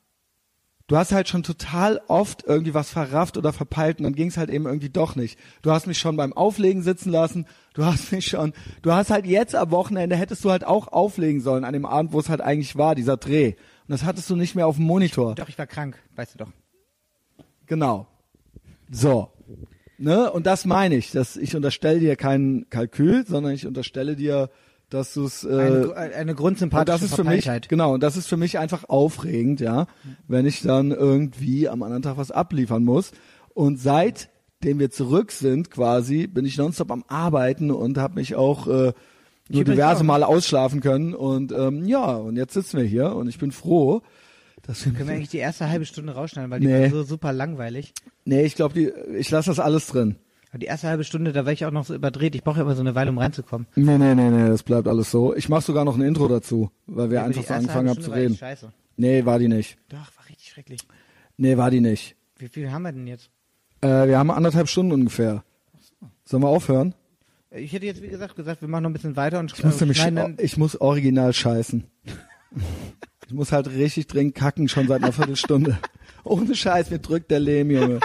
Du 0.86 0.98
hast 0.98 1.12
halt 1.12 1.28
schon 1.28 1.42
total 1.42 2.00
oft 2.08 2.44
irgendwie 2.46 2.74
was 2.74 2.90
verrafft 2.90 3.38
oder 3.38 3.54
verpeilt 3.54 3.98
und 3.98 4.04
dann 4.04 4.14
ging 4.14 4.28
es 4.28 4.36
halt 4.36 4.50
eben 4.50 4.66
irgendwie 4.66 4.90
doch 4.90 5.16
nicht. 5.16 5.38
Du 5.62 5.70
hast 5.70 5.86
mich 5.86 5.98
schon 5.98 6.16
beim 6.16 6.34
Auflegen 6.34 6.82
sitzen 6.82 7.10
lassen, 7.10 7.46
du 7.72 7.86
hast 7.86 8.12
mich 8.12 8.26
schon, 8.26 8.52
du 8.82 8.92
hast 8.92 9.10
halt 9.10 9.24
jetzt 9.24 9.54
am 9.54 9.70
Wochenende 9.70 10.14
hättest 10.14 10.44
du 10.44 10.50
halt 10.50 10.64
auch 10.64 10.88
auflegen 10.88 11.40
sollen 11.40 11.64
an 11.64 11.72
dem 11.72 11.86
Abend, 11.86 12.12
wo 12.12 12.20
es 12.20 12.28
halt 12.28 12.42
eigentlich 12.42 12.76
war, 12.76 12.94
dieser 12.94 13.16
Dreh. 13.16 13.54
Und 13.86 13.92
das 13.92 14.04
hattest 14.04 14.28
du 14.28 14.36
nicht 14.36 14.54
mehr 14.54 14.66
auf 14.66 14.76
dem 14.76 14.84
Monitor. 14.84 15.34
Doch, 15.36 15.48
ich 15.48 15.56
war 15.56 15.66
krank, 15.66 15.98
weißt 16.16 16.34
du 16.34 16.38
doch. 16.44 16.52
Genau. 17.66 18.06
So. 18.90 19.30
Ne? 19.96 20.30
Und 20.30 20.46
das 20.46 20.66
meine 20.66 20.96
ich, 20.96 21.12
dass 21.12 21.38
ich 21.38 21.56
unterstelle 21.56 22.00
dir 22.00 22.16
kein 22.16 22.66
Kalkül, 22.68 23.26
sondern 23.26 23.52
ich 23.52 23.66
unterstelle 23.66 24.16
dir, 24.16 24.50
dass 24.90 25.14
du 25.14 25.24
es 25.24 25.46
Eine, 25.46 25.92
äh, 25.96 26.14
eine 26.14 26.32
und 26.32 26.36
grundsympathische 26.36 26.92
das 26.92 27.02
ist 27.02 27.16
für 27.16 27.24
mich 27.24 27.48
genau 27.68 27.94
und 27.94 28.02
das 28.02 28.16
ist 28.16 28.26
für 28.28 28.36
mich 28.36 28.58
einfach 28.58 28.88
aufregend, 28.88 29.60
ja, 29.60 29.86
wenn 30.28 30.46
ich 30.46 30.62
dann 30.62 30.90
irgendwie 30.90 31.68
am 31.68 31.82
anderen 31.82 32.02
Tag 32.02 32.16
was 32.16 32.30
abliefern 32.30 32.84
muss. 32.84 33.12
Und 33.54 33.78
seitdem 33.80 34.78
wir 34.78 34.90
zurück 34.90 35.32
sind, 35.32 35.70
quasi, 35.70 36.26
bin 36.26 36.44
ich 36.44 36.58
nonstop 36.58 36.90
am 36.90 37.04
Arbeiten 37.08 37.70
und 37.70 37.98
habe 37.98 38.14
mich 38.16 38.34
auch 38.34 38.66
äh, 38.66 38.92
nur 39.48 39.64
diverse 39.64 40.00
auch. 40.00 40.06
Male 40.06 40.26
ausschlafen 40.26 40.80
können. 40.80 41.14
Und 41.14 41.52
ähm, 41.52 41.84
ja, 41.86 42.14
und 42.16 42.36
jetzt 42.36 42.54
sitzen 42.54 42.78
wir 42.78 42.84
hier 42.84 43.14
und 43.14 43.28
ich 43.28 43.38
bin 43.38 43.52
froh, 43.52 44.02
dass 44.62 44.84
wir. 44.84 44.92
Können 44.92 45.08
wir 45.08 45.14
eigentlich 45.16 45.28
die 45.28 45.38
erste 45.38 45.68
halbe 45.68 45.84
Stunde 45.86 46.14
rausschneiden, 46.14 46.50
weil 46.50 46.60
die 46.60 46.66
Nee. 46.66 46.84
war 46.84 46.90
so 46.90 47.02
super 47.02 47.32
langweilig. 47.32 47.92
Nee, 48.24 48.42
ich 48.42 48.54
glaube, 48.54 48.80
ich 48.80 49.30
lasse 49.30 49.50
das 49.50 49.60
alles 49.60 49.86
drin. 49.86 50.16
Die 50.56 50.66
erste 50.66 50.88
halbe 50.88 51.04
Stunde, 51.04 51.32
da 51.32 51.44
war 51.44 51.52
ich 51.52 51.64
auch 51.64 51.70
noch 51.70 51.84
so 51.84 51.94
überdreht. 51.94 52.34
Ich 52.34 52.44
brauche 52.44 52.58
ja 52.58 52.62
immer 52.62 52.74
so 52.74 52.80
eine 52.80 52.94
Weile, 52.94 53.10
um 53.10 53.18
reinzukommen. 53.18 53.66
Nee, 53.74 53.98
nee, 53.98 54.14
nee, 54.14 54.30
nee, 54.30 54.48
das 54.48 54.62
bleibt 54.62 54.86
alles 54.86 55.10
so. 55.10 55.34
Ich 55.34 55.48
mache 55.48 55.62
sogar 55.62 55.84
noch 55.84 55.96
ein 55.96 56.02
Intro 56.02 56.28
dazu, 56.28 56.70
weil 56.86 57.10
wir 57.10 57.18
die 57.20 57.24
einfach 57.24 57.44
so 57.44 57.54
angefangen 57.54 57.88
haben 57.88 58.00
zu 58.00 58.10
war 58.10 58.18
reden. 58.18 58.32
echt 58.32 58.40
Scheiße. 58.40 58.72
Nee, 58.96 59.24
war 59.24 59.38
die 59.38 59.48
nicht. 59.48 59.76
Doch, 59.88 59.96
war 59.98 60.28
richtig 60.28 60.48
schrecklich. 60.50 60.80
Nee, 61.36 61.56
war 61.56 61.70
die 61.70 61.80
nicht. 61.80 62.14
Wie 62.38 62.48
viel 62.48 62.70
haben 62.70 62.82
wir 62.82 62.92
denn 62.92 63.06
jetzt? 63.06 63.30
Äh, 63.80 64.06
wir 64.06 64.18
haben 64.18 64.30
anderthalb 64.30 64.68
Stunden 64.68 64.92
ungefähr. 64.92 65.42
Sollen 66.24 66.42
wir 66.42 66.48
aufhören? 66.48 66.94
Ich 67.50 67.72
hätte 67.72 67.86
jetzt, 67.86 68.02
wie 68.02 68.08
gesagt, 68.08 68.36
gesagt, 68.36 68.60
wir 68.62 68.68
machen 68.68 68.82
noch 68.84 68.90
ein 68.90 68.94
bisschen 68.94 69.16
weiter 69.16 69.38
und 69.40 69.52
Ich 69.52 69.64
muss, 69.64 69.80
nämlich, 69.80 69.98
schneiden 69.98 70.16
dann. 70.16 70.36
ich 70.38 70.56
muss 70.56 70.80
original 70.80 71.32
scheißen. 71.32 71.84
ich 73.26 73.32
muss 73.32 73.52
halt 73.52 73.68
richtig 73.70 74.06
dringend 74.06 74.34
kacken, 74.34 74.68
schon 74.68 74.88
seit 74.88 75.02
einer 75.02 75.12
Viertelstunde. 75.12 75.78
Ohne 76.24 76.54
Scheiß, 76.54 76.90
mir 76.90 76.98
drückt 76.98 77.30
der 77.30 77.40
Lehm, 77.40 77.70
Junge. 77.70 78.00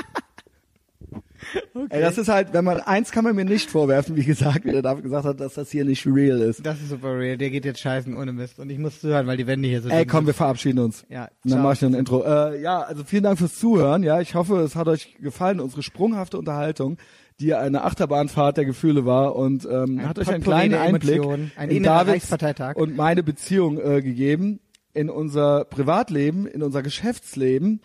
Ey, 1.89 2.01
das 2.01 2.17
ist 2.17 2.27
halt, 2.27 2.53
wenn 2.53 2.65
man, 2.65 2.79
eins 2.81 3.11
kann 3.11 3.23
man 3.23 3.35
mir 3.35 3.45
nicht 3.45 3.69
vorwerfen, 3.69 4.15
wie 4.15 4.23
gesagt, 4.23 4.65
wie 4.65 4.71
der 4.71 4.81
David 4.81 5.03
gesagt 5.03 5.25
hat, 5.25 5.39
dass 5.39 5.53
das 5.55 5.71
hier 5.71 5.85
nicht 5.85 6.05
real 6.05 6.39
ist. 6.41 6.65
Das 6.65 6.79
ist 6.81 6.89
super 6.89 7.17
real. 7.17 7.37
Der 7.37 7.49
geht 7.49 7.65
jetzt 7.65 7.79
scheißen 7.79 8.15
ohne 8.15 8.33
Mist. 8.33 8.59
Und 8.59 8.69
ich 8.69 8.77
muss 8.77 8.99
zuhören, 9.01 9.27
weil 9.27 9.37
die 9.37 9.47
Wände 9.47 9.67
hier 9.67 9.81
so 9.81 9.89
Ey, 9.89 10.05
komm, 10.05 10.25
wir 10.25 10.33
sind. 10.33 10.37
verabschieden 10.37 10.79
uns. 10.79 11.05
Ja, 11.09 11.23
Und 11.23 11.29
dann 11.43 11.51
ciao. 11.51 11.63
mache 11.63 11.73
ich 11.73 11.81
noch 11.81 11.89
ein 11.89 11.95
Intro. 11.95 12.23
Äh, 12.23 12.61
ja, 12.61 12.81
also 12.81 13.03
vielen 13.03 13.23
Dank 13.23 13.39
fürs 13.39 13.57
Zuhören. 13.57 14.03
Ja, 14.03 14.21
ich 14.21 14.35
hoffe, 14.35 14.57
es 14.59 14.75
hat 14.75 14.87
euch 14.87 15.15
gefallen, 15.19 15.59
unsere 15.59 15.83
sprunghafte 15.83 16.37
Unterhaltung, 16.37 16.97
die 17.39 17.53
eine 17.53 17.83
Achterbahnfahrt 17.83 18.57
der 18.57 18.65
Gefühle 18.65 19.05
war 19.05 19.35
und 19.35 19.65
ähm, 19.65 19.99
Ein 19.99 20.09
hat 20.09 20.19
euch 20.19 20.27
einen 20.29 20.43
kleinen 20.43 20.75
Einblick 20.75 21.15
Emotionen. 21.17 21.51
Ein 21.55 21.69
in 21.69 21.83
Davids 21.83 22.29
und 22.75 22.97
meine 22.97 23.23
Beziehung 23.23 23.79
äh, 23.79 24.01
gegeben, 24.01 24.59
in 24.93 25.09
unser 25.09 25.65
Privatleben, 25.65 26.47
in 26.47 26.61
unser 26.63 26.83
Geschäftsleben, 26.83 27.81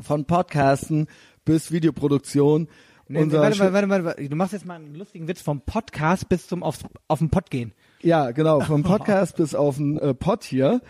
von 0.00 0.24
Podcasten 0.26 1.06
bis 1.44 1.72
Videoproduktion. 1.72 2.68
Nee, 3.08 3.26
nee, 3.26 3.32
warte, 3.32 3.58
warte, 3.58 3.72
warte, 3.72 3.88
warte, 3.88 4.04
warte. 4.04 4.28
Du 4.28 4.36
machst 4.36 4.52
jetzt 4.52 4.64
mal 4.64 4.76
einen 4.76 4.94
lustigen 4.94 5.28
Witz 5.28 5.42
vom 5.42 5.60
Podcast 5.60 6.28
bis 6.28 6.46
zum 6.46 6.62
aufs, 6.62 6.80
auf 7.08 7.18
den 7.18 7.30
Pott 7.30 7.50
gehen. 7.50 7.72
Ja, 8.00 8.30
genau, 8.30 8.60
vom 8.62 8.82
Podcast 8.82 9.36
bis 9.36 9.54
auf 9.54 9.76
den 9.76 9.98
äh, 9.98 10.14
Pod 10.14 10.44
hier. 10.44 10.80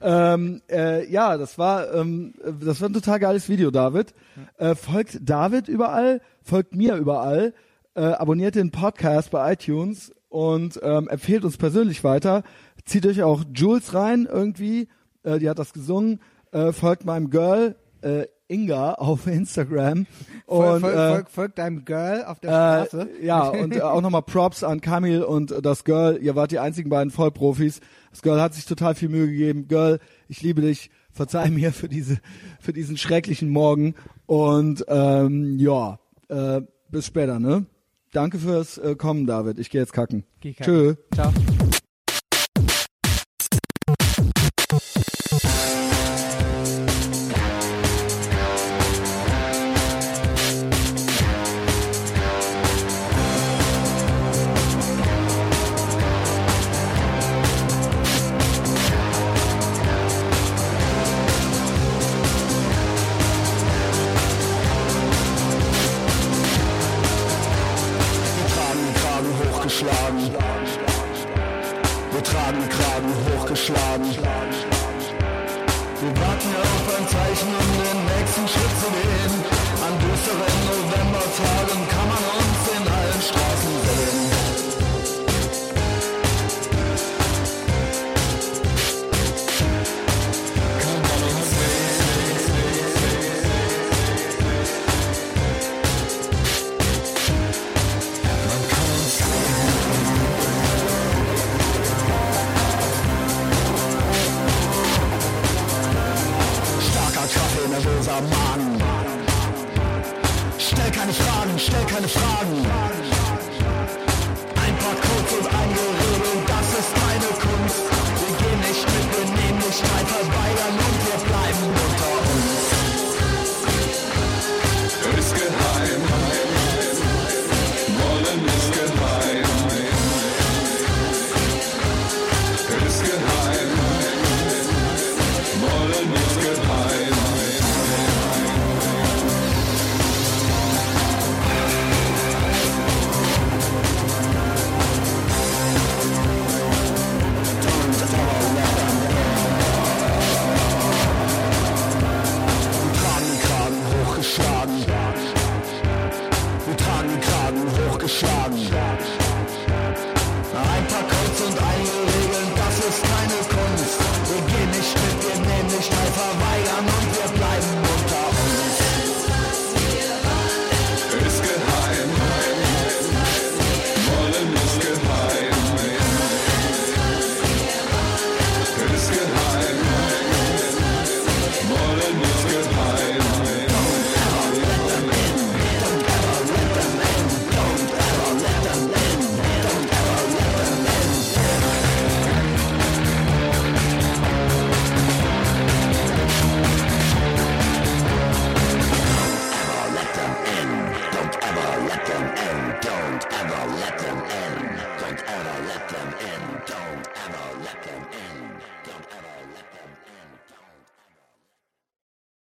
Ähm, 0.00 0.62
äh, 0.70 1.08
ja, 1.10 1.36
das 1.36 1.58
war 1.58 1.92
ähm, 1.94 2.34
das 2.60 2.80
war 2.80 2.88
ein 2.88 2.92
total 2.92 3.20
geiles 3.20 3.48
Video, 3.48 3.70
David. 3.70 4.14
Äh, 4.58 4.74
folgt 4.74 5.18
David 5.22 5.68
überall, 5.68 6.20
folgt 6.42 6.74
mir 6.74 6.96
überall, 6.96 7.54
äh, 7.94 8.02
abonniert 8.02 8.56
den 8.56 8.70
Podcast 8.70 9.30
bei 9.30 9.52
iTunes 9.52 10.12
und 10.28 10.80
ähm, 10.82 11.08
empfehlt 11.08 11.44
uns 11.44 11.56
persönlich 11.56 12.02
weiter. 12.04 12.42
Zieht 12.84 13.06
euch 13.06 13.22
auch 13.22 13.44
Jules 13.54 13.94
rein 13.94 14.28
irgendwie, 14.30 14.88
äh, 15.22 15.38
die 15.38 15.48
hat 15.48 15.58
das 15.58 15.72
gesungen. 15.72 16.20
Äh, 16.50 16.72
folgt 16.72 17.04
meinem 17.04 17.30
Girl 17.30 17.76
äh, 18.02 18.26
Inga 18.52 18.94
auf 18.94 19.26
Instagram 19.26 20.06
und 20.46 20.80
folg, 20.80 20.94
äh, 20.94 21.12
folg, 21.12 21.30
folg 21.30 21.54
deinem 21.56 21.84
Girl 21.84 22.24
auf 22.24 22.40
der 22.40 22.50
äh, 22.50 22.86
Straße. 22.86 23.08
ja, 23.22 23.48
und 23.48 23.74
äh, 23.74 23.80
auch 23.80 24.00
nochmal 24.02 24.22
Props 24.22 24.62
an 24.62 24.80
Kamil 24.80 25.22
und 25.22 25.50
äh, 25.50 25.62
das 25.62 25.84
Girl. 25.84 26.18
Ihr 26.20 26.36
wart 26.36 26.50
die 26.50 26.58
einzigen 26.58 26.90
beiden 26.90 27.10
Vollprofis. 27.10 27.80
Das 28.10 28.22
Girl 28.22 28.40
hat 28.40 28.54
sich 28.54 28.66
total 28.66 28.94
viel 28.94 29.08
Mühe 29.08 29.26
gegeben. 29.26 29.68
Girl, 29.68 29.98
ich 30.28 30.42
liebe 30.42 30.60
dich. 30.60 30.90
Verzeih 31.10 31.50
mir 31.50 31.72
für 31.72 31.88
diese, 31.88 32.18
für 32.58 32.72
diesen 32.72 32.96
schrecklichen 32.96 33.50
Morgen. 33.50 33.94
Und 34.26 34.84
ähm, 34.88 35.58
ja, 35.58 35.98
äh, 36.28 36.62
bis 36.88 37.06
später, 37.06 37.38
ne? 37.38 37.66
Danke 38.12 38.38
fürs 38.38 38.78
äh, 38.78 38.94
Kommen, 38.94 39.26
David. 39.26 39.58
Ich 39.58 39.70
gehe 39.70 39.80
jetzt 39.80 39.92
kacken. 39.92 40.24
Geh 40.40 40.52
kacken. 40.52 40.64
Tschö. 40.64 40.94
Ciao. 41.14 41.32